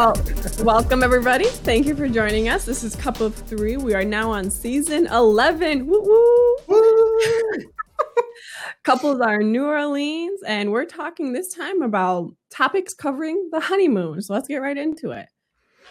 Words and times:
Well, 0.00 0.16
welcome 0.60 1.02
everybody. 1.02 1.44
Thank 1.44 1.84
you 1.84 1.94
for 1.94 2.08
joining 2.08 2.48
us. 2.48 2.64
This 2.64 2.82
is 2.82 2.96
Cup 2.96 3.20
of 3.20 3.34
Three. 3.34 3.76
We 3.76 3.92
are 3.92 4.02
now 4.02 4.30
on 4.30 4.48
season 4.48 5.06
11. 5.08 5.86
Woo 5.86 6.56
woo. 6.66 7.36
Couples 8.82 9.20
are 9.20 9.42
New 9.42 9.66
Orleans, 9.66 10.42
and 10.46 10.72
we're 10.72 10.86
talking 10.86 11.34
this 11.34 11.52
time 11.54 11.82
about 11.82 12.34
topics 12.48 12.94
covering 12.94 13.50
the 13.52 13.60
honeymoon. 13.60 14.22
So 14.22 14.32
let's 14.32 14.48
get 14.48 14.62
right 14.62 14.78
into 14.78 15.10
it. 15.10 15.28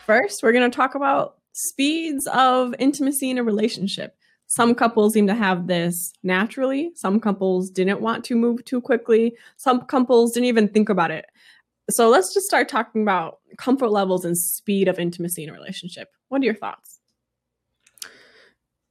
First, 0.07 0.41
we're 0.41 0.53
going 0.53 0.71
to 0.71 0.75
talk 0.75 0.95
about 0.95 1.35
speeds 1.53 2.25
of 2.33 2.73
intimacy 2.79 3.29
in 3.29 3.37
a 3.37 3.43
relationship. 3.43 4.15
Some 4.47 4.73
couples 4.73 5.13
seem 5.13 5.27
to 5.27 5.35
have 5.35 5.67
this 5.67 6.13
naturally. 6.23 6.89
Some 6.95 7.19
couples 7.19 7.69
didn't 7.69 8.01
want 8.01 8.25
to 8.25 8.35
move 8.35 8.65
too 8.65 8.81
quickly. 8.81 9.35
Some 9.57 9.81
couples 9.81 10.31
didn't 10.31 10.47
even 10.47 10.67
think 10.67 10.89
about 10.89 11.11
it. 11.11 11.27
So 11.89 12.09
let's 12.09 12.33
just 12.33 12.45
start 12.45 12.69
talking 12.69 13.01
about 13.01 13.39
comfort 13.57 13.89
levels 13.89 14.25
and 14.25 14.37
speed 14.37 14.87
of 14.87 14.99
intimacy 14.99 15.43
in 15.43 15.49
a 15.49 15.53
relationship. 15.53 16.09
What 16.29 16.41
are 16.41 16.45
your 16.45 16.55
thoughts? 16.55 16.99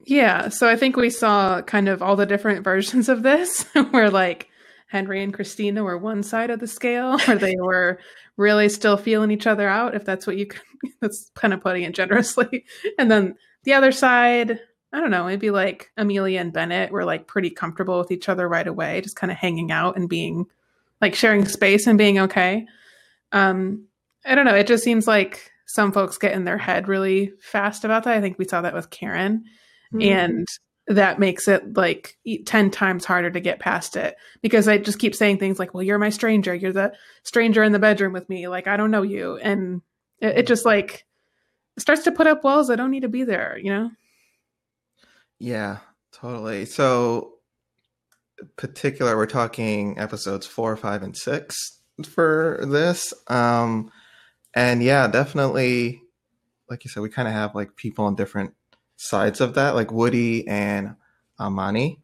Yeah, 0.04 0.48
so 0.48 0.68
I 0.68 0.76
think 0.76 0.96
we 0.96 1.10
saw 1.10 1.60
kind 1.62 1.88
of 1.88 2.02
all 2.02 2.16
the 2.16 2.26
different 2.26 2.64
versions 2.64 3.08
of 3.08 3.22
this 3.22 3.64
where 3.90 4.10
like 4.10 4.48
Henry 4.88 5.22
and 5.22 5.34
Christina 5.34 5.84
were 5.84 5.98
one 5.98 6.22
side 6.22 6.50
of 6.50 6.60
the 6.60 6.66
scale 6.66 7.18
where 7.26 7.36
they 7.36 7.56
were 7.58 7.98
really 8.36 8.68
still 8.68 8.96
feeling 8.96 9.30
each 9.30 9.46
other 9.46 9.68
out 9.68 9.94
if 9.94 10.04
that's 10.04 10.26
what 10.26 10.36
you 10.36 10.46
can 10.46 10.62
that's 11.00 11.30
kind 11.34 11.52
of 11.52 11.60
putting 11.60 11.82
it 11.82 11.94
generously. 11.94 12.64
And 12.98 13.10
then 13.10 13.34
the 13.64 13.74
other 13.74 13.92
side, 13.92 14.60
I 14.92 15.00
don't 15.00 15.10
know, 15.10 15.26
maybe 15.26 15.50
like 15.50 15.90
Amelia 15.96 16.40
and 16.40 16.52
Bennett 16.52 16.92
were 16.92 17.04
like 17.04 17.26
pretty 17.26 17.50
comfortable 17.50 17.98
with 17.98 18.10
each 18.10 18.28
other 18.28 18.48
right 18.48 18.66
away, 18.66 19.00
just 19.00 19.16
kind 19.16 19.30
of 19.30 19.36
hanging 19.36 19.70
out 19.72 19.96
and 19.96 20.08
being 20.08 20.46
like 21.00 21.14
sharing 21.14 21.46
space 21.46 21.86
and 21.86 21.98
being 21.98 22.18
okay. 22.18 22.66
Um, 23.32 23.86
I 24.24 24.34
don't 24.34 24.44
know. 24.44 24.54
It 24.54 24.66
just 24.66 24.84
seems 24.84 25.06
like 25.06 25.50
some 25.66 25.92
folks 25.92 26.18
get 26.18 26.32
in 26.32 26.44
their 26.44 26.58
head 26.58 26.88
really 26.88 27.32
fast 27.40 27.84
about 27.84 28.04
that. 28.04 28.16
I 28.16 28.20
think 28.20 28.38
we 28.38 28.46
saw 28.46 28.62
that 28.62 28.74
with 28.74 28.90
Karen, 28.90 29.44
mm-hmm. 29.92 30.02
and 30.02 30.48
that 30.88 31.18
makes 31.18 31.46
it 31.48 31.76
like 31.76 32.16
10 32.46 32.70
times 32.70 33.04
harder 33.04 33.30
to 33.30 33.40
get 33.40 33.58
past 33.58 33.94
it 33.94 34.16
because 34.40 34.66
I 34.66 34.78
just 34.78 34.98
keep 34.98 35.14
saying 35.14 35.38
things 35.38 35.58
like, 35.58 35.74
well, 35.74 35.82
you're 35.82 35.98
my 35.98 36.08
stranger. 36.08 36.54
You're 36.54 36.72
the 36.72 36.94
stranger 37.24 37.62
in 37.62 37.72
the 37.72 37.78
bedroom 37.78 38.14
with 38.14 38.28
me. 38.30 38.48
Like, 38.48 38.66
I 38.66 38.78
don't 38.78 38.90
know 38.90 39.02
you. 39.02 39.36
And 39.36 39.82
it, 40.20 40.38
it 40.38 40.46
just 40.46 40.64
like 40.64 41.04
starts 41.78 42.04
to 42.04 42.12
put 42.12 42.26
up 42.26 42.42
walls 42.42 42.68
that 42.68 42.76
don't 42.76 42.90
need 42.90 43.02
to 43.02 43.08
be 43.08 43.24
there, 43.24 43.58
you 43.62 43.70
know? 43.70 43.90
Yeah, 45.38 45.78
totally. 46.10 46.64
So, 46.64 47.34
particular, 48.56 49.16
we're 49.16 49.26
talking 49.26 49.98
episodes 49.98 50.46
four, 50.46 50.74
five, 50.76 51.02
and 51.02 51.16
six 51.16 51.77
for 52.06 52.60
this. 52.62 53.12
Um, 53.28 53.90
and 54.54 54.82
yeah, 54.82 55.06
definitely, 55.08 56.02
like 56.70 56.84
you 56.84 56.90
said, 56.90 57.02
we 57.02 57.10
kind 57.10 57.28
of 57.28 57.34
have 57.34 57.54
like 57.54 57.76
people 57.76 58.04
on 58.04 58.14
different 58.14 58.54
sides 58.96 59.40
of 59.40 59.54
that, 59.54 59.74
like 59.74 59.92
Woody 59.92 60.46
and 60.48 60.96
Amani 61.38 62.00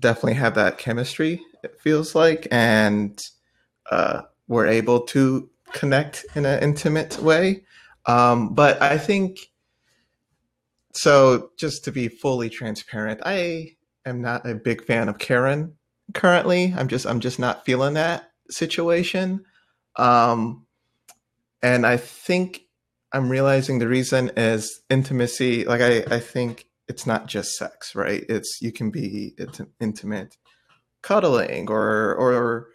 definitely 0.00 0.34
have 0.34 0.54
that 0.54 0.78
chemistry, 0.78 1.40
it 1.62 1.80
feels 1.80 2.14
like, 2.14 2.48
and 2.50 3.20
uh, 3.90 4.22
we're 4.48 4.66
able 4.66 5.00
to 5.00 5.48
connect 5.72 6.24
in 6.34 6.46
an 6.46 6.62
intimate 6.62 7.18
way. 7.18 7.62
Um, 8.06 8.54
but 8.54 8.80
I 8.82 8.98
think 8.98 9.38
so. 10.92 11.50
Just 11.58 11.84
to 11.84 11.92
be 11.92 12.08
fully 12.08 12.48
transparent, 12.48 13.20
I 13.24 13.76
am 14.06 14.20
not 14.22 14.48
a 14.48 14.54
big 14.54 14.84
fan 14.84 15.08
of 15.08 15.18
Karen 15.18 15.74
currently. 16.14 16.74
I'm 16.76 16.88
just 16.88 17.06
I'm 17.06 17.20
just 17.20 17.38
not 17.38 17.64
feeling 17.64 17.94
that 17.94 18.29
situation. 18.50 19.44
Um, 19.96 20.66
and 21.62 21.86
I 21.86 21.96
think 21.96 22.62
I'm 23.12 23.28
realizing 23.28 23.78
the 23.78 23.88
reason 23.88 24.30
is 24.36 24.82
intimacy. 24.88 25.64
Like 25.64 25.80
I, 25.80 26.04
I 26.14 26.20
think 26.20 26.66
it's 26.88 27.06
not 27.06 27.26
just 27.26 27.56
sex, 27.56 27.94
right? 27.94 28.24
It's 28.28 28.60
you 28.60 28.72
can 28.72 28.90
be 28.90 29.34
it's 29.36 29.60
intimate, 29.80 30.36
cuddling 31.02 31.70
or 31.70 32.14
or 32.14 32.68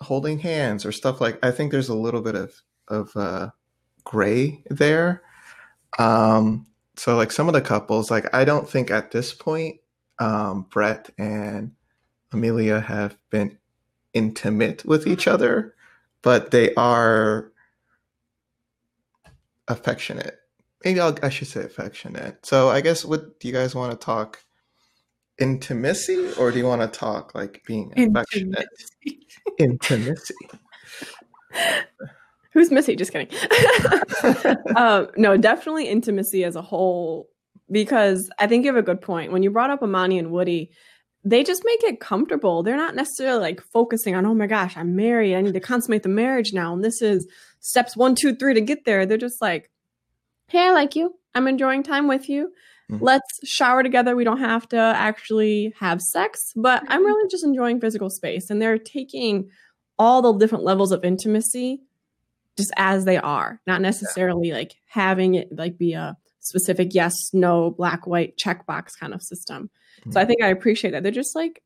holding 0.00 0.38
hands 0.38 0.86
or 0.86 0.92
stuff 0.92 1.20
like. 1.20 1.38
I 1.44 1.50
think 1.50 1.72
there's 1.72 1.88
a 1.88 1.94
little 1.94 2.22
bit 2.22 2.34
of 2.34 2.54
of 2.88 3.10
uh, 3.16 3.50
gray 4.04 4.62
there. 4.70 5.22
Um, 5.98 6.66
so 6.96 7.16
like 7.16 7.32
some 7.32 7.48
of 7.48 7.54
the 7.54 7.60
couples, 7.60 8.10
like 8.10 8.32
I 8.34 8.44
don't 8.44 8.68
think 8.68 8.90
at 8.90 9.10
this 9.10 9.32
point, 9.32 9.80
um, 10.18 10.66
Brett 10.70 11.10
and 11.18 11.72
Amelia 12.32 12.80
have 12.80 13.16
been 13.30 13.58
intimate 14.14 14.84
with 14.84 15.06
each 15.06 15.26
other, 15.26 15.74
but 16.22 16.50
they 16.50 16.74
are 16.74 17.52
affectionate. 19.68 20.36
Maybe 20.84 21.00
I'll, 21.00 21.16
I 21.22 21.28
should 21.28 21.48
say 21.48 21.62
affectionate. 21.62 22.44
So 22.44 22.68
I 22.68 22.80
guess 22.80 23.04
what 23.04 23.38
do 23.38 23.48
you 23.48 23.54
guys 23.54 23.74
want 23.74 23.92
to 23.92 24.04
talk? 24.04 24.44
Intimacy, 25.38 26.32
or 26.38 26.50
do 26.50 26.58
you 26.58 26.66
want 26.66 26.82
to 26.82 26.98
talk 26.98 27.34
like 27.34 27.62
being 27.66 27.92
affectionate? 27.96 28.68
Intimacy. 29.58 30.34
Who's 32.52 32.70
Missy? 32.70 32.96
Just 32.96 33.12
kidding. 33.12 33.28
um, 34.76 35.08
no, 35.16 35.36
definitely 35.36 35.88
intimacy 35.88 36.44
as 36.44 36.56
a 36.56 36.62
whole, 36.62 37.28
because 37.70 38.28
I 38.38 38.48
think 38.48 38.64
you 38.64 38.74
have 38.74 38.82
a 38.82 38.84
good 38.84 39.00
point. 39.00 39.30
When 39.30 39.42
you 39.42 39.50
brought 39.50 39.70
up 39.70 39.82
Amani 39.82 40.18
and 40.18 40.30
Woody, 40.30 40.72
they 41.24 41.44
just 41.44 41.62
make 41.64 41.82
it 41.84 42.00
comfortable. 42.00 42.62
They're 42.62 42.76
not 42.76 42.94
necessarily 42.94 43.40
like 43.40 43.60
focusing 43.60 44.14
on, 44.14 44.24
oh 44.24 44.34
my 44.34 44.46
gosh, 44.46 44.76
I'm 44.76 44.96
married. 44.96 45.34
I 45.34 45.40
need 45.42 45.54
to 45.54 45.60
consummate 45.60 46.02
the 46.02 46.08
marriage 46.08 46.52
now. 46.52 46.72
And 46.72 46.82
this 46.82 47.02
is 47.02 47.28
steps 47.60 47.96
one, 47.96 48.14
two, 48.14 48.34
three 48.34 48.54
to 48.54 48.60
get 48.60 48.84
there. 48.84 49.04
They're 49.04 49.18
just 49.18 49.42
like, 49.42 49.70
hey, 50.48 50.68
I 50.68 50.72
like 50.72 50.96
you. 50.96 51.14
I'm 51.34 51.46
enjoying 51.46 51.82
time 51.82 52.08
with 52.08 52.28
you. 52.28 52.52
Mm-hmm. 52.90 53.04
Let's 53.04 53.26
shower 53.44 53.82
together. 53.82 54.16
We 54.16 54.24
don't 54.24 54.40
have 54.40 54.68
to 54.70 54.78
actually 54.78 55.74
have 55.78 56.00
sex, 56.00 56.52
but 56.56 56.82
I'm 56.88 57.04
really 57.04 57.28
just 57.30 57.44
enjoying 57.44 57.80
physical 57.80 58.10
space. 58.10 58.50
And 58.50 58.60
they're 58.60 58.78
taking 58.78 59.50
all 59.98 60.22
the 60.22 60.32
different 60.38 60.64
levels 60.64 60.90
of 60.90 61.04
intimacy 61.04 61.82
just 62.56 62.72
as 62.76 63.04
they 63.04 63.18
are, 63.18 63.60
not 63.66 63.80
necessarily 63.80 64.48
yeah. 64.48 64.54
like 64.54 64.74
having 64.86 65.34
it 65.34 65.48
like 65.52 65.78
be 65.78 65.92
a 65.92 66.16
specific 66.40 66.88
yes, 66.92 67.14
no, 67.32 67.70
black, 67.70 68.06
white 68.06 68.34
checkbox 68.42 68.98
kind 68.98 69.14
of 69.14 69.22
system. 69.22 69.70
Mm-hmm. 70.00 70.12
So 70.12 70.20
I 70.20 70.24
think 70.24 70.42
I 70.42 70.48
appreciate 70.48 70.92
that. 70.92 71.02
They're 71.02 71.12
just 71.12 71.34
like 71.34 71.62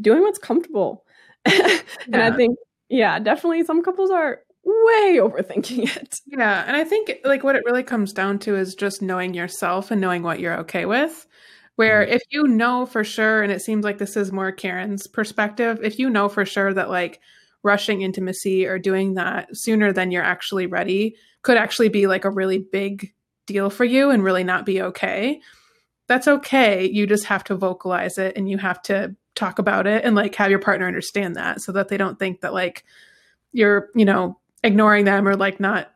doing 0.00 0.22
what's 0.22 0.38
comfortable. 0.38 1.04
and 1.44 1.82
yeah. 2.08 2.26
I 2.26 2.30
think, 2.30 2.56
yeah, 2.88 3.18
definitely 3.18 3.64
some 3.64 3.82
couples 3.82 4.10
are 4.10 4.40
way 4.64 5.16
overthinking 5.16 5.96
it. 5.96 6.20
Yeah. 6.26 6.64
And 6.66 6.76
I 6.76 6.84
think 6.84 7.12
like 7.24 7.44
what 7.44 7.56
it 7.56 7.64
really 7.64 7.82
comes 7.82 8.12
down 8.12 8.38
to 8.40 8.56
is 8.56 8.74
just 8.74 9.02
knowing 9.02 9.34
yourself 9.34 9.90
and 9.90 10.00
knowing 10.00 10.22
what 10.22 10.40
you're 10.40 10.58
okay 10.60 10.84
with. 10.84 11.26
Where 11.76 12.02
mm-hmm. 12.02 12.14
if 12.14 12.22
you 12.30 12.48
know 12.48 12.86
for 12.86 13.04
sure, 13.04 13.42
and 13.42 13.52
it 13.52 13.62
seems 13.62 13.84
like 13.84 13.98
this 13.98 14.16
is 14.16 14.32
more 14.32 14.50
Karen's 14.50 15.06
perspective, 15.06 15.78
if 15.82 15.98
you 15.98 16.10
know 16.10 16.28
for 16.28 16.44
sure 16.44 16.74
that 16.74 16.90
like 16.90 17.20
rushing 17.62 18.02
intimacy 18.02 18.66
or 18.66 18.78
doing 18.78 19.14
that 19.14 19.56
sooner 19.56 19.92
than 19.92 20.10
you're 20.10 20.22
actually 20.22 20.66
ready 20.66 21.14
could 21.42 21.56
actually 21.56 21.88
be 21.88 22.06
like 22.06 22.24
a 22.24 22.30
really 22.30 22.58
big 22.58 23.12
deal 23.46 23.70
for 23.70 23.84
you 23.84 24.10
and 24.10 24.22
really 24.22 24.44
not 24.44 24.66
be 24.66 24.82
okay 24.82 25.40
that's 26.08 26.26
okay. 26.26 26.88
You 26.88 27.06
just 27.06 27.26
have 27.26 27.44
to 27.44 27.54
vocalize 27.54 28.18
it 28.18 28.36
and 28.36 28.50
you 28.50 28.58
have 28.58 28.82
to 28.82 29.14
talk 29.34 29.58
about 29.58 29.86
it 29.86 30.04
and 30.04 30.16
like 30.16 30.34
have 30.34 30.50
your 30.50 30.58
partner 30.58 30.86
understand 30.86 31.36
that 31.36 31.60
so 31.60 31.70
that 31.72 31.88
they 31.88 31.96
don't 31.96 32.18
think 32.18 32.40
that 32.40 32.52
like 32.52 32.84
you're, 33.52 33.90
you 33.94 34.04
know, 34.04 34.38
ignoring 34.64 35.04
them 35.04 35.28
or 35.28 35.36
like 35.36 35.60
not 35.60 35.92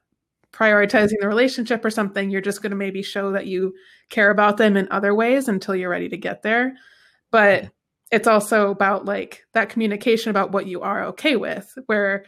prioritizing 0.53 1.19
the 1.21 1.27
relationship 1.27 1.85
or 1.85 1.91
something. 1.91 2.31
You're 2.31 2.41
just 2.43 2.63
going 2.63 2.71
to 2.71 2.77
maybe 2.77 3.03
show 3.03 3.33
that 3.33 3.47
you 3.47 3.75
care 4.11 4.31
about 4.31 4.59
them 4.59 4.77
in 4.77 4.87
other 4.91 5.15
ways 5.15 5.49
until 5.49 5.75
you're 5.75 5.91
ready 5.91 6.11
to 6.11 6.17
get 6.17 6.43
there. 6.43 6.75
But 7.31 7.71
it's 8.11 8.29
also 8.29 8.71
about 8.71 9.07
like 9.07 9.45
that 9.55 9.71
communication 9.71 10.31
about 10.31 10.53
what 10.53 10.67
you 10.67 10.83
are 10.83 11.07
okay 11.07 11.37
with, 11.37 11.73
where 11.87 12.27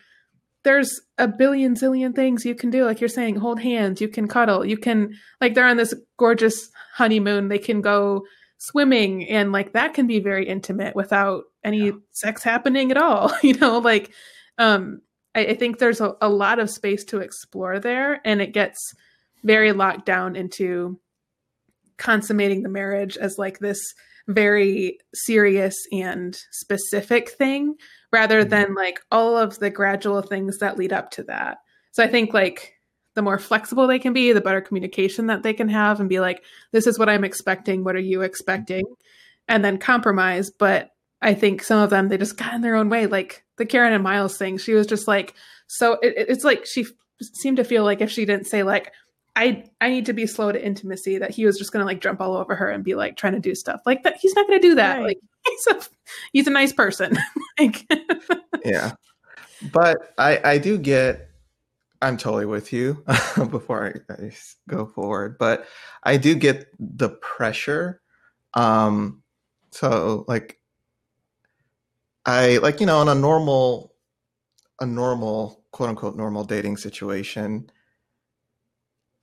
there's 0.64 1.00
a 1.18 1.28
billion 1.28 1.74
zillion 1.74 2.14
things 2.14 2.44
you 2.44 2.54
can 2.54 2.70
do. 2.70 2.84
Like 2.84 3.00
you're 3.00 3.08
saying, 3.08 3.36
hold 3.36 3.60
hands, 3.60 4.00
you 4.00 4.08
can 4.08 4.26
cuddle, 4.26 4.64
you 4.64 4.76
can, 4.76 5.14
like, 5.40 5.54
they're 5.54 5.66
on 5.66 5.76
this 5.76 5.94
gorgeous 6.18 6.70
honeymoon. 6.94 7.48
They 7.48 7.58
can 7.58 7.80
go 7.80 8.24
swimming, 8.58 9.28
and 9.28 9.52
like 9.52 9.72
that 9.72 9.94
can 9.94 10.06
be 10.06 10.20
very 10.20 10.48
intimate 10.48 10.96
without 10.96 11.44
any 11.62 11.86
yeah. 11.86 11.92
sex 12.12 12.42
happening 12.42 12.90
at 12.90 12.96
all. 12.96 13.32
you 13.42 13.54
know, 13.54 13.78
like, 13.78 14.10
um, 14.58 15.02
I, 15.34 15.46
I 15.46 15.54
think 15.54 15.78
there's 15.78 16.00
a, 16.00 16.14
a 16.20 16.28
lot 16.28 16.58
of 16.58 16.70
space 16.70 17.04
to 17.06 17.20
explore 17.20 17.78
there, 17.78 18.20
and 18.24 18.40
it 18.40 18.52
gets 18.52 18.78
very 19.42 19.72
locked 19.72 20.06
down 20.06 20.34
into 20.34 20.98
consummating 21.98 22.62
the 22.62 22.68
marriage 22.68 23.16
as 23.16 23.38
like 23.38 23.58
this 23.58 23.78
very 24.26 24.98
serious 25.12 25.74
and 25.92 26.36
specific 26.52 27.30
thing 27.30 27.74
rather 28.12 28.40
mm-hmm. 28.40 28.50
than 28.50 28.74
like 28.74 29.00
all 29.10 29.36
of 29.36 29.58
the 29.58 29.70
gradual 29.70 30.22
things 30.22 30.58
that 30.58 30.78
lead 30.78 30.92
up 30.92 31.10
to 31.10 31.22
that. 31.24 31.58
So 31.92 32.02
I 32.02 32.08
think 32.08 32.32
like 32.32 32.74
the 33.14 33.22
more 33.22 33.38
flexible 33.38 33.86
they 33.86 33.98
can 33.98 34.12
be, 34.12 34.32
the 34.32 34.40
better 34.40 34.60
communication 34.60 35.26
that 35.28 35.42
they 35.42 35.52
can 35.52 35.68
have 35.68 36.00
and 36.00 36.08
be 36.08 36.20
like, 36.20 36.42
this 36.72 36.86
is 36.86 36.98
what 36.98 37.08
I'm 37.08 37.24
expecting. 37.24 37.84
What 37.84 37.96
are 37.96 38.00
you 38.00 38.22
expecting? 38.22 38.84
And 39.46 39.64
then 39.64 39.78
compromise. 39.78 40.50
But 40.50 40.90
I 41.22 41.34
think 41.34 41.62
some 41.62 41.80
of 41.80 41.90
them, 41.90 42.08
they 42.08 42.18
just 42.18 42.36
got 42.36 42.54
in 42.54 42.60
their 42.60 42.74
own 42.74 42.88
way. 42.88 43.06
Like 43.06 43.44
the 43.56 43.66
Karen 43.66 43.92
and 43.92 44.02
Miles 44.02 44.36
thing, 44.36 44.58
she 44.58 44.74
was 44.74 44.86
just 44.86 45.06
like, 45.06 45.34
so 45.66 45.94
it, 46.02 46.14
it's 46.16 46.44
like 46.44 46.66
she 46.66 46.86
seemed 47.20 47.58
to 47.58 47.64
feel 47.64 47.84
like 47.84 48.00
if 48.00 48.10
she 48.10 48.24
didn't 48.24 48.46
say 48.46 48.62
like 48.62 48.92
I 49.36 49.64
I 49.80 49.90
need 49.90 50.06
to 50.06 50.12
be 50.12 50.26
slow 50.26 50.52
to 50.52 50.64
intimacy 50.64 51.18
that 51.18 51.30
he 51.30 51.44
was 51.44 51.58
just 51.58 51.72
gonna 51.72 51.84
like 51.84 52.00
jump 52.00 52.20
all 52.20 52.36
over 52.36 52.54
her 52.54 52.70
and 52.70 52.84
be 52.84 52.94
like 52.94 53.16
trying 53.16 53.34
to 53.34 53.40
do 53.40 53.54
stuff 53.54 53.82
like 53.86 54.02
that. 54.04 54.16
He's 54.18 54.34
not 54.34 54.46
gonna 54.46 54.60
do 54.60 54.74
that. 54.76 54.98
Right. 54.98 55.04
Like 55.04 55.18
he's 55.46 55.66
a 55.66 55.80
he's 56.32 56.46
a 56.46 56.50
nice 56.50 56.72
person. 56.72 57.16
like 57.58 57.86
yeah 58.64 58.92
but 59.72 60.12
i 60.18 60.40
i 60.44 60.58
do 60.58 60.78
get 60.78 61.30
i'm 62.02 62.16
totally 62.16 62.46
with 62.46 62.72
you 62.72 63.04
before 63.50 64.02
I 64.10 64.30
go 64.68 64.86
forward 64.86 65.38
but 65.38 65.66
i 66.02 66.16
do 66.16 66.34
get 66.34 66.66
the 66.78 67.10
pressure 67.10 68.00
um 68.54 69.22
so 69.70 70.24
like 70.28 70.58
i 72.26 72.58
like 72.58 72.80
you 72.80 72.86
know 72.86 73.00
in 73.02 73.08
a 73.08 73.14
normal 73.14 73.94
a 74.80 74.86
normal 74.86 75.64
quote 75.70 75.90
unquote 75.90 76.16
normal 76.16 76.44
dating 76.44 76.76
situation 76.76 77.70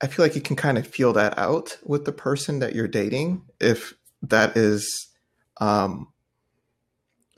i 0.02 0.06
feel 0.06 0.24
like 0.24 0.34
you 0.34 0.42
can 0.42 0.56
kind 0.56 0.78
of 0.78 0.86
feel 0.86 1.12
that 1.12 1.36
out 1.38 1.78
with 1.84 2.04
the 2.04 2.12
person 2.12 2.58
that 2.58 2.74
you're 2.74 2.88
dating 2.88 3.42
if 3.60 3.94
that 4.22 4.56
is 4.56 5.08
um 5.60 6.12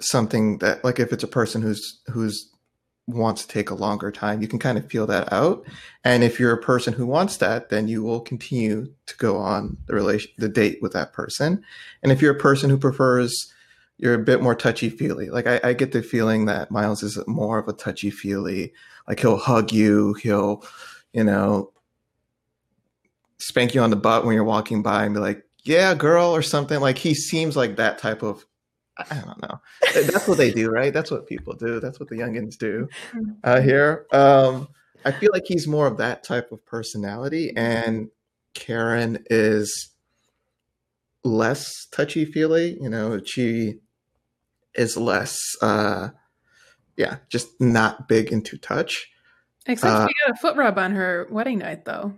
something 0.01 0.59
that 0.59 0.85
like 0.85 0.99
if 0.99 1.13
it's 1.13 1.25
a 1.25 1.29
person 1.29 1.63
who's 1.63 2.01
who's 2.09 2.51
wants 3.07 3.43
to 3.43 3.49
take 3.49 3.69
a 3.69 3.75
longer 3.75 4.11
time 4.11 4.41
you 4.41 4.49
can 4.49 4.59
kind 4.59 4.79
of 4.79 4.91
feel 4.91 5.07
that 5.07 5.31
out. 5.31 5.63
And 6.05 6.25
if 6.25 6.41
you're 6.41 6.55
a 6.55 6.63
person 6.63 6.95
who 6.95 7.07
wants 7.07 7.37
that 7.39 7.69
then 7.69 7.87
you 7.87 8.03
will 8.03 8.21
continue 8.21 8.87
to 9.07 9.17
go 9.19 9.37
on 9.37 9.77
the 9.87 9.95
relation 9.95 10.31
the 10.39 10.49
date 10.49 10.79
with 10.81 10.95
that 10.95 11.13
person. 11.13 11.63
And 12.03 12.11
if 12.11 12.23
you're 12.23 12.35
a 12.35 12.39
person 12.39 12.71
who 12.71 12.79
prefers 12.79 13.53
you're 13.99 14.15
a 14.15 14.19
bit 14.19 14.43
more 14.43 14.55
touchy 14.55 14.89
feely 14.89 15.29
like 15.31 15.47
I, 15.47 15.61
I 15.63 15.73
get 15.75 15.93
the 15.93 16.03
feeling 16.03 16.47
that 16.47 16.71
miles 16.71 17.03
is 17.03 17.19
more 17.27 17.59
of 17.59 17.69
a 17.69 17.73
touchy 17.73 18.11
feely 18.11 18.73
like 19.07 19.21
he'll 19.21 19.37
hug 19.37 19.71
you 19.71 20.15
he'll 20.15 20.65
you 21.13 21.23
know 21.25 21.71
spank 23.39 23.75
you 23.75 23.81
on 23.81 23.91
the 23.91 23.97
butt 23.97 24.25
when 24.25 24.35
you're 24.35 24.45
walking 24.45 24.83
by 24.83 25.05
and 25.05 25.15
be 25.15 25.21
like 25.21 25.43
yeah 25.65 25.95
girl 25.95 26.35
or 26.35 26.43
something 26.43 26.81
like 26.81 26.99
he 26.99 27.15
seems 27.15 27.57
like 27.57 27.77
that 27.77 27.99
type 27.99 28.23
of 28.23 28.45
I 29.11 29.17
don't 29.17 29.43
know. 29.43 29.61
That's 29.93 30.29
what 30.29 30.39
they 30.39 30.53
do, 30.53 30.71
right? 30.71 30.93
That's 30.93 31.11
what 31.11 31.27
people 31.27 31.55
do. 31.55 31.81
That's 31.81 31.99
what 31.99 32.09
the 32.09 32.17
youngins 32.17 32.57
do 32.57 32.89
out 33.43 33.65
here. 33.65 34.07
Um, 34.13 34.69
I 35.05 35.13
feel 35.13 35.31
like 35.33 35.45
he's 35.47 35.67
more 35.67 35.87
of 35.87 35.97
that 35.99 36.23
type 36.23 36.53
of 36.53 36.65
personality, 36.65 37.53
and 37.57 38.11
Karen 38.55 39.25
is 39.31 39.91
less 41.25 41.87
touchy 41.91 42.25
feely. 42.25 42.79
You 42.81 42.89
know, 42.89 43.21
she 43.25 43.81
is 44.75 44.97
less, 44.97 45.39
uh, 45.61 46.11
yeah, 46.97 47.17
just 47.29 47.61
not 47.61 48.09
big 48.09 48.33
into 48.33 48.57
touch. 48.57 49.09
except 49.67 49.93
Uh, 49.93 50.07
she 50.07 50.15
got 50.25 50.37
a 50.37 50.41
foot 50.41 50.57
rub 50.57 50.79
on 50.79 50.93
her 50.93 51.27
wedding 51.31 51.59
night 51.59 51.85
though. 51.85 52.15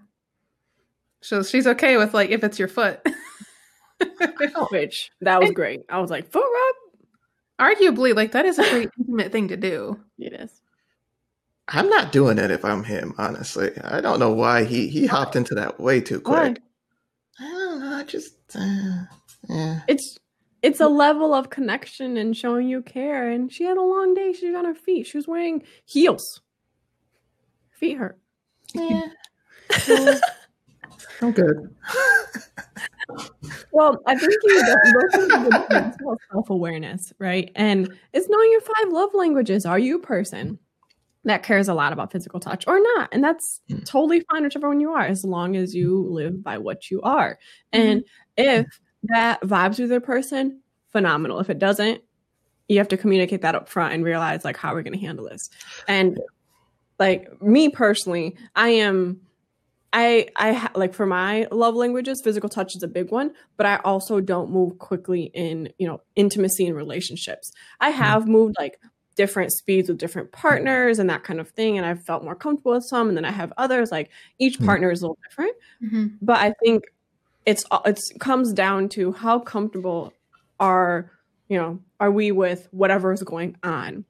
So 1.27 1.43
she's 1.43 1.67
okay 1.67 1.97
with 1.97 2.15
like 2.15 2.31
if 2.31 2.45
it's 2.45 2.57
your 2.57 2.69
foot. 2.69 3.05
Which 4.71 5.11
that 5.23 5.41
was 5.41 5.51
great. 5.51 5.81
I 5.89 5.99
was 5.99 6.09
like, 6.09 6.31
foot 6.31 6.45
rub. 6.45 7.77
Arguably, 7.77 8.15
like 8.15 8.31
that 8.33 8.47
is 8.47 8.61
a 8.61 8.63
pretty 8.63 8.89
intimate 8.99 9.33
thing 9.33 9.49
to 9.49 9.57
do. 9.57 9.99
It 10.21 10.35
is. 10.35 10.61
I'm 11.67 11.89
not 11.89 12.13
doing 12.13 12.39
it 12.39 12.53
if 12.53 12.65
I'm 12.65 12.85
him, 12.85 13.13
honestly. 13.19 13.73
I 13.83 14.01
don't 14.01 14.21
know 14.21 14.33
why 14.33 14.63
he 14.63 14.87
he 14.87 15.07
hopped 15.07 15.35
into 15.35 15.57
that 15.57 15.81
way 15.81 16.01
too 16.01 16.21
Why? 16.25 16.51
quick. 16.51 16.63
I 17.41 17.49
don't 17.49 17.81
know. 17.81 17.97
I 17.97 18.05
just, 18.05 18.37
uh, 18.55 19.05
yeah. 19.49 19.81
It's 19.89 20.19
it's 20.63 20.81
a 20.81 20.87
level 20.87 21.35
of 21.35 21.51
connection 21.51 22.17
and 22.19 22.37
showing 22.37 22.69
you 22.69 22.83
care. 22.83 23.29
And 23.29 23.53
she 23.53 23.65
had 23.65 23.79
a 23.79 23.83
long 23.83 24.15
day. 24.15 24.33
She 24.33 24.47
was 24.47 24.57
on 24.57 24.65
her 24.65 24.77
feet. 24.77 25.09
She 25.09 25.19
was 25.19 25.27
wearing 25.27 25.65
heels. 25.87 26.41
Feet 27.73 27.99
hurt. 27.99 28.19
Yeah. 28.75 29.09
I'm 31.23 31.33
good. 31.33 31.75
Well, 33.73 34.01
I 34.07 34.17
think 34.17 34.33
you 34.43 34.63
self 36.33 36.51
awareness, 36.51 37.13
right? 37.19 37.51
And 37.55 37.95
it's 38.13 38.29
knowing 38.29 38.51
your 38.51 38.61
five 38.63 38.91
love 38.93 39.11
languages. 39.15 39.67
Are 39.67 39.79
you 39.79 39.97
a 39.97 40.01
person 40.03 40.59
that 41.25 41.43
cares 41.43 41.69
a 41.69 41.75
lot 41.75 41.93
about 41.93 42.11
physical 42.11 42.41
touch 42.41 42.67
or 42.67 42.81
not? 42.81 43.11
And 43.13 43.23
that's 43.23 43.61
Mm. 43.71 43.85
totally 43.85 44.25
fine, 44.31 44.45
whichever 44.45 44.69
one 44.69 44.81
you 44.81 44.93
are, 44.93 45.03
as 45.03 45.25
long 45.25 45.57
as 45.57 45.75
you 45.75 46.07
live 46.09 46.43
by 46.43 46.59
what 46.59 46.91
you 46.91 47.03
are. 47.03 47.39
And 47.73 48.03
if 48.37 48.67
that 49.05 49.41
vibes 49.43 49.79
with 49.79 49.93
a 49.93 50.01
person, 50.01 50.63
phenomenal. 50.91 51.39
If 51.41 51.51
it 51.51 51.59
doesn't, 51.59 52.03
you 52.69 52.79
have 52.79 52.89
to 52.89 52.97
communicate 52.97 53.43
that 53.43 53.55
up 53.55 53.69
front 53.69 53.93
and 53.95 54.05
realize 54.05 54.45
like 54.45 54.57
how 54.57 54.73
we're 54.73 54.83
going 54.83 54.99
to 54.99 55.05
handle 55.07 55.29
this. 55.29 55.51
And 55.87 56.19
like 56.99 57.43
me 57.43 57.69
personally, 57.69 58.37
I 58.55 58.69
am 58.71 59.21
I 59.93 60.29
I 60.37 60.53
ha- 60.53 60.73
like 60.75 60.95
for 60.95 61.07
my 61.07 61.47
love 61.51 61.75
languages, 61.75 62.21
physical 62.23 62.49
touch 62.49 62.77
is 62.77 62.83
a 62.83 62.89
big 62.89 63.11
one, 63.11 63.33
but 63.57 63.67
I 63.67 63.77
also 63.85 64.21
don't 64.21 64.51
move 64.51 64.79
quickly 64.79 65.31
in, 65.35 65.73
you 65.79 65.87
know, 65.87 66.01
intimacy 66.17 66.67
and 66.67 66.77
relationships. 66.77 67.53
I 67.81 67.91
have 67.91 68.27
moved 68.29 68.57
like 68.59 68.79
different 69.15 69.51
speeds 69.53 69.89
with 69.89 69.97
different 69.97 70.31
partners 70.33 70.99
and 70.99 71.09
that 71.09 71.25
kind 71.25 71.41
of 71.41 71.49
thing 71.51 71.79
and 71.79 71.87
I've 71.87 72.03
felt 72.05 72.23
more 72.23 72.35
comfortable 72.35 72.73
with 72.73 72.85
some 72.85 73.09
and 73.09 73.17
then 73.17 73.25
I 73.25 73.31
have 73.31 73.51
others 73.57 73.91
like 73.91 74.11
each 74.39 74.59
Mm. 74.59 74.67
partner 74.67 74.91
is 74.91 75.01
a 75.01 75.05
little 75.07 75.19
different, 75.27 75.57
but 76.21 76.37
I 76.39 76.53
think 76.63 76.85
it's 77.47 77.65
it's 77.87 78.13
comes 78.21 78.53
down 78.53 78.91
to 78.91 79.13
how 79.13 79.39
comfortable 79.39 80.13
are, 80.61 81.11
you 81.49 81.57
know, 81.57 81.79
are 82.01 82.11
we 82.11 82.31
with 82.33 82.69
whatever 82.73 83.13
is 83.13 83.23
going 83.23 83.57
on. 83.63 84.05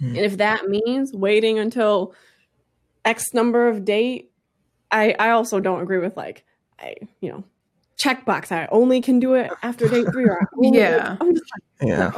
Mm. 0.00 0.08
And 0.08 0.16
if 0.16 0.38
that 0.38 0.68
means 0.68 1.12
waiting 1.12 1.60
until 1.60 2.14
X 3.04 3.32
number 3.34 3.68
of 3.68 3.84
date, 3.84 4.32
I 4.90 5.14
I 5.18 5.30
also 5.30 5.60
don't 5.60 5.80
agree 5.82 5.98
with 5.98 6.16
like 6.16 6.44
I 6.78 6.94
you 7.20 7.30
know 7.30 7.44
checkbox. 7.98 8.52
I 8.52 8.68
only 8.70 9.00
can 9.00 9.18
do 9.20 9.34
it 9.34 9.50
after 9.62 9.88
date 9.88 10.06
three 10.12 10.24
or 10.26 10.40
I 10.40 10.44
Yeah. 10.62 11.16
I'm 11.20 11.34
just 11.34 11.44
Yeah. 11.82 12.12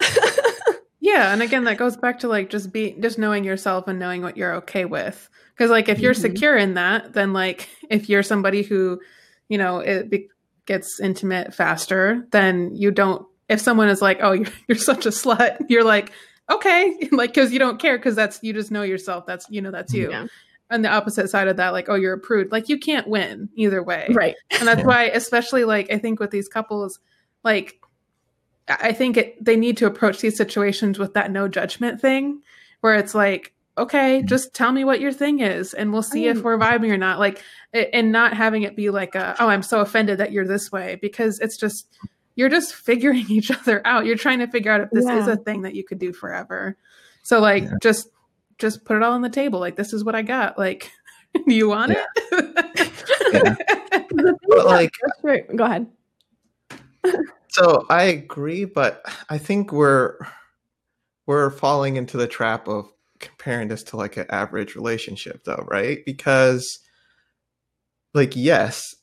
Yeah, 1.02 1.32
and 1.32 1.40
again, 1.40 1.64
that 1.64 1.78
goes 1.78 1.96
back 1.96 2.18
to 2.20 2.28
like 2.28 2.50
just 2.50 2.72
be 2.72 2.92
just 3.00 3.18
knowing 3.18 3.42
yourself 3.42 3.88
and 3.88 3.98
knowing 3.98 4.20
what 4.20 4.36
you're 4.36 4.52
okay 4.56 4.84
with. 4.84 5.30
Because 5.56 5.70
like 5.70 5.88
if 5.88 5.98
you're 5.98 6.12
Mhm. 6.12 6.20
secure 6.20 6.56
in 6.56 6.74
that, 6.74 7.14
then 7.14 7.32
like 7.32 7.70
if 7.90 8.10
you're 8.10 8.22
somebody 8.22 8.62
who, 8.62 9.00
you 9.48 9.56
know, 9.56 9.78
it 9.78 10.10
be- 10.10 10.28
gets 10.66 11.00
intimate 11.00 11.54
faster, 11.54 12.26
then 12.32 12.74
you 12.74 12.90
don't. 12.90 13.26
If 13.48 13.60
someone 13.62 13.88
is 13.88 14.02
like, 14.02 14.18
"Oh, 14.20 14.32
you're 14.32 14.46
you're 14.68 14.76
such 14.76 15.06
a 15.06 15.08
slut," 15.08 15.56
you're 15.70 15.84
like, 15.84 16.12
"Okay," 16.50 17.08
like 17.12 17.30
because 17.32 17.50
you 17.50 17.58
don't 17.58 17.80
care 17.80 17.96
because 17.96 18.14
that's 18.14 18.38
you 18.42 18.52
just 18.52 18.70
know 18.70 18.82
yourself. 18.82 19.24
That's 19.26 19.46
you 19.48 19.62
know 19.62 19.70
that's 19.70 19.94
you. 19.94 20.10
Yeah. 20.10 20.26
And 20.70 20.84
the 20.84 20.88
opposite 20.88 21.28
side 21.28 21.48
of 21.48 21.56
that, 21.56 21.70
like, 21.72 21.88
"Oh, 21.88 21.94
you're 21.96 22.14
a 22.14 22.18
prude." 22.18 22.52
Like 22.52 22.68
you 22.68 22.78
can't 22.78 23.08
win 23.08 23.48
either 23.56 23.82
way 23.82 24.06
right. 24.12 24.36
and 24.50 24.68
that's 24.68 24.80
Yeah. 24.80 24.86
why 24.86 25.04
especially 25.06 25.64
like 25.64 25.90
i 25.92 25.98
think 25.98 26.20
with 26.20 26.30
these 26.30 26.48
couples 26.48 26.98
like 27.42 27.80
i 28.68 28.76
I 28.80 28.92
think 28.92 29.16
it, 29.16 29.44
they 29.44 29.56
need 29.56 29.76
to 29.78 29.86
approach 29.86 30.20
these 30.20 30.36
situations 30.36 30.98
with 30.98 31.14
that 31.14 31.30
no 31.32 31.48
judgment 31.48 32.00
thing 32.00 32.40
where 32.82 32.94
it's 32.94 33.14
like 33.16 33.52
okay 33.78 34.22
just 34.22 34.54
tell 34.54 34.70
me 34.72 34.84
what 34.84 35.00
your 35.00 35.12
thing 35.12 35.40
is 35.40 35.74
and 35.74 35.92
we'll 35.92 36.02
see 36.04 36.26
if 36.28 36.38
Mm. 36.38 36.42
we're 36.42 36.58
vibing 36.58 36.90
or 36.92 36.96
not 36.98 37.18
like 37.18 37.42
and 37.72 38.12
not 38.12 38.34
having 38.34 38.62
it 38.62 38.76
be 38.76 38.90
like 38.90 39.14
a, 39.16 39.34
oh 39.40 39.48
i'm 39.48 39.62
so 39.62 39.80
offended 39.80 40.18
that 40.18 40.30
you're 40.32 40.46
this 40.46 40.70
way 40.70 40.98
because 41.02 41.40
it's 41.40 41.56
just 41.56 41.88
you're 42.36 42.48
just 42.48 42.74
figuring 42.74 43.26
each 43.30 43.50
other 43.50 43.80
out 43.84 44.06
you're 44.06 44.16
trying 44.16 44.38
to 44.38 44.46
figure 44.46 44.70
out 44.70 44.82
if 44.82 44.90
this 44.90 45.06
is 45.06 45.26
a 45.26 45.36
thing 45.36 45.62
that 45.62 45.74
you 45.74 45.82
could 45.82 45.98
do 45.98 46.12
forever 46.12 46.76
so 47.24 47.40
like 47.40 47.64
Yeah. 47.64 47.72
just 47.82 48.08
just 48.60 48.84
put 48.84 48.96
it 48.96 49.02
all 49.02 49.12
on 49.12 49.22
the 49.22 49.28
table 49.28 49.58
like 49.58 49.74
this 49.76 49.92
is 49.92 50.04
what 50.04 50.14
i 50.14 50.22
got 50.22 50.56
like 50.58 50.90
do 51.34 51.54
you 51.54 51.68
want 51.68 51.90
Yeah. 51.92 52.04
it 53.32 53.56
But 54.48 54.66
like, 54.66 54.90
right. 55.22 55.44
Go 55.56 55.64
ahead. 55.64 55.86
so 57.48 57.86
I 57.88 58.04
agree, 58.04 58.64
but 58.64 59.02
I 59.28 59.38
think 59.38 59.72
we're 59.72 60.18
we're 61.26 61.50
falling 61.50 61.96
into 61.96 62.16
the 62.16 62.26
trap 62.26 62.66
of 62.68 62.90
comparing 63.20 63.68
this 63.68 63.82
to 63.84 63.96
like 63.96 64.16
an 64.16 64.26
average 64.30 64.74
relationship, 64.74 65.44
though, 65.44 65.64
right? 65.70 66.00
Because, 66.04 66.80
like, 68.14 68.34
yes, 68.34 68.94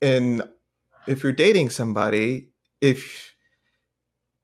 in 0.00 0.42
if 1.08 1.22
you're 1.22 1.32
dating 1.32 1.70
somebody, 1.70 2.48
if 2.80 3.32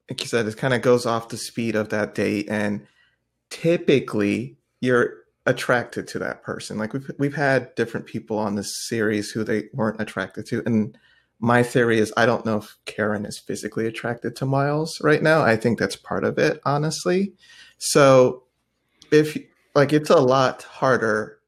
like 0.08 0.20
you 0.20 0.26
said, 0.26 0.46
it 0.46 0.56
kind 0.56 0.74
of 0.74 0.82
goes 0.82 1.06
off 1.06 1.28
the 1.28 1.36
speed 1.36 1.76
of 1.76 1.90
that 1.90 2.14
date, 2.14 2.48
and 2.50 2.86
typically 3.50 4.56
you're 4.80 5.14
attracted 5.46 6.06
to 6.08 6.18
that 6.20 6.42
person. 6.42 6.78
Like 6.78 6.92
we've 6.92 7.10
we've 7.18 7.34
had 7.34 7.74
different 7.74 8.06
people 8.06 8.38
on 8.38 8.54
this 8.54 8.88
series 8.88 9.30
who 9.30 9.44
they 9.44 9.64
weren't 9.72 10.00
attracted 10.00 10.46
to, 10.46 10.62
and 10.64 10.96
my 11.40 11.62
theory 11.62 11.98
is 11.98 12.12
I 12.16 12.26
don't 12.26 12.46
know 12.46 12.58
if 12.58 12.76
Karen 12.84 13.24
is 13.24 13.38
physically 13.38 13.86
attracted 13.86 14.36
to 14.36 14.46
Miles 14.46 15.00
right 15.02 15.22
now. 15.22 15.42
I 15.42 15.56
think 15.56 15.78
that's 15.78 15.96
part 15.96 16.24
of 16.24 16.38
it, 16.38 16.60
honestly. 16.64 17.32
So 17.78 18.44
if 19.10 19.36
like 19.74 19.92
it's 19.92 20.10
a 20.10 20.16
lot 20.16 20.62
harder 20.62 21.38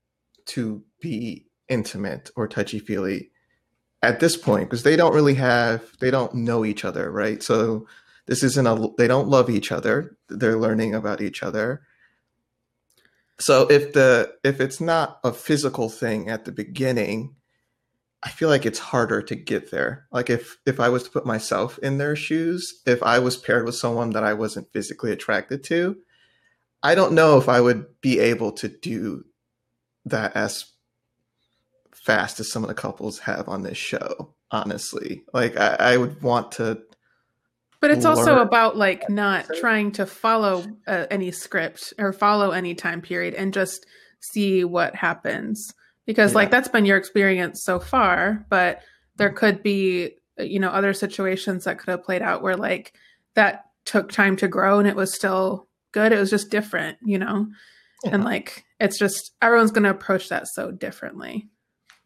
to 0.47 0.83
be 1.01 1.47
intimate 1.69 2.31
or 2.37 2.49
touchy 2.49 2.79
feely 2.79 3.31
at 4.03 4.21
this 4.21 4.37
point 4.37 4.69
because 4.69 4.83
they 4.83 4.97
don't 4.97 5.15
really 5.15 5.35
have 5.35 5.83
they 6.01 6.11
don't 6.11 6.35
know 6.35 6.65
each 6.65 6.85
other, 6.85 7.11
right? 7.11 7.43
So 7.43 7.87
this 8.27 8.43
isn't 8.43 8.67
a 8.67 8.89
they 8.99 9.07
don't 9.07 9.29
love 9.29 9.51
each 9.51 9.71
other. 9.71 10.17
They're 10.29 10.59
learning 10.59 10.95
about 10.95 11.21
each 11.21 11.43
other. 11.43 11.83
So 13.39 13.67
if 13.71 13.93
the 13.93 14.35
if 14.45 14.61
it's 14.61 14.81
not 14.81 15.21
a 15.25 15.33
physical 15.33 15.89
thing 15.89 16.29
at 16.29 16.45
the 16.45 16.53
beginning, 16.53 17.35
I 18.23 18.29
feel 18.31 18.49
like 18.49 18.65
it's 18.65 18.79
harder 18.79 19.21
to 19.23 19.35
get 19.35 19.71
there. 19.71 20.07
Like 20.13 20.31
if 20.31 20.59
if 20.65 20.79
I 20.79 20.89
was 20.89 21.03
to 21.05 21.11
put 21.11 21.27
myself 21.27 21.79
in 21.79 21.99
their 21.99 22.15
shoes, 22.15 22.81
if 22.87 23.03
I 23.03 23.19
was 23.19 23.37
paired 23.37 23.65
with 23.65 23.75
someone 23.75 24.11
that 24.11 24.23
I 24.23 24.35
wasn't 24.35 24.73
physically 24.73 25.11
attracted 25.11 25.65
to, 25.65 25.97
I 26.83 26.95
don't 26.95 27.15
know 27.15 27.39
if 27.39 27.49
I 27.49 27.61
would 27.61 28.01
be 28.01 28.21
able 28.21 28.53
to 28.53 28.69
do 28.69 29.25
that 30.05 30.37
as 30.37 30.67
fast 31.93 32.41
as 32.41 32.51
some 32.51 32.63
of 32.63 32.69
the 32.69 32.75
couples 32.75 33.21
have 33.21 33.49
on 33.49 33.63
this 33.63 33.79
show. 33.79 34.35
Honestly, 34.51 35.25
like 35.33 35.57
I, 35.57 35.77
I 35.79 35.97
would 35.97 36.23
want 36.23 36.53
to. 36.53 36.83
But 37.83 37.91
it's 37.91 38.05
learn- 38.07 38.17
also 38.17 38.39
about 38.39 38.79
like 38.79 39.11
not 39.11 39.45
trying 39.61 39.93
to 39.93 40.07
follow 40.07 40.65
uh, 40.87 41.07
any 41.11 41.31
script 41.33 41.93
or 41.99 42.15
follow 42.15 42.53
any 42.53 42.75
time 42.75 43.03
period 43.03 43.35
and 43.35 43.53
just 43.53 43.85
see 44.21 44.65
what 44.65 44.95
happens. 44.97 45.75
Because 46.07 46.35
like 46.35 46.51
that's 46.51 46.69
been 46.69 46.87
your 46.87 46.97
experience 46.97 47.63
so 47.63 47.79
far 47.79 48.47
but 48.49 48.81
there 49.17 49.31
could 49.31 49.63
be 49.63 50.13
you 50.39 50.59
know 50.59 50.71
other 50.71 50.93
situations 50.95 51.65
that 51.65 51.79
could 51.79 51.91
have 51.91 52.03
played 52.03 52.23
out 52.23 52.43
where 52.43 52.57
like 52.57 52.95
that 53.35 53.67
took 53.85 54.11
time 54.11 54.37
to 54.37 54.49
grow 54.49 54.79
and 54.79 54.89
it 54.89 54.97
was 54.97 55.15
still 55.15 55.69
good. 55.93 56.13
It 56.13 56.19
was 56.19 56.31
just 56.31 56.51
different 56.51 56.99
you 57.05 57.19
know? 57.19 57.47
And 58.05 58.25
like 58.25 58.65
it's 58.81 58.99
just 58.99 59.33
everyone's 59.43 59.71
going 59.73 59.85
to 59.85 59.91
approach 59.91 60.29
that 60.31 60.49
so 60.49 60.71
differently. 60.73 61.49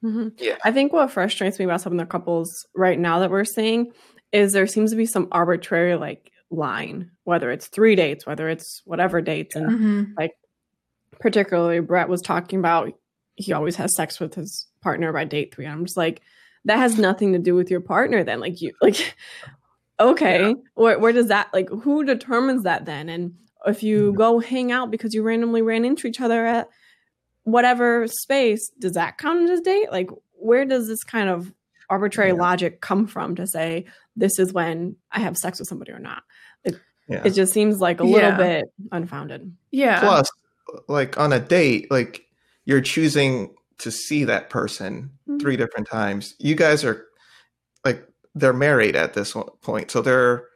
Mhm. 0.05 0.33
Yeah. 0.39 0.57
I 0.65 0.73
think 0.73 0.93
what 0.93 1.11
frustrates 1.11 1.59
me 1.59 1.65
about 1.65 1.81
some 1.81 1.93
of 1.93 1.99
the 1.99 2.05
couples 2.07 2.51
right 2.75 2.99
now 2.99 3.21
that 3.21 3.31
we're 3.31 3.45
seeing 3.45 3.93
is 4.33 4.53
there 4.53 4.67
seems 4.67 4.91
to 4.91 4.97
be 4.97 5.07
some 5.07 5.29
arbitrary 5.33 5.97
like 5.97 6.31
line, 6.51 7.11
whether 7.25 7.51
it's 7.51 7.67
three 7.69 7.95
dates, 7.97 8.27
whether 8.27 8.49
it's 8.49 8.83
whatever 8.85 9.21
dates. 9.21 9.57
And 9.57 9.71
Mhm. 10.17 10.29
particularly 11.19 11.81
Brett 11.81 12.09
was 12.09 12.21
talking 12.23 12.59
about 12.59 12.93
he 13.37 13.53
always 13.53 13.77
has 13.77 13.95
sex 13.95 14.19
with 14.19 14.35
his 14.35 14.67
partner 14.81 15.13
by 15.13 15.25
date 15.25 15.55
three. 15.55 15.67
I'm 15.67 15.85
just 15.85 15.97
like, 15.97 16.23
that 16.65 16.79
has 16.79 16.99
nothing 16.99 17.33
to 17.33 17.39
do 17.39 17.55
with 17.55 17.71
your 17.71 17.81
partner 17.81 18.25
then. 18.25 18.41
Like 18.41 18.61
you 18.61 18.73
like 18.81 19.15
okay, 20.01 20.55
where 20.75 20.99
where 20.99 21.13
does 21.13 21.29
that 21.29 21.49
like 21.53 21.69
who 21.69 22.05
determines 22.05 22.65
that 22.65 22.85
then? 22.87 23.09
And 23.09 23.35
if 23.67 23.83
you 23.83 24.13
Mhm. 24.13 24.17
go 24.17 24.39
hang 24.41 24.73
out 24.73 24.91
because 24.91 25.15
you 25.15 25.23
randomly 25.23 25.63
ran 25.63 25.85
into 25.85 26.07
each 26.07 26.21
other 26.21 26.45
at 26.47 26.69
whatever 27.45 28.07
space, 28.09 28.71
does 28.79 28.93
that 28.93 29.19
count 29.19 29.49
as 29.49 29.61
a 29.61 29.63
date? 29.63 29.91
Like 29.91 30.11
where 30.33 30.65
does 30.65 30.89
this 30.89 31.05
kind 31.05 31.29
of 31.29 31.53
arbitrary 31.89 32.31
Yeah. 32.31 32.37
logic 32.37 32.81
come 32.81 33.07
from 33.07 33.35
to 33.37 33.47
say 33.47 33.87
this 34.17 34.39
is 34.39 34.53
when 34.53 34.97
I 35.13 35.21
have 35.21 35.37
sex 35.37 35.59
with 35.59 35.69
somebody 35.69 35.93
or 35.93 35.99
not? 35.99 36.23
Yeah. 37.09 37.23
It 37.25 37.31
just 37.35 37.53
seems 37.53 37.79
like 37.81 38.01
a 38.01 38.05
little 38.05 38.31
Yeah. 38.31 38.37
bit 38.37 38.65
unfounded. 38.91 39.55
yeah 39.71 40.01
Plus, 40.01 40.29
like 40.89 41.17
on 41.21 41.33
a 41.33 41.39
date, 41.39 41.89
like 41.91 42.27
you're 42.65 42.81
choosing 42.81 43.55
to 43.79 43.93
see 43.93 44.25
that 44.25 44.51
person 44.51 45.11
Mhm. 45.29 45.41
three 45.41 45.57
different 45.57 45.87
times. 45.87 46.35
You 46.41 46.57
guys 46.57 46.83
are 46.85 47.07
like 47.85 48.05
they're 48.35 48.53
married 48.53 48.97
at 48.97 49.15
this 49.15 49.35
point, 49.63 49.91
so 49.93 50.03
they're 50.03 50.49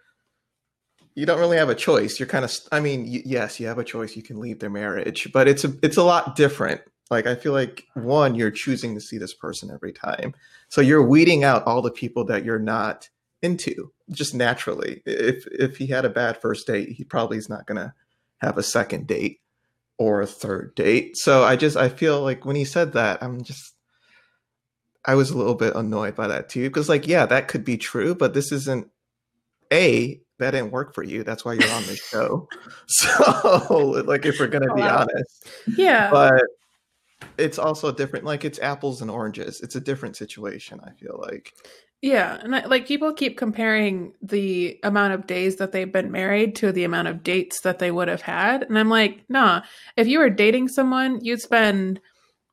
you 1.15 1.27
don't 1.27 1.39
really 1.39 1.57
have 1.57 1.69
a 1.69 1.75
choice. 1.75 2.19
You're 2.19 2.29
kind 2.29 2.45
of 2.45 2.53
I 2.73 2.81
mean, 2.81 3.03
y- 3.03 3.23
yes, 3.25 3.61
you 3.61 3.67
have 3.69 3.79
a 3.79 3.85
choice. 3.85 4.17
You 4.17 4.23
can 4.23 4.41
leave 4.41 4.59
their 4.59 4.71
marriage, 4.71 5.29
but 5.33 5.47
it's 5.47 5.65
a 5.65 5.73
it's 5.83 5.97
a 5.99 6.03
lot 6.03 6.35
different. 6.35 6.81
Like 7.11 7.27
I 7.29 7.35
feel 7.37 7.53
like 7.53 7.85
one, 7.95 8.35
you're 8.35 8.51
choosing 8.51 8.95
to 8.95 9.01
see 9.01 9.19
this 9.19 9.35
person 9.35 9.71
every 9.73 9.93
time, 9.93 10.35
so 10.69 10.81
you're 10.81 11.07
weeding 11.07 11.45
out 11.45 11.65
all 11.67 11.83
the 11.83 11.91
people 11.91 12.25
that 12.25 12.45
you're 12.45 12.59
not 12.59 13.09
into 13.43 13.93
just 14.11 14.35
naturally. 14.35 15.03
If 15.07 15.47
if 15.47 15.77
he 15.77 15.87
had 15.87 16.05
a 16.05 16.11
bad 16.11 16.41
first 16.41 16.67
date, 16.67 16.91
he 16.91 17.05
probably 17.05 17.39
is 17.39 17.49
not 17.49 17.67
gonna 17.67 17.95
have 18.39 18.59
a 18.59 18.63
second 18.63 19.07
date 19.07 19.41
or 19.99 20.21
a 20.21 20.27
third 20.27 20.75
date. 20.75 21.17
So 21.17 21.45
I 21.45 21.57
just 21.57 21.77
I 21.77 21.89
feel 21.89 22.23
like 22.23 22.45
when 22.45 22.57
he 22.57 22.65
said 22.65 22.93
that, 22.95 23.23
I'm 23.23 23.43
just 23.43 23.75
I 25.05 25.15
was 25.15 25.31
a 25.31 25.37
little 25.39 25.55
bit 25.55 25.75
annoyed 25.75 26.15
by 26.15 26.29
that 26.29 26.49
too 26.49 26.69
because 26.69 26.89
like 26.89 27.07
yeah, 27.07 27.27
that 27.27 27.49
could 27.49 27.65
be 27.65 27.77
true, 27.77 28.15
but 28.15 28.35
this 28.35 28.53
isn't 28.53 28.89
a 29.73 30.21
that 30.39 30.53
didn't 30.53 30.73
work 30.73 30.95
for 30.95 31.03
you. 31.03 31.23
That's 31.23 31.45
why 31.45 31.55
you're 31.55 31.71
on 31.71 31.83
the 31.83 31.97
show. 31.97 32.49
So 32.87 34.03
like 34.07 34.27
if 34.27 34.41
we're 34.41 34.49
gonna 34.49 34.67
oh, 34.71 34.75
be 34.75 34.83
Wow. 34.83 35.07
honest, 35.07 35.49
yeah 35.77 36.11
but 36.11 36.43
it's 37.39 37.59
also 37.59 37.93
different. 37.93 38.25
Like 38.25 38.45
it's 38.45 38.59
apples 38.59 39.03
and 39.03 39.11
oranges. 39.11 39.61
It's 39.61 39.77
a 39.77 39.81
different 39.81 40.17
situation. 40.17 40.81
I 40.85 40.93
feel 40.93 41.19
like 41.21 41.53
Yeah, 42.03 42.39
and 42.43 42.57
I, 42.57 42.65
like 42.65 42.89
people 42.89 43.13
keep 43.13 43.37
comparing 43.37 44.15
the 44.23 44.79
amount 44.83 45.13
of 45.13 45.27
days 45.27 45.57
that 45.57 45.73
they've 45.73 45.93
been 45.93 46.11
married 46.11 46.57
to 46.57 46.73
the 46.73 46.85
amount 46.85 47.09
of 47.09 47.23
dates 47.23 47.61
that 47.61 47.79
they 47.79 47.91
would 47.91 48.09
have 48.09 48.23
had, 48.23 48.63
and 48.63 48.79
I'm 48.79 48.89
like, 48.89 49.23
nah. 49.29 49.63
If 49.97 50.07
you 50.07 50.19
were 50.19 50.31
dating 50.31 50.69
someone, 50.69 51.23
you'd 51.23 51.43
spend 51.43 52.01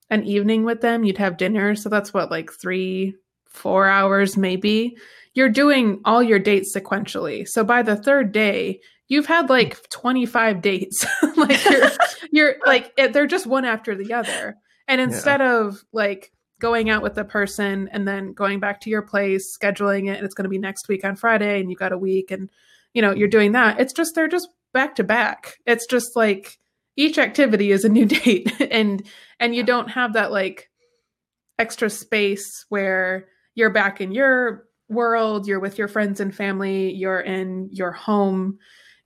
an 0.10 0.26
evening 0.26 0.66
with 0.66 0.82
them, 0.82 1.06
you'd 1.06 1.18
have 1.18 1.38
dinner, 1.38 1.76
so 1.76 1.88
that's 1.88 2.14
what 2.14 2.30
like 2.30 2.52
three, 2.52 3.16
four 3.48 3.88
hours 3.88 4.36
maybe. 4.36 4.98
You're 5.34 5.50
doing 5.50 6.02
all 6.04 6.22
your 6.22 6.40
dates 6.40 6.76
sequentially, 6.76 7.48
so 7.48 7.64
by 7.64 7.84
the 7.84 7.96
third 7.96 8.34
day, 8.34 8.82
you've 9.08 9.28
had 9.28 9.50
like 9.50 9.78
25 9.90 10.62
dates. 10.62 11.06
like 11.38 11.64
you're, 11.64 11.90
you're 12.32 12.56
like 12.66 12.94
they're 12.98 13.26
just 13.28 13.48
one 13.48 13.64
after 13.64 13.96
the 13.96 14.12
other, 14.14 14.58
and 14.90 15.00
instead 15.00 15.40
of 15.40 15.82
like 15.94 16.34
going 16.60 16.90
out 16.90 17.04
with 17.04 17.16
the 17.16 17.24
person 17.24 17.90
and 17.92 18.08
then 18.08 18.34
going 18.34 18.60
back 18.60 18.82
to 18.82 18.90
your 18.90 19.02
place, 19.02 19.58
scheduling 19.58 20.08
it, 20.08 20.18
and 20.18 20.26
it's 20.26 20.34
going 20.34 20.44
to 20.44 20.50
be 20.50 20.58
next 20.58 20.88
week 20.88 21.06
on 21.06 21.16
Friday, 21.16 21.60
and 21.60 21.70
you 21.70 21.76
got 21.76 21.92
a 21.92 21.98
week, 21.98 22.32
and 22.32 22.50
you 22.94 23.02
know 23.02 23.14
you're 23.14 23.28
doing 23.28 23.52
that. 23.54 23.80
It's 23.80 23.94
just 23.94 24.16
they're 24.16 24.28
just 24.28 24.50
back 24.74 24.96
to 24.96 25.04
back. 25.04 25.58
It's 25.66 25.86
just 25.86 26.16
like 26.16 26.58
each 26.96 27.18
activity 27.18 27.72
is 27.72 27.86
a 27.86 27.90
new 27.90 28.06
date, 28.08 28.54
and 28.72 29.06
and 29.40 29.56
you 29.56 29.64
don't 29.64 29.90
have 29.90 30.14
that 30.14 30.32
like 30.32 30.70
extra 31.60 31.90
space 31.90 32.66
where 32.70 33.28
you're 33.56 33.72
back 33.72 34.02
in 34.02 34.12
your 34.12 34.66
world, 34.90 35.48
you're 35.48 35.60
with 35.60 35.78
your 35.78 35.88
friends 35.88 36.20
and 36.20 36.34
family, 36.34 36.92
you're 36.94 37.20
in 37.20 37.70
your 37.72 37.92
home. 37.92 38.58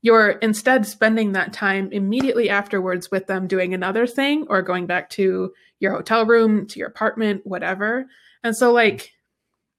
You're 0.01 0.31
instead 0.31 0.85
spending 0.87 1.33
that 1.33 1.53
time 1.53 1.89
immediately 1.91 2.49
afterwards 2.49 3.11
with 3.11 3.27
them 3.27 3.47
doing 3.47 3.73
another 3.73 4.07
thing 4.07 4.47
or 4.49 4.61
going 4.61 4.87
back 4.87 5.09
to 5.11 5.53
your 5.79 5.93
hotel 5.93 6.25
room, 6.25 6.67
to 6.67 6.79
your 6.79 6.87
apartment, 6.87 7.41
whatever. 7.45 8.07
And 8.43 8.55
so 8.55 8.71
like 8.71 9.11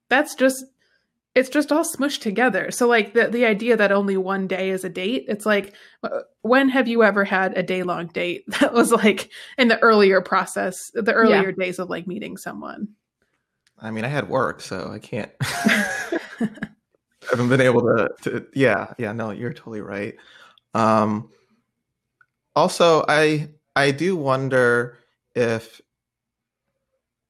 that's 0.08 0.34
just 0.34 0.64
it's 1.34 1.48
just 1.48 1.72
all 1.72 1.84
smushed 1.84 2.20
together. 2.20 2.70
So 2.70 2.86
like 2.86 3.14
the 3.14 3.28
the 3.28 3.46
idea 3.46 3.76
that 3.76 3.90
only 3.90 4.16
one 4.16 4.46
day 4.46 4.70
is 4.70 4.84
a 4.84 4.90
date, 4.90 5.24
it's 5.28 5.46
like 5.46 5.74
uh, 6.02 6.20
when 6.42 6.68
have 6.68 6.88
you 6.88 7.02
ever 7.02 7.24
had 7.24 7.56
a 7.56 7.62
day 7.62 7.82
long 7.82 8.08
date 8.08 8.44
that 8.60 8.72
was 8.72 8.92
like 8.92 9.30
in 9.56 9.68
the 9.68 9.78
earlier 9.80 10.20
process, 10.20 10.90
the 10.94 11.12
earlier 11.12 11.52
days 11.52 11.78
of 11.78 11.88
like 11.88 12.06
meeting 12.06 12.36
someone? 12.36 12.88
I 13.78 13.90
mean 13.90 14.04
I 14.04 14.08
had 14.08 14.28
work, 14.28 14.60
so 14.60 14.90
I 14.92 14.98
can't. 14.98 15.32
haven't 17.30 17.48
been 17.48 17.60
able 17.60 17.82
to, 17.82 18.08
to 18.22 18.46
yeah 18.54 18.92
yeah 18.98 19.12
no 19.12 19.30
you're 19.30 19.52
totally 19.52 19.80
right. 19.80 20.16
Um 20.74 21.30
also 22.54 23.04
i 23.08 23.48
i 23.74 23.90
do 23.90 24.14
wonder 24.14 24.98
if 25.34 25.80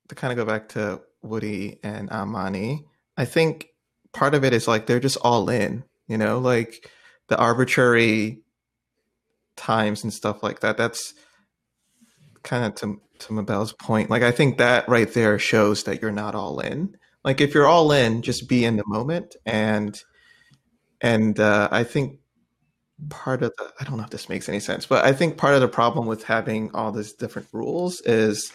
to 0.08 0.14
kind 0.14 0.32
of 0.32 0.36
go 0.36 0.50
back 0.50 0.68
to 0.68 1.00
woody 1.22 1.78
and 1.84 2.10
amani 2.10 2.84
i 3.16 3.24
think 3.24 3.68
part 4.12 4.34
of 4.34 4.42
it 4.42 4.52
is 4.52 4.66
like 4.66 4.86
they're 4.86 4.98
just 4.98 5.16
all 5.18 5.48
in 5.48 5.84
you 6.08 6.18
know 6.18 6.40
like 6.40 6.90
the 7.28 7.36
arbitrary 7.36 8.42
times 9.56 10.02
and 10.02 10.12
stuff 10.12 10.42
like 10.42 10.60
that. 10.60 10.76
That's 10.76 11.14
kind 12.42 12.64
of 12.64 12.74
to 12.76 13.00
to 13.20 13.32
Mabel's 13.32 13.72
point. 13.72 14.10
Like 14.10 14.22
i 14.22 14.30
think 14.30 14.58
that 14.58 14.88
right 14.88 15.12
there 15.12 15.38
shows 15.38 15.84
that 15.84 16.02
you're 16.02 16.10
not 16.10 16.34
all 16.34 16.60
in 16.60 16.96
like 17.24 17.40
if 17.40 17.54
you're 17.54 17.66
all 17.66 17.92
in 17.92 18.22
just 18.22 18.48
be 18.48 18.64
in 18.64 18.76
the 18.76 18.84
moment 18.86 19.36
and 19.46 20.02
and 21.00 21.40
uh, 21.40 21.68
i 21.70 21.84
think 21.84 22.18
part 23.08 23.42
of 23.42 23.52
the 23.58 23.72
i 23.80 23.84
don't 23.84 23.96
know 23.96 24.04
if 24.04 24.10
this 24.10 24.28
makes 24.28 24.48
any 24.48 24.60
sense 24.60 24.86
but 24.86 25.04
i 25.04 25.12
think 25.12 25.36
part 25.36 25.54
of 25.54 25.60
the 25.60 25.68
problem 25.68 26.06
with 26.06 26.22
having 26.24 26.70
all 26.74 26.92
these 26.92 27.12
different 27.12 27.48
rules 27.52 28.00
is 28.02 28.52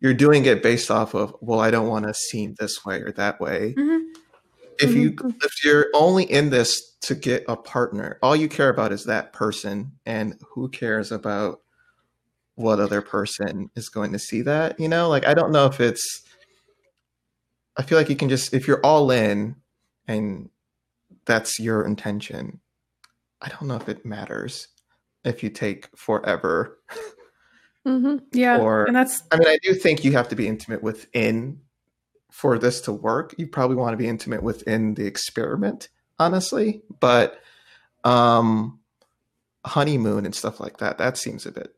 you're 0.00 0.14
doing 0.14 0.44
it 0.44 0.62
based 0.62 0.90
off 0.90 1.14
of 1.14 1.34
well 1.40 1.60
i 1.60 1.70
don't 1.70 1.88
want 1.88 2.06
to 2.06 2.14
seem 2.14 2.54
this 2.58 2.84
way 2.84 3.00
or 3.00 3.12
that 3.12 3.40
way. 3.40 3.74
Mhm. 3.76 4.04
if 4.80 4.94
you 4.94 5.16
if 5.42 5.64
you're 5.64 5.86
only 5.94 6.24
in 6.24 6.50
this 6.50 6.92
to 7.02 7.14
get 7.14 7.44
a 7.48 7.56
partner 7.56 8.18
all 8.22 8.36
you 8.36 8.48
care 8.48 8.68
about 8.68 8.92
is 8.92 9.04
that 9.04 9.32
person 9.32 9.92
and 10.06 10.36
who 10.54 10.68
cares 10.68 11.10
about 11.10 11.60
what 12.54 12.78
other 12.78 13.00
person 13.00 13.70
is 13.74 13.88
going 13.88 14.12
to 14.12 14.18
see 14.18 14.42
that 14.42 14.78
you 14.78 14.88
know? 14.88 15.08
Like 15.08 15.26
i 15.26 15.34
don't 15.34 15.50
know 15.52 15.66
if 15.66 15.80
it's 15.80 16.22
I 17.76 17.82
feel 17.82 17.98
like 17.98 18.08
you 18.10 18.16
can 18.16 18.28
just 18.28 18.52
if 18.54 18.66
you're 18.68 18.84
all 18.84 19.10
in 19.10 19.56
and 20.06 20.50
that's 21.24 21.58
your 21.58 21.86
intention. 21.86 22.60
I 23.40 23.48
don't 23.48 23.68
know 23.68 23.76
if 23.76 23.88
it 23.88 24.04
matters 24.04 24.68
if 25.24 25.42
you 25.42 25.50
take 25.50 25.88
forever. 25.96 26.78
hmm 27.84 28.16
Yeah, 28.32 28.58
Or- 28.58 28.84
and 28.84 28.94
that's 28.96 29.22
I 29.30 29.38
mean, 29.38 29.48
I 29.48 29.58
do 29.62 29.74
think 29.74 30.04
you 30.04 30.12
have 30.12 30.28
to 30.28 30.36
be 30.36 30.46
intimate 30.48 30.82
within 30.82 31.60
for 32.30 32.58
this 32.58 32.80
to 32.82 32.92
work. 32.92 33.34
You 33.38 33.46
probably 33.46 33.76
want 33.76 33.92
to 33.92 33.96
be 33.96 34.08
intimate 34.08 34.42
within 34.42 34.94
the 34.94 35.06
experiment, 35.06 35.88
honestly. 36.18 36.82
But 37.00 37.40
um 38.04 38.80
honeymoon 39.64 40.26
and 40.26 40.34
stuff 40.34 40.58
like 40.60 40.78
that, 40.78 40.98
that 40.98 41.16
seems 41.16 41.46
a 41.46 41.52
bit 41.52 41.74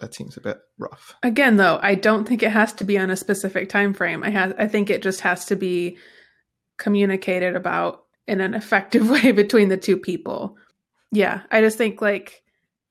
that 0.00 0.14
seems 0.14 0.36
a 0.36 0.40
bit 0.40 0.58
rough. 0.78 1.14
Again, 1.22 1.56
though, 1.56 1.78
I 1.82 1.94
don't 1.94 2.26
think 2.26 2.42
it 2.42 2.50
has 2.50 2.72
to 2.74 2.84
be 2.84 2.98
on 2.98 3.10
a 3.10 3.16
specific 3.16 3.68
time 3.68 3.94
frame. 3.94 4.22
I 4.22 4.30
have 4.30 4.54
I 4.58 4.66
think 4.66 4.90
it 4.90 5.02
just 5.02 5.20
has 5.20 5.44
to 5.46 5.56
be 5.56 5.98
communicated 6.78 7.54
about 7.54 8.04
in 8.26 8.40
an 8.40 8.54
effective 8.54 9.08
way 9.22 9.32
between 9.32 9.68
the 9.68 9.76
two 9.76 9.96
people. 9.96 10.56
Yeah, 11.12 11.42
I 11.50 11.60
just 11.60 11.78
think 11.78 12.00
like 12.00 12.42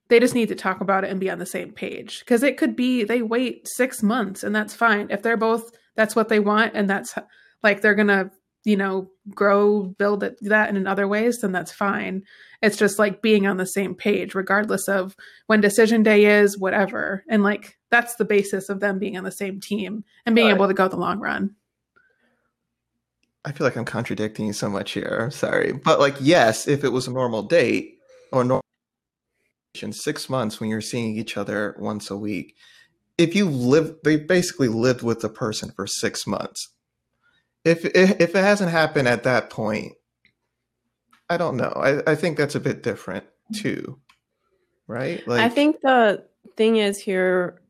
they 0.10 0.20
just 0.20 0.36
need 0.36 0.50
to 0.50 0.56
talk 0.56 0.82
about 0.82 1.04
it 1.04 1.12
and 1.12 1.20
be 1.20 1.30
on 1.30 1.40
the 1.40 1.46
same 1.46 1.72
page 1.72 2.20
because 2.20 2.44
it 2.44 2.58
could 2.58 2.76
be 2.76 3.04
they 3.04 3.22
wait 3.22 3.68
6 3.68 4.04
months 4.04 4.44
and 4.44 4.56
that's 4.56 4.74
fine. 4.74 5.08
If 5.10 5.22
they're 5.22 5.38
both 5.38 5.72
that's 5.96 6.16
what 6.16 6.30
they 6.30 6.40
want 6.40 6.74
and 6.76 6.90
that's 6.90 7.16
like 7.62 7.82
they're 7.82 7.96
going 7.96 8.08
to, 8.08 8.32
you 8.70 8.78
know, 8.78 9.10
grow 9.34 9.82
build 9.98 10.24
it, 10.24 10.38
that 10.42 10.70
in 10.70 10.86
other 10.86 11.08
ways, 11.08 11.42
then 11.42 11.52
that's 11.52 11.72
fine. 11.72 12.22
It's 12.62 12.78
just 12.78 13.00
like 13.00 13.24
being 13.24 13.48
on 13.48 13.58
the 13.58 13.66
same 13.66 13.96
page 13.96 14.36
regardless 14.36 14.88
of 14.88 15.16
when 15.48 15.60
decision 15.60 16.04
day 16.04 16.26
is, 16.26 16.56
whatever. 16.56 17.24
And 17.28 17.42
like 17.42 17.80
that's 17.90 18.16
the 18.18 18.26
basis 18.26 18.70
of 18.70 18.80
them 18.80 19.00
being 19.00 19.18
on 19.18 19.24
the 19.24 19.32
same 19.32 19.60
team 19.60 20.04
and 20.24 20.36
being 20.36 20.50
Right. 20.50 20.56
able 20.56 20.68
to 20.68 20.76
go 20.76 20.88
the 20.88 20.98
long 20.98 21.20
run. 21.20 21.56
I 23.44 23.54
feel 23.54 23.66
like 23.66 23.76
I'm 23.76 23.86
contradicting 23.86 24.46
you 24.46 24.54
so 24.54 24.70
much 24.70 24.92
here. 24.92 25.18
I'm 25.24 25.32
sorry. 25.32 25.72
But 25.74 26.00
like, 26.00 26.16
yes, 26.20 26.68
if 26.68 26.84
it 26.84 26.90
was 26.90 27.08
a 27.08 27.12
normal 27.12 27.42
date 27.42 27.98
or 28.32 28.44
normal 28.44 28.62
in 29.82 29.94
six 29.94 30.30
months 30.30 30.60
when 30.60 30.70
you're 30.70 30.80
seeing 30.82 31.18
each 31.18 31.38
other 31.38 31.76
once 31.80 32.12
a 32.12 32.18
week, 32.18 32.56
if 33.18 33.34
you 33.34 33.50
live, 33.50 33.96
they 34.04 34.18
basically 34.18 34.68
lived 34.68 35.02
with 35.02 35.22
the 35.22 35.30
person 35.30 35.72
for 35.76 35.88
six 35.88 36.28
months. 36.28 36.70
If 37.66 37.86
if 37.86 38.20
if 38.22 38.36
it 38.36 38.44
hasn't 38.44 38.72
happened 38.72 39.08
at 39.08 39.24
that 39.24 39.50
point, 39.50 39.94
I 41.30 41.38
don't 41.38 41.58
know. 41.58 41.72
I, 41.76 42.12
I 42.12 42.16
think 42.16 42.38
that's 42.38 42.56
a 42.56 42.60
bit 42.60 42.84
different 42.84 43.26
too, 43.54 44.00
right? 44.88 45.26
Like, 45.28 45.42
I 45.42 45.50
think 45.50 45.82
the 45.82 46.24
thing 46.56 46.78
is 46.78 47.00
here, 47.00 47.62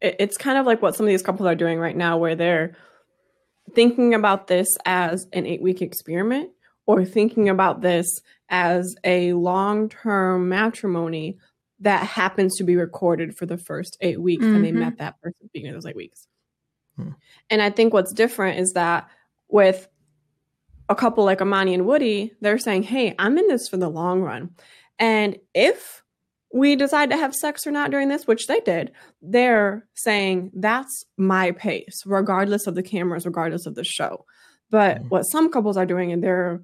it, 0.00 0.16
it's 0.18 0.36
kind 0.36 0.58
of 0.58 0.66
like 0.66 0.80
what 0.80 0.96
some 0.96 1.04
of 1.06 1.10
these 1.10 1.22
couples 1.22 1.46
are 1.46 1.54
doing 1.54 1.78
right 1.78 1.96
now, 1.96 2.16
where 2.16 2.34
they're 2.34 2.76
thinking 3.74 4.14
about 4.14 4.46
this 4.46 4.68
as 4.84 5.26
an 5.32 5.46
eight 5.46 5.62
week 5.62 5.82
experiment 5.82 6.50
or 6.86 7.04
thinking 7.04 7.48
about 7.48 7.80
this 7.80 8.06
as 8.48 8.94
a 9.04 9.32
long 9.34 9.88
term 9.88 10.48
matrimony 10.48 11.38
that 11.80 12.06
happens 12.06 12.56
to 12.56 12.64
be 12.64 12.76
recorded 12.76 13.36
for 13.36 13.44
the 13.46 13.56
first 13.58 13.96
eight 14.00 14.20
weeks 14.20 14.44
and 14.44 14.64
they 14.64 14.70
Mhm. 14.70 14.76
met 14.76 14.98
that 14.98 15.20
person 15.20 15.48
beginning 15.52 15.74
of 15.74 15.82
those 15.82 15.88
eight 15.90 15.96
weeks. 15.96 16.26
And 17.50 17.62
I 17.62 17.70
think 17.70 17.92
what's 17.92 18.12
different 18.12 18.58
is 18.60 18.72
that 18.72 19.08
with 19.48 19.88
a 20.88 20.94
couple 20.94 21.24
like 21.24 21.40
Amani 21.42 21.74
and 21.74 21.86
Woody, 21.86 22.32
they're 22.40 22.58
saying, 22.58 22.84
Hey, 22.84 23.14
I'm 23.18 23.38
in 23.38 23.48
this 23.48 23.68
for 23.68 23.76
the 23.76 23.88
long 23.88 24.22
run. 24.22 24.50
And 24.98 25.38
if 25.54 26.02
we 26.54 26.76
decide 26.76 27.10
to 27.10 27.16
have 27.16 27.34
sex 27.34 27.66
or 27.66 27.70
not 27.70 27.90
during 27.90 28.08
this, 28.08 28.26
which 28.26 28.46
they 28.46 28.60
did, 28.60 28.92
they're 29.22 29.86
saying 29.94 30.50
that's 30.54 31.04
my 31.16 31.52
pace, 31.52 32.02
regardless 32.04 32.66
of 32.66 32.74
the 32.74 32.82
cameras, 32.82 33.24
regardless 33.24 33.64
of 33.66 33.74
the 33.74 33.84
show. 33.84 34.26
But 34.70 34.98
Mhm. 34.98 35.10
what 35.10 35.22
some 35.22 35.50
couples 35.50 35.76
are 35.76 35.86
doing, 35.86 36.12
and 36.12 36.22
they're 36.22 36.62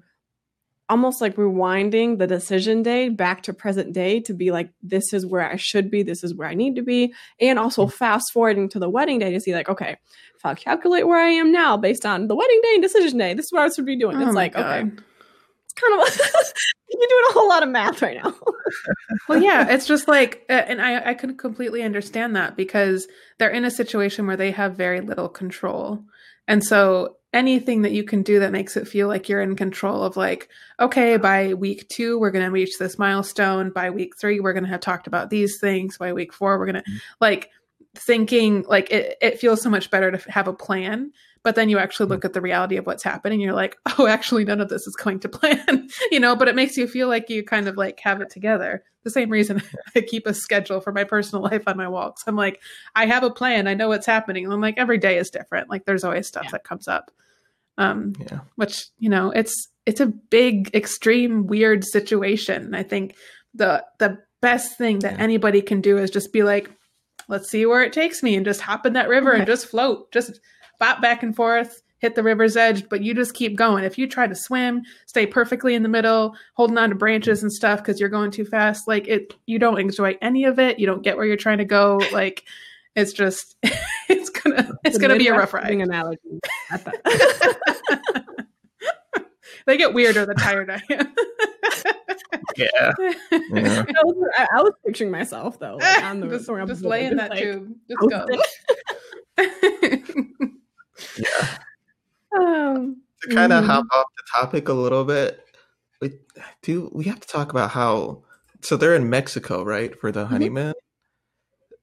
almost 0.89 1.21
like 1.21 1.35
rewinding 1.35 2.17
the 2.17 2.27
decision 2.27 2.81
day 2.81 3.09
back 3.09 3.43
to 3.43 3.53
present 3.53 3.93
day 3.93 4.19
to 4.21 4.33
be 4.33 4.51
like, 4.51 4.71
this 4.81 5.13
is 5.13 5.25
where 5.25 5.49
I 5.49 5.55
should 5.55 5.91
be, 5.91 6.01
this 6.01 6.23
is 6.23 6.33
where 6.33 6.47
I 6.47 6.55
need 6.55 6.75
to 6.75 6.81
be. 6.81 7.13
And 7.39 7.59
also 7.59 7.85
mm-hmm. 7.85 7.95
fast 7.95 8.31
forwarding 8.33 8.69
to 8.69 8.79
the 8.79 8.89
wedding 8.89 9.19
day 9.19 9.31
to 9.31 9.39
see, 9.39 9.53
like, 9.53 9.69
okay, 9.69 9.97
if 10.35 10.45
I 10.45 10.55
calculate 10.55 11.07
where 11.07 11.19
I 11.19 11.29
am 11.29 11.51
now 11.51 11.77
based 11.77 12.05
on 12.05 12.27
the 12.27 12.35
wedding 12.35 12.59
day 12.63 12.73
and 12.73 12.81
decision 12.81 13.17
day, 13.17 13.33
this 13.35 13.45
is 13.45 13.51
what 13.51 13.63
I 13.63 13.69
should 13.73 13.85
be 13.85 13.97
doing. 13.97 14.17
Oh 14.17 14.25
it's 14.25 14.35
like, 14.35 14.55
okay, 14.55 14.81
it's 14.81 15.73
kind 15.73 16.01
of 16.01 16.17
you're 16.89 17.07
doing 17.07 17.25
a 17.29 17.33
whole 17.33 17.47
lot 17.47 17.63
of 17.63 17.69
math 17.69 18.01
right 18.01 18.17
now. 18.21 18.33
well 19.27 19.41
yeah 19.41 19.67
it's 19.69 19.87
just 19.87 20.07
like 20.07 20.43
and 20.49 20.81
i 20.81 21.09
i 21.09 21.13
could 21.13 21.37
completely 21.37 21.81
understand 21.83 22.35
that 22.35 22.55
because 22.55 23.07
they're 23.37 23.49
in 23.49 23.65
a 23.65 23.71
situation 23.71 24.27
where 24.27 24.37
they 24.37 24.51
have 24.51 24.75
very 24.75 25.01
little 25.01 25.29
control 25.29 26.03
and 26.49 26.63
so 26.63 27.15
anything 27.31 27.83
that 27.83 27.91
you 27.91 28.03
can 28.03 28.23
do 28.23 28.39
that 28.39 28.51
makes 28.51 28.75
it 28.75 28.87
feel 28.87 29.07
like 29.07 29.29
you're 29.29 29.41
in 29.41 29.55
control 29.55 30.03
of 30.03 30.17
like 30.17 30.49
okay 30.79 31.15
by 31.15 31.53
week 31.53 31.87
two 31.87 32.19
we're 32.19 32.31
going 32.31 32.43
to 32.43 32.51
reach 32.51 32.77
this 32.79 32.97
milestone. 32.97 33.69
By 33.69 33.91
week 33.91 34.17
three 34.17 34.39
we're 34.39 34.53
going 34.53 34.63
to 34.63 34.69
have 34.69 34.81
talked 34.81 35.07
about 35.07 35.29
these 35.29 35.59
things. 35.59 35.97
By 35.97 36.11
week 36.11 36.33
four 36.33 36.57
we're 36.57 36.65
going 36.65 36.83
to 36.83 36.89
mm-hmm. 36.89 36.97
like 37.21 37.51
thinking 37.95 38.65
like 38.67 38.91
it, 38.91 39.17
it 39.21 39.39
feels 39.39 39.61
so 39.61 39.69
much 39.69 39.91
better 39.91 40.11
to 40.11 40.31
have 40.31 40.47
a 40.47 40.53
plan 40.53 41.11
but 41.43 41.55
then 41.55 41.69
you 41.69 41.77
actually 41.79 42.07
look 42.07 42.25
at 42.25 42.33
the 42.33 42.41
reality 42.41 42.75
of 42.77 42.85
what's 42.85 43.03
happening 43.03 43.39
you're 43.39 43.53
like 43.53 43.77
oh 43.97 44.07
actually 44.07 44.43
none 44.45 44.59
of 44.61 44.69
this 44.69 44.85
is 44.87 44.95
going 44.95 45.19
to 45.19 45.29
plan 45.29 45.87
you 46.11 46.19
know 46.19 46.35
but 46.35 46.47
it 46.47 46.55
makes 46.55 46.77
you 46.77 46.87
feel 46.87 47.07
like 47.07 47.29
you 47.29 47.43
kind 47.43 47.67
of 47.67 47.77
like 47.77 47.99
have 47.99 48.21
it 48.21 48.29
together. 48.29 48.83
The 49.03 49.09
same 49.09 49.29
reason 49.29 49.61
i 49.95 50.01
keep 50.01 50.27
a 50.27 50.33
schedule 50.33 50.81
for 50.81 50.91
my 50.91 51.03
personal 51.05 51.43
life 51.43 51.63
on 51.67 51.77
my 51.77 51.87
walks. 51.87 52.23
I'm 52.27 52.35
like 52.35 52.61
i 52.95 53.05
have 53.05 53.23
a 53.23 53.31
plan 53.31 53.67
i 53.67 53.73
know 53.73 53.87
what's 53.87 54.05
happening 54.05 54.43
and 54.43 54.53
i'm 54.53 54.61
like 54.61 54.77
every 54.77 54.97
day 54.97 55.17
is 55.17 55.29
different. 55.29 55.69
Like 55.69 55.85
there's 55.85 56.03
always 56.03 56.27
stuff 56.27 56.43
Yeah. 56.45 56.51
that 56.51 56.63
comes 56.63 56.87
up. 56.87 57.11
Um 57.77 58.13
yeah, 58.19 58.39
which 58.55 58.87
you 58.99 59.09
know 59.09 59.31
it's 59.31 59.67
it's 59.85 60.01
a 60.01 60.05
big 60.07 60.69
extreme 60.75 61.47
weird 61.47 61.83
situation. 61.85 62.63
And 62.63 62.75
i 62.75 62.83
think 62.83 63.15
the 63.53 63.83
the 63.99 64.17
best 64.41 64.77
thing 64.77 64.99
that 64.99 65.13
Yeah. 65.13 65.23
anybody 65.23 65.61
can 65.61 65.81
do 65.81 65.97
is 65.97 66.09
just 66.11 66.31
be 66.33 66.43
like 66.43 66.69
let's 67.27 67.49
see 67.49 67.65
where 67.65 67.83
it 67.83 67.93
takes 67.93 68.23
me 68.23 68.35
and 68.35 68.45
just 68.45 68.61
hop 68.61 68.85
in 68.85 68.93
that 68.93 69.07
river 69.07 69.31
and 69.31 69.45
just 69.45 69.67
float. 69.67 70.11
Just 70.11 70.39
bop 70.79 71.01
back 71.01 71.23
and 71.23 71.35
forth 71.35 71.81
hit 71.99 72.15
the 72.15 72.23
river's 72.23 72.55
edge 72.55 72.87
but 72.89 73.03
you 73.03 73.13
just 73.13 73.33
keep 73.33 73.55
going 73.55 73.83
if 73.83 73.97
you 73.97 74.07
try 74.07 74.25
to 74.25 74.35
swim 74.35 74.81
stay 75.05 75.25
perfectly 75.25 75.75
in 75.75 75.83
the 75.83 75.89
middle 75.89 76.33
holding 76.55 76.77
on 76.77 76.89
to 76.89 76.95
branches 76.95 77.43
and 77.43 77.51
stuff 77.51 77.79
because 77.79 77.99
you're 77.99 78.09
going 78.09 78.31
too 78.31 78.45
fast 78.45 78.87
like 78.87 79.07
it 79.07 79.33
you 79.45 79.59
don't 79.59 79.79
enjoy 79.79 80.15
any 80.21 80.45
of 80.45 80.59
it 80.59 80.79
you 80.79 80.85
don't 80.85 81.03
get 81.03 81.17
where 81.17 81.25
you're 81.25 81.35
trying 81.35 81.57
to 81.57 81.65
go 81.65 81.99
like 82.11 82.43
it's 82.95 83.13
just 83.13 83.55
it's 84.09 84.29
gonna 84.29 84.71
it's 84.83 84.97
The 84.97 85.01
gonna 85.01 85.17
be 85.17 85.27
a 85.27 85.37
rough 85.37 85.53
ride 85.53 85.71
Analogy. 85.71 86.39
They 89.65 89.77
get 89.77 89.93
weirder 89.93 90.25
the 90.25 90.33
tired 90.33 90.71
I 90.71 90.81
am. 90.89 91.13
yeah, 92.57 92.67
yeah. 92.75 92.93
Mm-hmm. 93.31 93.91
I, 93.95 94.03
was, 94.03 94.29
I, 94.35 94.47
I 94.57 94.61
was 94.63 94.73
picturing 94.83 95.11
myself 95.11 95.59
though, 95.59 95.75
like, 95.75 96.03
on 96.03 96.19
the 96.19 96.27
just 96.27 96.47
throwing 96.47 96.63
up 96.63 96.67
just 96.67 96.81
the 96.81 96.87
lay 96.87 97.05
in 97.05 97.17
that 97.17 97.29
like, 97.29 97.39
tube. 97.39 97.75
Just 97.87 97.99
coasting. 99.37 100.55
Go. 101.17 101.47
Um, 102.39 103.01
to 103.23 103.35
kind 103.35 103.51
of 103.51 103.63
Mhm. 103.63 103.67
hop 103.67 103.85
off 103.91 104.05
the 104.15 104.23
topic 104.39 104.69
a 104.69 104.73
little 104.73 105.03
bit, 105.03 105.43
we 105.99 106.11
do 106.61 106.91
we 106.93 107.05
have 107.05 107.19
to 107.19 107.27
talk 107.27 107.49
about 107.51 107.71
how 107.71 108.23
so 108.61 108.77
they're 108.77 108.95
in 108.95 109.09
Mexico, 109.09 109.63
right, 109.63 109.99
for 109.99 110.11
the 110.11 110.25
Mhm. 110.25 110.29
honeymoon. 110.29 110.73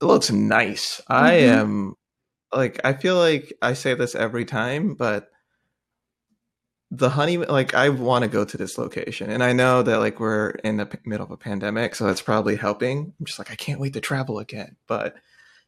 It 0.01 0.05
looks 0.05 0.31
nice. 0.31 1.01
I 1.09 1.33
Mhm. 1.35 1.43
am 1.49 1.95
like 2.53 2.81
I 2.85 2.95
feel 2.95 3.17
like 3.17 3.53
I 3.63 3.75
say 3.75 3.95
this 3.95 4.15
every 4.15 4.45
time, 4.45 4.95
but 4.95 5.31
the 6.91 7.11
honeymoon 7.11 7.49
like 7.49 7.75
I 7.75 7.89
want 7.89 8.23
to 8.23 8.29
go 8.29 8.45
to 8.45 8.57
this 8.57 8.79
location 8.79 9.29
and 9.31 9.43
I 9.43 9.53
know 9.53 9.83
that 9.83 9.99
like 9.99 10.21
we're 10.21 10.51
in 10.63 10.77
the 10.77 10.89
middle 11.05 11.27
of 11.27 11.33
a 11.33 11.37
pandemic 11.37 11.95
so 11.97 12.07
that's 12.07 12.23
probably 12.23 12.55
helping. 12.57 13.13
I'm 13.19 13.27
just 13.27 13.39
like 13.41 13.51
I 13.51 13.57
can't 13.57 13.81
wait 13.81 13.95
to 13.95 14.01
travel 14.01 14.39
again, 14.39 14.77
but 14.87 15.17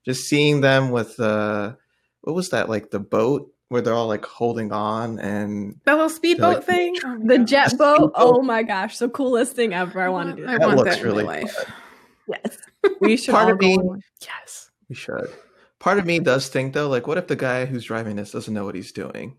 just 0.05 0.23
seeing 0.29 0.61
them 0.61 0.91
with 0.91 1.17
the 1.17 1.77
what 2.23 2.35
was 2.35 2.51
that 2.51 2.69
like 2.69 2.91
the 2.91 3.01
boat 3.01 3.51
where 3.69 3.83
they're 3.83 3.95
all 3.95 4.07
like 4.09 4.25
holding 4.25 4.73
on 4.73 5.19
and 5.19 5.79
that 5.85 5.93
little 5.95 6.09
speedboat 6.09 6.57
Like, 6.57 6.65
thing. 6.65 6.97
Oh 7.05 7.19
the 7.23 7.39
God. 7.39 7.47
jet 7.47 7.79
boat. 7.79 8.13
Oh 8.15 8.43
my 8.43 8.63
gosh, 8.63 8.99
the 8.99 9.09
coolest 9.09 9.55
thing 9.55 9.75
ever. 9.75 10.01
I 10.01 10.09
want 10.09 10.31
to 10.31 10.37
do 10.37 10.49
I 10.49 10.53
that. 10.53 10.61
That 10.61 10.67
want 10.67 10.79
looks 10.79 10.91
that 10.91 10.99
in 11.01 11.05
really 11.05 11.25
my 11.25 11.41
life. 11.41 11.73
Yes, 12.27 12.59
we 13.01 13.17
should 13.17 13.33
Part 13.33 13.47
all 13.47 13.53
of 13.53 13.59
me- 13.61 13.77
go. 13.77 13.97
Yes. 14.23 14.71
we 14.89 14.95
should. 14.95 15.29
Part 15.79 15.99
of 15.99 16.07
me 16.07 16.19
does 16.19 16.49
think 16.49 16.75
though, 16.75 16.89
like, 16.89 17.07
what 17.07 17.19
if 17.19 17.27
the 17.29 17.37
guy 17.37 17.65
who's 17.67 17.85
driving 17.85 18.17
this 18.17 18.33
doesn't 18.33 18.53
know 18.53 18.65
what 18.65 18.75
he's 18.75 18.91
doing? 18.93 19.37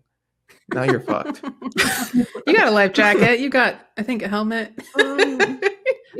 Now 0.72 0.84
you're 0.84 1.00
fucked. 1.00 1.42
you 2.46 2.56
got 2.56 2.68
a 2.68 2.70
life 2.70 2.92
jacket. 2.92 3.40
You 3.40 3.50
got, 3.50 3.76
I 3.98 4.02
think, 4.02 4.22
a 4.22 4.28
helmet. 4.28 4.72
Um, 4.98 5.59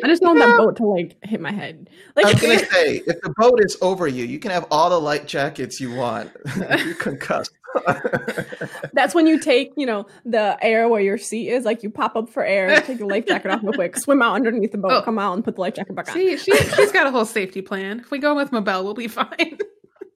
I 0.02 0.06
just 0.06 0.22
don't 0.22 0.38
want 0.38 0.50
that 0.50 0.56
boat 0.58 0.76
to 0.76 0.86
like 0.86 1.16
hit 1.24 1.40
my 1.40 1.52
head. 1.52 1.88
I 2.16 2.22
Like 2.22 2.34
was 2.34 2.42
gonna 2.42 2.58
say, 2.58 3.02
if 3.06 3.20
the 3.22 3.32
boat 3.36 3.60
is 3.64 3.76
over 3.82 4.06
you, 4.06 4.24
you 4.24 4.38
can 4.38 4.50
have 4.50 4.66
all 4.70 4.90
the 4.90 5.00
light 5.00 5.26
jackets 5.26 5.80
you 5.80 5.94
want. 5.94 6.30
you're 6.56 6.94
concussed. 6.94 7.52
that's 8.92 9.14
when 9.14 9.26
you 9.26 9.38
take, 9.38 9.72
you 9.76 9.86
know, 9.86 10.06
the 10.24 10.58
air 10.60 10.88
where 10.88 11.00
your 11.00 11.18
seat 11.18 11.48
is. 11.50 11.64
Like 11.64 11.82
you 11.82 11.90
pop 11.90 12.16
up 12.16 12.28
for 12.28 12.44
air, 12.44 12.80
take 12.80 12.98
the 12.98 13.06
life 13.06 13.26
jacket 13.26 13.50
off 13.50 13.62
real 13.62 13.72
quick, 13.72 13.96
swim 13.96 14.22
out 14.22 14.34
underneath 14.34 14.72
the 14.72 14.78
boat, 14.78 14.90
Oh. 14.92 15.02
come 15.02 15.18
out, 15.18 15.34
and 15.34 15.44
put 15.44 15.54
the 15.56 15.60
life 15.60 15.74
jacket 15.74 15.94
back 15.94 16.08
on. 16.08 16.14
See, 16.14 16.36
she, 16.36 16.52
she's 16.56 16.92
got 16.92 17.06
a 17.06 17.10
whole 17.10 17.24
safety 17.24 17.62
plan. 17.62 18.00
If 18.00 18.10
we 18.10 18.18
go 18.18 18.34
with 18.34 18.52
Mabel, 18.52 18.84
we'll 18.84 18.94
be 18.94 19.08
fine. 19.08 19.58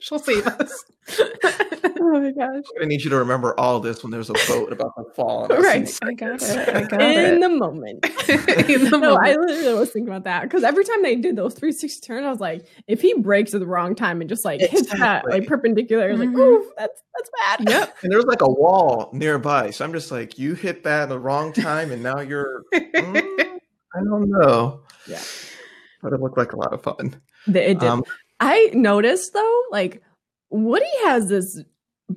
She'll 0.05 0.19
save 0.19 0.47
us. 0.47 0.85
oh 1.19 2.21
my 2.21 2.31
gosh! 2.33 2.63
I 2.81 2.85
need 2.85 3.03
you 3.03 3.09
to 3.09 3.17
remember 3.17 3.59
all 3.59 3.81
this 3.81 4.03
when 4.03 4.11
there's 4.11 4.29
a 4.29 4.35
boat 4.47 4.71
about 4.71 4.93
to 4.99 5.05
fall 5.15 5.45
on 5.45 5.53
us. 5.53 5.63
Right. 5.63 5.99
I 6.03 6.13
got 6.13 6.43
it. 6.43 6.69
I 6.69 6.83
got 6.83 7.01
In 7.01 7.37
it. 7.37 7.41
the 7.41 7.49
moment. 7.49 8.05
In 8.29 8.85
the 8.85 8.99
no, 8.99 9.17
I 9.17 9.35
literally 9.35 9.79
was 9.79 9.93
thinking 9.93 10.09
about 10.13 10.25
that 10.25 10.43
because 10.43 10.63
every 10.63 10.85
time 10.85 11.03
they 11.03 11.17
did 11.17 11.37
those 11.37 11.55
360 11.55 12.07
turns, 12.07 12.27
I 12.27 12.31
was 12.31 12.41
like, 12.41 12.67
if 12.87 13.01
he 13.01 13.15
breaks 13.15 13.55
at 13.55 13.61
the 13.61 13.67
wrong 13.67 13.95
time 13.95 14.21
and 14.21 14.29
just 14.29 14.45
like 14.45 14.61
hits 14.61 14.91
that 14.91 15.27
like 15.27 15.47
perpendicular, 15.47 16.05
I 16.05 16.11
was 16.11 16.21
like, 16.21 16.37
ooh, 16.37 16.71
that's 16.77 17.03
that's 17.15 17.31
bad. 17.47 17.71
Yep. 17.71 17.97
And 18.03 18.13
there's 18.13 18.27
like 18.27 18.43
a 18.43 18.51
wall 18.51 19.09
nearby, 19.15 19.71
so 19.71 19.87
I'm 19.87 19.93
just 19.95 20.11
like, 20.11 20.39
you 20.39 20.53
hit 20.53 20.83
that 20.85 21.05
at 21.05 21.09
the 21.09 21.19
wrong 21.19 21.51
time, 21.51 21.93
and 21.93 22.03
now 22.03 22.21
you're. 22.21 22.65
mm, 22.75 23.59
I 23.95 23.99
don't 24.05 24.29
know. 24.29 24.83
Yeah. 25.07 25.23
But 26.03 26.13
it 26.13 26.21
looked 26.21 26.37
like 26.37 26.53
a 26.53 26.57
lot 26.57 26.75
of 26.75 26.83
fun. 26.83 27.23
It 27.47 27.79
did. 27.79 27.85
Um, 27.85 28.05
I 28.45 28.71
noticed 28.75 29.33
though, 29.33 29.63
like 29.71 30.03
Woody 30.51 30.87
has 31.05 31.29
this 31.29 31.63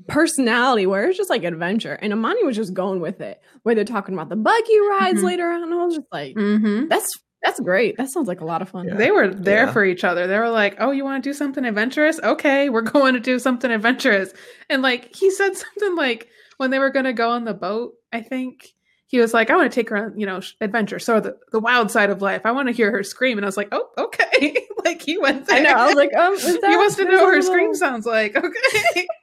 personality 0.07 0.85
where 0.85 1.07
it's 1.07 1.17
just 1.17 1.29
like 1.29 1.43
adventure, 1.43 1.93
and 1.93 2.11
Amani 2.13 2.43
was 2.43 2.55
just 2.55 2.73
going 2.73 2.99
with 2.99 3.21
it. 3.21 3.41
Where 3.63 3.75
they're 3.75 3.83
talking 3.85 4.13
about 4.13 4.29
the 4.29 4.35
buggy 4.35 4.79
rides 4.89 5.19
Mhm. 5.21 5.23
later 5.23 5.49
on, 5.49 5.71
I 5.71 5.75
was 5.85 5.95
just 5.95 6.07
like, 6.11 6.35
Mm-hmm. 6.35 6.87
that's 6.87 7.07
that's 7.43 7.59
great. 7.59 7.95
That 7.97 8.09
sounds 8.09 8.27
like 8.27 8.41
a 8.41 8.45
lot 8.45 8.61
of 8.63 8.69
fun. 8.69 8.87
Yeah. 8.87 8.95
They 8.95 9.11
were 9.11 9.27
there 9.29 9.65
Yeah. 9.67 9.71
for 9.71 9.85
each 9.85 10.03
other. 10.03 10.25
They 10.27 10.39
were 10.39 10.49
like, 10.49 10.75
"Oh, 10.79 10.89
you 10.91 11.03
want 11.05 11.23
to 11.23 11.29
do 11.29 11.33
something 11.33 11.63
adventurous? 11.65 12.19
Okay, 12.21 12.67
we're 12.69 12.81
going 12.97 13.13
to 13.13 13.19
do 13.19 13.37
something 13.39 13.69
adventurous." 13.71 14.33
And 14.69 14.81
like 14.81 15.15
he 15.15 15.29
said 15.31 15.55
something 15.65 15.95
like 15.95 16.27
when 16.57 16.71
they 16.71 16.79
were 16.79 16.89
going 16.89 17.05
to 17.05 17.13
go 17.13 17.29
on 17.29 17.45
the 17.45 17.53
boat, 17.53 17.93
I 18.11 18.21
think 18.21 18.73
he 19.05 19.19
was 19.19 19.33
like, 19.33 19.49
"I 19.51 19.55
want 19.55 19.71
to 19.71 19.75
take 19.75 19.89
her 19.89 19.97
on, 19.97 20.19
you 20.19 20.25
know, 20.25 20.41
adventure, 20.61 20.99
so 20.99 21.19
the 21.19 21.37
the 21.51 21.59
wild 21.59 21.91
side 21.91 22.09
of 22.09 22.21
life. 22.21 22.41
I 22.43 22.51
want 22.51 22.67
to 22.67 22.73
hear 22.73 22.91
her 22.91 23.03
scream." 23.03 23.37
And 23.37 23.45
I 23.45 23.47
was 23.47 23.55
like, 23.57 23.69
"Oh, 23.71 23.87
okay." 23.97 24.57
like 24.87 25.01
he 25.01 25.17
went 25.17 25.45
there. 25.47 25.57
I 25.57 25.59
know. 25.59 25.73
I 25.73 25.85
was 25.87 25.95
like, 25.95 26.13
um, 26.15 26.33
is 26.33 26.59
that, 26.59 26.69
he 26.69 26.77
wants 26.77 26.95
to 26.95 27.05
know 27.05 27.11
what 27.23 27.33
her 27.33 27.35
little- 27.35 27.43
scream 27.43 27.75
sounds 27.75 28.05
like. 28.05 28.35
Okay. 28.35 29.07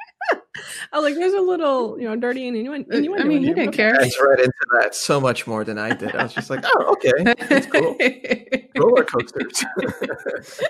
I 0.92 0.98
was 0.98 1.02
like, 1.04 1.14
there's 1.16 1.34
a 1.34 1.40
little, 1.40 1.98
you 2.00 2.08
know, 2.08 2.16
dirty 2.16 2.46
and 2.48 2.56
innuendo. 2.56 2.96
innuendo 2.96 3.22
I 3.24 3.26
mean, 3.28 3.42
he 3.42 3.52
didn't 3.52 3.72
care. 3.72 3.94
I 3.94 4.08
read 4.22 4.38
into 4.38 4.52
that 4.80 4.94
so 4.94 5.20
much 5.20 5.46
more 5.46 5.64
than 5.64 5.76
I 5.78 5.94
did. 5.94 6.14
I 6.16 6.22
was 6.22 6.32
just 6.32 6.48
like, 6.48 6.64
oh, 6.64 6.92
okay, 6.92 7.34
that's 7.48 7.66
cool. 7.66 7.96
Roller 8.76 9.04
coasters. 9.04 9.64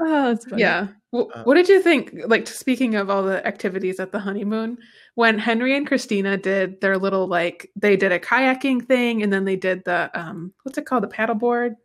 Oh, 0.00 0.32
that's 0.32 0.44
funny. 0.46 0.60
Yeah. 0.60 0.88
Well, 1.12 1.30
Uh, 1.32 1.44
what 1.44 1.54
did 1.54 1.68
you 1.68 1.80
think? 1.80 2.12
Like, 2.26 2.48
speaking 2.48 2.96
of 2.96 3.08
all 3.10 3.22
the 3.22 3.46
activities 3.46 4.00
at 4.00 4.10
the 4.10 4.18
honeymoon, 4.18 4.76
when 5.14 5.38
Henry 5.38 5.76
and 5.76 5.86
Christina 5.86 6.36
did 6.36 6.80
their 6.80 6.98
little, 6.98 7.28
like, 7.28 7.70
they 7.76 7.96
did 7.96 8.10
a 8.10 8.18
kayaking 8.18 8.86
thing 8.88 9.22
and 9.22 9.32
then 9.32 9.44
they 9.44 9.54
did 9.54 9.84
the, 9.84 10.10
um, 10.12 10.52
what's 10.64 10.78
it 10.78 10.84
called? 10.86 11.04
The 11.04 11.08
paddleboard 11.08 11.76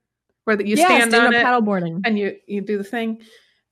where 0.49 0.55
that 0.55 0.65
you 0.65 0.75
yeah, 0.75 0.85
stand 0.85 1.13
on 1.13 1.31
it 1.31 1.45
paddleboarding. 1.45 2.01
and 2.05 2.17
you, 2.17 2.35
you 2.47 2.59
do 2.59 2.79
the 2.79 2.83
thing. 2.83 3.21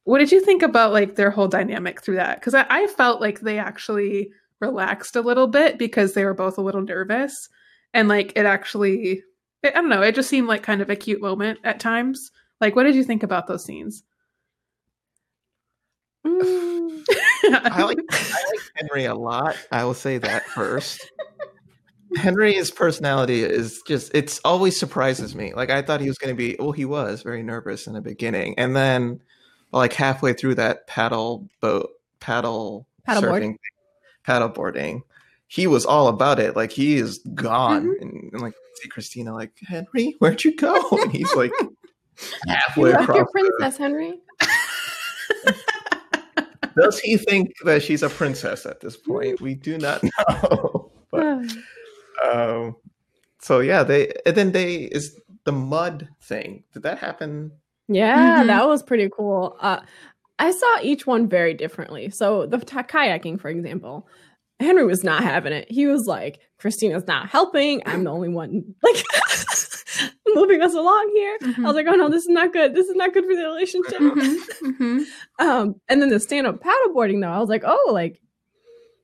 What 0.04 0.20
did 0.20 0.32
you 0.32 0.40
think 0.40 0.62
about, 0.62 0.94
like, 0.94 1.16
their 1.16 1.32
whole 1.32 1.48
dynamic 1.48 2.04
through 2.04 2.18
that? 2.18 2.40
Because 2.40 2.54
I, 2.54 2.68
I 2.70 2.86
felt 2.86 3.20
like 3.20 3.40
they 3.40 3.58
actually 3.58 4.30
relaxed 4.62 5.16
a 5.16 5.22
little 5.22 5.48
bit 5.48 5.80
because 5.80 6.14
they 6.14 6.24
were 6.24 6.36
both 6.36 6.60
a 6.60 6.62
little 6.62 6.84
nervous. 6.84 7.50
And, 7.96 8.08
like, 8.08 8.32
it 8.36 8.46
actually, 8.46 9.24
I 9.66 9.72
don't 9.72 9.90
know, 9.90 10.04
it 10.04 10.14
just 10.14 10.30
seemed 10.30 10.48
like 10.48 10.62
kind 10.62 10.82
of 10.82 10.92
a 10.92 10.96
cute 10.96 11.20
moment 11.20 11.58
at 11.64 11.80
times. 11.80 12.30
Like, 12.62 12.76
what 12.76 12.84
did 12.84 12.94
you 12.94 13.04
think 13.04 13.24
about 13.24 13.48
those 13.48 13.66
scenes? 13.66 14.04
Mm. 16.28 17.04
I 17.44 17.84
like 17.84 17.98
I 18.12 18.44
like 18.52 18.62
Henry 18.76 19.06
a 19.06 19.16
lot. 19.16 19.56
I 19.72 19.84
will 19.84 19.96
say 19.96 20.20
that 20.20 20.46
first. 20.50 21.12
Henry's 22.16 22.72
personality 22.72 23.44
is 23.44 23.82
just 23.88 24.12
it's 24.16 24.40
always 24.46 24.80
surprises 24.80 25.36
me. 25.36 25.54
Like 25.54 25.70
I 25.70 25.82
thought 25.82 26.02
he 26.02 26.08
was 26.08 26.18
going 26.18 26.34
to 26.34 26.38
be 26.38 26.56
well 26.60 26.72
he 26.72 26.86
was 26.86 27.24
very 27.24 27.44
nervous 27.44 27.88
in 27.88 27.94
the 27.94 28.02
beginning 28.02 28.56
and 28.58 28.76
then 28.76 29.22
like 29.74 29.94
halfway 29.94 30.34
through 30.34 30.56
that 30.56 30.88
paddle 30.88 31.48
boat 31.62 31.90
paddle 32.20 32.88
Paddleboard. 33.08 33.42
surfing 33.42 33.56
paddle 34.26 34.50
boarding 34.50 35.04
he 35.48 35.68
was 35.68 35.86
all 35.86 36.08
about 36.08 36.40
it. 36.40 36.56
Like 36.56 36.72
he 36.72 36.96
is 36.98 37.20
gone 37.34 37.88
Mhm. 37.88 38.02
and, 38.02 38.34
and 38.34 38.42
like 38.42 38.54
see 38.82 38.90
Christina 38.90 39.34
like 39.34 39.52
Henry 39.68 40.16
where'd 40.20 40.44
you 40.44 40.56
go 40.56 40.88
and 41.02 41.12
he's 41.12 41.34
like 41.36 41.52
halfway 42.48 42.90
You 42.92 42.96
across 42.96 43.18
your 43.18 43.26
the- 43.26 43.32
princess, 43.60 43.78
Henry. 43.78 44.20
Does 46.80 47.00
he 47.00 47.18
think 47.18 47.54
that 47.66 47.82
she's 47.82 48.04
a 48.04 48.10
princess 48.10 48.68
at 48.68 48.82
this 48.82 48.96
point? 48.96 49.42
We 49.42 49.56
do 49.56 49.80
not 49.80 50.04
know. 50.04 50.92
but 51.12 51.42
um, 52.24 52.76
so 53.40 53.60
yeah, 53.60 53.84
they 53.84 54.12
and 54.26 54.36
then 54.36 54.52
they 54.52 54.76
is 54.76 55.20
the 55.44 55.52
mud 55.52 56.08
thing. 56.22 56.64
Did 56.74 56.84
that 56.84 56.98
happen? 57.00 57.52
Yeah, 57.88 58.44
Mhm. 58.44 58.48
that 58.48 58.68
was 58.68 58.84
pretty 58.84 59.10
cool. 59.16 59.56
Uh, 59.62 59.80
I 60.40 60.52
saw 60.52 60.80
each 60.82 61.08
one 61.08 61.28
very 61.30 61.54
differently. 61.54 62.10
So 62.10 62.46
the 62.46 62.58
ta- 62.60 62.84
kayaking, 62.84 63.40
for 63.40 63.50
example, 63.50 64.08
Henry 64.60 64.86
was 64.86 65.04
not 65.04 65.24
having 65.24 65.54
it. 65.54 65.72
He 65.72 65.88
was 65.88 66.06
like, 66.06 66.40
"Christina's 66.60 67.08
not 67.08 67.30
helping. 67.30 67.82
I'm 67.86 68.04
the 68.04 68.12
only 68.12 68.30
one 68.30 68.76
like 68.84 69.04
moving 70.28 70.62
us 70.62 70.74
along 70.74 71.12
here." 71.16 71.38
I 71.58 71.62
was 71.62 71.76
like, 71.76 71.88
"Oh 71.88 71.96
no, 71.96 72.10
this 72.10 72.24
is 72.24 72.30
not 72.30 72.54
good. 72.54 72.76
This 72.76 72.88
is 72.88 72.96
not 72.96 73.14
good 73.14 73.26
for 73.26 73.36
the 73.36 73.44
relationship." 73.44 74.00
Mhm, 74.00 74.38
mhm. 74.64 75.06
Um, 75.40 75.80
and 75.88 76.02
then 76.02 76.10
the 76.10 76.20
stand 76.20 76.48
up 76.48 76.62
paddleboarding, 76.62 77.22
though, 77.22 77.30
I 77.32 77.40
was 77.40 77.50
like, 77.50 77.64
"Oh, 77.66 77.90
like." 77.94 78.20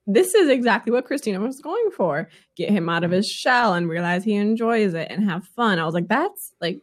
This 0.05 0.35
is 0.35 0.49
exactly 0.49 0.91
what 0.91 1.05
Christina 1.05 1.39
was 1.39 1.61
going 1.61 1.89
for. 1.91 2.29
Get 2.57 2.69
him 2.69 2.89
out 2.89 3.03
of 3.03 3.11
his 3.11 3.29
shell 3.29 3.73
and 3.73 3.87
realize 3.89 4.23
he 4.23 4.33
enjoys 4.35 4.93
it 4.93 5.07
and 5.09 5.23
have 5.29 5.47
fun. 5.49 5.79
I 5.79 5.85
was 5.85 5.93
like, 5.93 6.07
that's 6.09 6.51
like, 6.59 6.81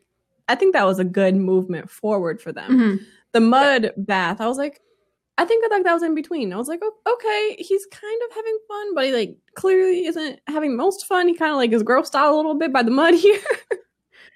I 0.49 0.55
think 0.55 0.73
that 0.73 0.87
was 0.87 0.99
a 0.99 1.05
good 1.05 1.37
movement 1.37 1.91
forward 1.91 2.41
for 2.41 2.53
them 2.53 2.71
Mhm. 2.79 3.01
the 3.33 3.41
mud 3.41 3.93
bath. 3.97 4.41
I 4.41 4.47
was 4.49 4.57
like, 4.59 4.81
I 5.39 5.45
think 5.45 5.65
like 5.71 5.85
that 5.85 5.93
was 5.95 6.03
in 6.03 6.15
between. 6.15 6.53
I 6.53 6.57
was 6.57 6.69
like, 6.69 6.81
oh, 6.83 6.95
okay, 7.07 7.57
he's 7.63 7.87
kind 7.87 8.21
of 8.29 8.35
having 8.35 8.59
fun, 8.69 8.95
but 8.95 9.05
he 9.07 9.13
like 9.13 9.37
clearly 9.55 10.07
isn't 10.07 10.41
having 10.47 10.77
most 10.77 11.07
fun. 11.07 11.29
He 11.29 11.35
kind 11.35 11.53
of 11.53 11.57
like 11.57 11.73
is 11.73 11.83
grossed 11.83 12.15
out 12.15 12.33
a 12.33 12.37
little 12.37 12.55
bit 12.57 12.73
by 12.73 12.83
the 12.83 12.91
mud 12.91 13.15
here. 13.27 13.39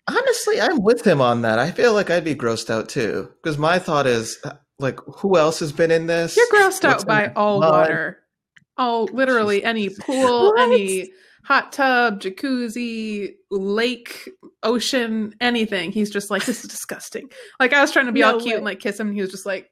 Honestly, 0.09 0.61
I'm 0.61 0.83
with 0.83 1.07
him 1.07 1.20
on 1.23 1.42
that. 1.42 1.59
I 1.59 1.70
feel 1.70 1.94
like 1.94 2.11
I'd 2.11 2.25
be 2.25 2.35
grossed 2.35 2.68
out 2.70 2.88
too 2.90 3.31
because 3.42 3.57
my 3.59 3.79
thought 3.79 4.07
is 4.07 4.38
like, 4.79 4.99
who 5.18 5.38
else 5.38 5.61
has 5.61 5.73
been 5.73 5.90
in 5.90 6.07
this? 6.07 6.37
You're 6.37 6.47
grossed 6.49 6.85
What's 6.85 7.03
out 7.03 7.07
by 7.07 7.33
all 7.35 7.61
mud? 7.61 7.70
water. 7.70 8.18
All 8.77 9.05
literally 9.13 9.63
any 9.65 9.89
pool, 10.01 10.53
What? 10.53 10.61
any 10.61 11.11
hot 11.45 11.73
tub, 11.73 12.21
jacuzzi, 12.21 13.35
lake, 13.51 14.31
ocean, 14.63 15.35
anything. 15.41 15.93
He's 15.93 16.11
just 16.11 16.31
like, 16.31 16.45
this 16.47 16.65
is 16.65 16.71
disgusting. 16.71 17.29
Like 17.61 17.73
I 17.73 17.81
was 17.81 17.93
trying 17.93 18.07
to 18.07 18.13
be 18.13 18.21
No 18.21 18.33
all 18.35 18.41
cute 18.41 18.47
way. 18.47 18.55
and 18.57 18.65
like 18.65 18.81
kiss 18.81 18.99
him, 18.99 19.09
and 19.09 19.17
he 19.17 19.21
was 19.23 19.31
just 19.31 19.47
like 19.47 19.71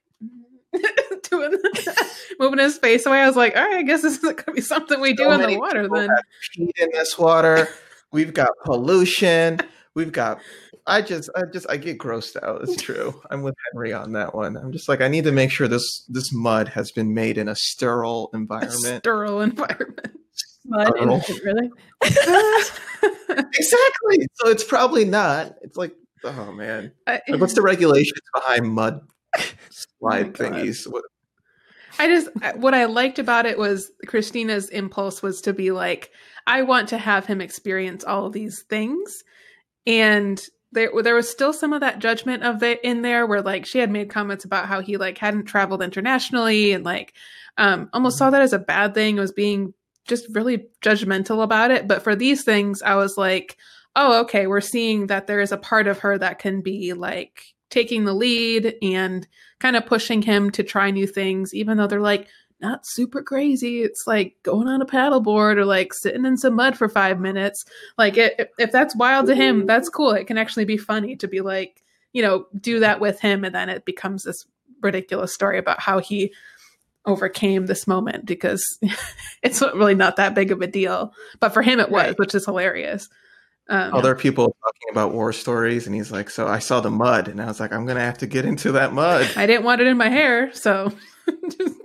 doing 1.30 1.56
moving 2.38 2.58
his 2.58 2.78
face 2.78 3.06
away. 3.06 3.18
I 3.20 3.26
was 3.26 3.36
like, 3.36 3.56
all 3.56 3.62
right, 3.64 3.78
I 3.78 3.82
guess 3.82 4.02
this 4.02 4.14
is 4.14 4.20
gonna 4.20 4.54
be 4.54 4.60
something 4.60 5.00
we 5.00 5.12
do 5.14 5.30
in 5.30 5.40
the 5.40 5.56
water 5.58 5.88
then. 5.88 6.08
have 6.08 6.18
in 6.56 6.88
this 6.92 7.18
water. 7.18 7.68
We've 8.12 8.34
got 8.34 8.50
pollution. 8.64 9.58
We've 9.94 10.12
got. 10.12 10.40
I 10.86 11.00
just, 11.00 11.30
I 11.36 11.42
just, 11.52 11.66
I 11.70 11.76
get 11.76 11.98
grossed 11.98 12.42
out. 12.42 12.62
It's 12.62 12.80
true. 12.82 13.20
I'm 13.30 13.42
with 13.42 13.54
Henry 13.72 13.92
on 13.92 14.12
that 14.12 14.34
one. 14.34 14.56
I'm 14.56 14.72
just 14.72 14.88
like, 14.88 15.00
I 15.00 15.08
need 15.08 15.24
to 15.24 15.32
make 15.32 15.50
sure 15.50 15.68
this 15.68 16.04
this 16.08 16.32
mud 16.32 16.68
has 16.68 16.90
been 16.90 17.14
made 17.14 17.38
in 17.38 17.48
a 17.48 17.54
sterile 17.54 18.30
A 18.32 18.36
environment. 18.36 19.02
sterile 19.02 19.40
environment. 19.42 20.16
Mud, 20.64 20.92
Oh. 20.98 21.20
really? 21.44 21.70
exactly. 23.28 24.26
So 24.34 24.48
it's 24.48 24.64
probably 24.64 25.04
not. 25.04 25.54
It's 25.62 25.76
like, 25.76 25.94
oh 26.24 26.52
man, 26.52 26.92
I- 27.06 27.20
Like, 27.28 27.40
what's 27.40 27.54
the 27.54 27.62
regulations 27.62 28.20
behind 28.34 28.68
mud 28.72 29.00
Oh 29.36 29.44
slide 29.70 30.36
God. 30.36 30.52
thingies? 30.52 30.90
What, 30.90 31.04
I 31.98 32.06
just 32.08 32.28
what 32.56 32.74
I 32.74 32.86
liked 32.86 33.18
about 33.18 33.46
it 33.46 33.58
was 33.58 33.90
Christina's 34.06 34.68
impulse 34.70 35.22
was 35.22 35.40
to 35.42 35.52
be 35.52 35.70
like, 35.70 36.10
I 36.46 36.62
want 36.62 36.88
to 36.90 36.98
have 36.98 37.26
him 37.26 37.40
experience 37.40 38.04
all 38.04 38.26
of 38.26 38.32
these 38.32 38.62
things, 38.68 39.22
and 39.86 40.42
there 40.72 40.90
there 41.02 41.14
was 41.14 41.30
still 41.30 41.52
some 41.52 41.72
of 41.72 41.80
that 41.80 41.98
judgment 41.98 42.42
of 42.42 42.62
it 42.62 42.80
in 42.82 43.02
there 43.02 43.26
where 43.26 43.42
like 43.42 43.66
she 43.66 43.78
had 43.78 43.90
made 43.90 44.10
comments 44.10 44.44
about 44.44 44.66
how 44.66 44.80
he 44.80 44.96
like 44.96 45.18
hadn't 45.18 45.44
traveled 45.44 45.82
internationally 45.82 46.72
and 46.72 46.84
like 46.84 47.14
um 47.58 47.88
almost 47.92 48.18
saw 48.18 48.30
that 48.30 48.42
as 48.42 48.52
a 48.52 48.58
bad 48.58 48.94
thing. 48.94 49.16
It 49.16 49.20
was 49.20 49.32
being 49.32 49.74
just 50.06 50.26
really 50.34 50.66
judgmental 50.82 51.42
about 51.42 51.70
it. 51.70 51.86
But 51.86 52.02
for 52.02 52.16
these 52.16 52.44
things 52.44 52.82
i 52.82 52.96
was 52.96 53.16
like 53.16 53.56
oh 53.94 54.22
okay 54.22 54.46
we're 54.46 54.60
seeing 54.60 55.06
that 55.08 55.26
there 55.26 55.40
is 55.40 55.52
a 55.52 55.56
part 55.56 55.86
of 55.86 56.00
her 56.00 56.18
that 56.18 56.38
can 56.38 56.62
be 56.62 56.92
like 56.92 57.54
taking 57.72 58.04
the 58.04 58.14
lead 58.14 58.74
and 58.82 59.26
kind 59.58 59.76
of 59.76 59.86
pushing 59.86 60.20
him 60.20 60.50
to 60.50 60.62
try 60.62 60.90
new 60.90 61.06
things, 61.06 61.54
even 61.54 61.78
though 61.78 61.86
they're 61.86 62.00
like 62.00 62.28
not 62.62 62.86
super 62.86 63.22
crazy. 63.22 63.82
It's 63.82 64.04
like 64.06 64.36
going 64.44 64.68
on 64.68 64.80
a 64.80 64.86
paddleboard 64.86 65.56
or 65.56 65.64
like 65.64 65.92
sitting 65.92 66.24
in 66.24 66.36
some 66.36 66.54
mud 66.54 66.76
for 66.78 66.88
five 66.88 67.20
minutes. 67.20 67.64
Like 67.98 68.16
it, 68.16 68.34
if- 68.38 68.48
if 68.58 68.72
that's 68.72 68.96
wild 68.96 69.26
to 69.26 69.34
him, 69.34 69.66
that's 69.66 69.88
cool. 69.88 70.12
It 70.12 70.26
can 70.26 70.38
actually 70.38 70.64
be 70.64 70.76
funny 70.76 71.16
to 71.16 71.28
be 71.28 71.40
like, 71.40 71.82
you 72.12 72.22
know, 72.22 72.46
do 72.60 72.80
that 72.80 73.00
with 73.00 73.20
him, 73.20 73.44
and 73.44 73.54
then 73.54 73.68
it 73.68 73.84
becomes 73.84 74.22
this 74.24 74.44
ridiculous 74.80 75.32
story 75.34 75.58
about 75.58 75.80
how 75.80 75.98
he 75.98 76.32
overcame 77.06 77.66
this 77.66 77.86
moment 77.86 78.26
because 78.26 78.64
it's 79.42 79.60
really 79.60 79.94
not 79.94 80.16
that 80.16 80.34
big 80.34 80.52
of 80.52 80.60
a 80.60 80.66
deal. 80.66 81.12
But 81.40 81.50
for 81.54 81.62
him, 81.62 81.80
it 81.80 81.90
was, 81.90 82.02
Right. 82.08 82.18
which 82.18 82.34
is 82.34 82.44
hilarious. 82.44 83.08
Um, 83.68 83.94
Other 83.94 84.14
people 84.16 84.54
talking 84.62 84.88
about 84.90 85.12
war 85.14 85.32
stories, 85.32 85.86
and 85.86 85.94
he's 85.94 86.10
like, 86.12 86.28
"So 86.30 86.46
I 86.48 86.58
saw 86.58 86.80
the 86.80 86.90
mud," 86.90 87.28
and 87.28 87.40
I 87.40 87.46
was 87.46 87.60
like, 87.60 87.72
"I'm 87.72 87.86
gonna 87.86 88.00
have 88.00 88.18
to 88.18 88.26
get 88.26 88.44
into 88.44 88.72
that 88.72 88.92
mud." 88.92 89.30
I 89.36 89.46
didn't 89.46 89.64
want 89.64 89.80
it 89.80 89.86
in 89.86 89.96
my 89.96 90.08
hair, 90.08 90.52
so 90.52 90.92
just- 91.48 91.78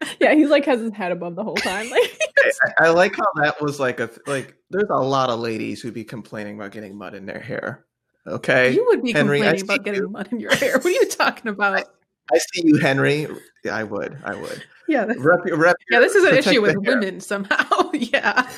Yeah, 0.20 0.34
he's 0.34 0.48
like 0.48 0.64
has 0.66 0.80
his 0.80 0.92
head 0.92 1.10
above 1.12 1.34
the 1.34 1.42
whole 1.44 1.56
time. 1.56 1.90
Like, 1.90 2.18
I, 2.78 2.86
I 2.86 2.88
like 2.90 3.16
how 3.16 3.26
that 3.42 3.60
was 3.60 3.80
like 3.80 3.98
a 4.00 4.08
like. 4.26 4.54
There's 4.70 4.88
a 4.90 4.96
lot 4.96 5.28
of 5.30 5.40
ladies 5.40 5.80
who'd 5.82 5.94
be 5.94 6.04
complaining 6.04 6.54
about 6.56 6.70
getting 6.72 6.96
mud 6.96 7.14
in 7.14 7.26
their 7.26 7.40
hair. 7.40 7.84
Okay, 8.26 8.72
You 8.74 8.84
would 8.86 9.02
be 9.02 9.12
Henry, 9.12 9.38
complaining 9.38 9.60
see 9.60 9.64
about 9.64 9.84
getting 9.84 10.02
you. 10.02 10.08
mud 10.08 10.28
in 10.32 10.38
your 10.40 10.54
hair. 10.54 10.74
What 10.74 10.86
are 10.86 10.90
you 10.90 11.06
talking 11.08 11.48
about? 11.50 11.84
I 12.32 12.38
see 12.38 12.62
you, 12.66 12.76
Henry. 12.78 13.26
Yeah, 13.64 13.74
I 13.74 13.82
would. 13.84 14.18
I 14.24 14.34
would. 14.36 14.62
Yeah, 14.86 15.06
th- 15.06 15.18
Rep, 15.18 15.40
rep 15.52 15.76
yeah. 15.90 15.98
This 16.00 16.14
is 16.14 16.24
an 16.24 16.36
issue 16.36 16.60
with 16.62 16.72
hair. 16.84 16.96
women 16.96 17.20
somehow. 17.20 17.90
yeah. 17.92 18.48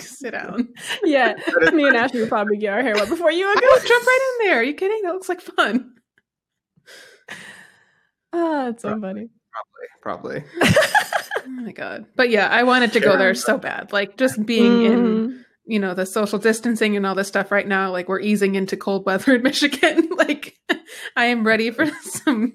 Sit 0.00 0.30
down. 0.32 0.68
yeah, 1.04 1.34
me 1.72 1.86
and 1.86 1.96
Ashley 1.96 2.20
would 2.20 2.28
probably 2.30 2.56
get 2.56 2.72
our 2.72 2.82
hair 2.82 2.94
wet 2.94 3.08
before 3.08 3.30
you 3.32 3.46
would 3.46 3.58
I 3.58 3.60
go. 3.60 3.66
would 3.72 3.86
jump 3.86 4.06
right 4.06 4.34
in 4.40 4.46
there. 4.46 4.60
Are 4.60 4.62
you 4.62 4.74
kidding? 4.74 5.02
That 5.02 5.12
looks 5.12 5.28
like 5.28 5.40
fun. 5.42 5.94
Oh, 8.38 8.68
it's 8.68 8.82
so 8.82 9.00
funny. 9.00 9.28
Probably. 10.02 10.42
probably. 10.42 10.44
Oh 11.48 11.48
my 11.62 11.70
god. 11.70 12.06
But 12.16 12.28
yeah, 12.30 12.48
I 12.48 12.64
wanted 12.64 12.92
to 12.94 13.00
go 13.00 13.16
there 13.16 13.32
so 13.34 13.56
bad. 13.56 13.92
Like 13.92 14.16
just 14.16 14.44
being 14.44 14.82
in, 14.84 14.98
Mhm. 15.28 15.44
you 15.64 15.78
know, 15.78 15.94
the 15.94 16.04
social 16.04 16.40
distancing 16.40 16.96
and 16.96 17.06
all 17.06 17.14
this 17.14 17.28
stuff 17.28 17.52
right 17.52 17.66
now, 17.66 17.92
like 17.92 18.08
we're 18.08 18.18
easing 18.20 18.56
into 18.56 18.76
cold 18.76 19.06
weather 19.06 19.34
in 19.36 19.42
Michigan. 19.44 20.08
like 20.16 20.56
I 21.16 21.26
am 21.26 21.46
ready 21.46 21.70
for 21.70 21.86
some 22.02 22.52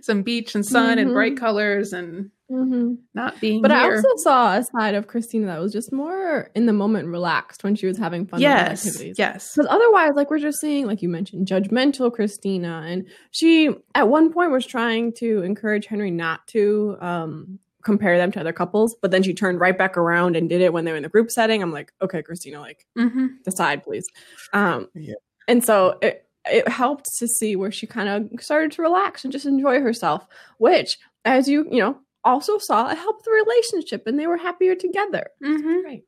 some 0.00 0.22
beach 0.22 0.54
and 0.54 0.64
sun 0.64 0.98
and 0.98 1.12
bright 1.12 1.34
Mhm. 1.34 1.38
colors 1.38 1.92
and 1.92 2.30
Mhm. 2.50 2.98
not 3.14 3.40
being 3.40 3.62
But 3.62 3.70
I 3.70 3.84
also 3.90 4.08
saw 4.16 4.56
a 4.56 4.64
side 4.64 4.94
of 4.94 5.06
Christina 5.06 5.46
that 5.46 5.60
was 5.60 5.72
just 5.72 5.92
more 5.92 6.50
in 6.54 6.66
the 6.66 6.72
moment, 6.72 7.08
relaxed 7.08 7.62
when 7.62 7.76
she 7.76 7.86
was 7.86 7.96
having 7.96 8.26
fun 8.26 8.38
with 8.38 8.42
yes. 8.42 8.82
those 8.82 8.92
activities. 8.92 9.16
Yes. 9.18 9.52
Because 9.54 9.68
otherwise, 9.70 10.12
like 10.16 10.30
we're 10.30 10.38
just 10.38 10.60
seeing, 10.60 10.86
like 10.86 11.00
you 11.02 11.08
mentioned, 11.08 11.46
judgmental 11.46 12.12
Christina, 12.12 12.82
and 12.84 13.06
she 13.30 13.70
at 13.94 14.08
one 14.08 14.32
point 14.32 14.50
was 14.50 14.66
trying 14.66 15.12
to 15.14 15.42
encourage 15.42 15.86
Henry 15.86 16.10
not 16.10 16.46
to 16.48 16.96
um, 17.00 17.58
compare 17.82 18.18
them 18.18 18.30
to 18.32 18.40
other 18.40 18.52
couples, 18.52 18.96
but 19.00 19.10
then 19.10 19.22
she 19.22 19.32
turned 19.32 19.60
right 19.60 19.78
back 19.78 19.96
around 19.96 20.36
and 20.36 20.48
did 20.48 20.60
it 20.60 20.72
when 20.72 20.84
they 20.84 20.90
were 20.90 20.96
in 20.96 21.02
the 21.02 21.08
group 21.08 21.30
setting. 21.30 21.62
I'm 21.62 21.72
like, 21.72 21.92
okay, 22.02 22.22
Christina, 22.22 22.60
like 22.60 22.86
hmm 22.96 23.26
decide, 23.44 23.82
please. 23.84 24.06
Um, 24.52 24.88
Yeah. 24.94 25.14
And 25.48 25.64
so 25.64 25.98
it 26.02 26.26
it 26.46 26.66
helped 26.68 27.06
to 27.18 27.28
see 27.28 27.54
where 27.54 27.70
she 27.70 27.86
kind 27.86 28.08
of 28.08 28.42
started 28.42 28.72
to 28.72 28.82
relax 28.82 29.24
and 29.24 29.32
just 29.32 29.46
enjoy 29.46 29.80
herself, 29.80 30.26
which, 30.58 30.98
as 31.24 31.48
you 31.48 31.66
you 31.70 31.80
know, 31.80 31.98
also 32.24 32.58
saw, 32.58 32.90
it 32.90 32.98
helped 32.98 33.24
the 33.24 33.30
relationship, 33.30 34.06
and 34.06 34.18
they 34.18 34.26
were 34.26 34.36
happier 34.36 34.74
together. 34.74 35.26
hmm 35.42 35.84
Right. 35.84 36.04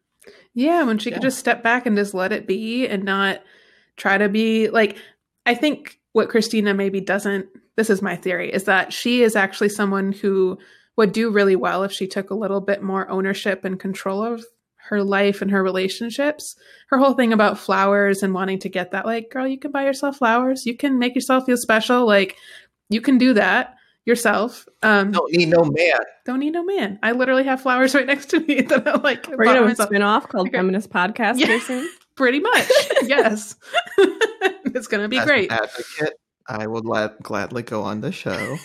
Yeah, 0.54 0.84
when 0.84 0.98
she 0.98 1.10
could 1.10 1.22
just 1.22 1.38
step 1.38 1.62
back 1.62 1.86
and 1.86 1.96
just 1.96 2.14
let 2.14 2.32
it 2.32 2.46
be 2.46 2.86
and 2.86 3.04
not 3.04 3.42
try 3.96 4.18
to 4.18 4.28
be 4.28 4.68
like 4.68 4.96
I 5.46 5.54
think 5.54 5.98
what 6.12 6.28
Christina 6.28 6.74
maybe 6.74 7.00
doesn't 7.00 7.48
this 7.76 7.90
is 7.90 8.02
my 8.02 8.16
theory 8.16 8.52
is 8.52 8.64
that 8.64 8.92
she 8.92 9.22
is 9.22 9.34
actually 9.34 9.70
someone 9.70 10.12
who 10.12 10.58
would 10.96 11.12
do 11.12 11.30
really 11.30 11.56
well 11.56 11.82
if 11.82 11.92
she 11.92 12.06
took 12.06 12.30
a 12.30 12.36
little 12.36 12.60
bit 12.60 12.82
more 12.82 13.08
ownership 13.08 13.64
and 13.64 13.80
control 13.80 14.22
of 14.22 14.44
her 14.88 15.02
life 15.02 15.40
and 15.40 15.50
her 15.50 15.62
relationships. 15.62 16.54
Her 16.90 16.98
whole 16.98 17.14
thing 17.14 17.32
about 17.32 17.58
flowers 17.58 18.22
and 18.22 18.34
wanting 18.34 18.58
to 18.60 18.68
get 18.68 18.90
that 18.90 19.06
like 19.06 19.30
girl, 19.30 19.48
you 19.48 19.58
can 19.58 19.72
buy 19.72 19.84
yourself 19.84 20.18
flowers, 20.18 20.66
you 20.66 20.76
can 20.76 20.98
make 20.98 21.14
yourself 21.14 21.46
feel 21.46 21.56
special, 21.56 22.06
like 22.06 22.36
you 22.90 23.00
can 23.00 23.18
do 23.18 23.32
that 23.34 23.74
yourself. 24.04 24.66
Um 24.82 25.12
Don't 25.12 25.32
need 25.32 25.48
no 25.48 25.64
man. 25.64 25.98
don't 26.26 26.40
need 26.40 26.52
no 26.52 26.64
man. 26.64 26.98
I 27.02 27.12
literally 27.12 27.44
have 27.44 27.60
flowers 27.60 27.94
right 27.94 28.06
next 28.06 28.26
to 28.30 28.40
me 28.40 28.60
that 28.68 28.86
I 28.86 28.96
like 28.98 29.26
We're 29.28 29.36
bought 29.36 29.44
gonna 29.44 29.54
have 29.54 29.64
a 29.64 29.68
myself. 29.68 29.88
spin 29.88 30.02
off 30.02 30.28
called 30.28 30.48
Okay. 30.48 30.56
Feminist 30.58 30.90
Podcast 30.90 31.38
Yeah. 31.38 31.58
soon. 31.60 31.88
Pretty 32.14 32.40
much, 32.40 32.68
yes. 33.04 33.56
it's 33.96 34.86
gonna 34.86 35.08
be 35.08 35.18
As 35.18 35.24
great. 35.24 35.50
an 35.50 35.58
advocate, 35.62 36.14
I 36.46 36.66
would 36.66 36.84
let, 36.84 37.22
gladly 37.22 37.62
go 37.62 37.82
on 37.82 38.02
the 38.02 38.12
show. 38.12 38.56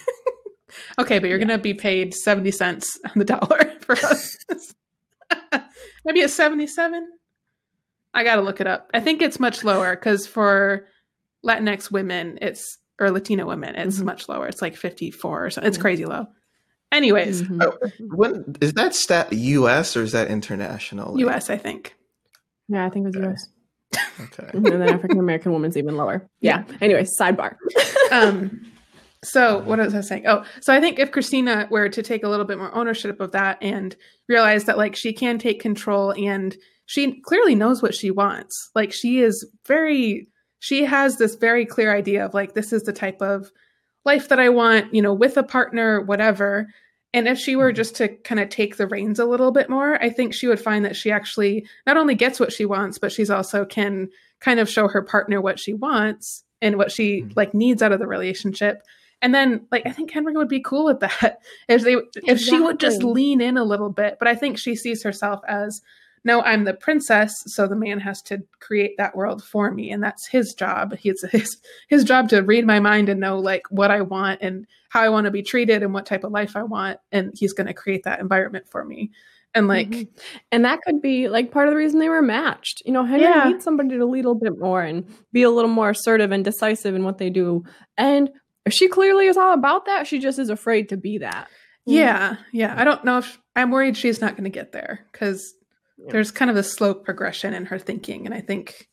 Okay, 1.00 1.18
but 1.20 1.30
you're 1.30 1.40
gonna 1.40 1.58
be 1.58 1.74
paid 1.74 2.14
seventy 2.14 2.52
cents 2.52 3.00
on 3.06 3.14
the 3.16 3.24
dollar 3.24 3.72
for 3.80 3.94
us. 3.94 4.36
Maybe 6.04 6.20
it's 6.20 6.34
seventy-seven. 6.34 7.08
I 8.14 8.24
gotta 8.26 8.42
look 8.42 8.60
it 8.60 8.68
up. 8.68 8.90
I 8.94 9.00
think 9.00 9.22
it's 9.22 9.40
much 9.40 9.64
lower 9.64 9.96
because 9.96 10.28
for 10.28 10.88
Latinx 11.46 11.90
women, 11.90 12.38
it's 12.42 12.78
or 13.00 13.12
Latino 13.12 13.46
women, 13.46 13.76
it's 13.76 14.00
Mhm. 14.00 14.06
much 14.06 14.28
lower. 14.30 14.48
It's 14.48 14.62
like 14.62 14.76
fifty-four 14.76 15.46
or 15.46 15.50
something. 15.50 15.68
It's 15.68 15.78
crazy 15.78 16.06
low. 16.06 16.28
Anyways, 16.92 17.44
Mhm. 17.44 17.64
Oh, 17.64 17.90
When 18.16 18.56
is 18.62 18.74
that 18.74 18.96
stat 18.96 19.32
U.S. 19.34 19.96
or 19.98 20.04
is 20.04 20.14
that 20.14 20.30
international? 20.30 21.20
U.S. 21.20 21.50
I 21.50 21.58
think. 21.58 21.96
Yeah, 22.70 22.86
I 22.86 22.90
think 22.90 23.04
it 23.06 23.08
was 23.10 23.16
Okay. 23.16 23.26
yours. 23.26 23.50
Okay. 24.20 24.50
and 24.54 24.66
then 24.66 24.82
African 24.82 25.20
American 25.20 25.52
woman's 25.54 25.78
even 25.78 25.96
lower. 25.96 26.28
Yeah. 26.42 26.64
Anyway, 26.82 27.04
sidebar. 27.04 27.56
um 28.12 28.62
so 29.24 29.60
what 29.60 29.80
was 29.80 29.96
i 29.96 30.00
saying 30.02 30.24
oh 30.28 30.44
so 30.62 30.72
i 30.72 30.80
think 30.80 31.00
if 31.00 31.12
christina 31.12 31.68
were 31.72 31.90
to 31.90 32.04
take 32.04 32.24
a 32.24 32.30
little 32.30 32.46
bit 32.46 32.60
more 32.60 32.74
ownership 32.76 33.20
of 33.20 33.32
that 33.32 33.58
and 33.64 33.96
realize 34.30 34.66
that 34.66 34.78
like 34.78 34.96
she 34.96 35.12
can 35.12 35.40
take 35.40 35.60
control 35.60 36.12
and 36.12 36.56
she 36.86 37.20
clearly 37.22 37.56
knows 37.56 37.82
what 37.82 37.96
she 37.96 38.12
wants 38.12 38.70
like 38.76 38.94
she 38.94 39.20
is 39.20 39.44
very 39.68 40.28
she 40.68 40.84
has 40.84 41.18
this 41.18 41.36
very 41.36 41.66
clear 41.66 41.96
idea 41.96 42.26
of 42.26 42.34
like 42.34 42.54
this 42.54 42.74
is 42.74 42.84
the 42.84 42.92
type 42.94 43.22
of 43.22 43.52
life 44.04 44.28
that 44.30 44.40
i 44.40 44.50
want 44.50 44.94
you 44.94 45.02
know 45.02 45.14
with 45.14 45.38
a 45.38 45.44
partner 45.44 46.02
whatever. 46.02 46.68
And 47.14 47.26
if 47.28 47.40
she 47.40 47.56
were 47.56 47.72
just 47.72 47.96
to 47.96 48.10
kind 48.30 48.40
of 48.40 48.50
take 48.50 48.76
the 48.76 48.86
reins 48.86 49.18
a 49.18 49.26
little 49.26 49.52
bit 49.52 49.70
more 49.70 49.92
i 50.04 50.10
think 50.10 50.34
she 50.34 50.48
would 50.48 50.60
find 50.60 50.84
that 50.86 50.96
she 50.96 51.10
actually 51.12 51.66
not 51.88 51.98
only 51.98 52.16
gets 52.16 52.40
what 52.40 52.52
she 52.52 52.66
wants 52.66 52.98
but 53.00 53.12
she's 53.14 53.30
also 53.30 53.66
can 53.66 54.10
kind 54.42 54.60
of 54.60 54.70
show 54.70 54.88
her 54.90 55.02
partner 55.02 55.40
what 55.42 55.58
she 55.60 55.74
wants 55.74 56.44
and 56.62 56.76
what 56.78 56.92
she 56.92 57.22
Mhm. 57.22 57.34
like 57.36 57.54
needs 57.54 57.82
out 57.82 57.92
of 57.94 58.00
the 58.00 58.08
relationship. 58.08 58.82
And 59.22 59.34
then 59.34 59.66
like 59.72 59.84
i 59.86 59.92
think 59.92 60.12
henry 60.12 60.34
would 60.36 60.50
be 60.58 60.60
cool 60.60 60.86
with 60.86 61.00
that. 61.00 61.40
If 61.70 61.82
they 61.84 61.96
if 62.32 62.40
she 62.40 62.60
would 62.60 62.80
just 62.80 63.02
lean 63.04 63.40
in 63.42 63.58
a 63.58 63.64
little 63.72 63.90
bit 64.02 64.18
but 64.20 64.28
i 64.28 64.36
think 64.36 64.58
she 64.58 64.76
sees 64.76 65.02
herself 65.02 65.40
as 65.48 65.82
no 66.24 66.42
i'm 66.42 66.64
the 66.66 66.74
princess 66.74 67.34
so 67.48 67.68
the 67.68 67.76
man 67.76 68.00
has 68.00 68.22
to 68.22 68.40
create 68.60 68.96
that 68.98 69.16
world 69.16 69.44
for 69.44 69.72
me 69.72 69.92
and 69.92 70.02
that's 70.04 70.28
his 70.28 70.54
job 70.58 70.96
he's 70.98 71.24
his 71.32 71.58
his 71.90 72.04
job 72.04 72.30
to 72.30 72.42
read 72.42 72.66
my 72.66 72.80
mind 72.80 73.10
and 73.10 73.20
know 73.20 73.38
like 73.40 73.64
what 73.70 73.92
i 73.92 74.02
want 74.02 74.40
and 74.42 74.66
how 74.90 75.02
i 75.02 75.10
want 75.10 75.26
to 75.26 75.32
be 75.32 75.42
treated 75.44 75.84
and 75.84 75.94
what 75.94 76.06
type 76.06 76.24
of 76.24 76.32
life 76.32 76.56
i 76.56 76.64
want 76.64 77.00
and 77.12 77.32
he's 77.36 77.54
going 77.54 77.68
to 77.68 77.74
create 77.74 78.04
that 78.04 78.20
environment 78.20 78.66
for 78.70 78.84
me 78.86 79.12
and 79.56 79.68
like 79.68 79.90
Mhm. 79.90 80.08
and 80.52 80.66
that 80.66 80.82
could 80.82 81.02
be 81.02 81.30
like 81.30 81.52
part 81.52 81.68
of 81.68 81.72
the 81.72 81.78
reason 81.78 82.00
they 82.00 82.10
were 82.10 82.22
matched. 82.22 82.82
You 82.86 82.92
know, 82.92 83.06
Henry 83.06 83.24
Yeah. 83.26 83.48
needs 83.50 83.64
somebody 83.64 83.98
to 83.98 84.06
lead 84.06 84.26
a 84.26 84.30
little 84.30 84.36
bit 84.36 84.60
more 84.60 84.82
and 84.82 85.06
be 85.32 85.42
a 85.44 85.50
little 85.50 85.72
more 85.72 85.90
assertive 85.92 86.32
and 86.32 86.44
decisive 86.44 86.94
in 86.96 87.04
what 87.04 87.18
they 87.18 87.30
do. 87.30 87.64
And 87.98 88.30
she 88.70 88.88
clearly 88.90 89.26
is 89.28 89.38
all 89.38 89.54
about 89.54 89.86
that. 89.86 90.06
She 90.06 90.20
just 90.20 90.38
is 90.38 90.50
afraid 90.50 90.90
to 90.90 90.98
be 90.98 91.20
that. 91.20 91.48
yeah 91.86 92.36
yeah 92.52 92.76
i 92.78 92.84
don't 92.84 93.06
know 93.06 93.18
if 93.20 93.40
i'm 93.56 93.72
worried 93.72 93.96
she's 93.96 94.20
not 94.20 94.34
going 94.34 94.44
to 94.44 94.50
get 94.50 94.74
there 94.74 95.06
because 95.12 95.54
Yeah. 95.98 96.12
there's 96.12 96.32
kind 96.32 96.52
of 96.52 96.58
a 96.58 96.64
slow 96.64 96.94
progression 96.94 97.54
in 97.54 97.66
her 97.66 97.80
thinking 97.80 98.26
and 98.26 98.36
i 98.36 98.42
think 98.42 98.88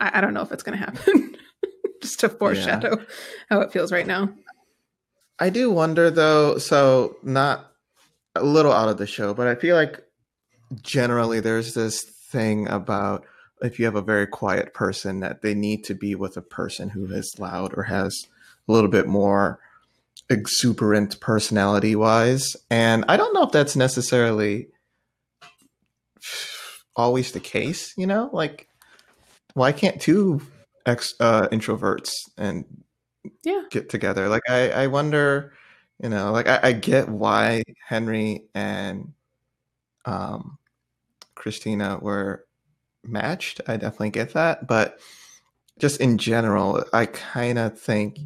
i, 0.00 0.18
I 0.18 0.20
don't 0.20 0.34
know 0.34 0.42
if 0.42 0.52
it's 0.52 0.62
going 0.62 0.78
to 0.78 0.84
happen 0.84 1.36
just 2.02 2.20
to 2.20 2.28
foreshadow 2.28 3.04
how 3.48 3.60
it 3.60 3.72
feels 3.72 3.90
right 3.90 4.06
now 4.06 4.30
I 5.38 5.50
do 5.50 5.70
wonder 5.70 6.10
though. 6.10 6.58
So 6.58 7.16
not 7.22 7.72
a 8.34 8.42
little 8.42 8.72
out 8.72 8.88
of 8.88 8.98
the 8.98 9.06
show, 9.06 9.34
but 9.34 9.46
I 9.46 9.54
feel 9.54 9.76
like 9.76 10.02
generally 10.82 11.40
there's 11.40 11.74
this 11.74 12.02
thing 12.04 12.68
about 12.68 13.24
if 13.62 13.78
you 13.78 13.84
have 13.84 13.96
a 13.96 14.02
very 14.02 14.26
quiet 14.26 14.74
person 14.74 15.20
that 15.20 15.42
they 15.42 15.54
need 15.54 15.84
to 15.84 15.94
be 15.94 16.14
with 16.14 16.36
a 16.36 16.42
person 16.42 16.90
who 16.90 17.06
is 17.12 17.36
loud 17.38 17.72
or 17.76 17.84
has 17.84 18.26
a 18.68 18.72
little 18.72 18.90
bit 18.90 19.06
more 19.06 19.60
exuberant 20.28 21.20
personality 21.20 21.94
wise. 21.94 22.56
And 22.70 23.04
I 23.08 23.16
don't 23.16 23.32
know 23.32 23.44
if 23.44 23.52
that's 23.52 23.76
necessarily 23.76 24.68
always 26.94 27.32
the 27.32 27.40
case, 27.40 27.94
you 27.96 28.06
know? 28.06 28.30
Like 28.32 28.68
why 29.54 29.72
can't 29.72 30.00
two 30.00 30.40
ex 30.86 31.14
uh 31.20 31.48
introverts 31.48 32.12
and 32.38 32.64
yeah 33.44 33.62
get 33.70 33.88
together. 33.88 34.28
Like 34.28 34.42
I, 34.48 34.70
I 34.70 34.86
wonder, 34.88 35.54
you 36.02 36.08
know, 36.08 36.32
like 36.32 36.48
I, 36.48 36.60
I 36.62 36.72
get 36.72 37.08
why 37.08 37.62
Henry 37.86 38.44
and 38.54 39.12
um 40.04 40.58
Christina 41.34 41.98
were 42.00 42.44
matched. 43.04 43.60
I 43.68 43.76
definitely 43.76 44.10
get 44.10 44.34
that. 44.34 44.66
But 44.66 44.98
just 45.78 46.00
in 46.00 46.18
general, 46.18 46.84
I 46.92 47.06
kind 47.06 47.58
of 47.58 47.78
think 47.78 48.18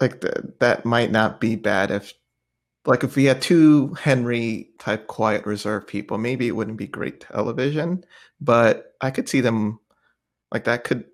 like 0.00 0.20
th- 0.20 0.34
that 0.60 0.84
might 0.84 1.10
not 1.10 1.40
be 1.40 1.56
bad 1.56 1.90
if 1.90 2.12
like 2.86 3.04
if 3.04 3.16
we 3.16 3.24
had 3.24 3.42
two 3.42 3.94
Henry 3.94 4.70
type 4.78 5.06
quiet 5.06 5.44
reserved 5.46 5.88
people, 5.88 6.18
maybe 6.18 6.46
it 6.46 6.56
wouldn't 6.56 6.76
be 6.76 6.86
great 6.86 7.20
television, 7.20 8.04
but 8.40 8.94
I 9.00 9.10
could 9.10 9.28
see 9.28 9.40
them 9.40 9.80
like 10.52 10.64
that 10.64 10.84
could 10.84 11.04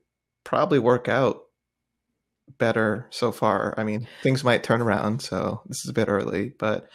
probably 0.44 0.78
work 0.78 1.08
out 1.08 1.42
better 2.58 3.06
so 3.10 3.32
far. 3.32 3.74
I 3.76 3.84
mean, 3.84 4.06
things 4.22 4.44
might 4.44 4.62
turn 4.62 4.82
around, 4.82 5.22
so 5.22 5.62
this 5.66 5.84
is 5.84 5.90
a 5.90 5.94
bit 5.94 6.08
early, 6.08 6.52
but 6.58 6.88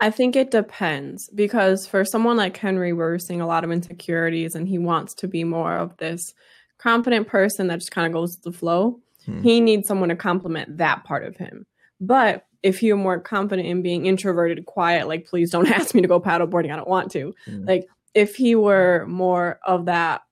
I 0.00 0.10
think 0.10 0.34
it 0.34 0.50
depends 0.50 1.28
because 1.34 1.86
for 1.86 2.04
someone 2.04 2.36
like 2.36 2.56
Henry, 2.56 2.92
we're 2.92 3.18
seeing 3.18 3.42
a 3.42 3.46
lot 3.46 3.64
of 3.64 3.70
insecurities 3.70 4.54
and 4.54 4.66
he 4.66 4.78
wants 4.78 5.14
to 5.16 5.28
be 5.28 5.44
more 5.44 5.76
of 5.76 5.96
this 5.98 6.32
confident 6.78 7.28
person 7.28 7.66
that 7.66 7.80
just 7.80 7.90
kind 7.90 8.06
of 8.06 8.12
goes 8.12 8.36
with 8.36 8.42
the 8.42 8.58
flow. 8.58 9.00
Hmm. 9.26 9.42
He 9.42 9.60
needs 9.60 9.86
someone 9.86 10.08
to 10.08 10.16
complement 10.16 10.78
that 10.78 11.04
part 11.04 11.24
of 11.24 11.36
him. 11.36 11.66
But 12.00 12.46
if 12.62 12.82
you're 12.82 12.96
more 12.96 13.18
confident 13.20 13.66
in 13.68 13.82
being 13.82 14.06
introverted, 14.06 14.66
quiet, 14.66 15.08
like, 15.08 15.26
please 15.26 15.50
don't 15.50 15.70
ask 15.70 15.94
me 15.94 16.02
to 16.02 16.08
go 16.08 16.20
paddleboarding, 16.20 16.72
I 16.72 16.76
don't 16.76 16.88
want 16.88 17.10
to. 17.12 17.34
Hmm. 17.46 17.64
Like, 17.64 17.86
if 18.14 18.36
he 18.36 18.54
were 18.54 19.06
more 19.06 19.58
of 19.64 19.86
that 19.86 20.22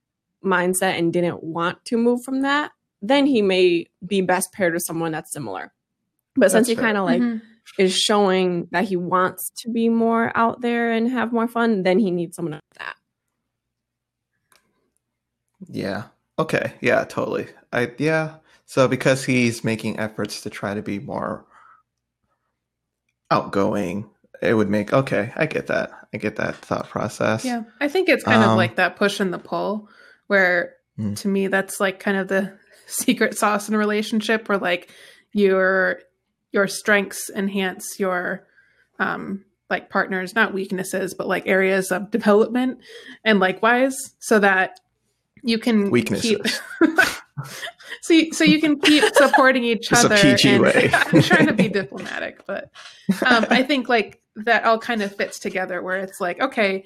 mindset 0.45 0.99
and 0.99 1.13
didn't 1.13 1.43
want 1.43 1.85
to 1.87 1.97
move 1.97 2.23
from 2.25 2.43
that, 2.43 2.73
then 3.03 3.27
he 3.27 3.43
may 3.43 3.87
be 4.07 4.21
best 4.21 4.53
paired 4.53 4.75
with 4.75 4.83
someone 4.83 5.13
that's 5.13 5.33
similar. 5.33 5.73
But 6.37 6.51
since 6.51 6.69
he 6.69 6.77
kind 6.77 6.97
of 6.97 7.05
like 7.05 7.21
Mhm. 7.23 7.43
is 7.79 7.97
showing 7.97 8.69
that 8.73 8.85
he 8.85 8.97
wants 8.97 9.51
to 9.63 9.71
be 9.71 9.89
more 9.89 10.31
out 10.37 10.61
there 10.61 10.93
and 10.93 11.09
have 11.11 11.33
more 11.33 11.49
fun, 11.49 11.83
then 11.83 11.99
he 11.99 12.11
needs 12.11 12.37
someone 12.37 12.53
like 12.53 12.63
that. 12.79 12.95
yeah. 15.69 16.05
Okay. 16.39 16.73
Yeah, 16.81 17.05
totally. 17.05 17.49
I 17.73 17.91
yeah. 17.99 18.37
So 18.65 18.87
because 18.87 19.25
he's 19.25 19.65
making 19.65 19.99
efforts 19.99 20.41
to 20.43 20.51
try 20.51 20.75
to 20.75 20.83
be 20.83 20.99
more 21.01 21.45
outgoing, 23.31 24.09
it 24.43 24.55
would 24.55 24.69
make 24.71 24.93
okay. 24.93 25.33
I 25.37 25.47
get 25.47 25.67
that. 25.69 25.91
I 26.15 26.17
get 26.19 26.37
that 26.37 26.57
thought 26.57 26.89
process. 26.89 27.45
Yeah, 27.45 27.65
I 27.81 27.89
think 27.89 28.09
it's 28.09 28.25
kind 28.25 28.43
Um, 28.43 28.51
of 28.51 28.57
like 28.57 28.77
that 28.77 28.97
push 28.97 29.21
and 29.21 29.33
the 29.33 29.39
pull, 29.39 29.89
where 30.27 30.75
Mm. 30.99 31.17
to 31.19 31.29
me 31.29 31.47
that's 31.47 31.79
like 31.79 32.01
kind 32.01 32.17
of 32.17 32.27
the 32.29 32.59
secret 32.87 33.39
sauce 33.39 33.69
in 33.69 33.75
a 33.75 33.79
relationship, 33.79 34.49
where 34.49 34.59
like 34.59 34.91
your 35.33 36.01
your 36.53 36.67
strengths 36.67 37.31
enhance 37.37 38.01
your 38.01 38.47
um 38.99 39.45
like 39.71 39.91
partners, 39.91 40.35
not 40.35 40.55
weaknesses, 40.55 41.13
but 41.15 41.29
like 41.29 41.47
areas 41.47 41.93
of 41.93 42.11
development, 42.11 42.79
and 43.25 43.39
likewise, 43.39 43.97
so 44.19 44.39
that 44.39 44.81
you 45.43 45.59
can 45.59 45.91
Weaknesses. 45.91 46.61
keep. 46.81 46.89
so, 48.03 48.15
you, 48.15 48.33
so 48.33 48.45
you 48.45 48.61
can 48.61 48.79
keep 48.81 49.05
supporting 49.15 49.65
each 49.65 49.91
It's 49.91 50.05
a 50.05 50.07
other. 50.07 50.17
PG 50.17 50.49
and- 50.49 50.63
way. 50.63 50.91
I'm 50.93 51.23
trying 51.23 51.47
to 51.47 51.53
be 51.53 51.69
diplomatic, 51.69 52.47
but 52.47 52.71
um, 53.27 53.47
I 53.51 53.63
think 53.63 53.89
like 53.89 54.21
that 54.37 54.65
all 54.65 54.79
kind 54.79 55.03
of 55.03 55.15
fits 55.15 55.39
together 55.39 55.83
where 55.83 55.99
it's 55.99 56.21
like, 56.21 56.41
okay, 56.41 56.85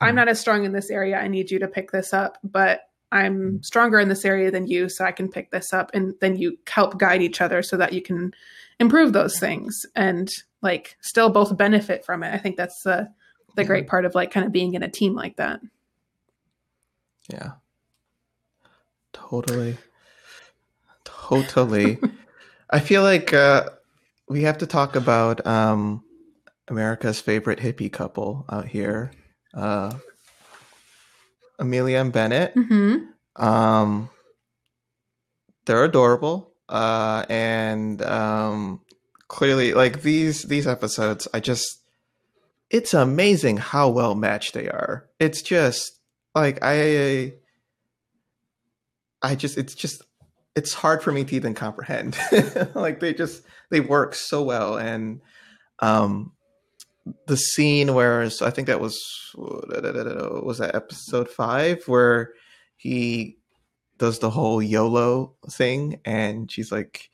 I'm 0.00 0.08
mm-hmm. 0.08 0.16
not 0.16 0.28
as 0.28 0.40
strong 0.40 0.64
in 0.64 0.72
this 0.72 0.90
area. 0.90 1.18
I 1.18 1.28
need 1.28 1.50
you 1.50 1.58
to 1.60 1.68
pick 1.68 1.90
this 1.90 2.12
up, 2.12 2.38
but 2.44 2.82
I'm 3.12 3.38
mm-hmm. 3.38 3.56
stronger 3.62 3.98
in 3.98 4.08
this 4.08 4.24
area 4.24 4.50
than 4.50 4.66
you, 4.66 4.88
so 4.88 5.04
I 5.04 5.12
can 5.12 5.28
pick 5.28 5.50
this 5.50 5.72
up. 5.72 5.90
And 5.94 6.14
then 6.20 6.36
you 6.36 6.58
help 6.68 6.98
guide 6.98 7.22
each 7.22 7.40
other 7.40 7.62
so 7.62 7.76
that 7.76 7.92
you 7.92 8.02
can 8.02 8.32
improve 8.78 9.12
those 9.12 9.38
things 9.38 9.84
and 9.94 10.32
like 10.62 10.96
still 11.00 11.30
both 11.30 11.56
benefit 11.56 12.04
from 12.04 12.22
it. 12.22 12.34
I 12.34 12.38
think 12.38 12.56
that's 12.56 12.82
the 12.82 13.08
the 13.56 13.64
great 13.64 13.84
mm-hmm. 13.84 13.90
part 13.90 14.04
of 14.04 14.14
like 14.14 14.30
kind 14.30 14.46
of 14.46 14.52
being 14.52 14.74
in 14.74 14.82
a 14.82 14.90
team 14.90 15.14
like 15.14 15.36
that. 15.36 15.60
Yeah. 17.28 17.52
Totally. 19.12 19.76
Totally. 21.30 21.98
I 22.70 22.80
feel 22.80 23.02
like 23.02 23.32
uh, 23.32 23.70
we 24.28 24.42
have 24.42 24.58
to 24.58 24.66
talk 24.66 24.96
about 24.96 25.46
um, 25.46 26.02
America's 26.68 27.20
favorite 27.20 27.60
hippie 27.60 27.92
couple 27.92 28.44
out 28.50 28.66
here, 28.66 29.12
uh, 29.54 29.94
Amelia 31.58 31.98
and 31.98 32.12
Bennett. 32.12 32.54
Mm-hmm. 32.56 33.42
Um, 33.42 34.10
they're 35.66 35.84
adorable, 35.84 36.52
uh, 36.68 37.24
and 37.28 38.02
um, 38.02 38.80
clearly, 39.28 39.72
like 39.72 40.02
these 40.02 40.42
these 40.42 40.66
episodes, 40.66 41.28
I 41.32 41.38
just 41.38 41.80
it's 42.70 42.92
amazing 42.92 43.58
how 43.58 43.88
well 43.88 44.16
matched 44.16 44.54
they 44.54 44.68
are. 44.68 45.08
It's 45.20 45.42
just 45.42 45.92
like 46.34 46.58
I, 46.62 47.34
I 49.22 49.34
just 49.36 49.58
it's 49.58 49.74
just 49.74 50.02
it's 50.56 50.74
hard 50.74 51.02
for 51.02 51.12
me 51.12 51.24
to 51.24 51.36
even 51.36 51.54
comprehend. 51.54 52.16
like 52.74 53.00
they 53.00 53.14
just 53.14 53.42
they 53.70 53.80
work 53.80 54.14
so 54.14 54.42
well, 54.42 54.76
and 54.76 55.20
um, 55.78 56.32
the 57.26 57.36
scene 57.36 57.94
where 57.94 58.28
so 58.30 58.46
I 58.46 58.50
think 58.50 58.66
that 58.66 58.80
was 58.80 58.98
was 59.36 60.58
that 60.58 60.74
episode 60.74 61.28
five 61.28 61.84
where 61.86 62.32
he 62.76 63.36
does 63.98 64.18
the 64.18 64.30
whole 64.30 64.62
YOLO 64.62 65.34
thing, 65.50 66.00
and 66.04 66.50
she's 66.50 66.72
like, 66.72 67.10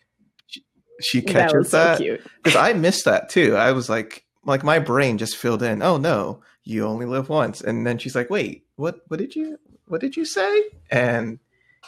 she, 0.47 0.65
she 1.01 1.23
catches 1.23 1.73
that 1.73 2.01
because 2.43 2.57
I 2.57 2.73
missed 2.73 3.05
that 3.05 3.29
too. 3.29 3.57
I 3.57 3.73
was 3.73 3.89
like, 3.89 4.25
like 4.45 4.65
my 4.65 4.79
brain 4.79 5.19
just 5.19 5.37
filled 5.37 5.63
in. 5.63 5.83
Oh 5.83 5.99
no, 5.99 6.43
you 6.65 6.87
only 6.87 7.07
live 7.07 7.29
once, 7.29 7.61
and 7.61 7.87
then 7.87 7.99
she's 7.99 8.15
like, 8.15 8.31
wait, 8.31 8.65
what? 8.77 9.01
What 9.09 9.19
did 9.19 9.37
you? 9.37 9.59
What 9.89 10.01
did 10.01 10.17
you 10.17 10.25
say? 10.25 10.65
And 10.91 11.39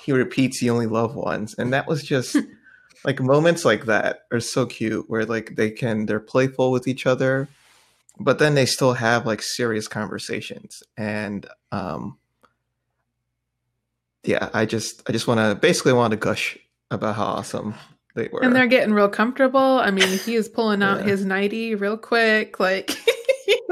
he 0.05 0.13
repeats, 0.13 0.63
you 0.63 0.73
only 0.73 0.87
love 0.87 1.15
once, 1.15 1.55
and 1.55 1.73
that 1.73 1.87
was 1.87 2.03
just 2.03 2.37
like 3.05 3.21
moments 3.21 3.65
like 3.65 3.87
that 3.87 4.21
are 4.33 4.41
so 4.41 4.67
cute, 4.67 5.09
where 5.09 5.25
like 5.25 5.57
they 5.57 5.71
can 5.71 6.07
they're 6.07 6.21
playful 6.21 6.71
with 6.71 6.87
each 6.89 7.07
other, 7.07 7.49
but 8.19 8.39
then 8.39 8.55
they 8.55 8.67
still 8.67 8.95
have 8.95 9.27
like 9.27 9.43
serious 9.43 9.89
conversations, 9.89 10.83
and 10.97 11.47
um, 11.73 12.19
yeah, 14.25 14.49
I 14.53 14.67
just 14.67 15.03
I 15.09 15.13
just 15.13 15.27
want 15.27 15.39
to 15.41 15.55
basically 15.55 15.93
want 15.93 16.11
to 16.13 16.17
gush 16.17 16.59
about 16.91 17.17
how 17.17 17.25
awesome 17.25 17.75
they 18.15 18.29
were. 18.33 18.43
And 18.43 18.55
they're 18.57 18.67
getting 18.67 18.95
real 18.95 19.09
comfortable. 19.09 19.61
I 19.61 19.91
mean, 19.91 20.19
he 20.19 20.35
is 20.35 20.49
pulling 20.49 20.83
out 20.83 21.01
Yeah. 21.01 21.05
his 21.07 21.25
nighty 21.25 21.75
real 21.75 21.97
quick. 21.97 22.59
Like 22.59 22.91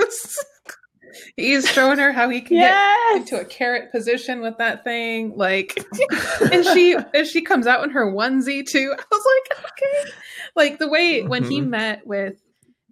he's 1.37 1.69
showing 1.71 1.99
her 1.99 2.13
how 2.13 2.29
he 2.29 2.41
can 2.41 2.57
get 2.59 3.17
into 3.17 3.41
a 3.41 3.45
carrot 3.45 3.91
position 3.93 4.41
with 4.41 4.59
that 4.59 4.85
thing. 4.85 5.37
Like, 5.37 5.79
and 6.53 6.65
she 6.67 6.95
and 7.15 7.27
she 7.27 7.43
comes 7.43 7.67
out 7.67 7.85
in 7.85 7.91
her 7.91 8.07
onesie 8.13 8.67
too. 8.67 8.95
I 8.99 9.03
was 9.11 9.27
like, 9.51 9.59
okay. 9.65 10.11
Like 10.55 10.79
the 10.79 10.89
way 10.89 11.23
when 11.23 11.45
he 11.45 11.61
Mhm. 11.61 11.69
met 11.69 12.07
with 12.07 12.41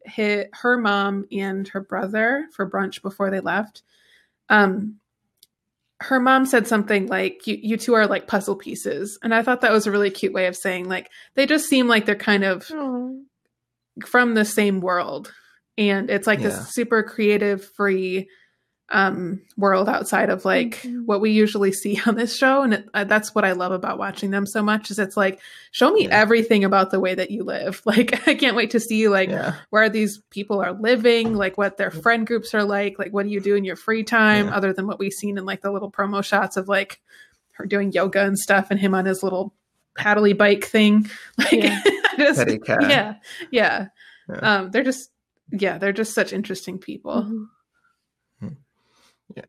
his, 0.04 0.46
her 0.52 0.76
mom 0.76 1.24
and 1.32 1.66
her 1.68 1.80
brother 1.80 2.46
for 2.52 2.68
brunch 2.68 3.00
before 3.02 3.30
they 3.30 3.40
left. 3.40 3.82
Um, 4.50 4.96
her 6.00 6.20
mom 6.20 6.44
said 6.44 6.66
something 6.66 7.06
like, 7.06 7.46
you, 7.46 7.56
"You 7.62 7.76
two 7.78 7.94
are 7.94 8.06
like 8.06 8.26
puzzle 8.26 8.56
pieces," 8.56 9.18
and 9.22 9.34
I 9.34 9.42
thought 9.42 9.62
that 9.62 9.72
was 9.72 9.86
a 9.86 9.90
really 9.90 10.10
cute 10.10 10.34
way 10.34 10.46
of 10.46 10.56
saying 10.56 10.88
like 10.88 11.08
they 11.34 11.46
just 11.46 11.66
seem 11.66 11.86
like 11.88 12.04
they're 12.04 12.14
kind 12.16 12.44
of 12.44 12.70
Aw. 12.70 13.10
from 14.04 14.34
the 14.34 14.44
same 14.44 14.80
world 14.80 15.32
and 15.78 16.10
it's 16.10 16.26
like 16.26 16.40
Yeah. 16.40 16.48
this 16.48 16.68
super 16.70 17.02
creative 17.02 17.64
free 17.64 18.28
um 18.90 19.40
world 19.56 19.88
outside 19.88 20.28
of 20.28 20.44
like 20.44 20.82
Mhm. 20.82 21.06
what 21.06 21.22
we 21.22 21.30
usually 21.30 21.72
see 21.72 21.98
on 22.06 22.16
this 22.16 22.36
show 22.36 22.60
and 22.62 22.74
it, 22.74 22.88
uh, 22.92 23.04
that's 23.04 23.34
what 23.34 23.42
i 23.44 23.52
love 23.52 23.72
about 23.72 23.98
watching 23.98 24.30
them 24.30 24.44
so 24.44 24.62
much 24.62 24.90
is 24.90 24.98
it's 24.98 25.16
like 25.16 25.40
show 25.70 25.90
me 25.90 26.02
Yeah. 26.04 26.20
everything 26.20 26.64
about 26.64 26.90
the 26.90 27.00
way 27.00 27.14
that 27.14 27.30
you 27.30 27.44
live 27.44 27.80
like 27.86 28.28
i 28.28 28.34
can't 28.34 28.54
wait 28.54 28.72
to 28.72 28.80
see 28.80 29.08
like 29.08 29.30
yeah. 29.30 29.54
where 29.70 29.88
these 29.88 30.20
people 30.28 30.60
are 30.60 30.74
living 30.74 31.34
like 31.34 31.56
what 31.56 31.78
their 31.78 31.90
friend 31.90 32.26
groups 32.26 32.52
are 32.54 32.62
like 32.62 32.98
like 32.98 33.10
what 33.10 33.22
do 33.24 33.30
you 33.30 33.40
do 33.40 33.54
in 33.56 33.64
your 33.64 33.76
free 33.76 34.04
time 34.04 34.48
Yeah. 34.48 34.54
other 34.56 34.74
than 34.74 34.86
what 34.86 34.98
we've 34.98 35.12
seen 35.14 35.38
in 35.38 35.46
like 35.46 35.62
the 35.62 35.70
little 35.72 35.90
promo 35.90 36.22
shots 36.22 36.58
of 36.58 36.68
like 36.68 37.00
her 37.52 37.64
doing 37.64 37.90
yoga 37.90 38.22
and 38.22 38.38
stuff 38.38 38.66
and 38.70 38.78
him 38.78 38.94
on 38.94 39.06
his 39.06 39.22
little 39.22 39.54
paddly 39.98 40.36
bike 40.36 40.64
thing 40.64 41.08
like 41.38 41.52
Yeah. 41.52 41.82
just 42.18 42.46
yeah 42.68 43.14
yeah 43.50 43.86
Yeah. 44.28 44.36
um 44.42 44.70
they're 44.72 44.82
just 44.84 45.10
yeah 45.52 45.78
they're 45.78 45.92
just 45.92 46.14
such 46.14 46.32
interesting 46.32 46.78
people 46.78 47.22
Mhm. 47.22 47.46
Hmm. 48.40 48.48
Yeah. 49.36 49.44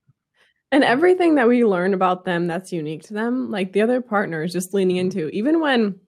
And 0.71 0.83
everything 0.83 1.35
that 1.35 1.47
we 1.47 1.65
learn 1.65 1.93
about 1.93 2.25
them 2.25 2.47
that's 2.47 2.71
unique 2.73 3.03
to 3.03 3.13
them, 3.13 3.51
like 3.51 3.73
the 3.73 3.81
other 3.81 4.01
partner 4.01 4.43
is 4.43 4.53
just 4.53 4.73
leaning 4.73 4.97
into, 4.97 5.29
even 5.29 5.59
when 5.61 5.99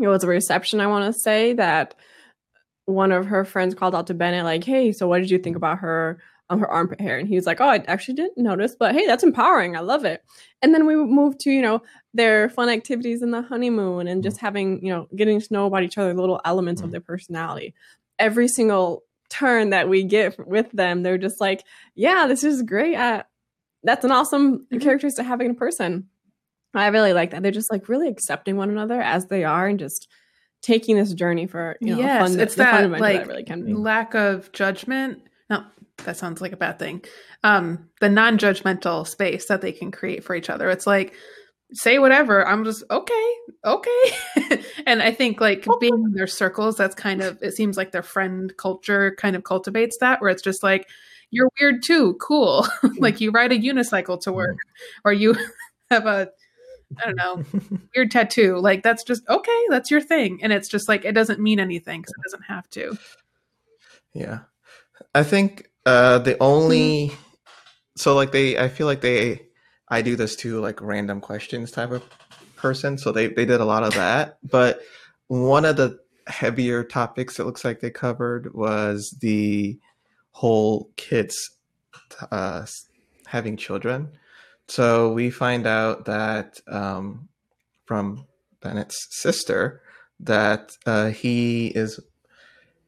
it 0.00 0.08
was 0.08 0.24
a 0.24 0.28
reception, 0.28 0.80
I 0.80 0.86
want 0.86 1.12
to 1.12 1.18
say 1.20 1.52
that 1.54 1.94
one 2.86 3.12
of 3.12 3.26
her 3.26 3.44
friends 3.44 3.74
called 3.74 3.94
out 3.94 4.06
to 4.08 4.14
Bennett, 4.14 4.44
like, 4.44 4.64
hey, 4.64 4.92
so 4.92 5.06
what 5.08 5.18
did 5.18 5.30
you 5.30 5.38
think 5.38 5.56
about 5.56 5.78
her 5.80 6.20
um, 6.50 6.60
her 6.60 6.68
armpit 6.70 7.00
hair? 7.00 7.18
And 7.18 7.28
he 7.28 7.36
was 7.36 7.44
like, 7.46 7.60
oh, 7.60 7.68
I 7.68 7.84
actually 7.88 8.14
didn't 8.14 8.42
notice, 8.42 8.74
but 8.78 8.94
hey, 8.94 9.06
that's 9.06 9.22
empowering. 9.24 9.76
I 9.76 9.80
love 9.80 10.06
it. 10.06 10.22
And 10.62 10.72
then 10.74 10.86
we 10.86 10.96
moved 10.96 11.40
to, 11.40 11.50
you 11.50 11.60
know, 11.60 11.82
their 12.14 12.48
fun 12.48 12.70
activities 12.70 13.20
in 13.22 13.30
the 13.32 13.42
honeymoon 13.42 14.08
and 14.08 14.22
just 14.22 14.38
having, 14.38 14.82
you 14.84 14.90
know, 14.92 15.08
getting 15.14 15.40
to 15.40 15.52
know 15.52 15.66
about 15.66 15.82
each 15.82 15.98
other, 15.98 16.14
little 16.14 16.40
elements 16.46 16.80
of 16.80 16.88
Mhm. 16.88 16.92
their 16.92 17.00
personality. 17.02 17.74
Every 18.18 18.48
single 18.48 19.04
turn 19.30 19.70
that 19.70 19.88
we 19.88 20.02
get 20.04 20.36
with 20.48 20.70
them, 20.72 21.02
they're 21.02 21.18
just 21.18 21.40
like, 21.40 21.64
yeah, 21.94 22.26
this 22.26 22.44
is 22.44 22.62
great. 22.62 22.96
Uh, 22.96 23.22
that's 23.84 24.04
an 24.04 24.10
awesome 24.12 24.66
Mhm. 24.72 24.80
characteristic 24.80 25.24
to 25.24 25.28
having 25.28 25.46
in 25.46 25.52
a 25.52 25.54
person. 25.54 26.08
I 26.74 26.88
really 26.88 27.12
like 27.12 27.30
that. 27.30 27.42
They're 27.42 27.52
just 27.52 27.72
like 27.72 27.88
really 27.88 28.08
accepting 28.08 28.56
one 28.56 28.70
another 28.70 29.00
as 29.00 29.26
they 29.26 29.44
are 29.44 29.66
and 29.66 29.78
just 29.78 30.08
taking 30.62 30.96
this 30.96 31.12
journey 31.14 31.46
for 31.46 31.76
you 31.80 31.92
know 31.94 31.98
Yes, 32.02 32.30
fun, 32.30 32.40
it's 32.40 32.54
that, 32.56 32.90
like, 32.90 33.26
that 33.26 33.28
really 33.28 33.74
lack 33.74 34.14
of 34.14 34.50
judgment 34.52 35.22
no 35.48 35.62
that 36.04 36.16
sounds 36.16 36.40
like 36.40 36.50
a 36.52 36.56
bad 36.56 36.80
thing 36.80 37.00
um 37.44 37.88
the 38.00 38.08
non-judgmental 38.08 39.06
space 39.06 39.46
that 39.46 39.60
they 39.60 39.70
can 39.70 39.92
create 39.92 40.24
for 40.24 40.34
each 40.34 40.50
other 40.50 40.68
it's 40.68 40.86
like 40.86 41.14
say 41.72 41.98
whatever 41.98 42.46
i'm 42.46 42.64
just 42.64 42.82
okay 42.90 43.34
okay. 43.64 44.62
And 44.86 45.02
i 45.02 45.12
think 45.12 45.40
like 45.40 45.66
being 45.80 45.92
in 45.92 46.12
their 46.12 46.26
circles 46.26 46.76
that's 46.76 46.94
kind 46.94 47.20
of 47.20 47.42
it 47.42 47.54
seems 47.54 47.76
like 47.76 47.92
their 47.92 48.02
friend 48.02 48.56
culture 48.56 49.14
kind 49.18 49.36
of 49.36 49.44
cultivates 49.44 49.98
that 49.98 50.20
where 50.20 50.30
it's 50.30 50.42
just 50.42 50.62
like 50.62 50.88
you're 51.30 51.50
weird 51.60 51.82
too 51.82 52.14
cool. 52.14 52.66
Like 52.98 53.20
you 53.20 53.30
ride 53.30 53.52
a 53.52 53.58
unicycle 53.58 54.20
to 54.22 54.32
work 54.32 54.56
or 55.04 55.12
you 55.12 55.36
have 55.90 56.06
a 56.06 56.30
i 56.98 57.04
don't 57.04 57.16
know 57.16 57.44
weird 57.94 58.10
tattoo. 58.10 58.58
Like 58.58 58.82
that's 58.82 59.04
just 59.04 59.28
okay 59.28 59.64
that's 59.68 59.90
your 59.90 60.00
thing. 60.00 60.40
And 60.42 60.52
it's 60.52 60.68
just 60.68 60.88
like 60.88 61.04
it 61.04 61.12
doesn't 61.12 61.40
mean 61.40 61.60
anything 61.60 62.00
because 62.00 62.12
it 62.12 62.22
doesn't 62.24 62.44
have 62.44 62.68
to. 62.70 62.98
Yeah. 64.14 64.40
I 65.14 65.22
think 65.22 65.70
uh 65.86 66.18
the 66.18 66.36
only 66.42 67.12
so 67.96 68.14
like 68.14 68.32
they 68.32 68.58
I 68.58 68.68
feel 68.68 68.86
like 68.86 69.00
they 69.00 69.47
I 69.90 70.02
do 70.02 70.16
this 70.16 70.36
too 70.36 70.60
like 70.60 70.80
random 70.80 71.20
questions 71.20 71.70
type 71.70 71.90
of 71.90 72.04
person. 72.56 72.98
So 72.98 73.12
they 73.12 73.28
they 73.28 73.44
did 73.44 73.60
a 73.60 73.64
lot 73.64 73.82
of 73.82 73.94
that. 73.94 74.38
But 74.42 74.80
one 75.28 75.64
of 75.64 75.76
the 75.76 75.98
heavier 76.26 76.84
topics 76.84 77.38
it 77.38 77.44
looks 77.46 77.64
like 77.64 77.80
they 77.80 77.90
covered 77.90 78.52
was 78.54 79.16
the 79.20 79.78
whole 80.32 80.90
kids 80.96 81.50
uh 82.30 82.66
having 83.26 83.56
children. 83.56 84.10
So 84.68 85.12
we 85.12 85.30
find 85.30 85.66
out 85.66 86.04
that 86.04 86.60
um 86.68 87.28
from 87.86 88.26
Bennett's 88.60 89.06
sister 89.10 89.82
that 90.20 90.76
uh, 90.84 91.08
he 91.10 91.68
is 91.68 92.00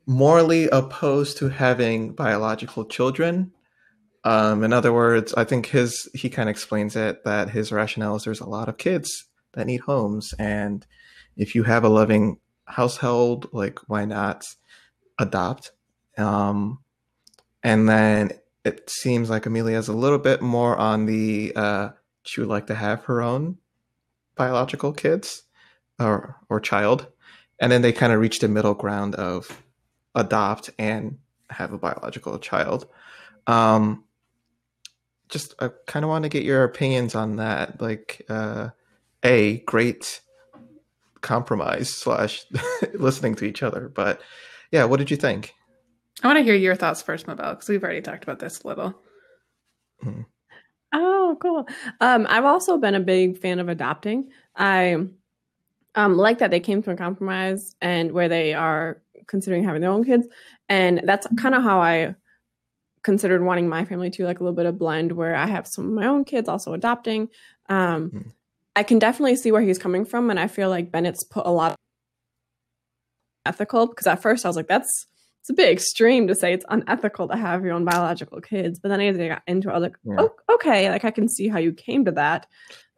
morally 0.07 0.69
opposed 0.69 1.39
to 1.39 1.49
having 1.49 2.13
biological 2.13 2.85
children. 2.85 3.53
Um, 4.25 4.65
in 4.65 4.73
other 4.73 4.93
words, 4.93 5.33
I 5.35 5.45
think 5.45 5.67
his 5.67 6.09
he 6.15 6.29
kind 6.29 6.49
of 6.49 6.53
explains 6.53 6.95
it 6.97 7.25
that 7.25 7.51
his 7.51 7.73
rationale 7.73 8.17
is 8.17 8.25
there's 8.25 8.41
a 8.41 8.49
lot 8.49 8.69
of 8.69 8.77
kids 8.77 9.27
that 9.53 9.67
need 9.67 9.81
homes, 9.81 10.35
and 10.39 10.87
if 11.37 11.55
you 11.55 11.63
have 11.65 11.85
a 11.85 11.89
loving 11.89 12.39
household, 12.67 13.49
like 13.53 13.79
why 13.89 14.05
not 14.05 14.45
adopt? 15.19 15.73
Um, 16.19 16.81
and 17.63 17.89
then 17.89 18.33
it 18.65 18.91
seems 18.91 19.31
like 19.31 19.47
Amelia 19.47 19.79
is 19.79 19.89
a 19.89 19.95
little 19.95 20.19
bit 20.19 20.43
more 20.43 20.77
on 20.77 21.07
the 21.07 21.53
uh, 21.57 21.89
she 22.23 22.41
would 22.41 22.51
like 22.51 22.67
to 22.67 22.75
have 22.75 23.05
her 23.05 23.23
own 23.23 23.57
biological 24.37 24.93
kids 24.93 25.45
or 25.99 26.37
or 26.51 26.61
child, 26.61 27.07
and 27.59 27.73
then 27.73 27.81
they 27.81 27.93
kind 27.93 28.13
of 28.13 28.21
reach 28.21 28.41
the 28.41 28.49
middle 28.49 28.75
ground 28.75 29.15
of 29.15 29.63
adopt 30.15 30.71
and 30.79 31.19
have 31.49 31.73
a 31.73 31.79
biological 31.79 32.39
child. 32.39 32.87
Um, 33.47 34.05
just 35.31 35.55
I 35.61 35.71
kind 35.87 36.05
of 36.05 36.09
want 36.09 36.25
to 36.25 36.29
get 36.29 36.43
your 36.43 36.65
opinions 36.65 37.15
on 37.15 37.37
that. 37.37 37.81
Like, 37.81 38.23
uh, 38.29 38.71
a 39.23 39.59
great 39.61 40.21
compromise 41.21 41.91
slash 41.91 42.45
listening 42.95 43.35
to 43.37 43.45
each 43.45 43.63
other, 43.63 43.89
but 43.89 44.21
yeah, 44.71 44.85
what 44.85 44.99
did 44.99 45.11
you 45.11 45.17
think? 45.17 45.55
I 46.23 46.27
want 46.27 46.39
to 46.39 46.43
hear 46.43 46.55
your 46.55 46.77
thoughts 46.77 47.03
first, 47.03 47.27
Mabel, 47.27 47.51
because 47.51 47.69
we've 47.69 47.83
already 47.83 48.03
talked 48.03 48.25
about 48.25 48.39
this 48.39 48.63
a 48.63 48.69
little. 48.69 48.95
Mm-hmm. 50.05 50.23
Oh, 50.93 51.37
cool. 51.41 51.69
Um, 52.01 52.27
I've 52.29 52.45
also 52.45 52.77
been 52.77 52.95
a 52.95 53.01
big 53.01 53.39
fan 53.39 53.59
of 53.59 53.69
adopting. 53.69 54.31
I 54.57 55.07
um, 55.95 56.17
like 56.17 56.39
that 56.39 56.51
they 56.51 56.61
came 56.61 56.83
to 56.83 56.91
a 56.91 56.97
compromise 56.97 57.75
and 57.81 58.13
where 58.13 58.29
they 58.29 58.55
are 58.55 59.01
considering 59.27 59.65
having 59.65 59.81
their 59.81 59.91
own 59.91 60.05
kids, 60.05 60.27
and 60.69 61.01
that's 61.05 61.27
kind 61.39 61.55
of 61.55 61.63
how 61.63 61.81
I 61.81 62.15
considered 63.03 63.43
wanting 63.43 63.69
my 63.69 63.85
family 63.85 64.11
to 64.11 64.25
like 64.25 64.41
a 64.41 64.43
little 64.43 64.57
bit 64.57 64.67
of 64.67 64.79
blend 64.79 65.13
where 65.13 65.35
I 65.35 65.47
have 65.47 65.67
some 65.67 65.87
of 65.87 65.93
my 65.93 66.07
own 66.07 66.25
kids 66.25 66.49
also 66.49 66.75
adopting. 66.75 67.29
Um, 67.69 68.11
mm-hmm. 68.11 68.29
I 68.77 68.83
can 68.83 68.99
definitely 68.99 69.37
see 69.37 69.53
where 69.53 69.63
he's 69.63 69.79
coming 69.79 70.05
from, 70.05 70.31
and 70.31 70.39
I 70.39 70.47
feel 70.47 70.69
like 70.69 70.93
Bennett's 70.93 71.25
put 71.25 71.47
a 71.47 71.51
lot 71.51 71.77
ethical 73.47 73.87
because 73.87 74.07
at 74.07 74.23
first 74.23 74.45
I 74.45 74.49
was 74.49 74.57
like, 74.57 74.69
that's 74.69 75.07
it's 75.41 75.51
a 75.51 75.55
bit 75.55 75.73
extreme 75.73 76.29
to 76.29 76.35
say 76.35 76.53
it's 76.53 76.67
unethical 76.69 77.29
to 77.29 77.37
have 77.37 77.65
your 77.65 77.73
own 77.73 77.85
biological 77.85 78.41
kids. 78.41 78.79
But 78.79 78.91
then 78.91 79.01
as 79.01 79.19
I 79.19 79.29
got 79.29 79.43
into 79.47 79.69
it, 79.69 79.73
I 79.73 79.75
was 79.79 79.83
like, 79.83 79.97
yeah. 80.05 80.17
oh, 80.19 80.55
okay, 80.55 80.91
like 80.91 81.05
I 81.05 81.11
can 81.11 81.29
see 81.29 81.49
how 81.49 81.59
you 81.59 81.73
came 81.73 82.05
to 82.05 82.13
that. 82.13 82.47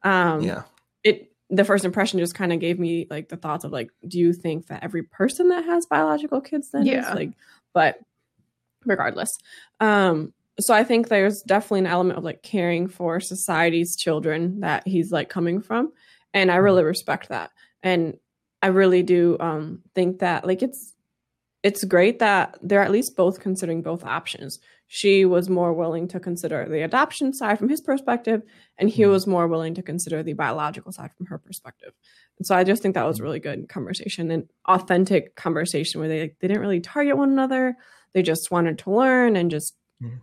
Um, 0.02 0.42
yeah. 0.42 0.62
It 1.04 1.32
the 1.50 1.64
first 1.64 1.84
impression 1.84 2.18
just 2.18 2.34
kind 2.34 2.52
of 2.52 2.60
gave 2.60 2.78
me 2.78 3.06
like 3.10 3.28
the 3.28 3.36
thoughts 3.36 3.64
of 3.64 3.72
like, 3.72 3.90
do 4.08 4.18
you 4.18 4.32
think 4.32 4.66
that 4.68 4.82
every 4.82 5.02
person 5.02 5.48
that 5.50 5.64
has 5.64 5.86
biological 5.86 6.40
kids 6.40 6.70
then 6.72 6.86
yeah. 6.86 7.08
is 7.10 7.14
like, 7.14 7.32
but 7.74 7.98
regardless. 8.84 9.36
Um, 9.80 10.32
so 10.60 10.74
I 10.74 10.84
think 10.84 11.08
there's 11.08 11.42
definitely 11.42 11.80
an 11.80 11.86
element 11.86 12.18
of 12.18 12.24
like 12.24 12.42
caring 12.42 12.88
for 12.88 13.20
society's 13.20 13.96
children 13.96 14.60
that 14.60 14.86
he's 14.86 15.10
like 15.10 15.28
coming 15.28 15.60
from. 15.60 15.92
And 16.34 16.50
I 16.50 16.56
really 16.56 16.80
mm-hmm. 16.80 16.88
respect 16.88 17.28
that. 17.30 17.50
And 17.82 18.16
I 18.60 18.68
really 18.68 19.02
do 19.02 19.36
um 19.40 19.80
think 19.94 20.20
that 20.20 20.46
like 20.46 20.62
it's 20.62 20.94
it's 21.62 21.84
great 21.84 22.18
that 22.18 22.58
they're 22.62 22.82
at 22.82 22.90
least 22.90 23.16
both 23.16 23.40
considering 23.40 23.82
both 23.82 24.04
options. 24.04 24.58
She 24.88 25.24
was 25.24 25.48
more 25.48 25.72
willing 25.72 26.08
to 26.08 26.20
consider 26.20 26.68
the 26.68 26.82
adoption 26.82 27.32
side 27.32 27.58
from 27.58 27.68
his 27.68 27.80
perspective, 27.80 28.42
and 28.78 28.90
he 28.90 29.02
mm-hmm. 29.02 29.12
was 29.12 29.26
more 29.26 29.48
willing 29.48 29.74
to 29.74 29.82
consider 29.82 30.22
the 30.22 30.32
biological 30.32 30.92
side 30.92 31.12
from 31.16 31.26
her 31.26 31.38
perspective. 31.38 31.92
And 32.38 32.46
so 32.46 32.54
I 32.54 32.64
just 32.64 32.82
think 32.82 32.94
that 32.94 33.06
was 33.06 33.16
mm-hmm. 33.16 33.24
really 33.24 33.40
good 33.40 33.68
conversation 33.68 34.30
and 34.30 34.48
authentic 34.66 35.34
conversation 35.36 36.00
where 36.00 36.08
they 36.08 36.20
like, 36.22 36.36
they 36.40 36.48
didn't 36.48 36.62
really 36.62 36.80
target 36.80 37.16
one 37.16 37.30
another. 37.30 37.76
They 38.14 38.22
just 38.22 38.50
wanted 38.50 38.78
to 38.80 38.90
learn 38.90 39.36
and 39.36 39.50
just 39.50 39.74
mm-hmm. 40.02 40.16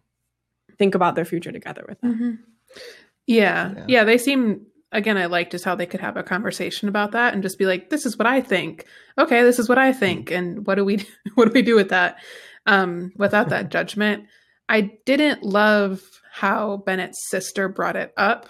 think 0.77 0.95
about 0.95 1.15
their 1.15 1.25
future 1.25 1.51
together 1.51 1.85
with 1.87 1.99
them. 2.01 2.13
Mm-hmm. 2.13 2.79
Yeah. 3.27 3.73
yeah. 3.75 3.85
Yeah. 3.87 4.03
They 4.03 4.17
seem 4.17 4.65
again 4.91 5.17
I 5.17 5.27
liked 5.27 5.51
just 5.51 5.65
how 5.65 5.75
they 5.75 5.85
could 5.85 5.99
have 5.99 6.17
a 6.17 6.23
conversation 6.23 6.89
about 6.89 7.11
that 7.11 7.33
and 7.33 7.43
just 7.43 7.59
be 7.59 7.65
like, 7.65 7.89
this 7.89 8.05
is 8.05 8.17
what 8.17 8.27
I 8.27 8.41
think. 8.41 8.85
Okay, 9.17 9.43
this 9.43 9.59
is 9.59 9.69
what 9.69 9.77
I 9.77 9.93
think, 9.93 10.31
and 10.31 10.65
what 10.65 10.75
do 10.75 10.85
we 10.85 11.05
what 11.35 11.45
do 11.45 11.51
we 11.51 11.61
do 11.61 11.75
with 11.75 11.89
that? 11.89 12.17
Um, 12.65 13.11
without 13.15 13.49
that 13.49 13.69
judgment. 13.71 14.25
I 14.67 14.91
didn't 15.05 15.41
love 15.41 16.03
how 16.31 16.77
Bennett's 16.77 17.29
sister 17.29 17.67
brought 17.67 17.95
it 17.95 18.13
up. 18.17 18.47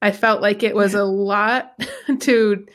I 0.00 0.10
felt 0.10 0.40
like 0.40 0.62
it 0.62 0.74
was 0.74 0.94
a 0.94 1.04
lot 1.04 1.78
to 2.20 2.66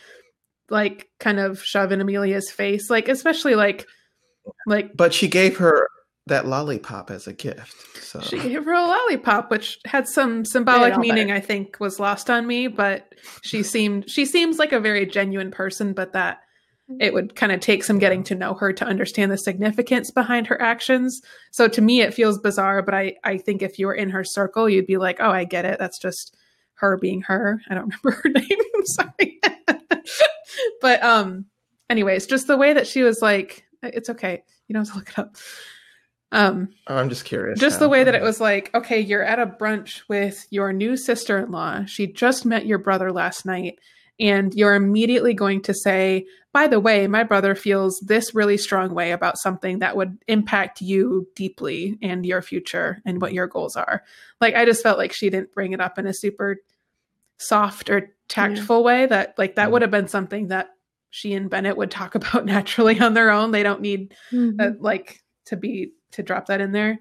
like 0.69 1.09
kind 1.19 1.39
of 1.39 1.61
shove 1.63 1.91
in 1.91 2.01
Amelia's 2.01 2.51
face, 2.51 2.89
like 2.89 3.09
especially 3.09 3.55
like 3.55 3.87
like 4.65 4.95
But 4.95 5.13
she 5.13 5.27
gave 5.27 5.57
her 5.57 5.87
that 6.27 6.45
lollipop 6.45 7.09
as 7.09 7.27
a 7.27 7.33
gift. 7.33 8.03
So 8.03 8.19
she 8.21 8.37
gave 8.37 8.65
her 8.65 8.73
a 8.73 8.85
lollipop, 8.85 9.49
which 9.49 9.79
had 9.85 10.07
some 10.07 10.45
symbolic 10.45 10.97
meaning. 10.97 11.31
I 11.31 11.39
think 11.39 11.79
was 11.79 11.99
lost 11.99 12.29
on 12.29 12.45
me, 12.45 12.67
but 12.67 13.13
she 13.43 13.63
seemed 13.63 14.09
she 14.09 14.25
seems 14.25 14.59
like 14.59 14.71
a 14.71 14.79
very 14.79 15.05
genuine 15.05 15.51
person. 15.51 15.93
But 15.93 16.13
that 16.13 16.41
it 16.99 17.13
would 17.13 17.35
kind 17.35 17.51
of 17.51 17.59
take 17.59 17.83
some 17.83 17.99
getting 17.99 18.23
to 18.23 18.35
know 18.35 18.53
her 18.53 18.71
to 18.71 18.85
understand 18.85 19.31
the 19.31 19.37
significance 19.37 20.09
behind 20.11 20.47
her 20.47 20.61
actions. 20.61 21.21
So 21.51 21.67
to 21.67 21.81
me, 21.81 22.01
it 22.01 22.13
feels 22.13 22.39
bizarre. 22.39 22.81
But 22.81 22.93
I 22.93 23.15
I 23.23 23.37
think 23.37 23.61
if 23.61 23.79
you 23.79 23.87
were 23.87 23.95
in 23.95 24.09
her 24.09 24.23
circle, 24.23 24.69
you'd 24.69 24.87
be 24.87 24.97
like, 24.97 25.17
oh, 25.19 25.31
I 25.31 25.43
get 25.43 25.65
it. 25.65 25.79
That's 25.79 25.99
just 25.99 26.35
her 26.75 26.97
being 26.97 27.21
her. 27.21 27.61
I 27.69 27.75
don't 27.75 27.93
remember 28.03 28.21
her 28.21 28.29
name. 28.29 28.59
I'm 28.75 28.85
sorry. 28.85 29.41
but 30.81 31.03
um, 31.03 31.45
anyways, 31.89 32.27
just 32.27 32.47
the 32.47 32.57
way 32.57 32.73
that 32.73 32.87
she 32.87 33.03
was 33.03 33.21
like, 33.21 33.65
it's 33.83 34.09
okay. 34.09 34.43
You 34.67 34.73
don't 34.73 34.85
have 34.85 34.93
to 34.93 34.99
look 34.99 35.09
it 35.09 35.19
up 35.19 35.37
um, 36.31 36.69
I'm 36.87 37.09
just 37.09 37.25
curious. 37.25 37.59
Just 37.59 37.75
now. 37.75 37.85
the 37.85 37.89
way 37.89 38.03
that 38.03 38.15
it 38.15 38.21
was 38.21 38.41
like, 38.41 38.73
okay, 38.75 38.99
you're 38.99 39.23
at 39.23 39.39
a 39.39 39.45
brunch 39.45 40.01
with 40.09 40.45
your 40.49 40.73
new 40.73 40.97
sister 40.97 41.37
in 41.37 41.51
law. 41.51 41.85
She 41.85 42.07
just 42.07 42.45
met 42.45 42.65
your 42.65 42.79
brother 42.79 43.11
last 43.11 43.45
night. 43.45 43.79
And 44.19 44.51
you're 44.55 44.73
immediately 44.73 45.35
going 45.35 45.61
to 45.63 45.75
say, 45.75 46.25
by 46.51 46.65
the 46.65 46.79
way, 46.79 47.05
my 47.05 47.23
brother 47.23 47.53
feels 47.53 47.99
this 47.99 48.33
really 48.33 48.57
strong 48.57 48.95
way 48.95 49.11
about 49.11 49.37
something 49.37 49.79
that 49.79 49.95
would 49.95 50.17
impact 50.27 50.81
you 50.81 51.27
deeply 51.35 51.99
and 52.01 52.25
your 52.25 52.41
future 52.41 52.99
and 53.05 53.21
what 53.21 53.33
your 53.33 53.45
goals 53.45 53.75
are. 53.75 54.03
Like, 54.41 54.55
I 54.55 54.65
just 54.65 54.81
felt 54.81 54.97
like 54.97 55.13
she 55.13 55.29
didn't 55.29 55.53
bring 55.53 55.73
it 55.73 55.79
up 55.79 55.99
in 55.99 56.07
a 56.07 56.15
super 56.15 56.57
soft 57.37 57.91
or 57.91 58.15
tactful 58.27 58.79
yeah. 58.79 58.85
way 58.85 59.05
that, 59.05 59.35
like, 59.37 59.55
that 59.55 59.65
yeah. 59.65 59.67
would 59.67 59.83
have 59.83 59.91
been 59.91 60.07
something 60.07 60.47
that 60.47 60.71
she 61.17 61.33
and 61.33 61.49
Bennett 61.49 61.77
would 61.77 61.91
talk 61.91 62.15
about 62.15 62.45
naturally 62.45 62.99
on 62.99 63.13
their 63.13 63.31
own. 63.31 63.51
They 63.51 63.63
don't 63.63 63.81
need, 63.81 64.13
mm-hmm. 64.31 64.59
uh, 64.59 64.71
like, 64.79 65.21
to 65.45 65.57
be 65.57 65.93
to 66.11 66.23
drop 66.23 66.47
that 66.47 66.61
in 66.61 66.71
there. 66.71 66.99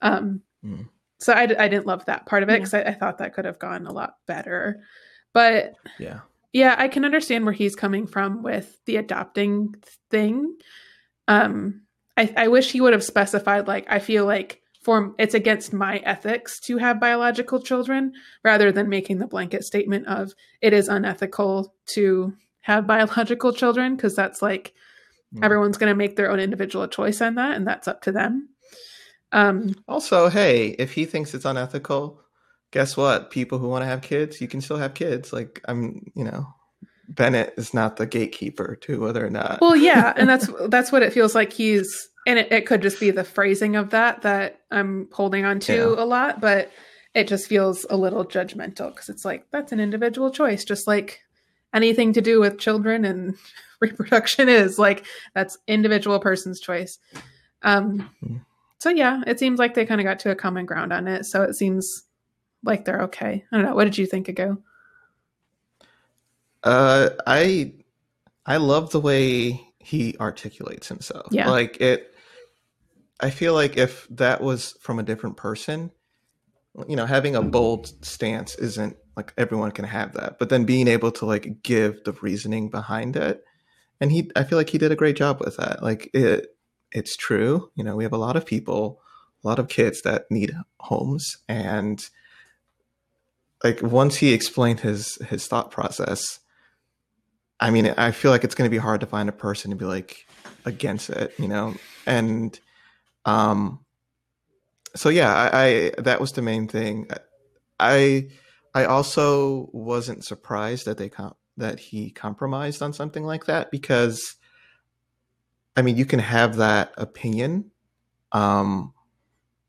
Um, 0.00 0.42
mm. 0.64 0.88
So 1.20 1.32
I, 1.32 1.42
I 1.42 1.68
didn't 1.68 1.86
love 1.86 2.04
that 2.04 2.26
part 2.26 2.42
of 2.42 2.48
it 2.48 2.58
because 2.60 2.72
yeah. 2.72 2.80
I, 2.80 2.90
I 2.90 2.94
thought 2.94 3.18
that 3.18 3.34
could 3.34 3.44
have 3.44 3.58
gone 3.58 3.86
a 3.86 3.92
lot 3.92 4.14
better. 4.26 4.82
But 5.32 5.74
yeah, 5.98 6.20
yeah, 6.52 6.76
I 6.78 6.88
can 6.88 7.04
understand 7.04 7.44
where 7.44 7.52
he's 7.52 7.74
coming 7.74 8.06
from 8.06 8.42
with 8.42 8.78
the 8.86 8.96
adopting 8.96 9.74
thing. 10.10 10.56
Um, 11.26 11.82
I, 12.16 12.32
I 12.36 12.48
wish 12.48 12.70
he 12.70 12.80
would 12.80 12.92
have 12.92 13.04
specified 13.04 13.66
like 13.66 13.86
I 13.90 13.98
feel 13.98 14.24
like 14.26 14.62
for 14.82 15.14
it's 15.18 15.34
against 15.34 15.72
my 15.72 15.98
ethics 15.98 16.60
to 16.60 16.78
have 16.78 17.00
biological 17.00 17.60
children 17.60 18.12
rather 18.44 18.70
than 18.70 18.88
making 18.88 19.18
the 19.18 19.26
blanket 19.26 19.64
statement 19.64 20.06
of 20.06 20.32
it 20.62 20.72
is 20.72 20.88
unethical 20.88 21.74
to 21.86 22.32
have 22.60 22.86
biological 22.86 23.52
children 23.52 23.96
because 23.96 24.14
that's 24.14 24.42
like 24.42 24.74
Mm. 25.34 25.44
Everyone's 25.44 25.78
going 25.78 25.90
to 25.90 25.96
make 25.96 26.16
their 26.16 26.30
own 26.30 26.40
individual 26.40 26.88
choice 26.88 27.20
on 27.20 27.34
that, 27.34 27.56
and 27.56 27.66
that's 27.66 27.88
up 27.88 28.02
to 28.02 28.12
them. 28.12 28.48
Um, 29.32 29.74
also, 29.86 30.28
hey, 30.28 30.68
if 30.78 30.92
he 30.92 31.04
thinks 31.04 31.34
it's 31.34 31.44
unethical, 31.44 32.22
guess 32.70 32.96
what? 32.96 33.30
People 33.30 33.58
who 33.58 33.68
want 33.68 33.82
to 33.82 33.86
have 33.86 34.00
kids, 34.00 34.40
you 34.40 34.48
can 34.48 34.60
still 34.60 34.78
have 34.78 34.94
kids. 34.94 35.32
Like 35.32 35.60
I'm, 35.68 36.10
you 36.14 36.24
know, 36.24 36.46
Bennett 37.10 37.54
is 37.58 37.74
not 37.74 37.96
the 37.96 38.06
gatekeeper 38.06 38.76
to 38.82 39.00
whether 39.00 39.24
or 39.24 39.30
not. 39.30 39.60
Well, 39.60 39.76
yeah, 39.76 40.14
and 40.16 40.28
that's 40.28 40.48
that's 40.68 40.90
what 40.90 41.02
it 41.02 41.12
feels 41.12 41.34
like 41.34 41.52
he's, 41.52 42.08
and 42.26 42.38
it, 42.38 42.50
it 42.50 42.66
could 42.66 42.80
just 42.80 42.98
be 42.98 43.10
the 43.10 43.24
phrasing 43.24 43.76
of 43.76 43.90
that 43.90 44.22
that 44.22 44.60
I'm 44.70 45.08
holding 45.12 45.44
on 45.44 45.60
to 45.60 45.94
yeah. 45.94 46.02
a 46.02 46.06
lot, 46.06 46.40
but 46.40 46.70
it 47.14 47.28
just 47.28 47.48
feels 47.48 47.84
a 47.90 47.96
little 47.98 48.24
judgmental 48.24 48.90
because 48.94 49.10
it's 49.10 49.26
like 49.26 49.44
that's 49.50 49.72
an 49.72 49.80
individual 49.80 50.30
choice, 50.30 50.64
just 50.64 50.86
like 50.86 51.20
anything 51.74 52.12
to 52.14 52.20
do 52.20 52.40
with 52.40 52.58
children 52.58 53.04
and 53.04 53.36
reproduction 53.80 54.48
is 54.48 54.78
like 54.78 55.06
that's 55.34 55.58
individual 55.66 56.18
person's 56.18 56.60
choice. 56.60 56.98
Um 57.62 58.10
hmm. 58.20 58.36
so 58.78 58.90
yeah 58.90 59.22
it 59.26 59.38
seems 59.38 59.58
like 59.58 59.74
they 59.74 59.86
kind 59.86 60.00
of 60.00 60.04
got 60.04 60.18
to 60.20 60.30
a 60.30 60.36
common 60.36 60.66
ground 60.66 60.92
on 60.92 61.08
it 61.08 61.24
so 61.24 61.42
it 61.42 61.54
seems 61.54 62.04
like 62.64 62.84
they're 62.84 63.02
okay. 63.02 63.44
I 63.50 63.56
don't 63.56 63.66
know. 63.66 63.74
What 63.74 63.84
did 63.84 63.98
you 63.98 64.06
think 64.06 64.28
ago? 64.28 64.58
Uh 66.62 67.10
i 67.26 67.72
i 68.46 68.56
love 68.56 68.90
the 68.90 69.00
way 69.00 69.64
he 69.78 70.16
articulates 70.20 70.88
himself. 70.88 71.28
Yeah. 71.30 71.50
Like 71.50 71.80
it 71.80 72.14
i 73.20 73.30
feel 73.30 73.54
like 73.54 73.76
if 73.76 74.06
that 74.10 74.40
was 74.40 74.76
from 74.80 74.98
a 74.98 75.02
different 75.02 75.36
person 75.36 75.90
you 76.86 76.96
know 76.96 77.06
having 77.06 77.34
a 77.34 77.42
bold 77.42 77.92
stance 78.04 78.54
isn't 78.56 78.96
like 79.18 79.34
everyone 79.36 79.72
can 79.72 79.84
have 79.84 80.14
that. 80.14 80.38
But 80.38 80.48
then 80.48 80.64
being 80.64 80.88
able 80.88 81.10
to 81.12 81.26
like 81.26 81.62
give 81.62 82.04
the 82.04 82.12
reasoning 82.12 82.70
behind 82.70 83.16
it 83.16 83.44
and 84.00 84.12
he 84.12 84.30
i 84.36 84.44
feel 84.44 84.58
like 84.58 84.70
he 84.70 84.78
did 84.78 84.92
a 84.92 84.96
great 84.96 85.16
job 85.16 85.40
with 85.40 85.56
that. 85.56 85.82
Like 85.82 86.10
it 86.14 86.54
it's 86.90 87.16
true 87.16 87.70
you 87.74 87.84
know 87.84 87.96
we 87.96 88.04
have 88.04 88.12
a 88.12 88.18
lot 88.18 88.36
of 88.36 88.46
people 88.46 89.00
a 89.44 89.48
lot 89.48 89.58
of 89.58 89.68
kids 89.68 90.02
that 90.02 90.30
need 90.30 90.54
homes 90.80 91.36
and 91.48 92.08
like 93.62 93.82
once 93.82 94.16
he 94.16 94.32
explained 94.32 94.80
his 94.80 95.16
his 95.28 95.46
thought 95.46 95.70
process 95.70 96.38
i 97.60 97.70
mean 97.70 97.92
i 97.98 98.10
feel 98.10 98.30
like 98.30 98.42
it's 98.42 98.54
going 98.54 98.68
to 98.68 98.74
be 98.74 98.78
hard 98.78 99.00
to 99.00 99.06
find 99.06 99.28
a 99.28 99.32
person 99.32 99.70
to 99.70 99.76
be 99.76 99.84
like 99.84 100.26
against 100.64 101.10
it 101.10 101.34
you 101.38 101.48
know? 101.48 101.74
And 102.06 102.58
um 103.26 103.84
so 104.96 105.10
yeah 105.10 105.34
I, 105.34 105.62
I 105.62 105.92
that 105.98 106.20
was 106.20 106.32
the 106.32 106.42
main 106.42 106.68
thing. 106.68 107.08
I 107.78 108.28
I 108.78 108.84
also 108.84 109.70
wasn't 109.72 110.24
surprised 110.24 110.86
that 110.86 110.98
they 110.98 111.08
com- 111.08 111.34
that 111.56 111.80
he 111.80 112.10
compromised 112.12 112.80
on 112.80 112.92
something 112.92 113.24
like 113.24 113.46
that 113.46 113.72
because 113.72 114.36
I 115.76 115.82
mean 115.82 115.96
you 115.96 116.06
can 116.06 116.20
have 116.20 116.56
that 116.56 116.92
opinion 116.96 117.72
um 118.30 118.94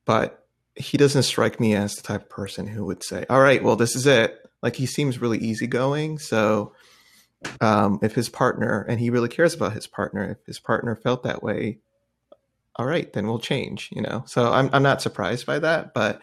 but 0.05 0.45
he 0.76 0.95
doesn't 0.95 1.24
strike 1.24 1.60
me 1.60 1.74
as 1.76 1.95
the 1.95 2.03
type 2.03 2.22
of 2.22 2.30
person 2.30 2.68
who 2.68 2.86
would 2.86 3.01
say 3.03 3.26
all 3.32 3.41
right 3.41 3.64
well 3.64 3.76
this 3.76 3.95
is 3.95 4.05
it. 4.05 4.47
Like 4.62 4.76
he 4.76 4.86
seems 4.86 5.20
really 5.20 5.39
easygoing 5.39 6.20
so 6.20 6.74
um 7.62 7.97
if 8.03 8.14
his 8.14 8.30
partner 8.30 8.86
and 8.88 8.99
he 8.99 9.10
really 9.10 9.30
cares 9.30 9.55
about 9.55 9.74
his 9.74 9.88
partner 9.88 10.38
if 10.39 10.45
his 10.45 10.60
partner 10.60 10.95
felt 10.95 11.24
that 11.24 11.41
way 11.41 11.80
all 12.76 12.86
right 12.86 13.12
then 13.14 13.26
we'll 13.26 13.39
change 13.39 13.89
you 13.91 14.03
know? 14.03 14.22
So 14.28 14.51
I'm 14.51 14.70
I'm 14.72 14.84
not 14.84 15.01
surprised 15.01 15.47
by 15.47 15.57
that 15.57 15.95
but 15.95 16.22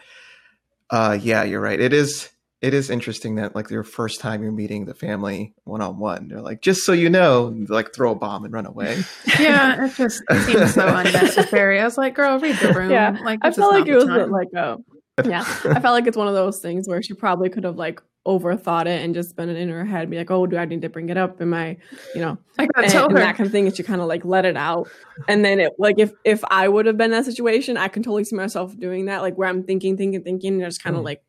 uh 0.89 1.19
yeah 1.21 1.43
you're 1.43 1.59
right. 1.59 1.81
It 1.81 1.91
is 1.91 2.29
it 2.61 2.73
is 2.73 2.89
interesting 2.89 3.35
that 3.35 3.55
like 3.55 3.69
your 3.69 3.83
first 3.83 4.19
time 4.19 4.41
you're 4.41 4.51
meeting 4.51 4.85
the 4.85 4.95
family 4.95 5.53
one 5.63 5.81
on 5.81 5.99
one, 5.99 6.27
they're 6.29 6.41
like, 6.41 6.61
just 6.61 6.81
so 6.85 6.91
you 6.93 7.09
know, 7.09 7.55
like 7.69 7.93
throw 7.93 8.11
a 8.11 8.15
bomb 8.15 8.43
and 8.45 8.53
run 8.53 8.65
away. 8.65 9.03
yeah, 9.39 9.85
it 9.85 9.95
just 9.95 10.23
it 10.29 10.43
seems 10.43 10.73
so 10.73 10.87
unnecessary. 10.95 11.79
I 11.79 11.83
was 11.83 11.97
like, 11.97 12.15
girl, 12.15 12.39
read 12.39 12.55
the 12.57 12.73
room. 12.73 12.91
Yeah, 12.91 13.17
like 13.23 13.39
I 13.43 13.51
felt 13.51 13.73
like 13.73 13.87
it 13.87 13.95
was 13.95 14.05
time. 14.05 14.31
like 14.31 14.47
a 14.55 14.77
yeah. 15.25 15.41
I 15.41 15.79
felt 15.79 15.93
like 15.93 16.05
it's 16.07 16.17
one 16.17 16.27
of 16.27 16.35
those 16.35 16.59
things 16.59 16.87
where 16.87 17.01
she 17.01 17.13
probably 17.13 17.49
could 17.49 17.63
have 17.63 17.75
like 17.75 18.01
overthought 18.27 18.85
it 18.87 19.03
and 19.03 19.15
just 19.15 19.29
spent 19.29 19.49
it 19.49 19.57
in 19.57 19.69
her 19.69 19.85
head, 19.85 20.09
be 20.09 20.17
like, 20.17 20.29
oh, 20.29 20.45
do 20.45 20.57
I 20.57 20.65
need 20.65 20.81
to 20.81 20.89
bring 20.89 21.09
it 21.09 21.17
up? 21.17 21.41
Am 21.41 21.53
I, 21.53 21.77
you 22.13 22.21
know, 22.21 22.37
I 22.59 22.65
gotta 22.67 22.83
and, 22.85 22.91
tell 22.91 23.05
and 23.05 23.13
her. 23.13 23.19
that 23.19 23.35
kind 23.35 23.47
of 23.47 23.51
thing. 23.51 23.65
And 23.67 23.75
she 23.75 23.83
kind 23.83 24.01
of 24.01 24.07
like 24.07 24.25
let 24.25 24.45
it 24.45 24.57
out. 24.57 24.89
And 25.27 25.43
then 25.45 25.59
it 25.59 25.73
like 25.79 25.95
if 25.97 26.11
if 26.23 26.43
I 26.51 26.67
would 26.67 26.85
have 26.87 26.97
been 26.97 27.05
in 27.05 27.11
that 27.11 27.25
situation, 27.25 27.77
I 27.77 27.87
can 27.87 28.03
totally 28.03 28.25
see 28.25 28.35
myself 28.35 28.77
doing 28.77 29.05
that, 29.05 29.21
like 29.21 29.35
where 29.37 29.47
I'm 29.47 29.63
thinking, 29.63 29.95
thinking, 29.97 30.23
thinking, 30.23 30.55
and 30.55 30.63
I 30.63 30.67
just 30.67 30.83
kind 30.83 30.95
of 30.95 31.01
Mm. 31.01 31.05
like 31.05 31.21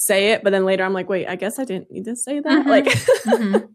say 0.00 0.30
it, 0.30 0.44
but 0.44 0.50
then 0.50 0.64
later 0.64 0.84
I'm 0.84 0.92
like, 0.92 1.08
wait, 1.08 1.26
I 1.26 1.34
guess 1.34 1.58
I 1.58 1.64
didn't 1.64 1.90
need 1.90 2.04
to 2.04 2.14
say 2.14 2.38
that. 2.38 2.64
Mhm. 2.64 2.66
Like, 2.66 2.84
Mhm. 2.84 3.68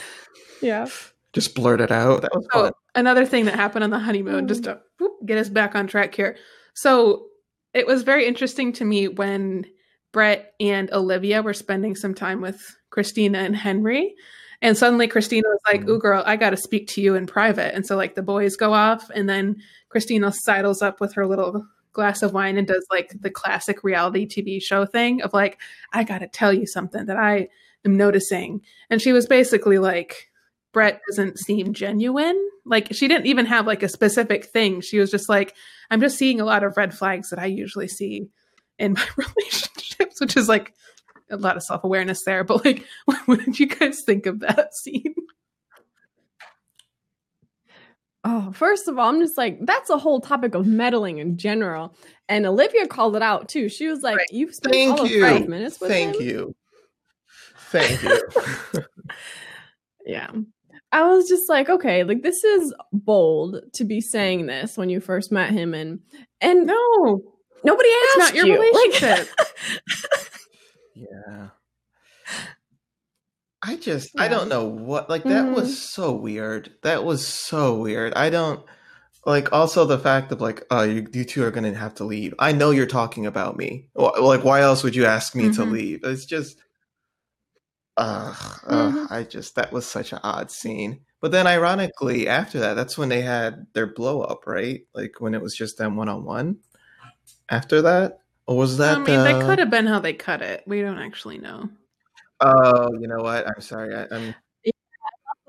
yeah. 0.60 0.86
Just 1.32 1.54
blurt 1.54 1.80
it 1.80 1.92
out. 1.92 2.22
That 2.22 2.34
was 2.34 2.46
Oh, 2.52 2.62
fun. 2.64 2.72
another 2.96 3.24
thing 3.24 3.44
that 3.44 3.54
happened 3.54 3.84
on 3.84 3.90
the 3.90 3.98
honeymoon, 4.00 4.48
just 4.48 4.64
to 4.64 4.80
whoop, 4.98 5.12
get 5.24 5.38
us 5.38 5.48
back 5.48 5.76
on 5.76 5.86
track 5.86 6.12
here. 6.14 6.36
So 6.74 7.26
it 7.72 7.86
was 7.86 8.02
very 8.02 8.26
interesting 8.26 8.72
to 8.74 8.84
me 8.84 9.06
when 9.06 9.64
Brett 10.12 10.54
and 10.58 10.92
Olivia 10.92 11.40
were 11.40 11.54
spending 11.54 11.94
some 11.94 12.14
time 12.14 12.40
with 12.40 12.60
Christina 12.90 13.38
and 13.38 13.54
Henry. 13.54 14.12
And 14.60 14.76
suddenly 14.76 15.06
Christina 15.06 15.48
was 15.48 15.60
like, 15.72 15.82
Mhm. 15.82 15.88
Ooh, 15.88 15.98
girl, 16.00 16.24
I 16.26 16.34
got 16.34 16.50
to 16.50 16.56
speak 16.56 16.88
to 16.88 17.00
you 17.00 17.14
in 17.14 17.26
private. 17.26 17.74
And 17.76 17.86
so, 17.86 17.96
like, 17.96 18.16
the 18.16 18.22
boys 18.22 18.56
go 18.56 18.74
off, 18.74 19.08
and 19.14 19.28
then 19.28 19.56
Christina 19.88 20.32
sidles 20.32 20.82
up 20.82 21.00
with 21.00 21.14
her 21.14 21.26
little 21.26 21.64
glass 21.92 22.22
of 22.22 22.32
wine 22.32 22.56
and 22.56 22.66
does 22.66 22.86
like 22.90 23.12
the 23.20 23.30
classic 23.30 23.82
reality 23.82 24.26
TV 24.26 24.62
show 24.62 24.86
thing 24.86 25.22
of 25.22 25.32
like, 25.32 25.58
I 25.92 26.04
got 26.04 26.18
to 26.18 26.28
tell 26.28 26.52
you 26.52 26.66
something 26.66 27.06
that 27.06 27.16
I 27.16 27.48
am 27.84 27.96
noticing. 27.96 28.62
And 28.88 29.00
she 29.00 29.12
was 29.12 29.26
basically 29.26 29.78
like, 29.78 30.30
Brett 30.72 31.00
doesn't 31.08 31.38
seem 31.38 31.72
genuine. 31.72 32.40
Like 32.64 32.92
she 32.92 33.08
didn't 33.08 33.26
even 33.26 33.46
have 33.46 33.66
like 33.66 33.82
a 33.82 33.88
specific 33.88 34.46
thing. 34.46 34.80
She 34.80 34.98
was 34.98 35.10
just 35.10 35.28
like, 35.28 35.54
I'm 35.90 36.00
just 36.00 36.18
seeing 36.18 36.40
a 36.40 36.44
lot 36.44 36.62
of 36.62 36.76
red 36.76 36.94
flags 36.94 37.30
that 37.30 37.38
I 37.38 37.46
usually 37.46 37.88
see 37.88 38.28
in 38.78 38.92
my 38.92 39.06
relationships, 39.16 40.20
which 40.20 40.36
is 40.36 40.48
like 40.48 40.72
a 41.30 41.36
lot 41.36 41.56
of 41.56 41.62
self 41.62 41.84
awareness 41.84 42.20
there. 42.24 42.44
But 42.44 42.64
like, 42.64 42.84
what 43.26 43.40
did 43.44 43.58
you 43.58 43.66
guys 43.66 44.02
think 44.06 44.26
of 44.26 44.40
that 44.40 44.74
scene? 44.74 45.14
Oh, 48.22 48.52
first 48.52 48.86
of 48.86 48.98
all, 48.98 49.08
I'm 49.08 49.20
just 49.20 49.38
like, 49.38 49.58
that's 49.64 49.88
a 49.88 49.96
whole 49.96 50.20
topic 50.20 50.54
of 50.54 50.66
meddling 50.66 51.18
in 51.18 51.38
general. 51.38 51.94
And 52.28 52.44
Olivia 52.46 52.86
called 52.86 53.16
it 53.16 53.22
out 53.22 53.48
too. 53.48 53.68
She 53.70 53.86
was 53.88 54.02
like, 54.02 54.16
Right. 54.18 54.26
You 54.30 54.52
spent 54.52 54.74
Thank 54.74 54.98
all 54.98 55.06
of 55.06 55.10
five 55.10 55.48
minutes 55.48 55.80
with 55.80 55.90
me. 55.90 55.96
Thank 55.96 56.16
him. 56.16 56.22
you. 56.28 56.56
Thank 57.70 58.02
you. 58.02 58.20
Yeah. 60.06 60.30
I 60.92 61.04
was 61.04 61.28
just 61.28 61.48
like, 61.48 61.68
okay, 61.68 62.02
like 62.04 62.22
this 62.22 62.42
is 62.42 62.74
bold 62.92 63.60
to 63.74 63.84
be 63.84 64.00
saying 64.00 64.46
this 64.46 64.76
when 64.76 64.88
you 64.90 64.98
first 65.00 65.30
met 65.30 65.50
him 65.50 65.72
and 65.74 66.00
and 66.40 66.66
No, 66.66 67.22
nobody 67.62 67.88
it's 67.88 68.22
asked 68.24 68.34
not 68.34 68.46
your 68.46 68.46
you. 68.46 68.72
Like- 68.74 69.00
relationship. 69.02 69.28
yeah. 70.96 71.48
I 73.62 73.76
just 73.76 74.18
I 74.18 74.28
don't 74.28 74.48
know 74.48 74.64
what 74.64 75.10
like 75.10 75.24
that 75.24 75.44
Mhm. 75.46 75.54
was 75.54 75.82
so 75.82 76.12
weird. 76.12 76.72
That 76.82 77.04
was 77.04 77.26
so 77.26 77.76
weird. 77.78 78.14
I 78.14 78.30
don't 78.30 78.64
like 79.26 79.52
also 79.52 79.84
the 79.84 79.98
fact 79.98 80.32
of 80.32 80.40
like 80.40 80.64
oh 80.70 80.82
you, 80.82 81.06
you 81.12 81.24
two 81.24 81.44
are 81.44 81.50
gonna 81.50 81.74
have 81.74 81.94
to 81.96 82.04
leave. 82.04 82.34
I 82.38 82.52
know 82.52 82.70
you're 82.70 82.86
talking 82.86 83.26
about 83.26 83.56
me. 83.58 83.88
Wh- 83.94 84.18
Like 84.20 84.44
why 84.44 84.62
else 84.62 84.82
would 84.82 84.96
you 84.96 85.04
ask 85.04 85.34
me 85.34 85.50
to 85.52 85.62
Mhm. 85.62 85.70
leave? 85.70 86.00
It's 86.04 86.24
just 86.24 86.56
uh, 87.96 88.32
Mhm. 88.32 89.10
I 89.10 89.24
just 89.24 89.56
that 89.56 89.72
was 89.72 89.86
such 89.86 90.12
an 90.12 90.20
odd 90.22 90.50
scene. 90.50 91.00
But 91.20 91.32
then 91.32 91.46
ironically 91.46 92.28
after 92.28 92.58
that 92.60 92.74
that's 92.74 92.96
when 92.96 93.10
they 93.10 93.20
had 93.20 93.66
their 93.74 93.86
blow 93.88 94.22
up, 94.22 94.46
right? 94.46 94.86
Like 94.94 95.20
when 95.20 95.34
it 95.34 95.42
was 95.42 95.54
just 95.54 95.76
them 95.76 95.96
one 95.96 96.08
on 96.08 96.24
one. 96.24 96.56
After 97.50 97.82
that? 97.82 98.20
Or 98.46 98.56
was 98.56 98.78
that 98.78 98.96
I 98.96 99.00
mean, 99.00 99.22
that 99.22 99.42
uh, 99.42 99.46
could 99.46 99.58
have 99.58 99.70
been 99.70 99.86
how 99.86 99.98
they 100.00 100.14
cut 100.14 100.40
it. 100.40 100.62
We 100.66 100.80
don't 100.80 100.98
actually 100.98 101.38
know. 101.38 101.68
Oh, 102.40 102.92
you 102.98 103.06
know 103.06 103.22
what? 103.22 103.46
I'm 103.46 103.60
sorry. 103.60 103.94
I, 103.94 104.06
I'm 104.10 104.34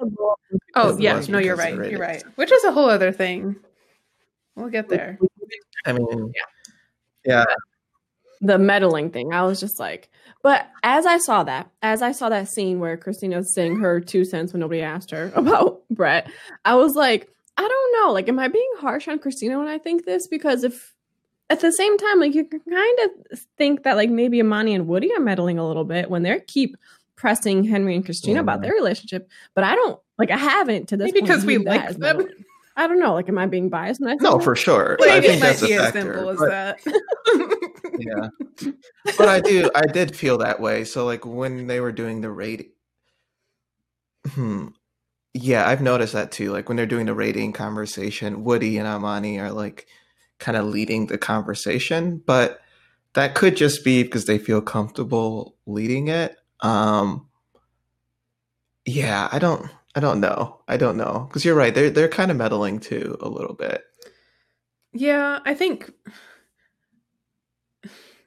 Oh, 0.03 0.35
Because 0.67 0.97
it 0.97 1.03
yes. 1.03 1.27
No, 1.27 1.37
you're 1.37 1.55
right. 1.55 1.75
You're 1.91 1.99
right. 1.99 2.23
Which 2.35 2.51
is 2.51 2.63
a 2.63 2.71
whole 2.71 2.89
other 2.89 3.11
thing. 3.11 3.55
We'll 4.55 4.69
get 4.69 4.89
there. 4.89 5.17
I 5.85 5.93
mean, 5.93 6.33
yeah, 7.25 7.45
the 8.41 8.57
meddling 8.57 9.11
thing. 9.11 9.33
I 9.33 9.43
was 9.43 9.59
just 9.59 9.79
like, 9.79 10.09
but 10.43 10.67
as 10.83 11.05
I 11.05 11.17
saw 11.19 11.43
that, 11.43 11.69
as 11.81 12.01
I 12.01 12.11
saw 12.11 12.29
that 12.29 12.49
scene 12.49 12.79
where 12.79 12.97
Christina 12.97 13.37
was 13.37 13.53
saying 13.53 13.79
her 13.79 13.99
two 13.99 14.25
cents 14.25 14.51
when 14.51 14.59
nobody 14.59 14.81
asked 14.81 15.11
her 15.11 15.31
about 15.35 15.83
Brett, 15.89 16.29
I 16.65 16.75
was 16.75 16.95
like, 16.95 17.29
I 17.57 17.67
don't 17.67 18.01
know. 18.01 18.13
Like, 18.13 18.27
am 18.27 18.39
I 18.39 18.47
being 18.47 18.71
harsh 18.79 19.07
on 19.07 19.19
Christina 19.19 19.57
when 19.57 19.67
I 19.67 19.77
think 19.77 20.05
this? 20.05 20.27
Because 20.27 20.63
if 20.63 20.93
at 21.51 21.59
the 21.59 21.71
same 21.71 21.97
time, 21.97 22.19
like 22.19 22.33
you 22.33 22.45
can 22.45 22.61
kind 22.61 22.99
of 23.31 23.39
think 23.57 23.83
that 23.83 23.97
like 23.97 24.09
maybe 24.09 24.39
Amani 24.39 24.73
and 24.73 24.87
Woody 24.87 25.13
are 25.13 25.19
meddling 25.19 25.59
a 25.59 25.67
little 25.67 25.83
bit 25.83 26.09
when 26.09 26.23
they 26.23 26.39
keep 26.47 26.77
pressing 27.15 27.63
Henry 27.63 27.95
and 27.95 28.05
Christina 28.05 28.39
about 28.39 28.61
their 28.61 28.71
relationship, 28.73 29.29
but 29.53 29.63
I 29.63 29.75
don't 29.75 29.99
like 30.17 30.31
I 30.31 30.37
haven't 30.37 30.87
to 30.89 30.97
this 30.97 31.07
Maybe 31.07 31.19
point 31.19 31.29
because 31.29 31.45
we 31.45 31.57
like 31.57 31.89
them. 31.89 31.99
meddling. 31.99 32.29
I 32.77 32.87
don't 32.87 32.99
know. 32.99 33.13
Like, 33.13 33.27
am 33.27 33.37
I 33.37 33.47
being 33.47 33.67
biased 33.69 33.99
when 33.99 34.11
I 34.11 34.15
no, 34.15 34.37
that? 34.37 34.43
for 34.45 34.55
sure. 34.55 34.95
Maybe 35.01 35.11
I 35.11 35.17
it 35.17 35.21
think 35.23 35.41
might 35.41 35.47
that's 35.47 35.61
a 35.61 35.67
be 35.67 35.73
as 35.73 35.81
factor. 35.91 36.01
simple 36.01 36.29
as 36.29 36.37
but- 36.37 36.49
that. 36.49 36.79
yeah, 37.99 38.71
but 39.17 39.27
I 39.27 39.41
do, 39.41 39.69
I 39.75 39.85
did 39.87 40.15
feel 40.15 40.37
that 40.37 40.61
way. 40.61 40.85
So, 40.85 41.05
like 41.05 41.25
when 41.25 41.67
they 41.67 41.81
were 41.81 41.91
doing 41.91 42.21
the 42.21 42.31
rating, 42.31 42.69
hmm, 44.29 44.67
yeah, 45.33 45.67
I've 45.67 45.81
noticed 45.81 46.13
that 46.13 46.31
too. 46.31 46.51
Like 46.51 46.69
when 46.69 46.77
they're 46.77 46.85
doing 46.85 47.05
the 47.05 47.13
rating 47.13 47.51
conversation, 47.51 48.45
Woody 48.45 48.77
and 48.77 48.87
Amani 48.87 49.37
are 49.39 49.51
like 49.51 49.87
kind 50.41 50.57
of 50.57 50.65
leading 50.65 51.07
the 51.07 51.17
conversation, 51.17 52.21
but 52.25 52.59
that 53.13 53.35
could 53.35 53.55
just 53.55 53.85
be 53.85 54.03
because 54.03 54.25
they 54.25 54.37
feel 54.37 54.61
comfortable 54.61 55.55
leading 55.65 56.09
it. 56.09 56.35
Um, 56.59 57.27
yeah, 58.85 59.29
I 59.31 59.39
don't, 59.39 59.69
I 59.95 60.01
don't 60.01 60.19
know, 60.19 60.59
I 60.67 60.75
don't 60.75 60.97
know 60.97 61.25
because 61.29 61.45
you're 61.45 61.55
right. 61.55 61.73
They're 61.73 61.89
they're 61.89 62.09
kind 62.09 62.31
of 62.31 62.37
meddling 62.37 62.79
too 62.79 63.17
a 63.21 63.29
little 63.29 63.53
bit. 63.53 63.83
Yeah, 64.93 65.39
I 65.45 65.53
think 65.53 65.89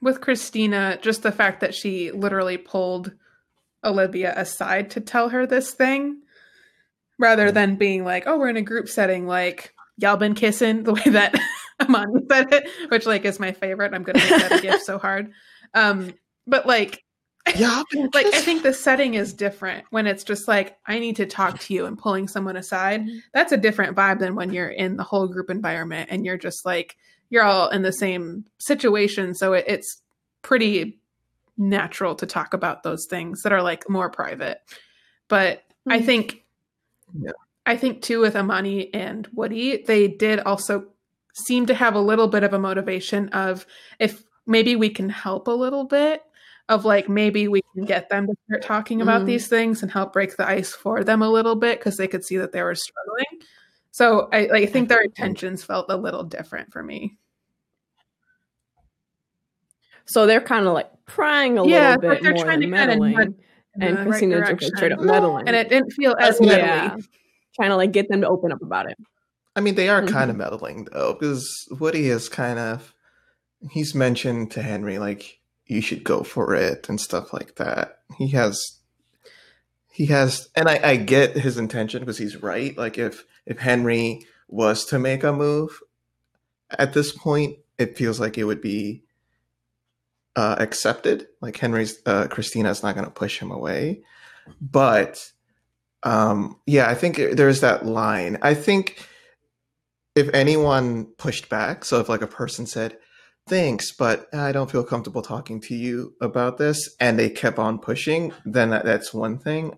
with 0.01 0.21
Christina, 0.21 0.97
just 1.01 1.23
the 1.23 1.31
fact 1.31 1.61
that 1.61 1.75
she 1.75 2.11
literally 2.11 2.57
pulled 2.57 3.11
Olivia 3.83 4.33
aside 4.35 4.91
to 4.91 5.01
tell 5.01 5.29
her 5.29 5.45
this 5.45 5.71
thing 5.71 6.21
rather 7.19 7.45
Yeah. 7.45 7.51
than 7.51 7.75
being 7.75 8.03
like, 8.03 8.23
oh, 8.27 8.37
we're 8.37 8.49
in 8.49 8.57
a 8.57 8.61
group 8.61 8.89
setting, 8.89 9.25
like, 9.27 9.73
y'all 9.97 10.17
been 10.17 10.35
kissing 10.35 10.83
the 10.83 10.93
way 10.93 11.03
that 11.05 11.33
Amani 11.81 12.21
said 12.29 12.53
it, 12.53 12.69
which, 12.89 13.05
like, 13.05 13.25
is 13.25 13.39
my 13.39 13.51
favorite. 13.51 13.93
I'm 13.93 14.03
going 14.03 14.17
to 14.17 14.29
make 14.29 14.49
that 14.49 14.59
a 14.59 14.61
gift 14.61 14.85
so 14.85 14.97
hard. 14.97 15.31
Um, 15.73 16.13
but, 16.47 16.65
like, 16.65 17.03
Yeah, 17.55 17.83
like 18.13 18.25
I 18.25 18.41
think 18.41 18.63
the 18.63 18.73
setting 18.73 19.13
is 19.13 19.31
different 19.31 19.85
when 19.91 20.07
it's 20.07 20.23
just 20.23 20.47
like 20.47 20.77
I 20.87 20.97
need 20.97 21.15
to 21.17 21.27
talk 21.27 21.59
to 21.59 21.73
you 21.75 21.85
and 21.85 21.97
pulling 21.97 22.27
someone 22.27 22.57
aside. 22.57 23.01
Mhm. 23.01 23.19
That's 23.33 23.51
a 23.51 23.57
different 23.57 23.95
vibe 23.95 24.17
than 24.17 24.33
when 24.33 24.51
you're 24.51 24.69
in 24.69 24.97
the 24.97 25.03
whole 25.03 25.27
group 25.27 25.51
environment 25.51 26.09
and 26.11 26.25
you're 26.25 26.39
just 26.39 26.65
like 26.65 26.97
you're 27.29 27.43
all 27.43 27.69
in 27.69 27.83
the 27.83 27.91
same 27.91 28.45
situation, 28.57 29.35
so 29.35 29.53
it, 29.53 29.65
it's 29.67 30.01
pretty 30.41 30.99
natural 31.57 32.15
to 32.15 32.25
talk 32.25 32.53
about 32.53 32.83
those 32.83 33.05
things 33.09 33.43
that 33.43 33.53
are 33.53 33.61
like 33.61 33.87
more 33.89 34.09
private. 34.09 34.61
But 35.27 35.59
mm-hmm. 35.59 35.91
I 35.91 36.01
think 36.01 36.45
yeah. 37.13 37.31
I 37.67 37.77
think 37.77 38.01
too 38.01 38.21
with 38.21 38.35
Amani 38.35 38.91
and 38.91 39.27
Woody, 39.33 39.83
they 39.83 40.07
did 40.07 40.39
also 40.39 40.87
seem 41.35 41.65
to 41.65 41.75
have 41.75 41.95
a 41.95 41.99
little 41.99 42.27
bit 42.27 42.43
of 42.43 42.53
a 42.53 42.59
motivation 42.59 43.29
of 43.29 43.65
if 43.99 44.23
maybe 44.45 44.75
we 44.75 44.89
can 44.89 45.09
help 45.09 45.47
a 45.47 45.51
little 45.51 45.83
bit 45.83 46.23
of 46.69 46.85
like 46.85 47.07
maybe 47.07 47.47
we 47.47 47.61
can 47.73 47.85
get 47.85 48.09
them 48.09 48.25
to 48.25 48.33
start 48.47 48.63
talking 48.63 49.01
about 49.01 49.21
mm. 49.21 49.25
these 49.25 49.47
things 49.47 49.83
and 49.83 49.91
help 49.91 50.13
break 50.13 50.35
the 50.37 50.47
ice 50.47 50.73
for 50.73 51.03
them 51.03 51.21
a 51.21 51.29
little 51.29 51.55
bit 51.55 51.79
because 51.79 51.97
they 51.97 52.07
could 52.07 52.23
see 52.23 52.37
that 52.37 52.51
they 52.51 52.63
were 52.63 52.73
struggling. 52.73 53.47
So 53.91 54.29
I, 54.33 54.47
I 54.47 54.65
think 54.65 54.89
their 54.89 55.01
intentions 55.01 55.63
felt 55.63 55.85
a 55.89 55.97
little 55.97 56.23
different 56.23 56.71
for 56.71 56.81
me. 56.81 57.17
So 60.05 60.25
they're 60.25 60.41
kind 60.41 60.65
of 60.65 60.73
like 60.73 60.89
prying 61.05 61.57
a 61.57 61.67
yeah, 61.67 61.95
little 61.95 62.09
bit 62.09 62.23
they're 62.23 62.33
more 62.33 62.43
trying 62.43 62.61
to 62.61 62.67
meddling, 62.67 63.15
kind 63.15 63.29
of 63.29 63.35
and 63.81 63.97
Christina's 63.97 64.41
right 64.41 64.59
just 64.59 64.75
straight 64.75 64.91
up 64.91 64.99
meddling, 64.99 65.47
and 65.47 65.55
it 65.55 65.69
didn't 65.69 65.91
feel 65.91 66.15
as 66.19 66.39
yeah, 66.41 66.95
trying 67.55 67.69
to 67.69 67.75
like 67.75 67.91
get 67.91 68.07
them 68.09 68.21
to 68.21 68.27
open 68.27 68.51
up 68.51 68.61
about 68.61 68.89
it. 68.89 68.97
I 69.55 69.61
mean, 69.61 69.75
they 69.75 69.89
are 69.89 70.01
mm-hmm. 70.01 70.13
kind 70.13 70.29
of 70.29 70.37
meddling 70.37 70.87
though, 70.91 71.13
because 71.13 71.67
Woody 71.71 72.09
is 72.09 72.29
kind 72.29 72.59
of 72.59 72.93
he's 73.71 73.95
mentioned 73.95 74.51
to 74.51 74.61
Henry 74.61 74.99
like 74.99 75.39
you 75.65 75.81
should 75.81 76.03
go 76.03 76.23
for 76.23 76.53
it 76.53 76.87
and 76.89 76.99
stuff 76.99 77.33
like 77.33 77.55
that. 77.55 77.99
He 78.17 78.29
has 78.29 78.79
he 79.91 80.07
has 80.07 80.49
and 80.55 80.67
I, 80.67 80.79
I 80.83 80.95
get 80.97 81.37
his 81.37 81.57
intention 81.57 82.01
because 82.01 82.17
he's 82.17 82.41
right. 82.41 82.77
Like 82.77 82.97
if 82.97 83.25
if 83.45 83.59
Henry 83.59 84.25
was 84.47 84.85
to 84.85 84.99
make 84.99 85.23
a 85.23 85.33
move 85.33 85.81
at 86.69 86.93
this 86.93 87.11
point, 87.11 87.57
it 87.77 87.97
feels 87.97 88.19
like 88.19 88.37
it 88.37 88.43
would 88.43 88.61
be 88.61 89.03
uh, 90.35 90.55
accepted. 90.59 91.27
Like 91.41 91.57
Henry's 91.57 91.99
uh, 92.05 92.27
Christina's 92.27 92.83
not 92.83 92.95
going 92.95 93.05
to 93.05 93.11
push 93.11 93.39
him 93.39 93.51
away, 93.51 94.03
but 94.61 95.31
um, 96.03 96.57
yeah, 96.65 96.87
I 96.87 96.93
think 96.93 97.17
there's 97.17 97.61
that 97.61 97.85
line. 97.85 98.37
I 98.41 98.53
think 98.53 99.07
if 100.15 100.29
anyone 100.33 101.05
pushed 101.17 101.49
back, 101.49 101.83
so 101.85 101.99
if 101.99 102.09
like 102.09 102.21
a 102.21 102.27
person 102.27 102.65
said, 102.65 102.97
thanks, 103.47 103.91
but 103.91 104.33
I 104.33 104.51
don't 104.51 104.71
feel 104.71 104.83
comfortable 104.83 105.21
talking 105.21 105.61
to 105.61 105.75
you 105.75 106.15
about 106.21 106.57
this, 106.57 106.95
and 106.99 107.19
they 107.19 107.29
kept 107.29 107.59
on 107.59 107.79
pushing, 107.79 108.33
then 108.45 108.69
that, 108.71 108.85
that's 108.85 109.13
one 109.13 109.37
thing. 109.37 109.77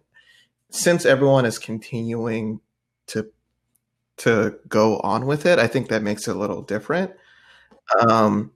Since 0.69 1.05
everyone 1.05 1.45
is 1.45 1.59
continuing 1.59 2.61
to 3.07 3.31
to 4.17 4.57
go 4.67 4.99
on 4.99 5.25
with 5.27 5.45
it, 5.45 5.59
I 5.59 5.67
think 5.67 5.89
that 5.89 6.01
makes 6.01 6.27
it 6.27 6.35
a 6.35 6.39
little 6.39 6.61
different. 6.63 7.11
Um, 7.99 8.51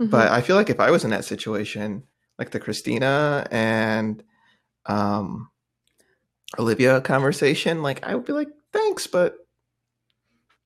mm-hmm. 0.00 0.06
But 0.06 0.32
I 0.32 0.40
feel 0.40 0.56
like 0.56 0.70
if 0.70 0.80
I 0.80 0.90
was 0.90 1.04
in 1.04 1.10
that 1.10 1.24
situation, 1.24 2.04
like 2.38 2.50
the 2.50 2.60
Christina 2.60 3.46
and 3.50 4.22
um, 4.86 5.50
Olivia 6.58 7.00
conversation, 7.00 7.82
like 7.82 8.04
I 8.04 8.14
would 8.14 8.24
be 8.24 8.32
like, 8.32 8.48
thanks, 8.72 9.06
but 9.06 9.41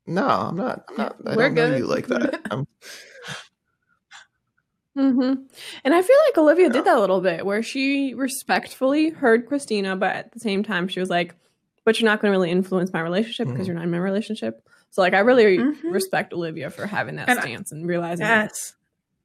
no, 0.06 0.26
I'm 0.26 0.56
not. 0.56 0.84
I'm 0.88 0.96
not. 0.96 1.16
I 1.26 1.36
We're 1.36 1.48
don't 1.48 1.54
good. 1.54 1.70
know 1.72 1.76
you 1.76 1.86
like 1.86 2.06
that. 2.08 2.40
I'm, 2.50 2.66
Mm-hmm. 4.96 5.42
And 5.84 5.94
I 5.94 6.00
feel 6.00 6.16
like 6.26 6.38
Olivia 6.38 6.70
did 6.70 6.86
that 6.86 6.96
a 6.96 7.00
little 7.00 7.20
bit 7.20 7.44
where 7.44 7.62
she 7.62 8.14
respectfully 8.14 9.10
heard 9.10 9.46
Christina, 9.46 9.94
but 9.94 10.16
at 10.16 10.32
the 10.32 10.40
same 10.40 10.62
time, 10.62 10.88
she 10.88 11.00
was 11.00 11.10
like, 11.10 11.34
but 11.84 12.00
you're 12.00 12.08
not 12.08 12.20
going 12.20 12.32
to 12.32 12.38
really 12.38 12.50
influence 12.50 12.92
my 12.92 13.00
relationship 13.00 13.46
because 13.46 13.60
mm-hmm. 13.60 13.66
you're 13.66 13.74
not 13.76 13.84
in 13.84 13.90
my 13.90 13.98
relationship. 13.98 14.66
So, 14.90 15.02
like, 15.02 15.12
I 15.12 15.18
really 15.18 15.58
mm-hmm. 15.58 15.88
respect 15.88 16.32
Olivia 16.32 16.70
for 16.70 16.86
having 16.86 17.16
that 17.16 17.28
and 17.28 17.40
stance 17.40 17.72
I, 17.72 17.76
and 17.76 17.86
realizing 17.86 18.26
yes. 18.26 18.72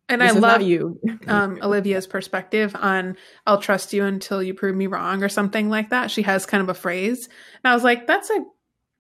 And 0.09 0.21
I 0.21 0.32
love 0.32 0.61
you, 0.61 0.99
um, 1.27 1.57
Olivia's 1.61 2.05
perspective 2.05 2.75
on 2.75 3.15
"I'll 3.47 3.61
trust 3.61 3.93
you 3.93 4.03
until 4.03 4.43
you 4.43 4.53
prove 4.53 4.75
me 4.75 4.88
wrong" 4.88 5.23
or 5.23 5.29
something 5.29 5.69
like 5.69 5.91
that. 5.91 6.11
She 6.11 6.23
has 6.23 6.45
kind 6.45 6.61
of 6.61 6.67
a 6.67 6.73
phrase, 6.73 7.29
and 7.63 7.71
I 7.71 7.73
was 7.73 7.86
like, 7.86 8.07
"That's 8.07 8.29
a 8.29 8.43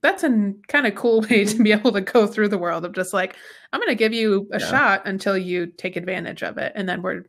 that's 0.01 0.23
a 0.23 0.53
kind 0.67 0.87
of 0.87 0.95
cool 0.95 1.21
way 1.29 1.45
to 1.45 1.63
be 1.63 1.71
able 1.71 1.91
to 1.91 2.01
go 2.01 2.27
through 2.27 2.47
the 2.47 2.57
world 2.57 2.85
of 2.85 2.93
just 2.93 3.13
like 3.13 3.35
i'm 3.71 3.79
going 3.79 3.89
to 3.89 3.95
give 3.95 4.13
you 4.13 4.47
a 4.51 4.59
yeah. 4.59 4.67
shot 4.67 5.07
until 5.07 5.37
you 5.37 5.67
take 5.67 5.95
advantage 5.95 6.43
of 6.43 6.57
it 6.57 6.71
and 6.75 6.87
then 6.87 7.01
we're 7.01 7.23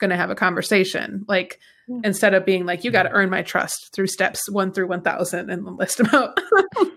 going 0.00 0.10
to 0.10 0.16
have 0.16 0.30
a 0.30 0.34
conversation. 0.34 1.24
Like 1.28 1.60
yeah. 1.86 2.00
instead 2.02 2.34
of 2.34 2.44
being 2.44 2.66
like 2.66 2.82
you 2.82 2.90
got 2.90 3.04
to 3.04 3.10
earn 3.10 3.30
my 3.30 3.42
trust 3.42 3.90
through 3.94 4.08
steps 4.08 4.50
1 4.50 4.72
through 4.72 4.88
1000 4.88 5.50
and 5.50 5.64
list 5.76 5.98
them 5.98 6.08
out. 6.12 6.40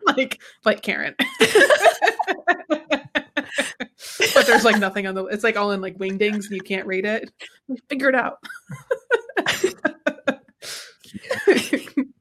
Like 0.06 0.42
like 0.64 0.82
karen. 0.82 1.16
But 4.34 4.48
there's 4.48 4.64
like 4.64 4.80
nothing 4.80 5.08
on 5.08 5.16
the 5.16 5.26
it's 5.26 5.44
like 5.44 5.58
all 5.58 5.72
in 5.72 5.82
like 5.82 5.98
wingdings 5.98 6.46
and 6.46 6.52
you 6.52 6.62
can't 6.62 6.86
read 6.86 7.06
it. 7.06 7.32
Figure 7.90 8.10
it 8.10 8.16
out. 8.16 8.38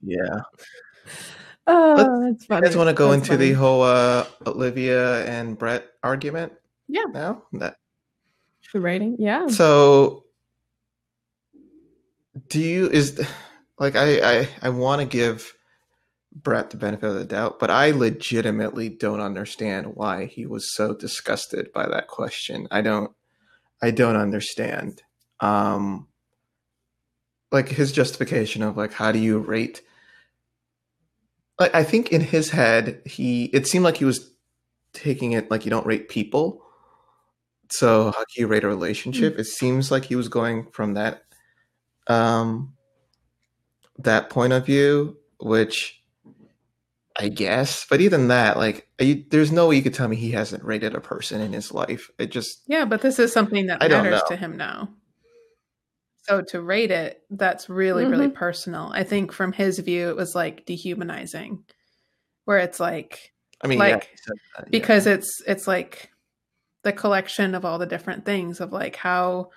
Yeah 0.01 0.41
Oh, 1.67 2.25
that's 2.25 2.45
funny. 2.47 2.61
You 2.61 2.69
guys 2.69 2.77
want 2.77 2.89
to 2.89 2.95
go 2.95 3.11
that's 3.11 3.23
into 3.23 3.39
funny. 3.39 3.51
the 3.51 3.53
whole 3.53 3.83
uh, 3.83 4.27
Olivia 4.47 5.25
and 5.27 5.57
Brett 5.57 5.87
argument? 6.03 6.53
Yeah. 6.89 7.05
Now 7.13 7.45
that 7.53 7.77
the 8.73 8.81
rating, 8.81 9.17
yeah. 9.19 9.49
So, 9.49 10.25
do 12.49 12.61
you 12.61 12.89
is 12.89 13.21
like 13.79 13.97
I 13.97 14.41
I 14.41 14.49
I 14.63 14.69
want 14.71 15.01
to 15.01 15.07
give 15.07 15.55
Brett 16.35 16.71
the 16.71 16.79
benefit 16.79 17.07
of 17.07 17.15
the 17.15 17.25
doubt, 17.25 17.59
but 17.59 17.71
I 17.71 17.91
legitimately 17.91 18.89
don't 18.89 19.21
understand 19.21 19.95
why 19.95 20.27
he 20.27 20.47
was 20.47 20.75
so 20.75 20.95
disgusted 20.95 21.73
by 21.73 21.87
that 21.89 22.09
question. 22.09 22.67
I 22.71 22.81
don't 22.81 23.13
I 23.83 23.91
don't 23.91 24.17
understand. 24.17 25.03
Um 25.41 26.09
like 27.51 27.69
his 27.69 27.93
justification 27.93 28.63
of 28.63 28.77
like 28.77 28.95
how 28.95 29.13
do 29.13 29.19
you 29.19 29.39
rate 29.39 29.83
I 31.59 31.85
think 31.85 32.11
in 32.11 32.21
his 32.21 32.51
head, 32.51 33.03
he 33.05 33.45
it 33.47 33.67
seemed 33.67 33.85
like 33.85 33.97
he 33.97 34.05
was 34.05 34.31
taking 34.93 35.33
it 35.33 35.51
like 35.51 35.65
you 35.65 35.71
don't 35.71 35.87
rate 35.87 36.09
people. 36.09 36.63
So 37.71 38.07
how 38.07 38.19
can 38.19 38.27
you 38.37 38.47
rate 38.47 38.65
a 38.65 38.69
relationship? 38.69 39.33
Mm-hmm. 39.33 39.41
It 39.41 39.47
seems 39.47 39.91
like 39.91 40.05
he 40.05 40.17
was 40.17 40.29
going 40.29 40.67
from 40.73 40.95
that 40.95 41.23
um 42.09 42.75
that 43.99 44.31
point 44.31 44.53
of 44.53 44.67
view, 44.67 45.17
which 45.39 46.03
I 47.19 47.29
guess, 47.29 47.87
but 47.89 48.01
even 48.01 48.29
that, 48.29 48.57
like, 48.57 48.89
you, 48.99 49.25
there's 49.31 49.53
no 49.53 49.69
way 49.69 49.77
you 49.77 49.83
could 49.83 49.93
tell 49.95 50.09
me 50.09 50.17
he 50.17 50.31
hasn't 50.31 50.65
rated 50.65 50.95
a 50.95 51.01
person 51.01 51.43
in 51.43 51.53
his 51.53 51.73
life. 51.73 52.11
It 52.19 52.31
just 52.31 52.63
yeah, 52.67 52.85
but 52.85 53.03
this 53.03 53.19
is 53.19 53.33
something 53.33 53.67
that 53.67 53.83
I 53.83 53.89
matters 53.89 54.23
to 54.29 54.37
him 54.37 54.57
now. 54.57 54.89
So 56.23 56.41
to 56.41 56.63
rate 56.63 56.91
it, 56.91 57.23
that's 57.31 57.69
really, 57.69 58.05
mm-hmm. 58.05 58.13
really 58.13 58.29
personal. 58.29 58.91
I 58.95 59.03
think 59.05 59.33
from 59.33 59.53
his 59.53 59.79
view, 59.81 60.09
it 60.09 60.17
was 60.17 60.35
like 60.35 60.65
dehumanizing, 60.67 61.65
where 62.45 62.59
it's 62.59 62.79
like, 62.79 63.33
I 63.63 63.67
mean, 63.67 63.79
like 63.79 64.11
yeah, 64.27 64.35
that, 64.59 64.71
because 64.71 65.07
it's 65.07 65.43
it's 65.47 65.67
like 65.67 66.11
the 66.83 66.93
collection 66.93 67.55
of 67.55 67.65
all 67.65 67.79
the 67.79 67.87
different 67.87 68.25
things 68.25 68.61
of 68.61 68.73
like 68.73 68.97
how 68.97 69.51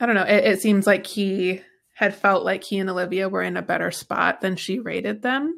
I 0.00 0.06
don't 0.06 0.14
know. 0.14 0.22
It, 0.22 0.44
it 0.44 0.60
seems 0.60 0.86
like 0.86 1.06
he 1.06 1.62
had 1.94 2.14
felt 2.14 2.44
like 2.44 2.64
he 2.64 2.78
and 2.78 2.90
Olivia 2.90 3.28
were 3.28 3.42
in 3.42 3.56
a 3.56 3.62
better 3.62 3.90
spot 3.90 4.40
than 4.40 4.56
she 4.56 4.80
rated 4.80 5.22
them. 5.22 5.56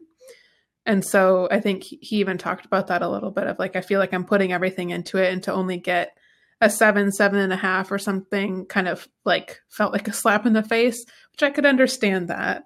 And 0.84 1.04
so 1.04 1.48
I 1.50 1.60
think 1.60 1.82
he 1.82 2.16
even 2.16 2.38
talked 2.38 2.66
about 2.66 2.88
that 2.88 3.02
a 3.02 3.08
little 3.08 3.30
bit 3.30 3.46
of 3.46 3.58
like, 3.58 3.74
I 3.74 3.80
feel 3.80 3.98
like 3.98 4.12
I'm 4.12 4.24
putting 4.26 4.52
everything 4.52 4.90
into 4.90 5.16
it 5.16 5.32
and 5.32 5.42
to 5.44 5.52
only 5.52 5.78
get 5.78 6.16
a 6.60 6.70
seven, 6.70 7.12
seven 7.12 7.38
and 7.38 7.52
a 7.52 7.56
half 7.56 7.92
or 7.92 7.98
something 7.98 8.64
kind 8.66 8.88
of 8.88 9.06
like 9.24 9.60
felt 9.68 9.92
like 9.92 10.08
a 10.08 10.12
slap 10.12 10.46
in 10.46 10.54
the 10.54 10.62
face, 10.62 11.04
which 11.32 11.42
I 11.42 11.50
could 11.50 11.66
understand 11.66 12.28
that. 12.28 12.64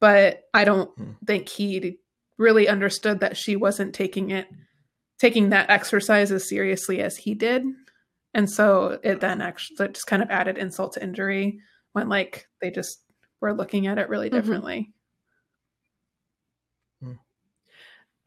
But 0.00 0.42
I 0.52 0.64
don't 0.64 0.90
hmm. 0.96 1.12
think 1.26 1.48
he 1.48 1.98
really 2.38 2.68
understood 2.68 3.20
that 3.20 3.36
she 3.36 3.56
wasn't 3.56 3.94
taking 3.94 4.30
it, 4.30 4.46
taking 5.18 5.50
that 5.50 5.70
exercise 5.70 6.30
as 6.30 6.48
seriously 6.48 7.00
as 7.00 7.16
he 7.16 7.34
did. 7.34 7.64
And 8.34 8.50
so 8.50 8.98
it 9.02 9.20
then 9.20 9.40
actually 9.40 9.88
just 9.88 10.06
kind 10.06 10.22
of 10.22 10.30
added 10.30 10.58
insult 10.58 10.94
to 10.94 11.02
injury 11.02 11.60
when 11.92 12.08
like 12.08 12.48
they 12.60 12.70
just 12.70 13.00
were 13.40 13.54
looking 13.54 13.86
at 13.86 13.98
it 13.98 14.08
really 14.08 14.28
mm-hmm. 14.28 14.36
differently. 14.36 14.92
Mm-hmm. 17.02 17.14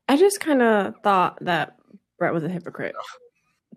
I 0.07 0.17
just 0.17 0.39
kind 0.39 0.61
of 0.61 0.95
thought 1.03 1.37
that 1.41 1.77
Brett 2.17 2.33
was 2.33 2.43
a 2.43 2.49
hypocrite 2.49 2.95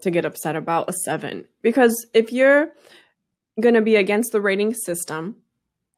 to 0.02 0.10
get 0.10 0.24
upset 0.24 0.56
about 0.56 0.88
a 0.88 0.92
seven. 0.92 1.46
Because 1.62 2.06
if 2.14 2.32
you're 2.32 2.72
going 3.60 3.74
to 3.74 3.82
be 3.82 3.96
against 3.96 4.32
the 4.32 4.40
rating 4.40 4.74
system, 4.74 5.36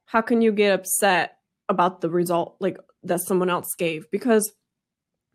how 0.06 0.20
can 0.20 0.42
you 0.42 0.52
get 0.52 0.72
upset 0.72 1.38
about 1.68 2.00
the 2.00 2.10
result 2.10 2.56
like 2.60 2.78
that 3.04 3.20
someone 3.20 3.50
else 3.50 3.74
gave? 3.78 4.10
Because 4.10 4.52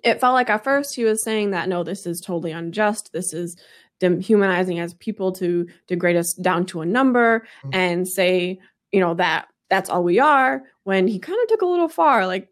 it 0.03 0.20
felt 0.20 0.34
like 0.34 0.49
at 0.49 0.63
first 0.63 0.95
he 0.95 1.03
was 1.03 1.24
saying 1.24 1.51
that 1.51 1.70
no, 1.70 1.84
this 1.84 2.05
is 2.05 2.22
totally 2.22 2.51
unjust. 2.51 3.09
This 3.13 3.34
is 3.34 3.55
dehumanizing 3.99 4.80
as 4.80 4.93
people 4.95 5.32
to 5.34 5.68
degrade 5.88 6.15
us 6.15 6.34
down 6.34 6.65
to 6.68 6.82
a 6.82 6.86
number 6.86 7.47
mm-hmm. 7.63 7.70
and 7.74 8.07
say, 8.07 8.59
you 8.91 8.99
know, 8.99 9.15
that 9.15 9.47
that's 9.70 9.89
all 9.89 10.03
we 10.03 10.20
are. 10.20 10.61
When 10.84 11.07
he 11.07 11.20
kind 11.20 11.39
of 11.41 11.49
took 11.49 11.61
a 11.61 11.65
little 11.65 11.89
far, 11.89 12.28
like 12.28 12.49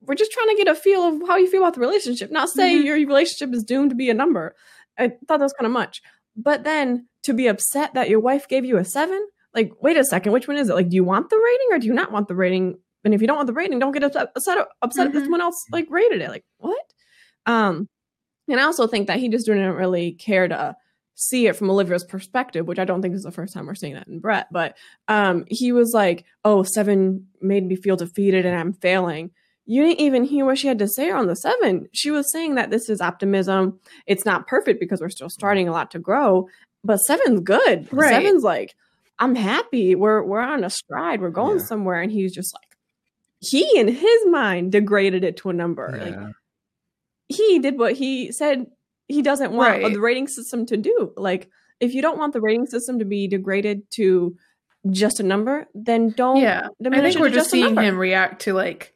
we're 0.00 0.14
just 0.14 0.32
trying 0.32 0.48
to 0.48 0.56
get 0.56 0.68
a 0.68 0.74
feel 0.74 1.02
of 1.02 1.28
how 1.28 1.36
you 1.36 1.50
feel 1.50 1.62
about 1.62 1.74
the 1.74 1.80
relationship, 1.80 2.30
not 2.30 2.48
say 2.48 2.74
mm-hmm. 2.74 2.86
your 2.86 2.96
relationship 2.96 3.54
is 3.54 3.64
doomed 3.64 3.90
to 3.90 3.96
be 3.96 4.10
a 4.10 4.14
number. 4.14 4.54
I 4.98 5.08
thought 5.08 5.38
that 5.38 5.40
was 5.40 5.52
kind 5.52 5.66
of 5.66 5.72
much. 5.72 6.02
But 6.36 6.64
then 6.64 7.06
to 7.22 7.32
be 7.32 7.46
upset 7.46 7.94
that 7.94 8.08
your 8.08 8.20
wife 8.20 8.46
gave 8.48 8.64
you 8.64 8.76
a 8.76 8.84
seven, 8.84 9.26
like, 9.54 9.72
wait 9.80 9.96
a 9.96 10.04
second, 10.04 10.32
which 10.32 10.48
one 10.48 10.56
is 10.56 10.68
it? 10.68 10.74
Like, 10.74 10.88
do 10.90 10.96
you 10.96 11.04
want 11.04 11.30
the 11.30 11.36
rating 11.42 11.66
or 11.70 11.78
do 11.78 11.86
you 11.86 11.94
not 11.94 12.12
want 12.12 12.28
the 12.28 12.34
rating? 12.34 12.78
And 13.04 13.14
if 13.14 13.20
you 13.20 13.26
don't 13.26 13.36
want 13.36 13.46
the 13.46 13.52
rating, 13.52 13.78
don't 13.78 13.92
get 13.92 14.02
upset 14.04 14.30
upset, 14.36 14.58
upset 14.82 15.08
Mhm. 15.08 15.14
if 15.14 15.22
someone 15.22 15.40
else 15.40 15.64
like 15.72 15.86
rated 15.90 16.20
it. 16.20 16.28
Like, 16.28 16.44
what? 16.58 16.84
Um, 17.46 17.88
and 18.48 18.60
I 18.60 18.64
also 18.64 18.86
think 18.86 19.06
that 19.06 19.18
he 19.18 19.28
just 19.28 19.46
didn't 19.46 19.72
really 19.74 20.12
care 20.12 20.46
to 20.48 20.76
see 21.14 21.46
it 21.46 21.56
from 21.56 21.70
Olivia's 21.70 22.04
perspective, 22.04 22.66
which 22.66 22.78
I 22.78 22.84
don't 22.84 23.00
think 23.00 23.14
is 23.14 23.22
the 23.22 23.30
first 23.32 23.54
time 23.54 23.66
we're 23.66 23.74
seeing 23.74 23.94
that 23.94 24.06
in 24.08 24.18
Brett. 24.20 24.48
But 24.52 24.76
um, 25.08 25.44
he 25.48 25.72
was 25.72 25.92
like, 25.94 26.24
"Oh, 26.44 26.62
seven 26.62 27.26
made 27.40 27.64
me 27.66 27.76
feel 27.76 27.96
defeated, 27.96 28.44
and 28.44 28.54
I'm 28.54 28.72
failing." 28.74 29.30
You 29.66 29.82
didn't 29.82 30.00
even 30.00 30.24
hear 30.24 30.44
what 30.44 30.58
she 30.58 30.68
had 30.68 30.78
to 30.78 30.88
say 30.88 31.10
on 31.10 31.26
the 31.26 31.34
seven. 31.36 31.88
She 31.92 32.10
was 32.10 32.30
saying 32.30 32.54
that 32.54 32.70
this 32.70 32.88
is 32.88 33.00
optimism. 33.00 33.80
It's 34.06 34.24
not 34.24 34.46
perfect 34.46 34.78
because 34.80 35.00
we're 35.00 35.08
still 35.08 35.28
starting 35.28 35.68
a 35.68 35.72
lot 35.72 35.90
to 35.90 35.98
grow, 35.98 36.48
but 36.84 36.98
seven's 36.98 37.40
good. 37.40 37.88
Right. 37.92 38.10
Seven's 38.10 38.44
like, 38.44 38.74
I'm 39.18 39.34
happy. 39.34 39.94
We're 39.94 40.22
we're 40.22 40.40
on 40.40 40.62
a 40.62 40.70
stride. 40.70 41.20
We're 41.20 41.30
going 41.30 41.58
Yeah. 41.58 41.64
somewhere. 41.64 42.00
And 42.00 42.12
he's 42.12 42.32
just 42.34 42.54
like, 42.54 42.76
he 43.40 43.78
in 43.78 43.88
his 43.88 44.26
mind 44.26 44.72
degraded 44.72 45.24
it 45.24 45.36
to 45.38 45.50
a 45.50 45.52
number. 45.52 45.98
Like 46.00 46.34
he 47.28 47.58
did 47.58 47.78
what 47.78 47.94
he 47.94 48.30
said 48.32 48.66
he 49.08 49.22
doesn't 49.22 49.52
want 49.52 49.82
Right. 49.82 49.92
the 49.92 50.00
rating 50.00 50.28
system 50.28 50.66
to 50.66 50.76
do. 50.76 51.12
Like 51.16 51.48
if 51.80 51.94
you 51.94 52.02
don't 52.02 52.18
want 52.18 52.32
the 52.32 52.40
rating 52.40 52.66
system 52.66 52.98
to 53.00 53.04
be 53.04 53.26
degraded 53.28 53.82
to 53.96 54.36
just 54.90 55.18
a 55.18 55.22
number, 55.22 55.66
then 55.74 56.10
don't 56.10 56.36
yeah. 56.38 56.68
I 56.84 57.00
think 57.00 57.18
we're 57.18 57.30
just 57.30 57.50
seeing 57.50 57.76
him 57.76 57.98
react 57.98 58.42
to 58.42 58.52
like 58.52 58.92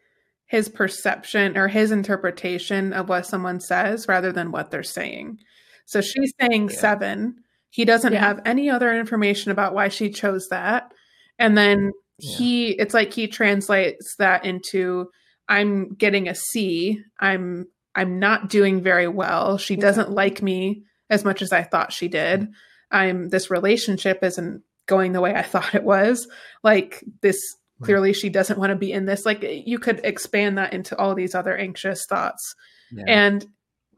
his 0.50 0.68
perception 0.68 1.56
or 1.56 1.68
his 1.68 1.92
interpretation 1.92 2.92
of 2.92 3.08
what 3.08 3.24
someone 3.24 3.60
says 3.60 4.08
rather 4.08 4.32
than 4.32 4.50
what 4.50 4.72
they're 4.72 4.82
saying. 4.82 5.38
So 5.86 6.00
she's 6.00 6.32
saying 6.40 6.70
Yeah. 6.70 6.76
seven. 6.76 7.36
He 7.70 7.84
doesn't 7.84 8.12
Yeah. 8.12 8.18
have 8.18 8.40
any 8.44 8.68
other 8.68 8.92
information 8.92 9.52
about 9.52 9.74
why 9.74 9.86
she 9.86 10.10
chose 10.10 10.48
that. 10.50 10.90
And 11.38 11.56
then 11.56 11.92
Yeah. 12.18 12.36
he, 12.36 12.68
it's 12.72 12.92
like 12.92 13.12
he 13.12 13.28
translates 13.28 14.16
that 14.18 14.44
into 14.44 15.10
I'm 15.48 15.94
getting 15.94 16.28
a 16.28 16.34
C. 16.34 17.00
I'm 17.20 17.66
I'm 17.94 18.18
not 18.18 18.48
doing 18.48 18.82
very 18.82 19.08
well. 19.08 19.56
She 19.56 19.76
doesn't 19.76 20.10
like 20.10 20.42
me 20.42 20.82
as 21.10 21.24
much 21.24 21.42
as 21.42 21.52
I 21.52 21.62
thought 21.62 21.92
she 21.92 22.08
did. 22.08 22.48
I'm 22.90 23.28
this 23.28 23.50
relationship 23.50 24.22
isn't 24.24 24.62
going 24.86 25.12
the 25.12 25.20
way 25.20 25.34
I 25.34 25.42
thought 25.52 25.76
it 25.76 25.84
was. 25.84 26.26
Like 26.64 27.04
this 27.22 27.38
Right. 27.80 27.86
clearly 27.86 28.12
she 28.12 28.28
doesn't 28.28 28.58
want 28.58 28.70
to 28.70 28.76
be 28.76 28.92
in 28.92 29.06
this. 29.06 29.24
Like 29.26 29.42
you 29.42 29.78
could 29.78 30.00
expand 30.04 30.58
that 30.58 30.72
into 30.72 30.96
all 30.98 31.14
these 31.14 31.34
other 31.34 31.56
anxious 31.56 32.04
thoughts. 32.06 32.54
Yeah. 32.92 33.04
And 33.08 33.46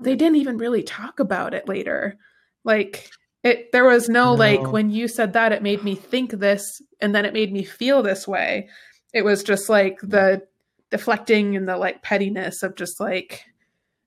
they 0.01 0.15
didn't 0.17 0.37
even 0.37 0.57
really 0.59 0.83
talk 0.83 1.21
about 1.21 1.53
it 1.55 1.69
later. 1.69 2.17
Like 2.65 3.11
it 3.43 3.73
there 3.73 3.85
was 3.85 4.09
no, 4.09 4.33
No. 4.33 4.35
like 4.35 4.73
when 4.73 4.91
you 4.91 5.09
said 5.09 5.33
that 5.33 5.53
it 5.53 5.63
made 5.63 5.83
me 5.83 5.95
think 5.97 6.31
this 6.31 6.81
and 7.01 7.15
then 7.15 7.25
it 7.25 7.33
made 7.33 7.53
me 7.53 7.65
feel 7.65 8.03
this 8.03 8.27
way. 8.29 8.69
It 9.13 9.25
was 9.25 9.43
just 9.43 9.69
like 9.69 9.99
the 10.01 10.43
deflecting 10.91 11.57
and 11.57 11.69
the 11.69 11.77
like 11.77 12.03
pettiness 12.03 12.63
of 12.63 12.77
just 12.77 13.01
like 13.01 13.45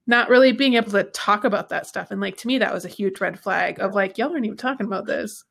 not 0.07 0.29
really 0.29 0.51
being 0.51 0.75
able 0.75 0.91
to 0.91 1.03
talk 1.03 1.43
about 1.43 1.69
that 1.69 1.87
stuff. 1.87 2.11
And 2.11 2.21
like 2.21 2.37
to 2.37 2.47
me 2.47 2.59
that 2.59 2.73
was 2.73 2.85
a 2.85 2.89
huge 2.89 3.19
red 3.19 3.39
flag 3.39 3.79
of 3.79 3.93
like 3.93 4.17
y'all 4.17 4.31
aren't 4.31 4.45
even 4.45 4.57
talking 4.57 4.85
about 4.85 5.05
this. 5.05 5.43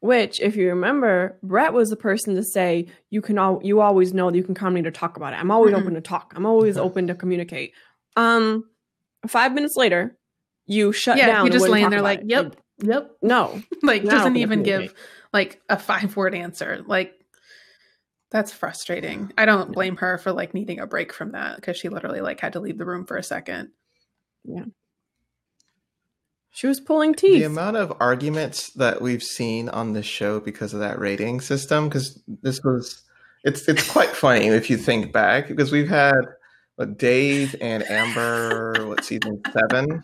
Which, 0.00 0.40
if 0.40 0.56
you 0.56 0.68
remember, 0.68 1.38
Brett 1.42 1.72
was 1.72 1.90
the 1.90 1.96
person 1.96 2.34
to 2.36 2.42
say, 2.42 2.86
"You 3.10 3.22
can 3.22 3.38
all, 3.38 3.60
you 3.64 3.80
always 3.80 4.12
know 4.12 4.30
that 4.30 4.36
you 4.36 4.44
can 4.44 4.54
come 4.54 4.72
to 4.72 4.74
me 4.74 4.82
to 4.82 4.90
talk 4.90 5.16
about 5.16 5.32
it. 5.32 5.36
I'm 5.36 5.50
always 5.50 5.74
Mhm. 5.74 5.80
open 5.80 5.94
to 5.94 6.00
talk. 6.00 6.32
I'm 6.36 6.46
always 6.46 6.76
open 6.76 7.06
to 7.06 7.14
communicate." 7.14 7.72
Um, 8.14 8.64
five 9.26 9.52
minutes 9.54 9.76
later, 9.76 10.16
you 10.66 10.92
shut 10.92 11.16
yeah, 11.16 11.26
down. 11.26 11.46
and 11.46 11.52
just 11.52 11.68
laying 11.68 11.90
there 11.90 12.02
like, 12.02 12.20
it. 12.20 12.26
yep, 12.28 12.56
yep. 12.78 13.10
no, 13.22 13.62
like 13.82 14.04
doesn't 14.04 14.36
even 14.36 14.62
give 14.62 14.94
like 15.32 15.60
a 15.68 15.78
five 15.78 16.16
word 16.16 16.34
answer 16.34 16.82
like 16.86 17.12
that's 18.30 18.52
frustrating 18.52 19.32
i 19.38 19.44
don't 19.44 19.72
blame 19.72 19.96
her 19.96 20.18
for 20.18 20.32
like 20.32 20.54
needing 20.54 20.80
a 20.80 20.86
break 20.86 21.12
from 21.12 21.32
that 21.32 21.56
because 21.56 21.76
she 21.76 21.88
literally 21.88 22.20
like 22.20 22.40
had 22.40 22.54
to 22.54 22.60
leave 22.60 22.78
the 22.78 22.84
room 22.86 23.04
for 23.04 23.16
a 23.16 23.22
second 23.22 23.70
she 26.56 26.66
was 26.66 26.80
pulling 26.80 27.14
teeth. 27.14 27.34
the 27.40 27.44
amount 27.44 27.76
of 27.76 27.92
arguments 28.00 28.70
that 28.70 29.02
we've 29.02 29.22
seen 29.22 29.68
on 29.68 29.92
this 29.92 30.06
show 30.06 30.40
because 30.40 30.72
of 30.72 30.80
that 30.80 30.98
rating 30.98 31.40
system 31.40 31.88
because 31.88 32.22
this 32.42 32.62
was 32.64 33.02
it's 33.44 33.68
it's 33.68 33.88
quite 33.90 34.08
funny 34.08 34.46
if 34.48 34.70
you 34.70 34.76
think 34.78 35.12
back 35.12 35.48
because 35.48 35.70
we've 35.70 35.88
had 35.88 36.20
what 36.76 36.96
Dave 36.98 37.54
and 37.60 37.82
Amber 37.90 38.86
what 38.88 39.04
season 39.04 39.40
seven 39.52 40.02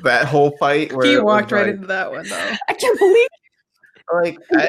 that 0.00 0.26
whole 0.26 0.56
fight 0.58 0.92
where 0.92 1.06
he 1.06 1.18
walked 1.18 1.52
right 1.52 1.66
like, 1.66 1.74
into 1.76 1.86
that 1.86 2.10
one 2.10 2.28
though 2.28 2.52
I 2.68 2.74
can't 2.74 2.98
believe. 2.98 3.28
like 4.12 4.38
I, 4.54 4.68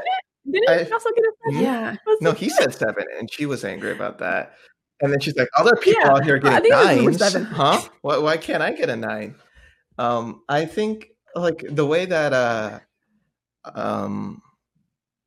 Didn't 0.52 0.70
I- 0.70 0.84
he 0.84 0.92
also 0.92 1.10
get 1.16 1.26
a 1.26 1.52
Mhm. 1.52 1.62
yeah 1.62 1.96
no 2.22 2.32
he 2.34 2.50
said 2.50 2.74
seven 2.74 3.06
and 3.18 3.32
she 3.32 3.46
was 3.46 3.64
angry 3.66 3.92
about 3.92 4.20
that 4.20 4.54
and 5.02 5.12
then 5.12 5.20
she's 5.20 5.36
like 5.36 5.50
other 5.58 5.76
people 5.76 6.02
Yeah, 6.04 6.12
out 6.12 6.26
here 6.26 6.38
getting 6.38 6.70
nines 6.70 7.22
huh 7.48 7.82
why, 8.02 8.18
why 8.18 8.38
can't 8.38 8.62
I 8.64 8.72
get 8.72 8.90
a 8.90 8.96
nine 8.96 9.36
um 9.98 10.42
I 10.50 10.66
think 10.66 11.10
like 11.36 11.64
the 11.70 11.86
way 11.86 12.06
that 12.06 12.34
uh 12.34 12.80
um 13.64 14.42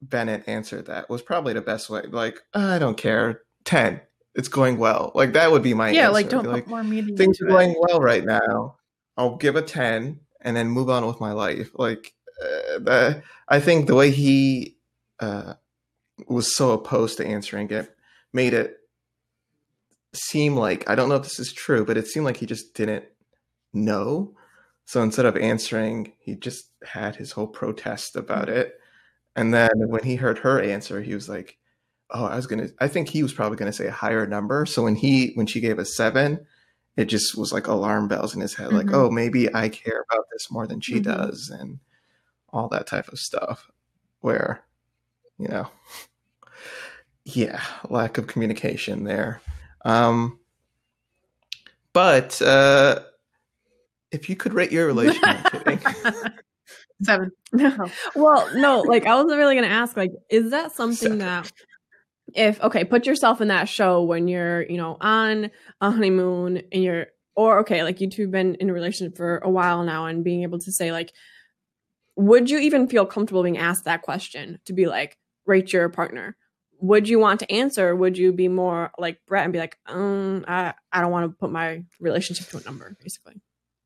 Bennett 0.03 0.49
answered 0.49 0.87
that 0.87 1.09
was 1.09 1.23
probably 1.23 1.53
the 1.53 1.61
best 1.61 1.89
way. 1.89 2.03
Like, 2.03 2.41
I 2.53 2.79
don't 2.79 2.97
care. 2.97 3.43
Ten. 3.65 4.01
It's 4.35 4.49
going 4.49 4.79
well. 4.79 5.13
Like 5.15 5.35
that 5.35 5.53
would 5.53 5.63
be 5.63 5.75
my 5.75 5.91
yeah 5.91 6.07
answer. 6.07 6.13
like 6.13 6.29
don't 6.29 6.47
like 6.47 6.67
more 6.67 6.83
meaning 6.83 7.17
things 7.17 7.41
are 7.41 7.47
going 7.47 7.75
well 7.79 8.01
right 8.01 8.25
now. 8.25 8.77
I'll 9.17 9.37
give 9.37 9.57
a 9.57 9.63
ten 9.63 10.21
and 10.41 10.57
then 10.57 10.69
move 10.69 10.91
on 10.91 11.07
with 11.07 11.21
my 11.21 11.33
life. 11.33 11.71
Like 11.75 12.15
uh, 12.43 12.79
that, 12.81 13.23
I 13.49 13.61
think 13.61 13.87
the 13.87 13.95
way 13.95 14.11
he 14.11 14.77
uh, 15.21 15.55
was 16.27 16.57
so 16.57 16.73
opposed 16.73 17.19
to 17.19 17.27
answering 17.27 17.71
it 17.71 17.95
made 18.33 18.55
it 18.55 18.79
seem 20.15 20.57
like 20.57 20.89
I 20.89 20.95
don't 20.95 21.09
know 21.09 21.17
if 21.17 21.23
this 21.23 21.39
is 21.41 21.53
true, 21.53 21.85
but 21.85 21.97
it 21.97 22.07
seemed 22.07 22.27
like 22.27 22.37
he 22.39 22.47
just 22.47 22.75
didn't 22.75 23.05
know. 23.73 24.35
So 24.85 25.03
instead 25.03 25.27
of 25.27 25.37
answering, 25.37 26.13
he 26.19 26.35
just 26.35 26.67
had 26.85 27.17
his 27.17 27.33
whole 27.33 27.47
protest 27.47 28.17
about 28.17 28.49
it. 28.49 28.75
And 29.37 29.55
then 29.55 29.71
when 29.89 30.05
he 30.05 30.17
heard 30.17 30.39
her 30.41 30.61
answer, 30.61 31.01
he 31.01 31.15
was 31.15 31.29
like, 31.29 31.59
"Oh, 32.11 32.25
I 32.25 32.37
was 32.37 32.47
gonna. 32.47 32.69
I 32.81 32.89
think 32.89 33.09
he 33.09 33.23
was 33.23 33.33
probably 33.33 33.57
gonna 33.57 33.73
say 33.73 33.87
a 33.87 33.93
higher 33.93 34.27
number." 34.27 34.67
So 34.67 34.83
when 34.83 34.97
he 34.97 35.33
when 35.35 35.47
she 35.47 35.61
gave 35.61 35.79
a 35.79 35.85
seven, 35.87 36.47
it 36.97 37.07
just 37.07 37.37
was 37.37 37.53
like 37.53 37.67
alarm 37.69 38.09
bells 38.09 38.35
in 38.35 38.41
his 38.43 38.55
head, 38.55 38.73
like, 38.73 38.87
Mhm. 38.89 38.95
"Oh, 38.95 39.11
maybe 39.11 39.55
I 39.55 39.69
care 39.71 40.05
about 40.11 40.27
this 40.33 40.51
more 40.51 40.67
than 40.67 40.81
she 40.83 40.97
Mhm. 41.01 41.05
does," 41.05 41.49
and 41.51 41.79
all 42.51 42.69
that 42.69 42.87
type 42.87 43.09
of 43.09 43.19
stuff. 43.19 43.71
Where, 44.21 44.65
you 45.39 45.49
know, 45.49 45.69
yeah, 47.25 47.63
lack 47.89 48.19
of 48.19 48.27
communication 48.27 49.05
there. 49.05 49.41
Um, 49.85 50.39
but 51.93 52.41
uh, 52.41 53.01
if 54.11 54.29
you 54.29 54.37
could 54.37 54.55
rate 54.55 54.73
your 54.73 54.87
relationship, 54.87 55.53
kidding. 55.53 55.81
seven 57.03 57.31
well, 58.15 58.49
no, 58.55 58.81
like 58.81 59.07
I 59.07 59.15
wasn't 59.15 59.39
really 59.39 59.55
gonna 59.55 59.67
ask, 59.67 59.97
like, 59.97 60.13
is 60.31 60.51
that 60.51 60.73
something 60.73 61.19
that 61.19 61.53
if 62.35 62.61
okay, 62.61 62.85
put 62.85 63.07
yourself 63.07 63.41
in 63.41 63.49
that 63.49 63.69
show 63.69 64.03
when 64.03 64.29
you're, 64.29 64.63
you 64.63 64.77
know, 64.77 64.97
on 65.01 65.51
a 65.81 65.91
honeymoon 65.91 66.63
and 66.73 66.83
you're 66.83 67.07
or 67.35 67.61
okay, 67.61 67.83
like 67.83 68.01
you 68.01 68.09
two 68.09 68.23
have 68.23 68.31
been 68.31 68.55
in 68.57 68.71
a 68.71 68.73
relationship 68.73 69.17
for 69.17 69.39
a 69.39 69.51
while 69.51 69.83
now 69.85 70.07
and 70.07 70.25
being 70.25 70.43
able 70.43 70.59
to 70.59 70.73
say, 70.73 70.93
like, 70.93 71.13
would 72.17 72.51
you 72.51 72.59
even 72.59 72.89
feel 72.89 73.07
comfortable 73.07 73.43
being 73.43 73.59
asked 73.59 73.85
that 73.85 74.03
question 74.03 74.59
to 74.67 74.73
be 74.73 74.87
like, 74.87 75.19
rate 75.47 75.73
your 75.73 75.89
partner? 75.89 76.37
Would 76.83 77.09
you 77.09 77.19
want 77.19 77.41
to 77.41 77.51
answer? 77.51 77.95
Would 77.97 78.19
you 78.19 78.33
be 78.33 78.49
more 78.49 78.91
like 78.99 79.19
Brett 79.27 79.45
and 79.45 79.53
be 79.53 79.59
like, 79.59 79.79
um, 79.87 80.45
I, 80.49 80.75
I 80.93 81.01
don't 81.01 81.11
want 81.13 81.31
to 81.31 81.37
put 81.37 81.51
my 81.51 81.85
relationship 82.01 82.49
to 82.49 82.59
a 82.59 82.63
number, 82.65 82.95
basically. 83.01 83.41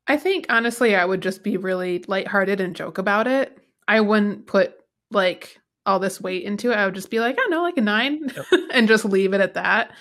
i 0.07 0.17
think 0.17 0.45
honestly 0.49 0.95
i 0.95 1.03
would 1.05 1.21
just 1.21 1.43
be 1.43 1.57
really 1.57 2.03
lighthearted 2.07 2.59
and 2.61 2.75
joke 2.75 2.97
about 2.97 3.27
it 3.27 3.57
i 3.87 3.99
wouldn't 4.01 4.47
put 4.47 4.73
like 5.11 5.59
all 5.85 5.99
this 5.99 6.19
weight 6.21 6.43
into 6.43 6.71
it 6.71 6.75
i 6.75 6.85
would 6.85 6.95
just 6.95 7.09
be 7.09 7.19
like 7.19 7.35
i 7.35 7.37
don't 7.37 7.51
know 7.51 7.61
like 7.61 7.77
a 7.77 7.81
nine 7.81 8.31
and 8.71 8.87
just 8.87 9.03
leave 9.05 9.33
it 9.33 9.41
at 9.41 9.53
that 9.55 9.91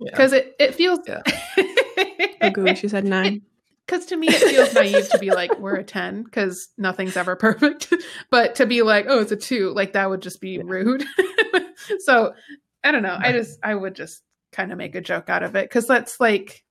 Yeah. 0.00 0.10
because 0.10 0.32
it, 0.32 0.54
it 0.58 0.74
feels 0.74 1.00
Yeah. 1.06 1.22
Oh, 2.40 2.50
gooey, 2.50 2.74
she 2.76 2.88
said 2.88 3.04
nine. 3.04 3.42
Because 3.88 4.04
to 4.06 4.16
me 4.16 4.28
it 4.28 4.38
feels 4.50 4.74
naive 4.74 5.08
to 5.10 5.18
be 5.18 5.30
like 5.40 5.58
we're 5.58 5.76
a 5.76 5.84
10 5.84 6.22
because 6.24 6.68
nothing's 6.76 7.16
ever 7.16 7.34
perfect. 7.36 7.92
But 8.30 8.54
to 8.56 8.66
be 8.66 8.82
like 8.82 9.06
oh 9.08 9.20
it's 9.20 9.32
a 9.32 9.36
2 9.36 9.70
like 9.70 9.94
that 9.94 10.10
would 10.10 10.20
just 10.22 10.40
be 10.40 10.50
Yeah. 10.50 10.62
rude. 10.66 11.04
So 12.00 12.34
i 12.84 12.90
don't 12.92 13.02
know. 13.02 13.16
I 13.18 13.32
just 13.32 13.58
i 13.62 13.74
would 13.74 13.94
just 13.94 14.22
kind 14.52 14.72
of 14.72 14.78
make 14.78 14.94
a 14.94 15.00
joke 15.00 15.28
out 15.30 15.42
of 15.42 15.56
it 15.56 15.68
because 15.68 15.86
that's 15.86 16.20
like 16.20 16.62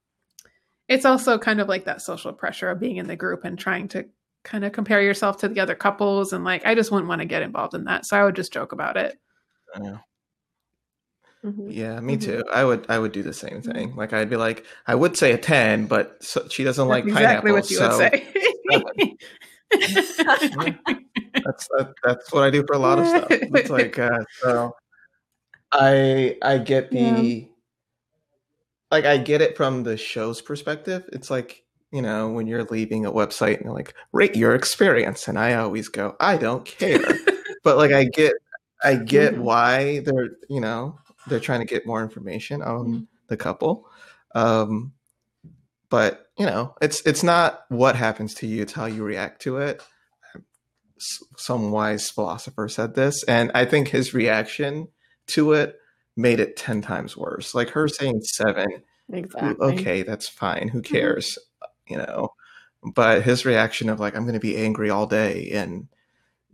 it's 0.87 1.05
also 1.05 1.37
kind 1.37 1.59
of 1.59 1.67
like 1.67 1.85
that 1.85 2.01
social 2.01 2.33
pressure 2.33 2.69
of 2.69 2.79
being 2.79 2.97
in 2.97 3.07
the 3.07 3.15
group 3.15 3.43
and 3.43 3.57
trying 3.57 3.87
to 3.89 4.05
kind 4.43 4.63
of 4.63 4.71
compare 4.71 5.01
yourself 5.01 5.37
to 5.37 5.47
the 5.47 5.59
other 5.59 5.75
couples 5.75 6.33
and 6.33 6.43
like 6.43 6.65
i 6.65 6.75
just 6.75 6.91
wouldn't 6.91 7.09
want 7.09 7.19
to 7.21 7.25
get 7.25 7.41
involved 7.41 7.73
in 7.73 7.83
that 7.85 8.05
so 8.05 8.17
i 8.17 8.23
would 8.23 8.35
just 8.35 8.53
joke 8.53 8.71
about 8.71 8.95
it. 8.97 9.17
Yeah. 9.81 9.97
Mhm. 11.45 11.67
Yeah, 11.71 11.99
me 11.99 12.17
Mhm. 12.17 12.21
too. 12.21 12.43
I 12.51 12.63
would 12.63 12.85
I 12.89 12.99
would 12.99 13.11
do 13.11 13.23
the 13.23 13.33
same 13.33 13.61
thing. 13.61 13.95
Like 13.95 14.13
I'd 14.13 14.29
be 14.29 14.37
like, 14.37 14.65
I 14.87 14.95
would 14.95 15.17
say 15.17 15.31
a 15.33 15.37
ten, 15.37 15.85
but 15.87 16.23
so, 16.23 16.47
she 16.49 16.63
doesn't 16.63 16.87
like 16.87 17.05
exactly 17.05 17.51
pineapple. 17.51 17.53
what 17.53 17.69
you 17.71 17.77
so 17.77 17.97
would 17.99 18.11
say 18.11 19.17
that's 21.43 21.67
that, 21.77 21.93
that's 22.03 22.33
what 22.33 22.43
I 22.43 22.49
do 22.49 22.63
for 22.67 22.73
a 22.73 22.79
lot 22.79 22.99
of 22.99 23.07
stuff. 23.07 23.27
It's 23.29 23.69
like 23.69 23.97
uh, 23.99 24.19
so. 24.41 24.73
I 25.71 26.37
I 26.41 26.57
get 26.59 26.91
the 26.91 26.97
Yeah. 26.97 27.47
like 28.91 29.05
I 29.05 29.17
get 29.17 29.41
it 29.41 29.57
from 29.57 29.83
the 29.83 29.97
show's 29.97 30.41
perspective. 30.41 31.07
It's 31.11 31.29
like 31.29 31.63
you 31.91 32.01
know 32.01 32.29
when 32.31 32.47
you're 32.47 32.63
leaving 32.65 33.05
a 33.05 33.11
website 33.11 33.61
and 33.61 33.73
like 33.73 33.93
rate 34.13 34.35
your 34.35 34.55
experience, 34.55 35.27
and 35.27 35.37
I 35.37 35.55
always 35.55 35.89
go 35.89 36.15
I 36.19 36.37
don't 36.37 36.65
care. 36.65 36.99
but 37.63 37.77
like 37.77 37.91
I 37.91 38.05
get 38.05 38.33
I 38.83 38.95
get 38.95 39.35
Mhm. 39.35 39.39
why 39.41 39.99
they're 39.99 40.29
you 40.49 40.61
know 40.61 40.99
they're 41.27 41.39
trying 41.39 41.59
to 41.59 41.65
get 41.65 41.85
more 41.85 42.01
information 42.01 42.61
on 42.61 42.85
Mhm. 42.87 43.07
the 43.27 43.37
couple. 43.37 43.89
Um, 44.35 44.93
but 45.89 46.29
you 46.37 46.45
know 46.45 46.75
it's 46.81 47.01
it's 47.05 47.23
not 47.23 47.63
what 47.69 47.95
happens 47.95 48.33
to 48.35 48.47
you; 48.47 48.61
it's 48.61 48.73
how 48.73 48.85
you 48.85 49.03
react 49.03 49.41
to 49.43 49.57
it. 49.57 49.81
Some 51.37 51.69
wise 51.71 52.09
philosopher 52.09 52.67
said 52.67 52.95
this, 52.95 53.23
and 53.25 53.51
I 53.53 53.65
think 53.65 53.89
his 53.89 54.13
reaction 54.15 54.87
to 55.27 55.53
it 55.53 55.79
made 56.15 56.39
it 56.39 56.57
10 56.57 56.81
times 56.81 57.15
worse. 57.15 57.53
Like 57.53 57.69
her 57.69 57.87
saying 57.87 58.21
seven, 58.21 58.81
Exactly. 59.13 59.67
okay, 59.67 60.01
that's 60.01 60.27
fine. 60.27 60.69
Who 60.69 60.81
cares? 60.81 61.37
You 61.87 61.97
know, 61.97 62.29
but 62.83 63.21
his 63.21 63.45
reaction 63.45 63.89
of 63.89 63.99
like, 63.99 64.15
I'm 64.15 64.23
going 64.23 64.33
to 64.33 64.39
be 64.39 64.57
angry 64.57 64.89
all 64.89 65.05
day 65.05 65.51
and 65.51 65.87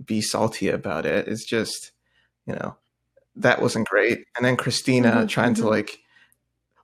be 0.03 0.21
salty 0.21 0.67
about 0.67 1.05
it 1.05 1.27
is 1.29 1.45
just, 1.45 1.91
you 2.45 2.53
know, 2.53 2.75
that 3.37 3.61
wasn't 3.61 3.87
great. 3.87 4.25
And 4.37 4.45
then 4.45 4.55
Christina 4.57 5.11
Mhm, 5.11 5.29
trying 5.29 5.53
to 5.55 5.63
mhm. 5.63 5.69
like, 5.69 5.99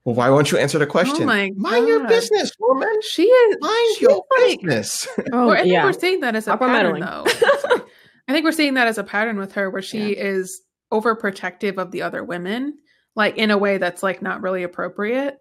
well, 0.06 0.16
why 0.16 0.30
won't 0.30 0.52
you 0.52 0.58
answer 0.58 0.80
the 0.80 0.88
question? 0.88 1.26
my 1.26 1.52
Mind 1.56 1.88
your 1.88 2.08
business, 2.08 2.52
woman. 2.60 2.89
she 3.02 3.24
is 3.24 3.58
Mind 3.62 3.88
she's 3.89 4.02
your 4.02 4.26
like- 4.39 4.60
business. 4.62 5.08
Oh, 5.18 5.24
Well, 5.47 5.52
I 5.52 5.58
think 5.62 5.74
yeah. 5.74 5.84
we're 5.86 5.93
seeing 5.93 6.22
that 6.22 6.36
as 6.36 6.47
a 6.47 6.54
Aqua 6.54 6.68
pattern, 6.68 7.00
meddling. 7.00 7.26
though. 7.26 7.84
I 8.28 8.32
think 8.34 8.43
we're 8.45 8.52
seeing 8.52 8.76
that 8.76 8.88
as 8.88 8.97
a 8.97 9.04
pattern 9.04 9.38
with 9.38 9.54
her, 9.54 9.70
where 9.70 9.82
she 9.82 10.12
is 10.12 10.62
overprotective 10.91 11.78
of 11.78 11.91
the 11.91 12.02
other 12.04 12.24
women, 12.24 12.78
like 13.16 13.38
in 13.38 13.52
a 13.52 13.58
way 13.58 13.78
that's 13.78 14.02
like 14.04 14.22
not 14.22 14.41
really 14.41 14.64
appropriate. 14.64 15.38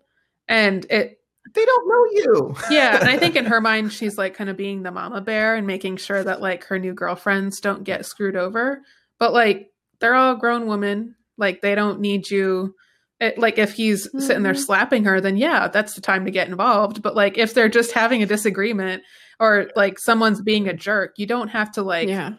And 0.49 0.85
it, 0.91 1.21
they 1.55 1.65
don't 1.65 1.89
know 1.89 2.05
you. 2.23 2.55
yeah, 2.71 2.99
and 3.01 3.09
I 3.09 3.19
think 3.19 3.37
in 3.37 3.45
her 3.47 3.61
mind, 3.61 3.93
she's 3.93 4.19
like 4.19 4.35
kind 4.35 4.51
of 4.51 4.57
being 4.57 4.83
the 4.83 4.91
mama 4.91 5.21
bear 5.21 5.55
and 5.55 5.67
making 5.67 5.97
sure 5.99 6.23
that 6.23 6.41
like 6.41 6.65
her 6.65 6.79
new 6.79 6.93
girlfriends 6.95 7.61
don't 7.61 7.85
get 7.85 8.07
screwed 8.07 8.37
over. 8.37 8.81
But 9.19 9.33
like 9.33 9.71
they're 10.01 10.15
all 10.15 10.37
grown 10.37 10.67
women, 10.67 11.17
like 11.37 11.61
they 11.61 11.75
don't 11.75 12.01
need 12.01 12.31
you. 12.31 12.75
It, 13.21 13.37
like 13.39 13.59
if 13.59 13.73
he's 13.73 14.09
sitting 14.25 14.45
there 14.45 14.53
Mhm. 14.55 14.65
slapping 14.65 15.05
her, 15.05 15.21
then 15.21 15.37
yeah, 15.37 15.67
that's 15.69 15.95
the 15.95 16.01
time 16.01 16.25
to 16.25 16.31
get 16.31 16.49
involved. 16.49 17.03
But 17.03 17.17
like 17.17 17.37
if 17.37 17.53
they're 17.53 17.69
just 17.69 17.91
having 17.93 18.23
a 18.23 18.27
disagreement 18.27 19.03
or 19.41 19.71
like 19.75 19.99
someone's 19.99 20.41
being 20.41 20.69
a 20.69 20.73
jerk, 20.73 21.15
you 21.19 21.27
don't 21.27 21.49
have 21.49 21.73
to 21.73 21.83
like 21.83 22.09
yeah. 22.09 22.35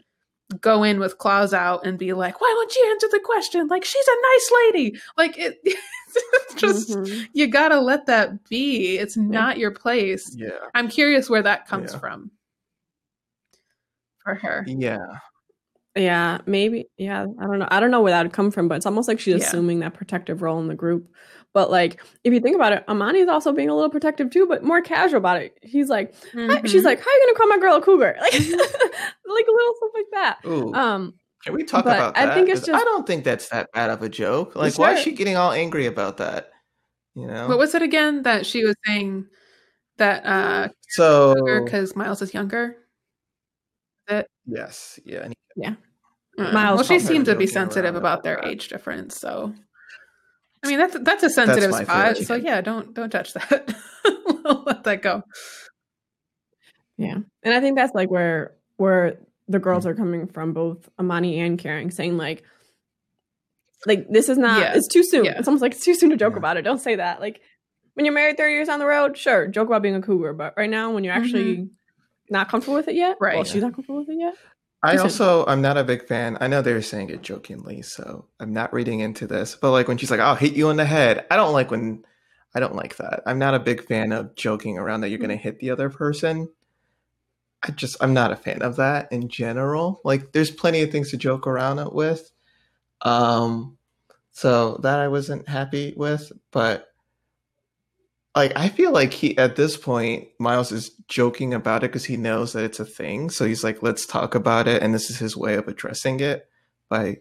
go 0.62 0.84
in 0.84 1.00
with 1.00 1.18
claws 1.18 1.54
out 1.54 1.86
and 1.86 2.00
be 2.00 2.14
like, 2.14 2.40
"Why 2.40 2.54
won't 2.58 2.74
you 2.76 2.90
answer 2.92 3.08
the 3.12 3.20
question?" 3.20 3.68
Like 3.68 3.84
she's 3.84 4.08
a 4.08 4.22
nice 4.34 4.52
lady. 4.66 5.00
Like 5.18 5.38
it, 5.38 5.58
it's 5.66 6.54
just 6.56 6.90
Mhm. 6.92 7.28
you 7.34 7.48
gotta 7.48 7.82
let 7.82 8.06
that 8.06 8.46
be. 8.48 8.98
It's 8.98 9.18
not 9.18 9.58
your 9.58 9.72
place. 9.72 10.34
Yeah. 10.34 10.52
I'm 10.74 10.88
curious 10.88 11.30
where 11.30 11.44
that 11.44 11.68
comes 11.68 11.92
Yeah. 11.92 12.00
from 12.00 12.32
for 14.24 14.36
her. 14.36 14.64
Yeah. 14.66 14.98
Yeah, 16.00 16.38
maybe. 16.46 16.88
Yeah, 16.98 17.26
I 17.40 17.46
don't 17.46 17.60
know. 17.60 17.68
I 17.70 17.80
don't 17.82 17.92
know 17.92 18.02
where 18.02 18.12
that 18.12 18.24
would 18.24 18.32
come 18.34 18.52
from, 18.52 18.68
but 18.70 18.76
it's 18.76 18.86
almost 18.86 19.08
like 19.10 19.20
she's 19.20 19.36
Yeah. 19.42 19.46
assuming 19.48 19.80
that 19.80 19.94
protective 19.94 20.42
role 20.42 20.60
in 20.60 20.68
the 20.68 20.76
group. 20.76 21.08
But 21.54 21.70
like, 21.72 22.02
if 22.24 22.32
you 22.32 22.40
think 22.40 22.56
about 22.56 22.72
it, 22.74 22.86
Amani 22.88 23.20
is 23.20 23.28
also 23.28 23.52
being 23.52 23.70
a 23.70 23.76
little 23.76 23.90
protective 23.90 24.30
too, 24.30 24.46
but 24.48 24.64
more 24.64 24.82
casual 24.82 25.18
about 25.18 25.42
it. 25.42 25.58
He's 25.62 25.90
like, 25.90 26.14
"Hi-" 26.34 26.62
she's 26.66 26.86
like, 26.86 27.00
"How 27.00 27.10
are 27.10 27.14
you 27.14 27.26
gonna 27.26 27.38
call 27.38 27.48
my 27.48 27.58
girl 27.58 27.76
a 27.76 27.82
cougar?" 27.82 28.16
Like, 28.22 28.34
like 28.34 29.46
little 29.48 29.76
stuff 29.76 29.92
like 29.94 30.06
that. 30.14 30.38
Ooh. 30.46 30.74
Um, 30.74 31.14
Can 31.44 31.54
we 31.56 31.64
talk 31.64 31.86
But 31.86 31.98
about 31.98 32.18
I 32.18 32.34
think 32.34 32.50
it's 32.50 32.66
just- 32.66 32.82
I 32.82 32.84
don't 32.84 33.06
think 33.08 33.24
that's 33.24 33.50
that 33.50 33.70
bad 33.74 33.90
of 33.90 34.02
a 34.04 34.10
joke. 34.10 34.56
Like, 34.56 34.70
It's 34.70 34.78
why 34.78 34.94
is 34.94 35.00
she 35.02 35.12
getting 35.14 35.38
all 35.38 35.52
angry 35.52 35.86
about 35.86 36.18
that? 36.18 36.50
You 37.16 37.28
know. 37.28 37.48
what 37.48 37.58
was 37.58 37.74
it 37.76 37.82
again 37.82 38.24
that 38.24 38.46
she 38.46 38.64
was 38.64 38.76
saying 38.86 39.26
that 39.98 40.26
uh 40.26 40.70
so 40.90 41.36
because 41.64 41.96
Miles 41.96 42.22
is 42.22 42.34
younger? 42.34 42.78
yes, 44.46 45.00
yeah. 45.06 45.26
and- 45.26 45.78
Miles 46.40 46.78
well, 46.78 46.84
she 46.84 47.00
seems 47.00 47.28
to 47.28 47.36
be 47.36 47.48
sensitive 47.48 47.96
about 47.96 48.24
their 48.24 48.44
age 48.46 48.68
difference, 48.70 49.18
so 49.20 49.54
I 50.64 50.68
mean 50.68 50.80
that's 50.80 50.98
that's 51.02 51.24
a 51.24 51.30
sensitive 51.30 51.72
my 51.72 51.84
spot. 51.84 52.12
feeling. 52.14 52.26
So 52.26 52.36
yeah, 52.36 52.62
don't 52.62 52.94
don't 52.94 53.10
touch 53.10 53.34
that. 53.34 53.76
Let 54.66 54.84
that 54.84 55.02
go. 55.02 55.24
yeah, 56.98 57.18
and 57.44 57.54
I 57.54 57.60
think 57.60 57.78
that's 57.78 57.94
like 57.94 58.10
where 58.10 58.54
where 58.78 59.20
the 59.50 59.60
girls 59.60 59.86
are 59.86 59.96
coming 59.96 60.28
from, 60.28 60.54
both 60.54 60.88
Amani 61.00 61.40
and 61.40 61.58
Karen, 61.58 61.90
saying 61.90 62.18
like, 62.18 62.44
like 63.86 64.08
this 64.10 64.30
is 64.30 64.38
not. 64.38 64.60
Yeah. 64.60 64.74
It's 64.76 64.88
too 64.88 65.04
soon. 65.04 65.26
Yeah. 65.26 65.40
It's 65.40 65.48
almost 65.48 65.62
like 65.62 65.74
it's 65.74 65.84
too 65.84 65.96
soon 65.96 66.12
to 66.12 66.18
joke 66.18 66.34
Yeah. 66.34 66.40
about 66.40 66.58
it. 66.58 66.62
Don't 66.62 66.80
say 66.80 66.96
that. 66.96 67.20
Like 67.20 67.42
when 67.96 68.06
you're 68.06 68.14
married 68.14 68.38
thirty 68.38 68.54
years 68.54 68.68
down 68.68 68.80
the 68.80 68.86
road, 68.86 69.18
sure, 69.18 69.48
joke 69.48 69.68
about 69.68 69.82
being 69.82 69.96
a 69.96 70.02
cougar. 70.02 70.34
But 70.34 70.54
right 70.56 70.70
now, 70.70 70.92
when 70.92 71.04
you're 71.04 71.14
actually 71.14 71.56
mm-hmm. 71.58 71.66
not 72.30 72.50
comfortable 72.50 72.76
with 72.76 72.88
it 72.88 72.96
yet, 72.96 73.18
Right. 73.20 73.36
Well, 73.36 73.44
she's 73.44 73.64
not 73.64 73.74
comfortable 73.74 74.00
with 74.00 74.10
it 74.10 74.20
yet. 74.20 74.36
I 74.82 74.96
also 74.98 75.46
I'm 75.46 75.62
not 75.62 75.78
a 75.78 75.84
big 75.84 76.08
fan. 76.08 76.38
I 76.40 76.48
know 76.48 76.62
they're 76.62 76.82
saying 76.82 77.10
it 77.10 77.22
jokingly, 77.22 77.82
so 77.82 78.26
I'm 78.40 78.54
not 78.54 78.74
reading 78.74 79.02
into 79.02 79.28
this. 79.28 79.56
But 79.56 79.72
like 79.72 79.88
when 79.88 79.98
she's 79.98 80.12
like, 80.12 80.22
"I'll 80.22 80.36
hit 80.36 80.54
you 80.54 80.70
in 80.70 80.78
the 80.78 80.86
head," 80.86 81.26
I 81.30 81.36
don't 81.36 81.54
like 81.54 81.70
when 81.72 82.06
I 82.56 82.60
don't 82.60 82.76
like 82.76 82.96
that. 82.98 83.22
I'm 83.26 83.40
not 83.40 83.56
a 83.56 83.60
big 83.60 83.84
fan 83.86 84.12
of 84.14 84.36
joking 84.36 84.78
around 84.78 85.02
that 85.02 85.10
you're 85.10 85.20
going 85.20 85.30
to 85.30 85.36
hit 85.36 85.60
the 85.60 85.72
other 85.72 85.90
person. 85.90 86.50
I 87.64 87.72
just 87.72 87.98
I'm 88.02 88.14
not 88.14 88.32
a 88.32 88.38
fan 88.38 88.62
of 88.62 88.78
that 88.78 89.12
in 89.12 89.28
general. 89.28 90.02
Like 90.06 90.32
there's 90.32 90.52
plenty 90.52 90.82
of 90.82 90.92
things 90.92 91.12
to 91.12 91.18
joke 91.18 91.46
around 91.48 91.80
it 91.80 91.94
with. 91.94 92.32
Um 93.02 93.78
so 94.32 94.80
that 94.84 95.00
I 95.00 95.10
wasn't 95.10 95.50
happy 95.50 95.94
with, 95.98 96.32
but 96.52 96.89
like 98.40 98.54
I 98.58 98.70
feel 98.70 98.92
like 98.92 99.14
he 99.14 99.38
at 99.38 99.56
this 99.56 99.78
point 99.78 100.28
Miles 100.40 100.72
is 100.72 100.90
joking 101.08 101.54
about 101.54 101.84
it 101.84 101.92
because 101.92 102.06
he 102.06 102.18
knows 102.18 102.54
that 102.54 102.64
it's 102.64 102.80
a 102.80 102.86
thing. 102.86 103.30
So 103.30 103.46
he's 103.46 103.64
like, 103.64 103.84
let's 103.84 104.06
talk 104.06 104.36
about 104.36 104.68
it, 104.68 104.82
and 104.82 104.94
this 104.94 105.10
is 105.10 105.18
his 105.20 105.36
way 105.38 105.56
of 105.56 105.68
addressing 105.68 106.20
it 106.20 106.48
by 106.90 107.18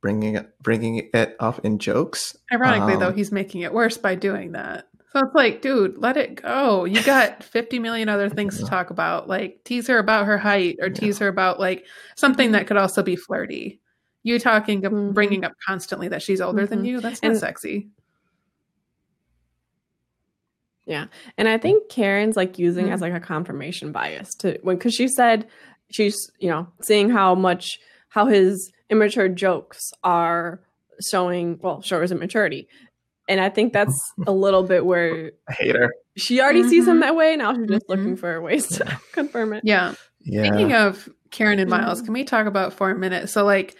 bringing 0.00 0.36
it 0.36 0.50
bringing 0.62 1.08
it 1.12 1.36
up 1.40 1.64
in 1.64 1.78
jokes. 1.78 2.36
Ironically, 2.52 2.96
though, 2.96 3.08
Um, 3.08 3.16
he's 3.16 3.32
making 3.32 3.62
it 3.62 3.72
worse 3.72 3.98
by 3.98 4.14
doing 4.14 4.52
that. 4.52 4.86
So 5.12 5.20
it's 5.20 5.34
like, 5.34 5.62
dude, 5.62 5.96
let 5.98 6.16
it 6.16 6.42
go. 6.42 6.84
You 6.84 7.02
got 7.02 7.42
50 7.56 7.78
million 7.78 8.08
other 8.08 8.28
things 8.28 8.58
to 8.58 8.66
talk 8.66 8.90
about. 8.90 9.26
Like, 9.28 9.64
tease 9.64 9.86
her 9.88 9.98
about 9.98 10.26
her 10.26 10.38
height 10.38 10.76
or 10.80 10.88
Yeah. 10.88 10.94
tease 10.94 11.18
her 11.18 11.28
about 11.28 11.58
like 11.58 11.86
something 12.16 12.52
that 12.52 12.66
could 12.66 12.76
also 12.76 13.02
be 13.02 13.16
flirty. 13.16 13.80
You 14.22 14.38
talking, 14.38 14.82
Mhm. 14.82 15.14
bringing 15.14 15.44
up 15.44 15.52
constantly 15.66 16.08
that 16.08 16.22
she's 16.22 16.40
older 16.42 16.66
than 16.66 16.82
Mhm. 16.82 16.86
you, 16.86 17.00
that's 17.00 17.22
not 17.22 17.30
And- 17.30 17.40
sexy. 17.40 17.88
And 20.88 21.48
I 21.48 21.58
think 21.58 21.88
Karen's 21.90 22.36
like 22.36 22.58
using 22.58 22.86
it 22.86 22.90
Mhm. 22.90 22.94
as 22.94 23.00
like 23.00 23.12
a 23.14 23.20
confirmation 23.20 23.92
bias 23.92 24.34
to 24.36 24.58
when 24.62 24.76
because 24.76 24.94
she 24.94 25.06
said 25.08 25.46
she's 25.90 26.16
you 26.38 26.48
know 26.50 26.66
seeing 26.82 27.10
how 27.10 27.34
much 27.34 27.78
how 28.08 28.26
his 28.26 28.72
immature 28.90 29.28
jokes 29.28 29.92
are 30.02 30.60
showing 31.10 31.58
well 31.62 31.82
show 31.82 32.00
his 32.00 32.10
immaturity, 32.12 32.68
and 33.28 33.40
I 33.40 33.48
think 33.50 33.72
that's 33.72 33.94
a 34.26 34.32
little 34.32 34.62
bit 34.62 34.84
where 34.86 35.32
I 35.48 35.52
hate 35.52 35.76
her. 35.76 35.92
she 36.16 36.40
already 36.40 36.66
sees 36.68 36.88
him 36.88 36.96
Mhm. 36.98 37.00
that 37.00 37.16
way. 37.16 37.36
Now 37.36 37.54
she's 37.54 37.66
just 37.68 37.86
Mhm. 37.86 37.88
looking 37.90 38.16
for 38.16 38.40
ways 38.40 38.66
to 38.78 38.84
Yeah. 38.86 38.96
confirm 39.12 39.52
it. 39.52 39.62
Yeah. 39.64 39.94
Yeah. 40.24 40.46
Speaking 40.46 40.72
of 40.72 41.08
Karen 41.30 41.58
and 41.58 41.70
Miles, 41.70 42.00
Mhm. 42.00 42.04
can 42.06 42.14
we 42.14 42.24
talk 42.24 42.46
about 42.46 42.72
for 42.72 42.90
a 42.90 42.98
minute? 42.98 43.28
So, 43.30 43.44
like, 43.44 43.76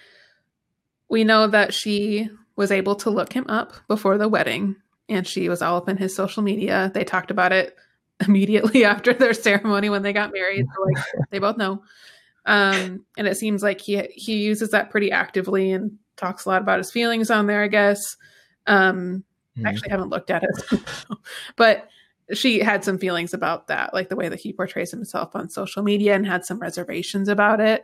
we 1.08 1.24
know 1.24 1.46
that 1.46 1.72
she 1.74 2.28
was 2.56 2.70
able 2.70 2.94
to 2.96 3.10
look 3.10 3.32
him 3.32 3.46
up 3.48 3.72
before 3.88 4.18
the 4.18 4.28
wedding, 4.28 4.76
and 5.08 5.26
she 5.26 5.48
was 5.48 5.62
all 5.62 5.76
up 5.76 5.88
in 5.88 5.96
his 5.96 6.14
social 6.14 6.42
media. 6.42 6.90
They 6.94 7.04
talked 7.04 7.30
about 7.30 7.52
it 7.52 7.76
immediately 8.26 8.84
after 8.84 9.12
their 9.12 9.34
ceremony 9.34 9.90
when 9.90 10.02
they 10.02 10.12
got 10.12 10.32
married. 10.32 10.66
So, 10.74 10.82
like, 10.82 11.04
they 11.30 11.38
both 11.38 11.56
know. 11.56 11.82
Um, 12.46 13.04
and 13.16 13.26
it 13.26 13.36
seems 13.36 13.62
like 13.62 13.80
he 13.80 14.02
he 14.14 14.38
uses 14.38 14.70
that 14.70 14.90
pretty 14.90 15.10
actively 15.12 15.72
and 15.72 15.98
talks 16.16 16.44
a 16.46 16.48
lot 16.48 16.62
about 16.62 16.78
his 16.78 16.90
feelings 16.90 17.30
on 17.30 17.46
there. 17.46 17.62
I 17.62 17.68
guess. 17.68 18.16
Um, 18.66 19.24
Mhm. 19.58 19.66
I 19.66 19.70
actually 19.70 19.90
haven't 19.90 20.10
looked 20.10 20.30
at 20.30 20.44
it, 20.44 20.80
but 21.56 21.88
she 22.32 22.60
had 22.60 22.84
some 22.84 22.98
feelings 22.98 23.34
about 23.34 23.66
that, 23.68 23.92
like 23.92 24.08
the 24.08 24.14
way 24.16 24.28
that 24.28 24.38
he 24.38 24.52
portrays 24.52 24.90
himself 24.90 25.34
on 25.34 25.48
social 25.48 25.82
media, 25.82 26.14
and 26.14 26.26
had 26.26 26.44
some 26.44 26.58
reservations 26.60 27.28
about 27.28 27.60
it. 27.60 27.82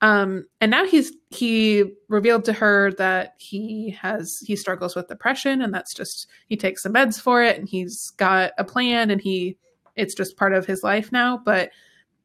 Um, 0.00 0.46
and 0.60 0.70
now 0.70 0.86
he's 0.86 1.12
he 1.30 1.92
revealed 2.08 2.44
to 2.44 2.52
her 2.52 2.92
that 2.92 3.34
he 3.38 3.90
has 4.00 4.38
he 4.46 4.54
struggles 4.54 4.94
with 4.94 5.08
depression, 5.08 5.60
and 5.60 5.74
that's 5.74 5.94
just 5.94 6.28
he 6.46 6.56
takes 6.56 6.82
some 6.82 6.94
meds 6.94 7.20
for 7.20 7.42
it, 7.42 7.58
and 7.58 7.68
he's 7.68 8.10
got 8.10 8.52
a 8.58 8.64
plan, 8.64 9.10
and 9.10 9.20
he 9.20 9.56
it's 9.96 10.14
just 10.14 10.36
part 10.36 10.52
of 10.52 10.66
his 10.66 10.82
life 10.82 11.10
now. 11.10 11.36
But 11.44 11.70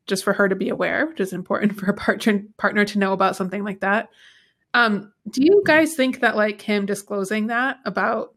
just 0.06 0.24
for 0.24 0.34
her 0.34 0.48
to 0.50 0.56
be 0.56 0.70
aware, 0.70 1.08
which 1.08 1.20
is 1.20 1.34
important 1.34 1.76
for 1.80 1.88
a 1.88 1.96
partner 1.96 2.44
partner 2.58 2.86
to 2.86 3.00
know 3.00 3.14
about 3.14 3.36
something 3.36 3.64
like 3.64 3.80
that. 3.80 4.10
Um, 4.76 5.14
do 5.30 5.44
you 5.44 5.62
guys 5.66 5.96
think 5.96 6.22
that 6.22 6.36
like 6.36 6.62
him 6.62 6.86
disclosing 6.86 7.48
that 7.48 7.78
about 7.86 8.34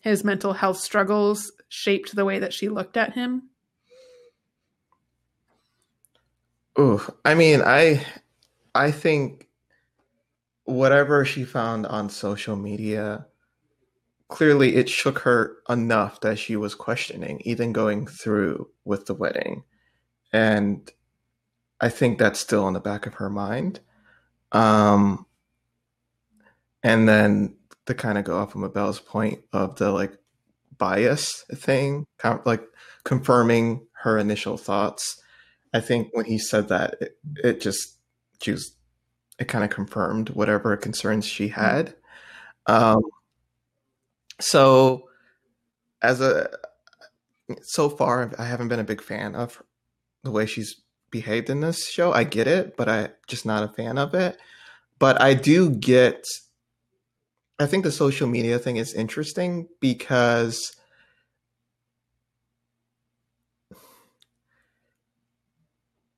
his 0.00 0.24
mental 0.24 0.52
health 0.52 0.78
struggles 0.78 1.52
shaped 1.68 2.14
the 2.14 2.24
way 2.24 2.38
that 2.40 2.52
she 2.52 2.68
looked 2.68 2.96
at 2.96 3.12
him? 3.12 3.50
Ooh, 6.78 7.00
I 7.24 7.34
mean, 7.34 7.60
I 7.60 8.04
I 8.78 8.90
think 8.90 9.48
whatever 10.64 11.24
she 11.24 11.44
found 11.44 11.86
on 11.86 12.10
social 12.10 12.56
media 12.56 13.26
clearly 14.28 14.76
it 14.76 14.88
shook 14.88 15.20
her 15.20 15.56
enough 15.68 16.20
that 16.20 16.38
she 16.38 16.54
was 16.56 16.74
questioning 16.74 17.40
even 17.44 17.72
going 17.72 18.06
through 18.06 18.68
with 18.84 19.06
the 19.06 19.14
wedding 19.14 19.64
and 20.30 20.92
i 21.80 21.88
think 21.88 22.18
that's 22.18 22.38
still 22.38 22.68
in 22.68 22.74
the 22.74 22.80
back 22.80 23.06
of 23.06 23.14
her 23.14 23.30
mind 23.30 23.80
um 24.52 25.24
and 26.82 27.08
then 27.08 27.56
to 27.86 27.94
kind 27.94 28.18
of 28.18 28.24
go 28.24 28.36
off 28.36 28.54
of 28.54 28.60
Mabel's 28.60 29.00
point 29.00 29.40
of 29.52 29.76
the 29.76 29.90
like 29.90 30.16
bias 30.76 31.44
thing, 31.54 32.06
like 32.44 32.62
confirming 33.04 33.86
her 34.02 34.18
initial 34.18 34.56
thoughts. 34.56 35.20
I 35.74 35.80
think 35.80 36.08
when 36.12 36.26
he 36.26 36.38
said 36.38 36.68
that, 36.68 36.96
it, 37.00 37.18
it 37.42 37.60
just 37.60 37.97
just 38.40 38.74
it 39.38 39.46
kind 39.48 39.64
of 39.64 39.70
confirmed 39.70 40.30
whatever 40.30 40.76
concerns 40.76 41.24
she 41.24 41.48
mm-hmm. 41.48 41.60
had. 41.60 41.94
Um, 42.66 43.02
so 44.40 45.08
as 46.02 46.20
a 46.20 46.50
so 47.62 47.88
far, 47.88 48.32
I 48.38 48.44
haven't 48.44 48.68
been 48.68 48.80
a 48.80 48.84
big 48.84 49.02
fan 49.02 49.34
of 49.34 49.62
the 50.22 50.30
way 50.30 50.46
she's 50.46 50.82
behaved 51.10 51.48
in 51.48 51.60
this 51.60 51.88
show. 51.88 52.12
I 52.12 52.24
get 52.24 52.46
it, 52.46 52.76
but 52.76 52.88
I 52.88 53.10
just 53.26 53.46
not 53.46 53.62
a 53.62 53.68
fan 53.68 53.98
of 53.98 54.14
it. 54.14 54.38
But 54.98 55.20
I 55.20 55.34
do 55.34 55.70
get 55.70 56.26
I 57.58 57.66
think 57.66 57.84
the 57.84 57.92
social 57.92 58.28
media 58.28 58.58
thing 58.58 58.76
is 58.76 58.94
interesting 58.94 59.68
because 59.80 60.76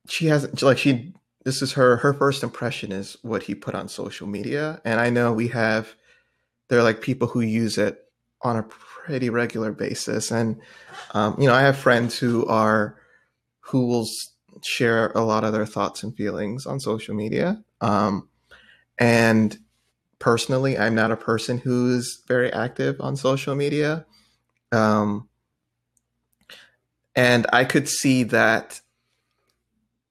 she 0.07 0.27
hasn't 0.27 0.61
like 0.61 0.77
she 0.77 1.13
this 1.43 1.61
is 1.61 1.73
her 1.73 1.97
her 1.97 2.13
first 2.13 2.43
impression 2.43 2.91
is 2.91 3.17
what 3.21 3.43
he 3.43 3.55
put 3.55 3.75
on 3.75 3.87
social 3.87 4.27
media. 4.27 4.81
And 4.85 4.99
i 4.99 5.09
know 5.09 5.33
we 5.33 5.49
have 5.49 5.95
there 6.69 6.79
are 6.79 6.83
like 6.83 7.01
people 7.01 7.27
who 7.27 7.41
use 7.41 7.77
it 7.77 7.99
on 8.41 8.57
a 8.57 8.63
pretty 8.63 9.29
regular 9.29 9.71
basis. 9.71 10.31
And 10.31 10.61
um, 11.11 11.35
you 11.39 11.47
know 11.47 11.53
i 11.53 11.61
have 11.61 11.77
friends 11.77 12.17
who 12.17 12.45
are 12.45 12.97
who 13.59 13.87
will 13.87 14.07
share 14.63 15.11
a 15.15 15.21
lot 15.21 15.43
of 15.43 15.53
their 15.53 15.65
thoughts 15.65 16.03
and 16.03 16.15
feelings 16.15 16.65
on 16.65 16.79
social 16.79 17.15
media. 17.15 17.63
Um, 17.79 18.27
and 18.97 19.57
personally, 20.19 20.77
I'm 20.77 20.95
not 20.95 21.11
a 21.11 21.17
person 21.17 21.57
who's 21.57 22.21
very 22.27 22.51
active 22.51 22.99
on 23.01 23.15
social 23.15 23.55
media. 23.55 24.05
Um, 24.71 25.27
and 27.15 27.47
I 27.51 27.65
could 27.65 27.89
see 27.89 28.23
that 28.23 28.81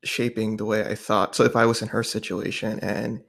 shaping 0.03 0.57
the 0.57 0.65
way 0.65 0.85
I 0.85 0.95
thought. 0.95 1.35
So 1.35 1.45
if 1.45 1.57
I 1.57 1.67
was 1.67 1.83
in 1.83 1.89
her 1.89 2.03
situation 2.03 2.79
and 2.81 3.23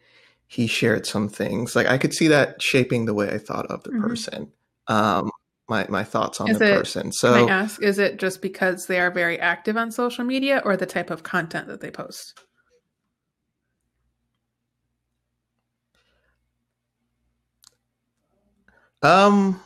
he 0.47 0.67
shared 0.67 1.05
some 1.05 1.29
things, 1.29 1.75
like 1.75 1.87
I 1.87 1.97
could 1.97 2.13
see 2.13 2.27
that 2.27 2.61
shaping 2.61 3.05
the 3.05 3.13
way 3.13 3.29
I 3.29 3.37
thought 3.37 3.67
of 3.67 3.83
the 3.83 3.91
mm-hmm. 3.91 4.07
person. 4.07 4.51
Um, 4.87 5.31
my, 5.69 5.85
my 5.87 6.03
thoughts 6.03 6.41
on 6.41 6.49
is 6.49 6.59
the 6.59 6.73
it, 6.73 6.77
person. 6.77 7.11
So 7.11 7.47
I 7.47 7.49
ask, 7.49 7.81
is 7.81 7.97
it 7.97 8.19
just 8.19 8.41
because 8.41 8.87
they 8.87 8.99
are 8.99 9.11
very 9.11 9.39
active 9.39 9.77
on 9.77 9.91
social 9.91 10.25
media 10.25 10.61
or 10.65 10.75
the 10.75 10.85
type 10.85 11.09
of 11.09 11.23
content 11.23 11.67
that 11.67 11.79
they 11.79 11.91
post? 11.91 12.39
Um, 19.01 19.59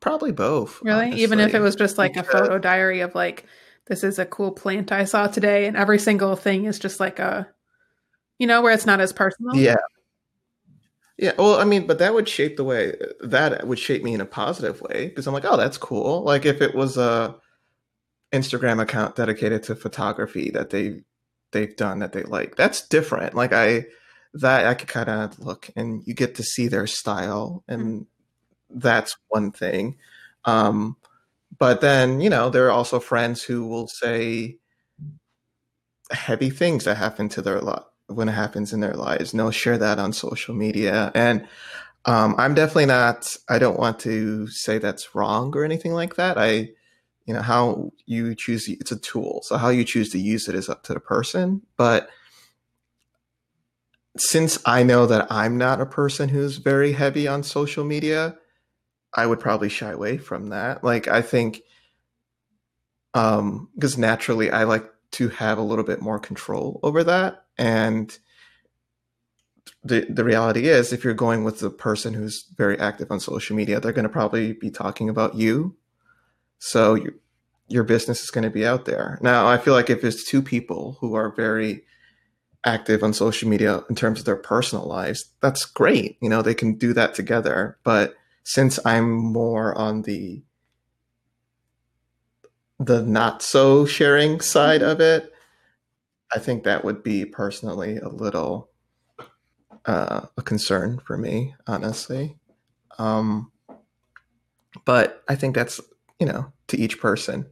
probably 0.00 0.32
both. 0.32 0.80
Really, 0.82 1.06
honestly. 1.06 1.22
even 1.22 1.40
if 1.40 1.54
it 1.54 1.60
was 1.60 1.74
just 1.74 1.98
like 1.98 2.14
because... 2.14 2.28
a 2.28 2.32
photo 2.32 2.58
diary 2.58 3.00
of 3.00 3.14
like, 3.14 3.44
this 3.86 4.04
is 4.04 4.18
a 4.18 4.26
cool 4.26 4.52
plant 4.52 4.92
I 4.92 5.04
saw 5.04 5.26
today, 5.26 5.66
and 5.66 5.76
every 5.76 5.98
single 5.98 6.36
thing 6.36 6.64
is 6.64 6.78
just 6.78 7.00
like 7.00 7.18
a, 7.18 7.48
you 8.38 8.46
know, 8.46 8.62
where 8.62 8.72
it's 8.72 8.86
not 8.86 9.00
as 9.00 9.12
personal. 9.12 9.56
Yeah. 9.56 9.76
Yeah, 11.18 11.32
well, 11.38 11.60
I 11.60 11.64
mean, 11.64 11.86
but 11.86 11.98
that 11.98 12.14
would 12.14 12.28
shape 12.28 12.56
the 12.56 12.64
way 12.64 12.96
that 13.20 13.66
would 13.66 13.78
shape 13.78 14.02
me 14.02 14.14
in 14.14 14.20
a 14.20 14.26
positive 14.26 14.80
way 14.80 15.08
because 15.08 15.26
I'm 15.26 15.34
like, 15.34 15.44
oh, 15.44 15.56
that's 15.56 15.76
cool. 15.76 16.22
Like 16.22 16.46
if 16.46 16.60
it 16.60 16.74
was 16.74 16.96
a 16.96 17.36
Instagram 18.32 18.80
account 18.80 19.14
dedicated 19.14 19.62
to 19.64 19.76
photography 19.76 20.50
that 20.50 20.70
they 20.70 21.02
they've 21.52 21.76
done 21.76 21.98
that 22.00 22.12
they 22.12 22.22
like, 22.24 22.56
that's 22.56 22.88
different. 22.88 23.34
Like 23.34 23.52
I 23.52 23.86
that 24.34 24.66
I 24.66 24.74
could 24.74 24.88
kind 24.88 25.10
of 25.10 25.38
look 25.38 25.70
and 25.76 26.02
you 26.06 26.14
get 26.14 26.36
to 26.36 26.42
see 26.42 26.66
their 26.66 26.86
style 26.86 27.62
and 27.68 27.82
mm-hmm 27.82 28.02
that's 28.74 29.16
one 29.28 29.52
thing. 29.52 29.96
Um, 30.44 30.96
but 31.58 31.80
then, 31.80 32.20
you 32.20 32.30
know, 32.30 32.50
there 32.50 32.66
are 32.66 32.70
also 32.70 33.00
friends 33.00 33.42
who 33.42 33.66
will 33.66 33.88
say 33.88 34.58
heavy 36.10 36.50
things 36.50 36.84
that 36.84 36.96
happen 36.96 37.28
to 37.30 37.42
their 37.42 37.60
life 37.60 37.84
when 38.06 38.28
it 38.28 38.32
happens 38.32 38.72
in 38.72 38.80
their 38.80 38.94
lives, 38.94 39.32
and 39.32 39.40
they'll 39.40 39.50
share 39.50 39.78
that 39.78 39.98
on 39.98 40.12
social 40.12 40.54
media. 40.54 41.10
And 41.14 41.46
um, 42.04 42.34
I'm 42.38 42.54
definitely 42.54 42.86
not. 42.86 43.36
I 43.48 43.58
don't 43.58 43.78
want 43.78 43.98
to 44.00 44.48
say 44.48 44.78
that's 44.78 45.14
wrong 45.14 45.54
or 45.56 45.64
anything 45.64 45.92
like 45.92 46.16
that. 46.16 46.36
I, 46.36 46.70
you 47.26 47.34
know, 47.34 47.42
how 47.42 47.92
you 48.06 48.34
choose 48.34 48.68
it's 48.68 48.92
a 48.92 48.98
tool, 48.98 49.40
so 49.44 49.56
how 49.56 49.68
you 49.68 49.84
choose 49.84 50.10
to 50.10 50.18
use 50.18 50.48
it 50.48 50.54
is 50.54 50.68
up 50.68 50.82
to 50.84 50.94
the 50.94 51.00
person. 51.00 51.62
But 51.76 52.08
since 54.16 54.58
I 54.66 54.82
know 54.82 55.06
that 55.06 55.30
I'm 55.30 55.56
not 55.56 55.80
a 55.80 55.86
person 55.86 56.28
who's 56.28 56.58
very 56.58 56.92
heavy 56.92 57.26
on 57.26 57.42
social 57.42 57.84
media, 57.84 58.36
I 59.14 59.26
would 59.26 59.40
probably 59.40 59.68
shy 59.68 59.90
away 59.90 60.18
from 60.18 60.48
that. 60.48 60.82
Like 60.82 61.08
I 61.08 61.22
think 61.22 61.62
um 63.14 63.68
because 63.74 63.98
naturally 63.98 64.50
I 64.50 64.64
like 64.64 64.90
to 65.12 65.28
have 65.28 65.58
a 65.58 65.62
little 65.62 65.84
bit 65.84 66.00
more 66.00 66.18
control 66.18 66.80
over 66.82 67.04
that. 67.04 67.44
And 67.58 68.16
the 69.84 70.06
the 70.08 70.24
reality 70.24 70.68
is 70.68 70.92
if 70.92 71.04
you're 71.04 71.14
going 71.14 71.44
with 71.44 71.60
the 71.60 71.70
person 71.70 72.14
who's 72.14 72.46
very 72.56 72.78
active 72.78 73.10
on 73.10 73.20
social 73.20 73.54
media 73.56 73.80
they're 73.80 73.92
going 73.92 74.04
to 74.04 74.08
probably 74.08 74.52
be 74.52 74.70
talking 74.70 75.08
about 75.08 75.34
you. 75.34 75.76
So 76.58 76.94
you, 76.94 77.14
your 77.68 77.84
business 77.84 78.22
is 78.22 78.30
going 78.30 78.44
to 78.44 78.50
be 78.50 78.66
out 78.66 78.86
there. 78.86 79.18
Now 79.20 79.46
i 79.46 79.58
feel 79.58 79.74
like 79.74 79.90
if 79.90 80.04
it's 80.04 80.24
two 80.24 80.42
people 80.42 80.96
who 81.00 81.14
are 81.14 81.34
very 81.34 81.84
active 82.64 83.02
on 83.02 83.12
social 83.12 83.48
media 83.48 83.82
in 83.90 83.96
terms 83.96 84.20
of 84.20 84.24
their 84.24 84.36
personal 84.36 84.86
lives 84.86 85.26
that's 85.40 85.66
great. 85.66 86.16
You 86.22 86.30
know 86.30 86.40
they 86.40 86.54
can 86.54 86.74
do 86.74 86.94
that 86.94 87.14
together. 87.14 87.76
But 87.84 88.14
since 88.44 88.78
I'm 88.84 89.10
more 89.10 89.76
on 89.76 90.02
the 90.02 90.42
the 92.78 93.02
not 93.02 93.42
so 93.42 93.86
sharing 93.86 94.40
side 94.40 94.82
of 94.82 95.00
it, 95.00 95.32
I 96.34 96.38
think 96.38 96.64
that 96.64 96.84
would 96.84 97.02
be 97.02 97.24
personally 97.24 97.98
a 97.98 98.08
little 98.08 98.70
uh, 99.86 100.26
a 100.36 100.42
concern 100.42 100.98
for 100.98 101.16
me, 101.16 101.54
honestly. 101.66 102.36
Um, 102.98 103.52
but 104.84 105.22
I 105.28 105.34
think 105.34 105.54
that's 105.54 105.80
you 106.18 106.26
know 106.26 106.52
to 106.68 106.76
each 106.76 107.00
person. 107.00 107.46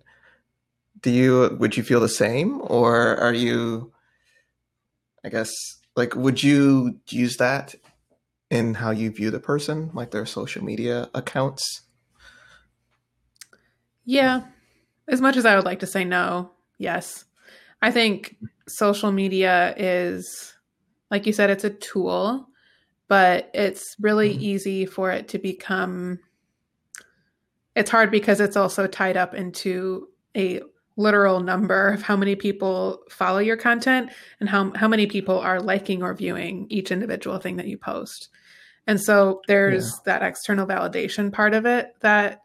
Do 1.02 1.10
you 1.10 1.56
would 1.58 1.76
you 1.76 1.82
feel 1.82 2.00
the 2.00 2.08
same, 2.08 2.60
or 2.62 3.16
are 3.16 3.34
you? 3.34 3.92
I 5.24 5.28
guess 5.28 5.78
like 5.96 6.14
would 6.14 6.42
you 6.42 6.98
use 7.08 7.36
that 7.36 7.74
in 8.50 8.74
how 8.74 8.90
you 8.90 9.10
view 9.10 9.30
the 9.30 9.40
person, 9.40 9.90
like 9.94 10.10
their 10.10 10.26
social 10.26 10.64
media 10.64 11.08
accounts? 11.14 11.82
Yeah. 14.04 14.42
As 15.08 15.20
much 15.20 15.36
as 15.36 15.46
I 15.46 15.56
would 15.56 15.64
like 15.64 15.80
to 15.80 15.86
say 15.86 16.04
no, 16.04 16.50
yes. 16.78 17.24
I 17.82 17.90
think 17.90 18.36
social 18.68 19.12
media 19.12 19.74
is, 19.76 20.54
like 21.10 21.26
you 21.26 21.32
said, 21.32 21.50
it's 21.50 21.64
a 21.64 21.70
tool, 21.70 22.48
but 23.08 23.50
it's 23.54 23.96
really 24.00 24.30
mm-hmm. 24.30 24.42
easy 24.42 24.86
for 24.86 25.10
it 25.10 25.28
to 25.28 25.38
become. 25.38 26.18
It's 27.74 27.90
hard 27.90 28.10
because 28.10 28.40
it's 28.40 28.56
also 28.56 28.86
tied 28.86 29.16
up 29.16 29.34
into 29.34 30.08
a 30.36 30.60
literal 30.96 31.40
number 31.40 31.88
of 31.88 32.02
how 32.02 32.16
many 32.16 32.36
people 32.36 33.02
follow 33.08 33.38
your 33.38 33.56
content 33.56 34.10
and 34.38 34.48
how, 34.48 34.72
how 34.74 34.88
many 34.88 35.06
people 35.06 35.38
are 35.38 35.60
liking 35.60 36.02
or 36.02 36.14
viewing 36.14 36.66
each 36.68 36.90
individual 36.90 37.38
thing 37.38 37.56
that 37.56 37.66
you 37.66 37.78
post. 37.78 38.28
And 38.86 39.00
so 39.00 39.40
there's 39.46 39.88
yeah. 39.88 40.18
that 40.18 40.22
external 40.22 40.66
validation 40.66 41.32
part 41.32 41.54
of 41.54 41.66
it 41.66 41.94
that 42.00 42.40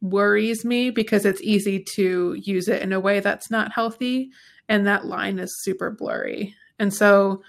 worries 0.00 0.64
me 0.64 0.90
because 0.90 1.24
it's 1.24 1.40
easy 1.42 1.84
to 1.94 2.34
use 2.34 2.68
it 2.68 2.82
in 2.82 2.92
a 2.92 3.00
way 3.00 3.20
that's 3.20 3.50
not 3.50 3.72
healthy 3.72 4.30
and 4.68 4.86
that 4.86 5.06
line 5.06 5.38
is 5.38 5.62
super 5.62 5.90
blurry. 5.90 6.54
And 6.78 6.92
so 6.92 7.42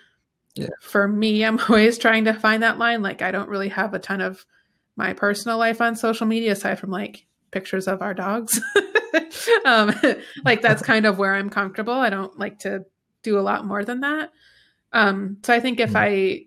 yeah. 0.56 0.68
for 0.82 1.08
me, 1.08 1.44
I'm 1.46 1.60
always 1.60 1.98
trying 1.98 2.26
to 2.26 2.34
find 2.34 2.64
that 2.64 2.78
line. 2.78 3.02
Like 3.02 3.22
I 3.22 3.32
don't 3.32 3.50
really 3.50 3.70
have 3.70 3.94
a 3.94 4.00
ton 4.00 4.22
of 4.22 4.46
my 4.96 5.14
personal 5.14 5.58
life 5.58 5.82
on 5.82 5.96
social 5.96 6.28
media 6.28 6.52
aside 6.52 6.80
from 6.80 6.92
like 6.92 7.26
pictures 7.52 7.88
of 7.88 8.02
our 8.02 8.14
dogs. 8.14 8.60
um, 9.66 9.94
like 10.46 10.62
that's 10.62 10.84
kind 10.84 11.06
of 11.06 11.18
where 11.18 11.34
I'm 11.34 11.50
comfortable. 11.50 11.94
I 11.94 12.10
don't 12.10 12.38
like 12.38 12.60
to 12.60 12.86
do 13.24 13.40
a 13.40 13.42
lot 13.42 13.66
more 13.66 13.84
than 13.84 14.02
that. 14.02 14.32
Um, 14.92 15.38
so 15.44 15.54
I 15.54 15.60
think 15.60 15.80
if 15.80 15.92
mm-hmm. 15.92 15.98
I 15.98 16.46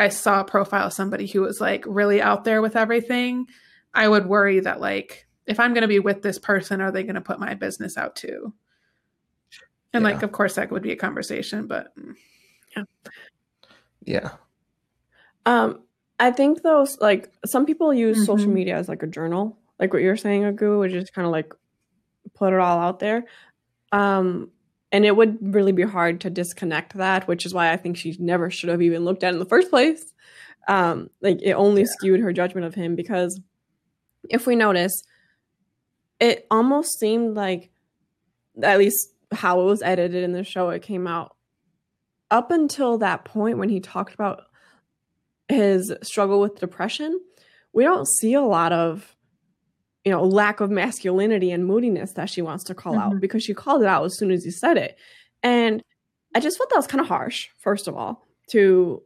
I 0.00 0.08
saw 0.08 0.40
a 0.40 0.44
profile 0.44 0.86
of 0.86 0.92
somebody 0.92 1.26
who 1.26 1.42
was 1.42 1.60
like 1.60 1.84
really 1.86 2.20
out 2.22 2.44
there 2.44 2.62
with 2.62 2.76
everything, 2.76 3.46
I 3.94 4.08
would 4.08 4.26
worry 4.26 4.60
that 4.60 4.80
like 4.80 5.26
if 5.46 5.60
I'm 5.60 5.74
going 5.74 5.82
to 5.82 5.88
be 5.88 5.98
with 5.98 6.22
this 6.22 6.38
person, 6.38 6.80
are 6.80 6.90
they 6.92 7.02
going 7.02 7.16
to 7.16 7.20
put 7.20 7.40
my 7.40 7.54
business 7.54 7.96
out 7.96 8.16
too? 8.16 8.52
And 9.92 10.02
Yeah. 10.04 10.10
like, 10.12 10.22
of 10.22 10.32
course, 10.32 10.54
that 10.54 10.70
would 10.70 10.82
be 10.82 10.92
a 10.92 10.96
conversation, 10.96 11.66
but 11.66 11.92
yeah, 12.76 12.84
Yeah. 14.04 14.30
Um, 15.46 15.82
I 16.18 16.30
think 16.30 16.62
those 16.62 16.98
like 17.00 17.32
some 17.46 17.66
people 17.66 17.92
use 17.94 18.26
social 18.26 18.50
Mhm. 18.50 18.54
media 18.54 18.76
as 18.76 18.88
like 18.88 19.02
a 19.02 19.06
journal, 19.06 19.58
like 19.78 19.92
what 19.92 20.02
you're 20.02 20.16
saying, 20.16 20.42
Agu, 20.42 20.78
which 20.80 20.92
is 20.92 21.10
kind 21.10 21.26
of 21.26 21.32
like 21.32 21.52
put 22.34 22.52
it 22.52 22.60
all 22.60 22.78
out 22.78 22.98
there. 22.98 23.24
Um, 23.92 24.50
and 24.92 25.04
it 25.04 25.14
would 25.14 25.54
really 25.54 25.72
be 25.72 25.82
hard 25.82 26.20
to 26.22 26.30
disconnect 26.30 26.94
that, 26.94 27.28
which 27.28 27.46
is 27.46 27.54
why 27.54 27.72
I 27.72 27.76
think 27.76 27.96
she 27.96 28.16
never 28.18 28.50
should 28.50 28.70
have 28.70 28.82
even 28.82 29.04
looked 29.04 29.22
at 29.22 29.28
it 29.28 29.34
in 29.34 29.38
the 29.38 29.46
first 29.46 29.70
place. 29.70 30.12
Um, 30.68 31.10
like 31.20 31.40
it 31.42 31.52
only 31.52 31.84
skewed 31.84 32.20
her 32.20 32.32
judgment 32.32 32.66
of 32.66 32.74
him 32.74 32.96
because 32.96 33.40
if 34.28 34.46
we 34.46 34.56
notice, 34.56 35.02
it 36.18 36.46
almost 36.50 36.98
seemed 36.98 37.34
like 37.34 37.70
at 38.62 38.78
least 38.78 39.14
how 39.32 39.60
it 39.60 39.64
was 39.64 39.82
edited 39.82 40.22
in 40.22 40.32
the 40.32 40.44
show, 40.44 40.70
it 40.70 40.82
came 40.82 41.06
out 41.06 41.36
up 42.30 42.50
until 42.50 42.98
that 42.98 43.24
point 43.24 43.58
when 43.58 43.68
he 43.68 43.80
talked 43.80 44.14
about 44.14 44.42
his 45.48 45.92
struggle 46.02 46.40
with 46.40 46.60
depression, 46.60 47.20
we 47.72 47.84
don't 47.84 48.08
see 48.08 48.34
a 48.34 48.42
lot 48.42 48.72
of 48.72 49.16
you 50.04 50.10
know 50.12 50.22
lack 50.24 50.60
of 50.60 50.70
masculinity 50.70 51.50
and 51.50 51.66
moodiness 51.66 52.12
that 52.12 52.30
she 52.30 52.40
wants 52.42 52.64
to 52.64 52.74
call 52.74 52.96
out 52.98 53.12
Mhm. 53.14 53.20
because 53.20 53.42
she 53.42 53.54
called 53.54 53.82
it 53.82 53.88
out 53.88 54.04
as 54.04 54.16
soon 54.16 54.30
as 54.30 54.44
he 54.44 54.50
said 54.50 54.76
it. 54.78 54.96
And 55.42 55.82
I 56.34 56.40
just 56.40 56.56
felt 56.58 56.70
that 56.70 56.76
was 56.76 56.86
kind 56.86 57.00
of 57.00 57.08
harsh, 57.08 57.48
first 57.58 57.88
of 57.88 57.96
all, 57.96 58.26
to 58.50 59.02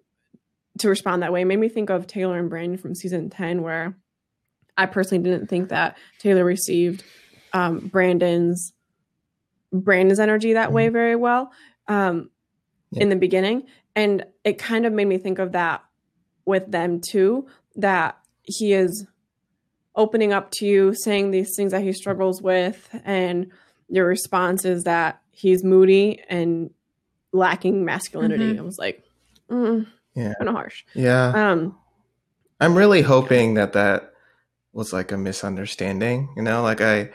to 0.78 0.88
respond 0.88 1.22
that 1.22 1.32
way. 1.32 1.42
It 1.42 1.44
made 1.46 1.60
me 1.60 1.68
think 1.68 1.88
of 1.90 2.06
Taylor 2.06 2.38
and 2.38 2.50
Brandon 2.50 2.76
from 2.78 2.94
season 2.96 3.30
10, 3.30 3.62
where 3.62 3.96
I 4.76 4.86
personally 4.86 5.22
didn't 5.22 5.46
think 5.48 5.68
that 5.68 5.96
Taylor 6.18 6.44
received 6.44 7.04
um, 7.52 7.78
Brandon's 7.88 8.72
Brandon's 9.72 10.20
energy 10.20 10.52
that 10.54 10.72
way 10.72 10.88
very 10.88 11.16
well 11.16 11.52
um, 11.88 12.30
Yeah. 12.90 13.02
in 13.04 13.08
the 13.08 13.16
beginning, 13.16 13.64
and 13.96 14.24
it 14.44 14.58
kind 14.58 14.86
of 14.86 14.92
made 14.92 15.06
me 15.06 15.18
think 15.18 15.38
of 15.38 15.52
that 15.52 15.82
with 16.44 16.70
them 16.70 17.00
too. 17.00 17.46
That 17.76 18.18
he 18.42 18.72
is 18.72 19.06
opening 19.96 20.32
up 20.32 20.50
to 20.52 20.66
you, 20.66 20.94
saying 20.94 21.30
these 21.30 21.54
things 21.56 21.72
that 21.72 21.82
he 21.82 21.92
struggles 21.92 22.42
with, 22.42 22.88
and 23.04 23.50
your 23.88 24.06
response 24.06 24.64
is 24.64 24.84
that 24.84 25.20
he's 25.30 25.62
moody 25.64 26.22
and 26.28 26.70
lacking 27.32 27.84
masculinity. 27.84 28.54
Mhm. 28.54 28.58
I 28.58 28.62
was 28.62 28.78
like, 28.78 29.04
mm, 29.50 29.86
Yeah. 30.14 30.34
kind 30.38 30.48
of 30.48 30.54
harsh. 30.54 30.84
Yeah. 30.94 31.28
Um, 31.50 31.76
I'm 32.60 32.76
really 32.76 33.02
hoping 33.02 33.54
that 33.54 33.72
that 33.74 34.12
was 34.72 34.92
like 34.92 35.12
a 35.12 35.16
misunderstanding, 35.18 36.28
you 36.36 36.42
know, 36.42 36.62
like 36.62 36.80
I 36.80 37.10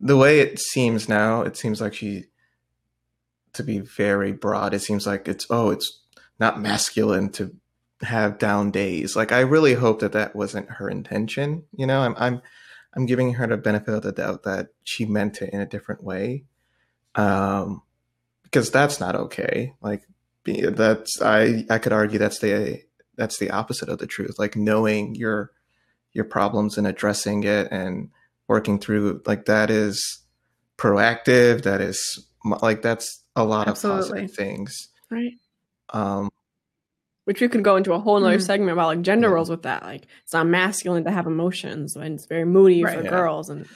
the 0.00 0.16
way 0.16 0.40
it 0.40 0.58
seems 0.60 1.08
now, 1.08 1.42
it 1.42 1.56
seems 1.56 1.80
like 1.80 1.94
she 1.94 2.24
to 3.54 3.62
be 3.64 3.80
very 3.80 4.32
broad. 4.32 4.72
It 4.74 4.80
seems 4.80 5.06
like 5.06 5.26
it's 5.28 5.46
oh, 5.50 5.70
it's 5.70 6.00
not 6.38 6.60
masculine 6.60 7.30
to 7.30 7.54
have 8.02 8.38
down 8.38 8.70
days. 8.70 9.16
Like 9.16 9.32
I 9.32 9.40
really 9.40 9.74
hope 9.74 10.00
that 10.00 10.12
that 10.12 10.36
wasn't 10.36 10.70
her 10.70 10.88
intention, 10.88 11.64
you 11.74 11.86
know. 11.86 12.00
I'm 12.00 12.14
I'm 12.16 12.42
I'm 12.94 13.06
giving 13.06 13.34
her 13.34 13.46
the 13.46 13.56
benefit 13.56 13.94
of 13.94 14.02
the 14.02 14.12
doubt 14.12 14.44
that 14.44 14.68
she 14.84 15.04
meant 15.04 15.42
it 15.42 15.50
in 15.52 15.60
a 15.60 15.66
different 15.66 16.02
way. 16.02 16.44
Um 17.14 17.82
because 18.44 18.70
that's 18.70 19.00
not 19.00 19.14
okay. 19.14 19.74
Like 19.82 20.02
that's 20.44 21.20
I 21.20 21.66
I 21.68 21.78
could 21.78 21.92
argue 21.92 22.18
that's 22.18 22.38
the 22.38 22.82
that's 23.16 23.38
the 23.38 23.50
opposite 23.50 23.88
of 23.88 23.98
the 23.98 24.06
truth 24.06 24.38
like 24.38 24.56
knowing 24.56 25.14
your 25.14 25.50
your 26.12 26.24
problems 26.24 26.78
and 26.78 26.86
addressing 26.86 27.42
it 27.42 27.68
and 27.70 28.08
working 28.46 28.78
through 28.78 29.20
like 29.26 29.44
that 29.46 29.70
is 29.70 30.22
proactive 30.78 31.64
that 31.64 31.80
is 31.80 32.26
like 32.62 32.80
that's 32.80 33.22
a 33.36 33.44
lot 33.44 33.68
Absolutely. 33.68 34.00
of 34.00 34.08
positive 34.08 34.36
things 34.36 34.88
right. 35.10 35.32
um 35.90 36.30
Which 37.28 37.42
we 37.42 37.48
could 37.48 37.62
go 37.62 37.76
into 37.76 37.92
a 37.92 37.98
whole 38.00 38.18
nother 38.18 38.38
Mhm. 38.38 38.42
segment 38.50 38.72
about 38.72 38.86
like 38.86 39.02
gender 39.02 39.28
Yeah. 39.28 39.34
roles 39.34 39.50
with 39.50 39.62
that. 39.64 39.82
Like 39.82 40.06
it's 40.24 40.32
not 40.32 40.46
masculine 40.46 41.04
to 41.04 41.10
have 41.10 41.26
emotions 41.26 41.94
and 41.94 42.14
it's 42.14 42.26
very 42.26 42.46
moody 42.46 42.82
Right. 42.82 42.96
for 42.96 43.04
Yeah. 43.04 43.10
girls 43.10 43.50
and 43.50 43.66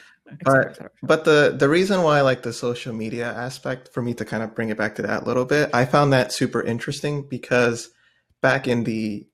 But- 0.44 0.52
cetera, 0.52 0.70
et 0.70 0.74
cetera. 0.76 0.90
but 1.02 1.24
the 1.24 1.54
the 1.58 1.68
reason 1.68 2.02
why 2.02 2.16
I 2.18 2.22
like 2.22 2.42
the 2.42 2.52
social 2.54 2.94
media 2.94 3.26
aspect 3.30 3.90
for 3.92 4.00
me 4.00 4.14
to 4.14 4.24
kind 4.24 4.42
of 4.42 4.54
bring 4.54 4.70
it 4.70 4.78
back 4.78 4.94
to 4.96 5.02
that 5.02 5.24
a 5.24 5.26
little 5.26 5.44
bit 5.44 5.68
i 5.74 5.84
found 5.84 6.12
that 6.14 6.32
super 6.32 6.62
interesting 6.62 7.28
because 7.28 7.90
back 8.40 8.66
in 8.66 8.84
the 8.84 9.28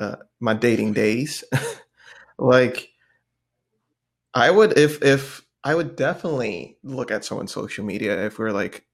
uh, 0.00 0.16
my 0.40 0.52
dating 0.54 0.92
days 0.94 1.44
like 2.38 2.88
i 4.34 4.50
would 4.50 4.76
if 4.76 5.02
if 5.02 5.42
i 5.62 5.74
would 5.74 5.94
definitely 5.96 6.76
look 6.82 7.10
at 7.12 7.24
someone's 7.24 7.52
social 7.52 7.84
media 7.84 8.26
if 8.26 8.38
we're 8.38 8.50
like 8.62 8.84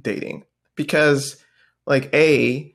dating 0.00 0.44
because 0.76 1.36
like 1.86 2.08
a 2.14 2.74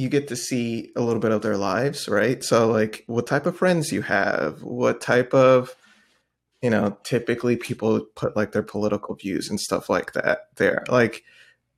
you 0.00 0.08
get 0.08 0.28
to 0.28 0.36
see 0.36 0.90
a 0.96 1.02
little 1.02 1.20
bit 1.20 1.30
of 1.30 1.42
their 1.42 1.58
lives 1.58 2.08
right? 2.08 2.42
So 2.42 2.66
like 2.68 3.04
what 3.06 3.26
type 3.26 3.44
of 3.44 3.56
friends 3.56 3.92
you 3.92 4.00
have 4.02 4.62
what 4.62 5.00
type 5.02 5.34
of 5.34 5.76
you 6.62 6.70
know 6.70 6.96
typically 7.04 7.56
people 7.56 8.00
put 8.14 8.34
like 8.34 8.52
their 8.52 8.62
political 8.62 9.14
views 9.14 9.50
and 9.50 9.60
stuff 9.60 9.90
like 9.90 10.12
that 10.14 10.48
there. 10.56 10.84
Like 10.88 11.22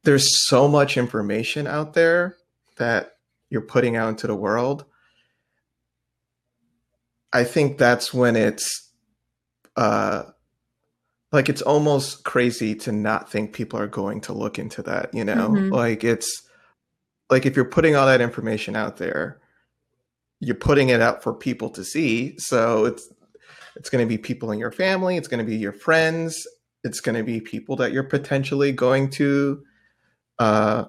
there's 0.04 0.46
so 0.48 0.68
much 0.68 0.96
information 0.96 1.66
out 1.66 1.94
there 1.94 2.36
that 2.76 3.16
you're 3.50 3.60
putting 3.60 3.96
out 3.96 4.08
into 4.10 4.26
the 4.28 4.36
world. 4.36 4.84
I 7.32 7.44
think 7.44 7.76
that's 7.76 8.14
when 8.14 8.36
it's 8.36 8.90
uh 9.76 10.24
like 11.32 11.48
it's 11.48 11.62
almost 11.62 12.24
crazy 12.24 12.74
to 12.74 12.92
not 12.92 13.30
think 13.32 13.52
people 13.52 13.78
are 13.80 13.88
going 13.88 14.20
to 14.22 14.32
look 14.32 14.58
into 14.58 14.82
that 14.82 15.12
you 15.12 15.24
know? 15.24 15.48
Mhm. 15.48 15.72
like 15.72 16.04
it's 16.04 16.42
like 17.32 17.46
if 17.46 17.56
you're 17.56 17.64
putting 17.64 17.96
all 17.96 18.06
that 18.06 18.20
information 18.20 18.76
out 18.76 18.98
there 18.98 19.40
you're 20.38 20.54
putting 20.54 20.90
it 20.90 21.00
out 21.00 21.22
for 21.22 21.32
people 21.34 21.70
to 21.70 21.82
see 21.82 22.34
so 22.38 22.84
it's 22.84 23.08
it's 23.74 23.88
going 23.88 24.04
to 24.04 24.08
be 24.08 24.18
people 24.18 24.52
in 24.52 24.58
your 24.58 24.70
family 24.70 25.16
it's 25.16 25.28
going 25.28 25.44
to 25.44 25.50
be 25.50 25.56
your 25.56 25.72
friends 25.72 26.46
it's 26.84 27.00
going 27.00 27.16
to 27.16 27.24
be 27.24 27.40
people 27.40 27.74
that 27.76 27.92
you're 27.92 28.02
potentially 28.02 28.70
going 28.70 29.09
to 29.09 29.62
uh 30.38 30.84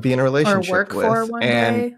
be 0.00 0.12
in 0.12 0.18
a 0.18 0.22
or 0.22 0.26
relationship 0.26 0.70
work 0.72 0.92
with 0.92 1.06
for 1.06 1.24
one 1.26 1.42
and 1.42 1.90
day. 1.90 1.96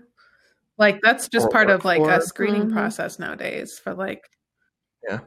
Like 0.79 1.01
that's 1.03 1.29
just 1.29 1.51
part 1.51 1.69
of 1.71 1.85
like 1.85 1.99
for. 1.99 2.11
a 2.11 2.21
screening 2.23 2.69
Mhm. 2.69 2.73
process 2.73 3.19
nowadays 3.19 3.79
for 3.79 3.95
like 3.95 4.23
Yeah. 5.07 5.21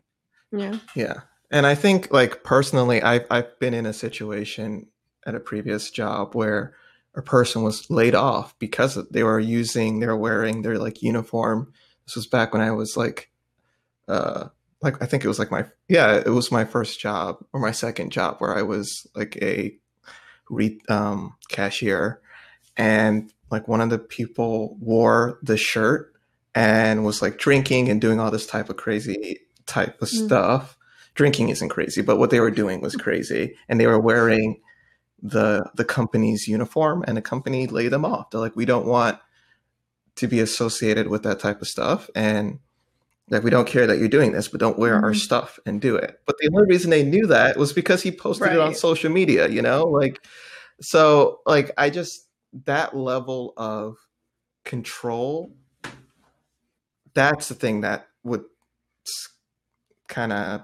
Yeah. 0.51 0.77
Yeah. 0.95 1.13
And 1.51 1.67
I 1.67 1.75
think 1.75 2.11
like 2.11 2.43
personally 2.43 3.01
I've 3.03 3.25
I've 3.29 3.59
been 3.59 3.73
in 3.73 3.85
a 3.85 3.93
situation 3.93 4.87
at 5.25 5.35
a 5.35 5.39
previous 5.39 5.91
job 5.91 6.35
where 6.35 6.75
a 7.15 7.21
person 7.21 7.63
was 7.63 7.89
laid 7.89 8.15
off 8.15 8.57
because 8.59 8.97
they 9.11 9.23
were 9.23 9.39
using 9.39 9.99
they 9.99 10.07
were 10.07 10.17
wearing 10.17 10.61
their 10.61 10.77
like 10.77 11.01
uniform. 11.01 11.71
This 12.05 12.15
was 12.15 12.27
back 12.27 12.53
when 12.53 12.61
I 12.61 12.71
was 12.71 12.97
like 12.97 13.29
uh 14.07 14.45
like 14.81 15.01
I 15.01 15.05
think 15.05 15.23
it 15.23 15.27
was 15.29 15.39
like 15.39 15.51
my 15.51 15.65
yeah, 15.87 16.15
it 16.15 16.29
was 16.29 16.51
my 16.51 16.65
first 16.65 16.99
job 16.99 17.37
or 17.53 17.59
my 17.59 17.71
second 17.71 18.11
job 18.11 18.37
where 18.39 18.57
I 18.57 18.63
was 18.63 19.07
like 19.15 19.37
a 19.41 19.75
re 20.49 20.79
um 20.89 21.35
cashier 21.49 22.21
and 22.75 23.31
like 23.51 23.67
one 23.67 23.81
of 23.81 23.89
the 23.89 23.99
people 23.99 24.75
wore 24.79 25.39
the 25.43 25.57
shirt 25.57 26.13
and 26.55 27.05
was 27.05 27.21
like 27.21 27.37
drinking 27.37 27.89
and 27.89 28.01
doing 28.01 28.19
all 28.19 28.31
this 28.31 28.47
type 28.47 28.69
of 28.69 28.77
crazy 28.77 29.39
type 29.65 30.01
of 30.01 30.09
Mm. 30.09 30.25
stuff. 30.25 30.77
Drinking 31.15 31.49
isn't 31.49 31.69
crazy, 31.69 32.01
but 32.01 32.17
what 32.17 32.31
they 32.31 32.39
were 32.39 32.49
doing 32.51 32.81
was 32.81 32.95
crazy. 32.95 33.55
And 33.69 33.79
they 33.79 33.85
were 33.85 33.99
wearing 33.99 34.59
the 35.23 35.63
the 35.75 35.85
company's 35.85 36.47
uniform 36.47 37.03
and 37.07 37.15
the 37.17 37.21
company 37.21 37.65
laid 37.65 37.89
them 37.89 38.03
off. 38.05 38.29
They're 38.29 38.41
like, 38.41 38.55
we 38.57 38.65
don't 38.65 38.85
want 38.85 39.17
to 40.15 40.27
be 40.27 40.41
associated 40.41 41.07
with 41.07 41.23
that 41.23 41.39
type 41.39 41.61
of 41.61 41.67
stuff. 41.67 42.09
And 42.13 42.59
like 43.29 43.41
we 43.41 43.49
don't 43.49 43.67
care 43.67 43.87
that 43.87 43.97
you're 43.99 44.09
doing 44.09 44.33
this, 44.33 44.49
but 44.49 44.59
don't 44.59 44.77
wear 44.77 44.95
our 44.95 45.13
Mhm. 45.13 45.15
stuff 45.15 45.57
and 45.65 45.79
do 45.81 45.95
it. 45.95 46.19
But 46.25 46.35
the 46.39 46.49
only 46.53 46.67
reason 46.67 46.89
they 46.91 47.03
knew 47.03 47.25
that 47.27 47.57
was 47.57 47.71
because 47.73 48.03
he 48.03 48.11
posted 48.11 48.51
it 48.51 48.59
on 48.59 48.75
social 48.75 49.09
media, 49.09 49.47
you 49.47 49.61
know? 49.61 49.85
Like 49.85 50.19
so 50.81 51.39
like 51.45 51.71
I 51.77 51.89
just 51.89 52.27
that 52.65 52.95
level 52.95 53.53
of 53.57 53.95
control 54.65 55.51
that's 57.13 57.47
the 57.47 57.55
thing 57.55 57.81
that 57.81 58.07
would 58.23 58.43
kind 60.07 60.33
of 60.33 60.61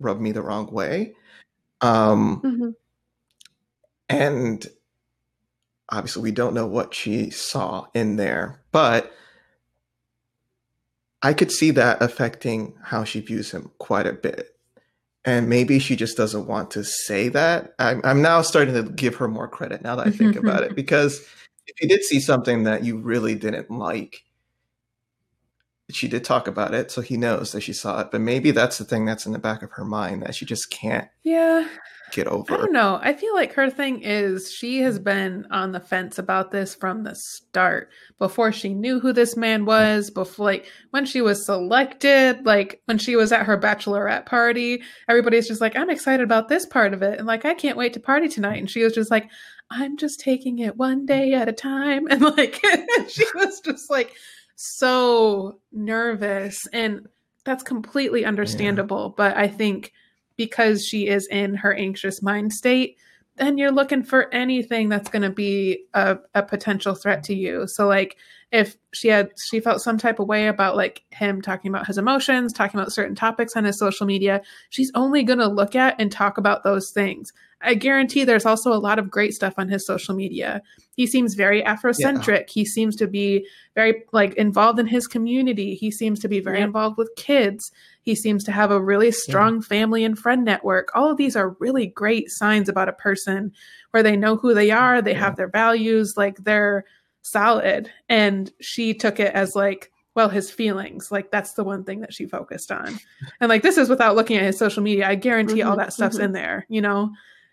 rub 0.00 0.20
me 0.20 0.32
the 0.32 0.42
wrong 0.42 0.70
way 0.72 1.14
um 1.80 2.40
Mhm. 2.44 2.74
And 4.08 4.66
obviously 5.90 6.22
we 6.22 6.32
don't 6.32 6.54
know 6.54 6.66
what 6.66 6.94
she 6.94 7.30
saw 7.30 7.86
in 7.94 8.16
there 8.16 8.60
but 8.72 9.12
i 11.22 11.32
could 11.32 11.50
see 11.50 11.70
that 11.70 12.00
affecting 12.02 12.74
how 12.82 13.04
she 13.04 13.20
views 13.20 13.50
him 13.50 13.70
quite 13.78 14.06
a 14.06 14.12
bit. 14.12 14.54
And 15.24 15.48
maybe 15.48 15.78
she 15.78 15.94
just 15.94 16.16
doesn't 16.16 16.46
want 16.46 16.70
to 16.70 16.84
say 16.84 17.28
that. 17.28 17.74
I'm, 17.78 18.00
I'm 18.02 18.22
now 18.22 18.40
starting 18.40 18.72
to 18.74 18.84
give 18.84 19.16
her 19.16 19.28
more 19.28 19.48
credit 19.48 19.82
now 19.82 19.96
that 19.96 20.06
i 20.06 20.10
think 20.10 20.36
about 20.42 20.62
it 20.62 20.74
because 20.74 21.20
if 21.66 21.80
you 21.82 21.88
did 21.88 22.02
see 22.02 22.20
something 22.20 22.64
that 22.64 22.84
you 22.84 22.98
really 22.98 23.34
didn't 23.34 23.70
like 23.70 24.22
she 25.90 26.06
did 26.08 26.24
talk 26.24 26.46
about 26.46 26.74
it, 26.74 26.90
so 26.90 27.00
he 27.00 27.16
knows 27.16 27.52
that 27.52 27.62
she 27.62 27.72
saw 27.72 28.00
it. 28.00 28.10
But 28.10 28.20
maybe 28.20 28.50
that's 28.50 28.78
the 28.78 28.84
thing 28.84 29.04
that's 29.04 29.24
in 29.26 29.32
the 29.32 29.38
back 29.38 29.62
of 29.62 29.70
her 29.72 29.84
mind 29.84 30.22
that 30.22 30.34
she 30.34 30.44
just 30.44 30.70
can't 30.70 31.08
Yeah. 31.24 31.66
get 32.12 32.26
over. 32.26 32.52
I 32.54 32.56
don't 32.58 32.72
know. 32.72 32.98
I 33.02 33.12
feel 33.14 33.34
like 33.34 33.52
her 33.54 33.68
thing 33.70 34.02
is 34.02 34.50
she 34.52 34.80
has 34.80 34.98
been 34.98 35.46
on 35.50 35.72
the 35.72 35.80
fence 35.80 36.18
about 36.18 36.50
this 36.50 36.74
from 36.74 37.04
the 37.04 37.14
start. 37.14 37.90
Before 38.18 38.50
she 38.52 38.72
knew 38.74 38.98
who 39.00 39.12
this 39.12 39.36
man 39.36 39.64
was, 39.66 40.10
before 40.10 40.44
like 40.46 40.66
when 40.90 41.04
she 41.06 41.20
was 41.20 41.44
selected, 41.46 42.44
like 42.46 42.80
when 42.86 42.98
she 42.98 43.14
was 43.16 43.30
at 43.32 43.46
her 43.46 43.58
bachelorette 43.58 44.26
party, 44.26 44.82
everybody's 45.08 45.48
just 45.48 45.60
like, 45.60 45.76
I'm 45.76 45.90
excited 45.90 46.22
about 46.24 46.48
this 46.48 46.66
part 46.66 46.92
of 46.94 47.02
it. 47.02 47.18
And 47.18 47.26
like, 47.26 47.44
I 47.44 47.54
can't 47.54 47.76
wait 47.78 47.92
to 47.94 48.00
party 48.00 48.28
tonight. 48.28 48.58
And 48.58 48.70
she 48.70 48.82
was 48.82 48.94
just 48.94 49.10
like, 49.10 49.28
I'm 49.70 49.96
just 49.98 50.20
taking 50.20 50.58
it 50.60 50.76
one 50.76 51.04
day 51.06 51.34
at 51.34 51.48
a 51.48 51.52
time. 51.52 52.06
And 52.10 52.22
like 52.22 52.62
she 53.08 53.24
was 53.34 53.60
just 53.60 53.90
like 53.90 54.14
so 54.58 55.60
nervous. 55.72 56.66
And 56.72 57.06
that's 57.44 57.62
completely 57.62 58.24
understandable. 58.24 59.14
But 59.16 59.36
I 59.36 59.48
think 59.48 59.92
because 60.36 60.84
she 60.84 61.06
is 61.06 61.26
in 61.28 61.54
her 61.54 61.72
anxious 61.72 62.22
mind 62.22 62.52
state, 62.52 62.96
then 63.36 63.56
you're 63.56 63.70
looking 63.70 64.02
for 64.02 64.32
anything 64.34 64.88
that's 64.88 65.08
going 65.08 65.22
to 65.22 65.30
be 65.30 65.84
a, 65.94 66.18
a 66.34 66.42
potential 66.42 66.94
threat 66.94 67.22
to 67.24 67.34
you. 67.34 67.68
So, 67.68 67.86
like, 67.86 68.16
if 68.50 68.76
she 68.92 69.08
had, 69.08 69.30
she 69.38 69.60
felt 69.60 69.80
some 69.80 69.96
type 69.96 70.18
of 70.18 70.26
way 70.26 70.48
about 70.48 70.74
like 70.74 71.04
him 71.10 71.40
talking 71.40 71.68
about 71.68 71.86
his 71.86 71.98
emotions, 71.98 72.52
talking 72.52 72.80
about 72.80 72.92
certain 72.92 73.14
topics 73.14 73.54
on 73.56 73.64
his 73.64 73.78
social 73.78 74.06
media, 74.06 74.42
she's 74.70 74.90
only 74.94 75.22
going 75.22 75.38
to 75.38 75.46
look 75.46 75.76
at 75.76 75.94
and 76.00 76.10
talk 76.10 76.36
about 76.38 76.64
those 76.64 76.90
things. 76.90 77.32
I 77.60 77.74
guarantee 77.74 78.24
there's 78.24 78.46
also 78.46 78.72
a 78.72 78.78
lot 78.78 78.98
of 78.98 79.10
great 79.10 79.34
stuff 79.34 79.54
on 79.58 79.68
his 79.68 79.84
social 79.84 80.14
media. 80.14 80.62
He 80.94 81.06
seems 81.06 81.34
very 81.34 81.62
Afrocentric. 81.62 82.40
Yeah. 82.40 82.52
He 82.52 82.64
seems 82.64 82.94
to 82.96 83.06
be 83.06 83.46
very 83.74 84.04
like 84.12 84.34
involved 84.34 84.78
in 84.78 84.86
his 84.86 85.06
community. 85.06 85.74
He 85.74 85.90
seems 85.90 86.20
to 86.20 86.28
be 86.28 86.40
very 86.40 86.58
yeah. 86.58 86.64
involved 86.64 86.98
with 86.98 87.10
kids. 87.16 87.72
He 88.02 88.14
seems 88.14 88.44
to 88.44 88.52
have 88.52 88.70
a 88.70 88.80
really 88.80 89.10
strong 89.10 89.56
yeah. 89.56 89.62
family 89.62 90.04
and 90.04 90.18
friend 90.18 90.44
network. 90.44 90.90
All 90.94 91.10
of 91.10 91.16
these 91.16 91.36
are 91.36 91.56
really 91.58 91.86
great 91.86 92.30
signs 92.30 92.68
about 92.68 92.88
a 92.88 92.92
person 92.92 93.52
where 93.90 94.02
they 94.02 94.16
know 94.16 94.36
who 94.36 94.54
they 94.54 94.70
are, 94.70 95.02
they 95.02 95.14
have 95.14 95.36
their 95.36 95.48
values, 95.48 96.14
like 96.16 96.36
they're 96.38 96.84
solid. 97.22 97.90
And 98.08 98.52
she 98.60 98.94
took 98.94 99.18
it 99.18 99.34
as 99.34 99.56
like, 99.56 99.90
well, 100.14 100.28
his 100.28 100.50
feelings. 100.50 101.10
Like 101.10 101.30
that's 101.30 101.54
the 101.54 101.64
one 101.64 101.84
thing 101.84 102.00
that 102.00 102.14
she 102.14 102.26
focused 102.26 102.70
on. 102.70 102.98
And 103.40 103.48
like 103.48 103.62
this 103.62 103.78
is 103.78 103.88
without 103.88 104.16
looking 104.16 104.36
at 104.36 104.44
his 104.44 104.58
social 104.58 104.82
media. 104.82 105.08
I 105.08 105.16
guarantee 105.16 105.60
mm-hmm, 105.60 105.70
all 105.70 105.76
that 105.76 105.92
stuff's 105.92 106.16
mm-hmm. 106.16 106.26
in 106.26 106.32
there, 106.32 106.66
you 106.68 106.80
know? 106.80 107.12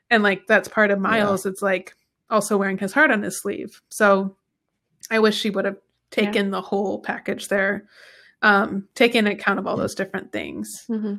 And 0.09 0.23
like 0.23 0.47
that's 0.47 0.67
part 0.67 0.91
of 0.91 0.99
miles 0.99 1.45
yeah. 1.45 1.51
it's 1.51 1.61
like 1.61 1.95
also 2.29 2.57
wearing 2.57 2.77
his 2.77 2.93
heart 2.93 3.11
on 3.11 3.23
his 3.23 3.39
sleeve 3.39 3.81
so 3.89 4.35
i 5.09 5.19
wish 5.19 5.37
she 5.37 5.49
would 5.49 5.65
have 5.65 5.77
taken 6.11 6.45
yeah. 6.45 6.51
the 6.51 6.61
whole 6.61 6.99
package 6.99 7.47
there 7.47 7.85
um 8.41 8.87
taken 8.95 9.27
account 9.27 9.59
of 9.59 9.67
all 9.67 9.77
those 9.77 9.95
different 9.95 10.31
things 10.31 10.85
mm-hmm. 10.89 11.15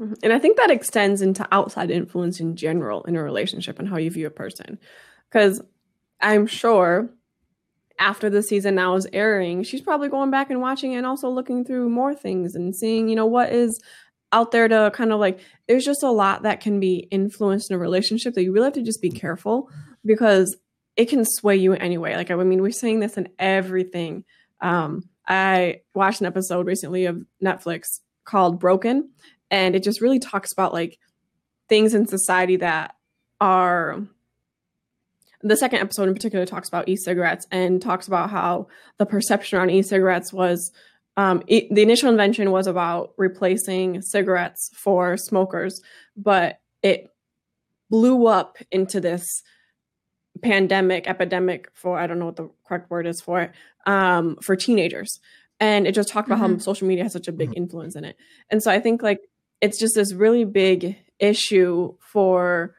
Mm-hmm. 0.00 0.14
and 0.22 0.32
i 0.32 0.38
think 0.38 0.56
that 0.56 0.70
extends 0.70 1.22
into 1.22 1.46
outside 1.52 1.90
influence 1.90 2.40
in 2.40 2.56
general 2.56 3.02
in 3.04 3.16
a 3.16 3.22
relationship 3.22 3.78
and 3.78 3.88
how 3.88 3.96
you 3.96 4.10
view 4.10 4.26
a 4.26 4.30
person 4.30 4.78
because 5.28 5.60
i'm 6.20 6.46
sure 6.46 7.10
after 7.98 8.28
the 8.28 8.42
season 8.42 8.74
now 8.74 8.96
is 8.96 9.06
airing 9.12 9.62
she's 9.62 9.80
probably 9.80 10.08
going 10.08 10.30
back 10.30 10.50
and 10.50 10.60
watching 10.60 10.96
and 10.96 11.06
also 11.06 11.28
looking 11.28 11.64
through 11.64 11.88
more 11.88 12.14
things 12.14 12.54
and 12.54 12.74
seeing 12.74 13.08
you 13.08 13.14
know 13.14 13.26
what 13.26 13.52
is 13.52 13.80
out 14.34 14.50
there 14.50 14.66
to 14.66 14.90
kind 14.92 15.12
of 15.12 15.20
like 15.20 15.38
there's 15.68 15.84
just 15.84 16.02
a 16.02 16.10
lot 16.10 16.42
that 16.42 16.60
can 16.60 16.80
be 16.80 17.06
influenced 17.10 17.70
in 17.70 17.76
a 17.76 17.78
relationship 17.78 18.34
that 18.34 18.42
you 18.42 18.52
really 18.52 18.64
have 18.64 18.74
to 18.74 18.82
just 18.82 19.00
be 19.00 19.08
careful 19.08 19.70
because 20.04 20.56
it 20.96 21.08
can 21.08 21.24
sway 21.24 21.56
you 21.56 21.72
anyway. 21.72 22.16
Like 22.16 22.30
I 22.30 22.34
mean, 22.34 22.60
we're 22.60 22.72
saying 22.72 22.98
this 22.98 23.16
in 23.16 23.28
everything. 23.38 24.24
Um, 24.60 25.08
I 25.26 25.82
watched 25.94 26.20
an 26.20 26.26
episode 26.26 26.66
recently 26.66 27.06
of 27.06 27.24
Netflix 27.42 28.00
called 28.24 28.58
Broken, 28.58 29.10
and 29.50 29.76
it 29.76 29.84
just 29.84 30.00
really 30.00 30.18
talks 30.18 30.52
about 30.52 30.72
like 30.72 30.98
things 31.68 31.94
in 31.94 32.06
society 32.06 32.56
that 32.56 32.96
are 33.40 34.02
the 35.42 35.56
second 35.56 35.78
episode 35.78 36.08
in 36.08 36.14
particular 36.14 36.44
talks 36.44 36.68
about 36.68 36.88
e-cigarettes 36.88 37.46
and 37.52 37.80
talks 37.80 38.08
about 38.08 38.30
how 38.30 38.66
the 38.98 39.06
perception 39.06 39.58
around 39.58 39.70
e-cigarettes 39.70 40.32
was 40.32 40.72
um, 41.16 41.42
it, 41.46 41.72
the 41.72 41.82
initial 41.82 42.10
invention 42.10 42.50
was 42.50 42.66
about 42.66 43.12
replacing 43.16 44.02
cigarettes 44.02 44.70
for 44.74 45.16
smokers, 45.16 45.80
but 46.16 46.58
it 46.82 47.08
blew 47.88 48.26
up 48.26 48.58
into 48.72 49.00
this 49.00 49.42
pandemic, 50.42 51.06
epidemic 51.06 51.68
for 51.74 51.98
I 51.98 52.06
don't 52.06 52.18
know 52.18 52.26
what 52.26 52.36
the 52.36 52.50
correct 52.66 52.90
word 52.90 53.06
is 53.06 53.20
for 53.20 53.40
it, 53.42 53.52
um, 53.86 54.36
for 54.42 54.56
teenagers. 54.56 55.20
And 55.60 55.86
it 55.86 55.94
just 55.94 56.08
talked 56.08 56.28
about 56.28 56.40
mm-hmm. 56.40 56.54
how 56.54 56.58
social 56.58 56.88
media 56.88 57.04
has 57.04 57.12
such 57.12 57.28
a 57.28 57.32
big 57.32 57.50
mm-hmm. 57.50 57.62
influence 57.62 57.94
in 57.94 58.04
it. 58.04 58.16
And 58.50 58.62
so 58.62 58.70
I 58.70 58.80
think 58.80 59.02
like 59.02 59.20
it's 59.60 59.78
just 59.78 59.94
this 59.94 60.12
really 60.12 60.44
big 60.44 60.96
issue 61.20 61.94
for 62.00 62.74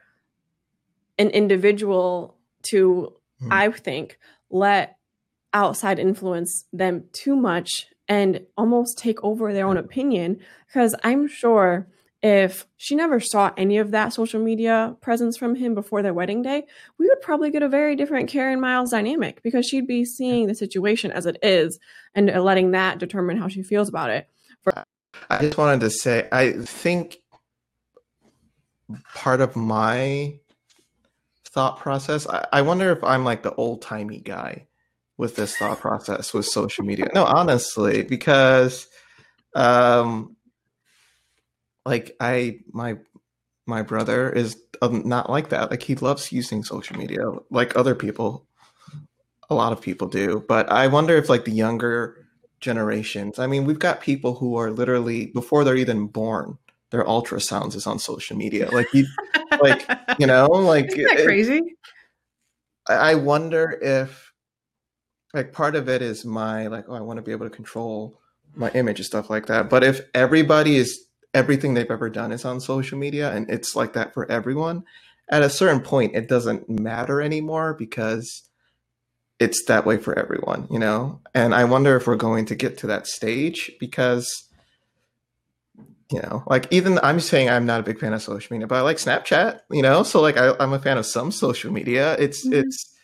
an 1.18 1.30
individual 1.30 2.36
to, 2.70 3.14
mm-hmm. 3.40 3.52
I 3.52 3.70
think, 3.70 4.18
let 4.50 4.98
outside 5.54 5.98
influence 5.98 6.66
them 6.72 7.04
too 7.12 7.34
much 7.34 7.86
and 8.08 8.40
almost 8.56 8.98
take 8.98 9.22
over 9.24 9.52
their 9.52 9.66
own 9.66 9.76
opinion 9.76 10.38
because 10.66 10.94
I'm 11.02 11.28
sure 11.28 11.88
if 12.22 12.66
she 12.76 12.96
never 12.96 13.20
saw 13.20 13.52
any 13.56 13.78
of 13.78 13.90
that 13.90 14.12
social 14.12 14.40
media 14.40 14.96
presence 15.00 15.36
from 15.36 15.54
him 15.54 15.74
before 15.74 16.02
their 16.02 16.14
wedding 16.14 16.42
day, 16.42 16.64
we 16.98 17.06
would 17.06 17.20
probably 17.20 17.50
get 17.50 17.62
a 17.62 17.68
very 17.68 17.94
different 17.94 18.28
Karen 18.28 18.60
Miles 18.60 18.90
dynamic 18.90 19.42
because 19.42 19.66
she'd 19.66 19.86
be 19.86 20.04
seeing 20.04 20.46
the 20.46 20.54
situation 20.54 21.12
as 21.12 21.26
it 21.26 21.38
is 21.42 21.78
and 22.14 22.26
letting 22.26 22.72
that 22.72 22.98
determine 22.98 23.36
how 23.36 23.48
she 23.48 23.62
feels 23.62 23.88
about 23.88 24.10
it. 24.10 24.28
For- 24.62 24.84
I 25.30 25.42
just 25.42 25.58
wanted 25.58 25.80
to 25.80 25.90
say, 25.90 26.28
I 26.32 26.52
think 26.52 27.18
part 29.14 29.40
of 29.40 29.54
my 29.54 30.38
thought 31.44 31.78
process, 31.78 32.26
I, 32.26 32.46
I 32.52 32.62
wonder 32.62 32.90
if 32.90 33.02
I'm 33.04 33.24
like 33.24 33.42
the 33.42 33.54
old 33.54 33.82
timey 33.82 34.20
guy 34.20 34.65
with 35.18 35.36
this 35.36 35.56
thought 35.56 35.80
process 35.80 36.34
with 36.34 36.46
social 36.46 36.84
media. 36.84 37.08
No, 37.14 37.24
honestly, 37.24 38.02
because 38.02 38.88
um 39.54 40.36
like 41.84 42.16
I 42.20 42.60
my 42.72 42.98
my 43.66 43.82
brother 43.82 44.30
is 44.30 44.56
um, 44.82 45.02
not 45.06 45.30
like 45.30 45.48
that. 45.50 45.70
Like 45.70 45.82
he 45.82 45.94
loves 45.94 46.32
using 46.32 46.62
social 46.62 46.96
media 46.96 47.22
like 47.50 47.76
other 47.76 47.94
people 47.94 48.46
a 49.48 49.54
lot 49.54 49.72
of 49.72 49.80
people 49.80 50.08
do. 50.08 50.44
But 50.48 50.70
I 50.70 50.86
wonder 50.88 51.16
if 51.16 51.28
like 51.28 51.44
the 51.44 51.52
younger 51.52 52.26
generations, 52.60 53.38
I 53.38 53.46
mean, 53.46 53.64
we've 53.64 53.78
got 53.78 54.00
people 54.00 54.34
who 54.34 54.56
are 54.56 54.70
literally 54.70 55.26
before 55.26 55.64
they're 55.64 55.76
even 55.76 56.06
born, 56.08 56.58
their 56.90 57.04
ultrasounds 57.04 57.74
is 57.74 57.86
on 57.86 57.98
social 57.98 58.36
media. 58.36 58.70
Like 58.70 58.92
you 58.92 59.06
like, 59.62 59.88
you 60.18 60.26
know, 60.26 60.46
like 60.46 60.86
Isn't 60.92 61.04
that 61.04 61.24
crazy? 61.24 61.58
It, 61.58 61.76
I 62.88 63.14
wonder 63.14 63.78
if 63.82 64.25
like 65.36 65.52
part 65.52 65.76
of 65.76 65.88
it 65.88 66.02
is 66.02 66.24
my 66.24 66.66
like 66.66 66.86
oh 66.88 66.94
i 66.94 67.00
want 67.00 67.18
to 67.18 67.22
be 67.22 67.32
able 67.32 67.46
to 67.46 67.54
control 67.54 68.18
my 68.56 68.70
image 68.70 68.98
and 68.98 69.06
stuff 69.06 69.30
like 69.30 69.46
that. 69.46 69.68
But 69.68 69.84
if 69.84 70.00
everybody 70.14 70.76
is 70.76 71.04
everything 71.34 71.74
they've 71.74 71.90
ever 71.90 72.08
done 72.08 72.32
is 72.32 72.44
on 72.44 72.60
social 72.60 72.98
media 72.98 73.30
and 73.32 73.50
it's 73.50 73.76
like 73.76 73.92
that 73.92 74.14
for 74.14 74.30
everyone 74.30 74.82
at 75.28 75.42
a 75.42 75.50
certain 75.50 75.80
point 75.80 76.14
it 76.14 76.28
doesn't 76.28 76.66
matter 76.68 77.20
anymore 77.20 77.74
because 77.74 78.48
it's 79.38 79.62
that 79.66 79.84
way 79.84 79.98
for 79.98 80.18
everyone 80.18 80.66
you 80.70 80.78
know? 80.78 81.20
And 81.34 81.54
i 81.54 81.64
wonder 81.64 81.94
if 81.94 82.06
we're 82.06 82.16
going 82.16 82.46
to 82.46 82.54
get 82.54 82.78
to 82.78 82.86
that 82.86 83.06
stage 83.06 83.70
because 83.78 84.48
you 86.10 86.22
know 86.22 86.42
like 86.46 86.66
even 86.70 86.98
i'm 87.02 87.20
saying 87.20 87.50
i'm 87.50 87.66
not 87.66 87.80
a 87.80 87.82
big 87.82 87.98
fan 87.98 88.14
of 88.14 88.22
social 88.22 88.54
media 88.54 88.66
but 88.66 88.76
i 88.76 88.80
like 88.80 88.96
snapchat 88.96 89.60
you 89.70 89.82
know? 89.82 90.04
So 90.04 90.22
like 90.22 90.38
I, 90.38 90.54
am 90.58 90.72
a 90.72 90.78
fan 90.78 90.96
of 90.96 91.04
some 91.04 91.30
social 91.30 91.70
media. 91.70 92.14
It's 92.18 92.46
mm-hmm. 92.46 92.60
it's 92.60 92.94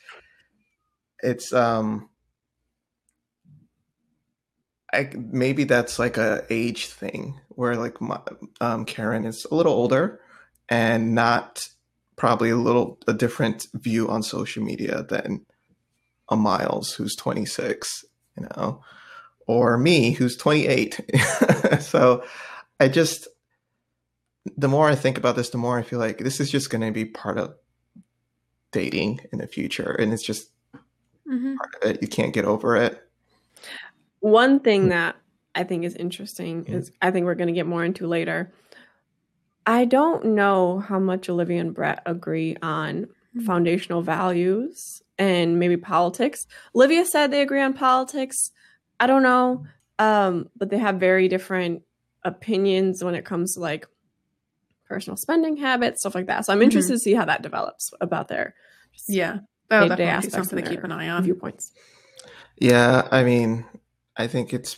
it's 1.23 1.53
um 1.53 2.09
I, 4.93 5.11
maybe 5.17 5.65
that's 5.65 5.99
like 5.99 6.17
a 6.17 6.45
age 6.51 6.87
thing 6.87 7.41
where 7.49 7.77
like 7.77 8.01
my, 8.01 8.21
um, 8.61 8.85
Karen 8.85 9.25
is 9.25 9.47
a 9.51 9.55
little 9.55 9.73
older 9.73 10.21
and 10.69 11.15
not 11.15 11.67
probably 12.17 12.51
a 12.51 12.57
little 12.57 12.99
a 13.09 13.15
different 13.15 13.67
view 13.75 14.09
on 14.09 14.23
social 14.23 14.63
media 14.63 15.03
than 15.03 15.45
a 16.29 16.37
Miles 16.37 16.93
who's 16.93 17.17
26, 17.17 18.05
you 18.37 18.47
know, 18.57 18.83
or 19.47 19.79
me 19.79 20.13
who's 20.13 20.37
28. 20.37 21.01
so 21.81 22.25
I 22.79 22.89
just 22.89 23.29
the 24.57 24.69
more 24.69 24.89
I 24.89 24.95
think 24.95 25.19
about 25.19 25.37
this, 25.37 25.51
the 25.51 25.59
more 25.59 25.79
I 25.79 25.83
feel 25.83 25.99
like 25.99 26.19
this 26.19 26.41
is 26.41 26.51
just 26.51 26.71
going 26.71 26.83
to 26.83 26.91
be 26.91 27.05
part 27.05 27.39
of 27.39 27.55
dating 28.73 29.21
in 29.33 29.39
the 29.39 29.47
future, 29.47 29.93
and 29.93 30.13
it's 30.13 30.25
just 30.25 30.51
mm-hmm. 31.29 31.57
part 31.57 31.75
of 31.77 31.91
it. 31.91 32.03
You 32.03 32.09
can't 32.09 32.35
get 32.35 32.45
over 32.45 32.77
it. 32.77 33.01
One 34.23 34.61
thing 34.61 34.85
hmm. 34.85 34.89
that 34.91 35.17
I 35.53 35.65
think 35.65 35.85
is 35.85 35.97
interesting 35.97 36.65
is 36.67 36.93
I 37.03 37.11
think 37.11 37.27
we're 37.27 37.35
going 37.35 37.49
to 37.49 37.53
get 37.53 37.67
more 37.67 37.85
into 37.85 38.07
later. 38.07 38.53
I 39.67 39.85
don't 39.85 40.25
know 40.37 40.79
how 40.79 41.01
much 41.01 41.29
Olivia 41.29 41.61
and 41.61 41.75
Brett 41.75 42.03
agree 42.07 42.57
on 42.63 43.09
hmm. 43.33 43.45
foundational 43.45 44.01
values 44.01 45.03
and 45.19 45.59
maybe 45.59 45.77
politics. 45.77 46.47
Olivia 46.73 47.05
said 47.05 47.33
they 47.33 47.43
agree 47.43 47.61
on 47.61 47.75
politics. 47.75 48.53
I 49.01 49.09
don't 49.09 49.25
know. 49.25 49.67
Um, 49.99 50.51
but 50.57 50.71
they 50.71 50.79
have 50.79 51.01
very 51.01 51.27
different 51.27 51.83
opinions 52.23 53.03
when 53.03 53.17
it 53.17 53.25
comes 53.25 53.55
to 53.55 53.61
like 53.61 53.89
personal 54.89 55.17
spending 55.17 55.57
habits, 55.57 56.03
stuff 56.03 56.15
like 56.15 56.27
that. 56.27 56.47
So 56.47 56.53
I'm 56.53 56.61
Mhm. 56.61 56.65
interested 56.65 56.93
to 56.93 56.99
see 57.01 57.15
how 57.15 57.25
that 57.25 57.43
develops 57.43 57.91
about 58.01 58.29
their 58.29 58.55
Yeah. 59.09 59.41
That'll 59.69 59.89
definitely 59.89 60.29
be 60.29 60.31
something 60.31 60.65
to 60.65 60.71
keep 60.71 60.85
an 60.85 60.93
eye 60.93 61.09
on. 61.09 61.25
viewpoints. 61.25 61.73
Yeah, 62.59 63.09
I 63.11 63.25
mean, 63.25 63.65
I 64.17 64.27
think 64.27 64.53
it's 64.53 64.77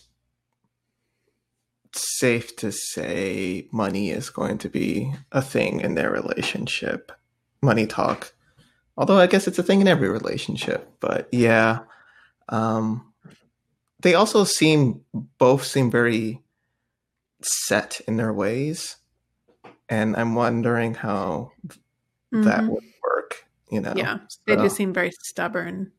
safe 1.93 2.57
to 2.57 2.73
say 2.73 3.69
money 3.73 4.11
is 4.11 4.31
going 4.31 4.59
to 4.59 4.69
be 4.69 5.13
a 5.33 5.41
thing 5.43 5.81
in 5.81 5.95
their 5.95 6.11
relationship. 6.11 7.13
Money 7.63 7.87
talk. 7.87 8.33
Although 8.97 9.19
I 9.19 9.27
guess 9.27 9.47
it's 9.47 9.59
a 9.59 9.63
thing 9.63 9.81
in 9.81 9.89
every 9.89 10.09
relationship, 10.09 10.89
but 11.01 11.29
yeah. 11.33 11.81
Um 12.49 13.13
they 14.01 14.15
also 14.15 14.45
seem 14.45 15.01
both 15.39 15.65
seem 15.65 15.91
very 15.91 16.43
set 17.43 18.01
in 18.07 18.17
their 18.17 18.33
ways. 18.33 18.97
And 19.89 20.17
I'm 20.17 20.35
wondering 20.35 20.95
how 20.95 21.53
that 22.33 22.63
Mhm. 22.65 22.69
would 22.69 22.85
work, 23.03 23.47
you 23.71 23.81
know. 23.81 23.95
Yeah. 23.97 24.19
They 24.47 24.57
do 24.57 24.69
seem 24.69 24.93
very 24.93 25.11
stubborn. 25.25 25.93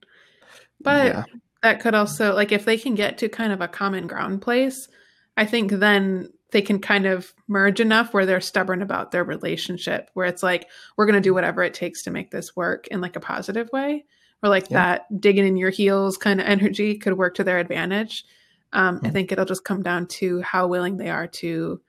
But 0.82 1.06
yeah. 1.06 1.24
That 1.66 1.80
could 1.80 1.96
also 1.96 2.36
like 2.36 2.52
if 2.52 2.64
they 2.64 2.78
can 2.78 2.94
get 2.94 3.18
to 3.18 3.28
kind 3.28 3.52
of 3.52 3.60
a 3.60 3.68
common 3.68 4.06
ground 4.06 4.40
place, 4.40 4.88
I 5.36 5.46
think 5.48 5.72
then 5.72 6.30
they 6.52 6.62
can 6.62 6.80
kind 6.80 7.08
of 7.08 7.34
merge 7.48 7.80
enough 7.80 8.14
where 8.14 8.28
they're 8.28 8.40
stubborn 8.40 8.84
about 8.84 9.10
their 9.12 9.24
relationship, 9.24 10.12
where 10.14 10.28
it's 10.28 10.44
like, 10.44 10.70
we're 10.96 11.08
gonna 11.08 11.20
do 11.22 11.34
whatever 11.34 11.64
it 11.64 11.74
takes 11.74 12.04
to 12.04 12.12
make 12.12 12.30
this 12.30 12.56
work 12.56 12.88
in 12.90 13.02
like 13.02 13.16
a 13.16 13.20
positive 13.20 13.68
way. 13.74 14.06
Or 14.44 14.50
like 14.50 14.70
Yeah. 14.70 14.78
that 14.78 15.20
digging 15.22 15.48
in 15.48 15.58
your 15.58 15.72
heels 15.72 16.18
kind 16.18 16.40
of 16.40 16.46
energy 16.46 17.00
could 17.00 17.18
work 17.18 17.34
to 17.36 17.44
their 17.44 17.58
advantage. 17.58 18.26
Um, 18.72 19.00
I 19.04 19.10
Mhm. 19.10 19.14
think 19.14 19.32
it'll 19.32 19.46
just 19.46 19.66
come 19.66 19.82
down 19.82 20.06
to 20.20 20.42
how 20.42 20.68
willing 20.68 20.98
they 20.98 21.10
are 21.10 21.28
to 21.28 21.82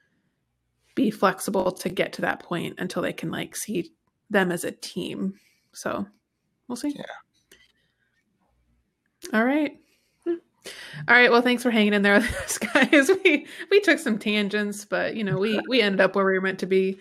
be 0.95 1.11
flexible 1.11 1.71
to 1.71 1.91
get 1.91 2.15
to 2.15 2.23
that 2.23 2.41
point 2.41 2.77
until 2.79 3.03
they 3.03 3.13
can 3.13 3.31
like 3.31 3.55
see 3.55 3.93
them 4.31 4.51
as 4.51 4.65
a 4.65 4.73
team. 4.73 5.35
So 5.75 6.07
we'll 6.67 6.77
see. 6.77 6.95
Yeah. 6.97 7.05
All 9.33 9.45
right. 9.45 9.79
All 11.09 11.15
right. 11.17 11.31
Well, 11.31 11.43
thanks 11.43 11.63
for 11.63 11.71
hanging 11.71 11.95
in 11.95 12.03
there 12.03 12.15
with 12.15 12.37
us, 12.45 12.59
guys. 12.59 13.11
We 13.25 13.47
we 13.71 13.81
took 13.81 13.99
some 13.99 14.19
tangents, 14.19 14.85
but 14.85 15.17
you 15.17 15.25
know, 15.25 15.39
we 15.39 15.61
we 15.69 15.81
ended 15.81 16.01
up 16.01 16.15
where 16.15 16.25
we 16.25 16.33
were 16.33 16.41
meant 16.41 16.59
to 16.61 16.67
be. 16.67 16.99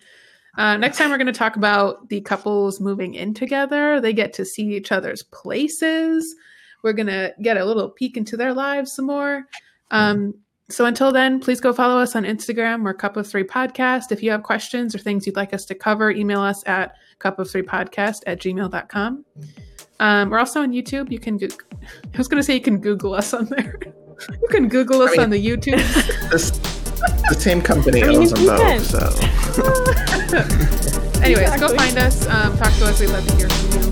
Uh, 0.57 0.77
next 0.77 0.97
time, 0.97 1.09
we're 1.09 1.17
going 1.17 1.27
to 1.27 1.33
talk 1.33 1.57
about 1.57 2.07
the 2.07 2.21
couples 2.21 2.79
moving 2.79 3.13
in 3.13 3.33
together. 3.33 3.99
They 3.99 4.13
get 4.13 4.31
to 4.33 4.45
see 4.45 4.75
each 4.75 4.91
other's 4.91 5.23
places. 5.23 6.33
We're 6.81 6.93
going 6.93 7.07
to 7.07 7.33
get 7.41 7.57
a 7.57 7.65
little 7.65 7.89
peek 7.89 8.15
into 8.15 8.37
their 8.37 8.53
lives 8.53 8.93
some 8.93 9.05
more. 9.05 9.43
Um, 9.91 10.35
so 10.69 10.85
until 10.85 11.11
then, 11.11 11.39
please 11.41 11.59
go 11.59 11.73
follow 11.73 11.99
us 11.99 12.15
on 12.15 12.23
Instagram 12.23 12.85
or 12.87 12.93
Cup 12.93 13.17
of 13.17 13.27
Three 13.27 13.43
Podcast. 13.43 14.11
If 14.11 14.23
you 14.23 14.31
have 14.31 14.43
questions 14.43 14.95
or 14.95 14.99
things 14.99 15.27
you'd 15.27 15.35
like 15.35 15.53
us 15.53 15.65
to 15.65 15.75
cover, 15.75 16.09
email 16.09 16.41
us 16.41 16.63
at 16.65 16.95
cup 17.19 17.39
of 17.39 17.49
three 17.49 17.61
podcast 17.61 18.21
at 18.25 18.39
gmail.com. 18.39 19.25
Um, 19.99 20.29
we're 20.29 20.39
also 20.39 20.61
on 20.61 20.71
YouTube. 20.71 21.11
You 21.11 21.19
can, 21.19 21.37
go- 21.37 21.47
I 22.13 22.17
was 22.17 22.27
going 22.27 22.39
to 22.39 22.43
say 22.43 22.53
you 22.55 22.61
can 22.61 22.79
Google 22.79 23.13
us 23.13 23.33
on 23.33 23.45
there. 23.45 23.79
You 24.41 24.47
can 24.49 24.69
Google 24.69 25.01
us 25.01 25.09
I 25.09 25.11
mean- 25.13 25.21
on 25.23 25.29
the 25.29 25.45
YouTube. 25.45 25.75
This, 26.31 26.51
the 27.29 27.35
same 27.37 27.61
company 27.61 28.01
I 28.01 28.07
mean, 28.07 28.19
owns 28.19 28.31
them 28.31 28.45
both, 28.45 28.59
can. 28.59 28.79
so 28.81 29.09
Anyways, 31.21 31.59
go 31.59 31.75
find 31.75 31.97
us. 31.97 32.25
Um, 32.27 32.57
talk 32.57 32.71
to 32.75 32.85
us. 32.85 32.99
We'd 33.01 33.09
love 33.09 33.27
to 33.27 33.35
hear 33.35 33.49
from 33.49 33.71
you. 33.73 33.83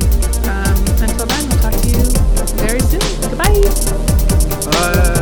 Um, 0.50 0.78
until 1.04 1.26
then, 1.26 1.50
we'll 1.50 1.60
talk 1.60 1.74
to 1.74 1.88
you 1.90 2.04
very 2.58 2.80
soon. 2.80 3.02
Goodbye. 3.22 3.60
Bye. 4.72 5.20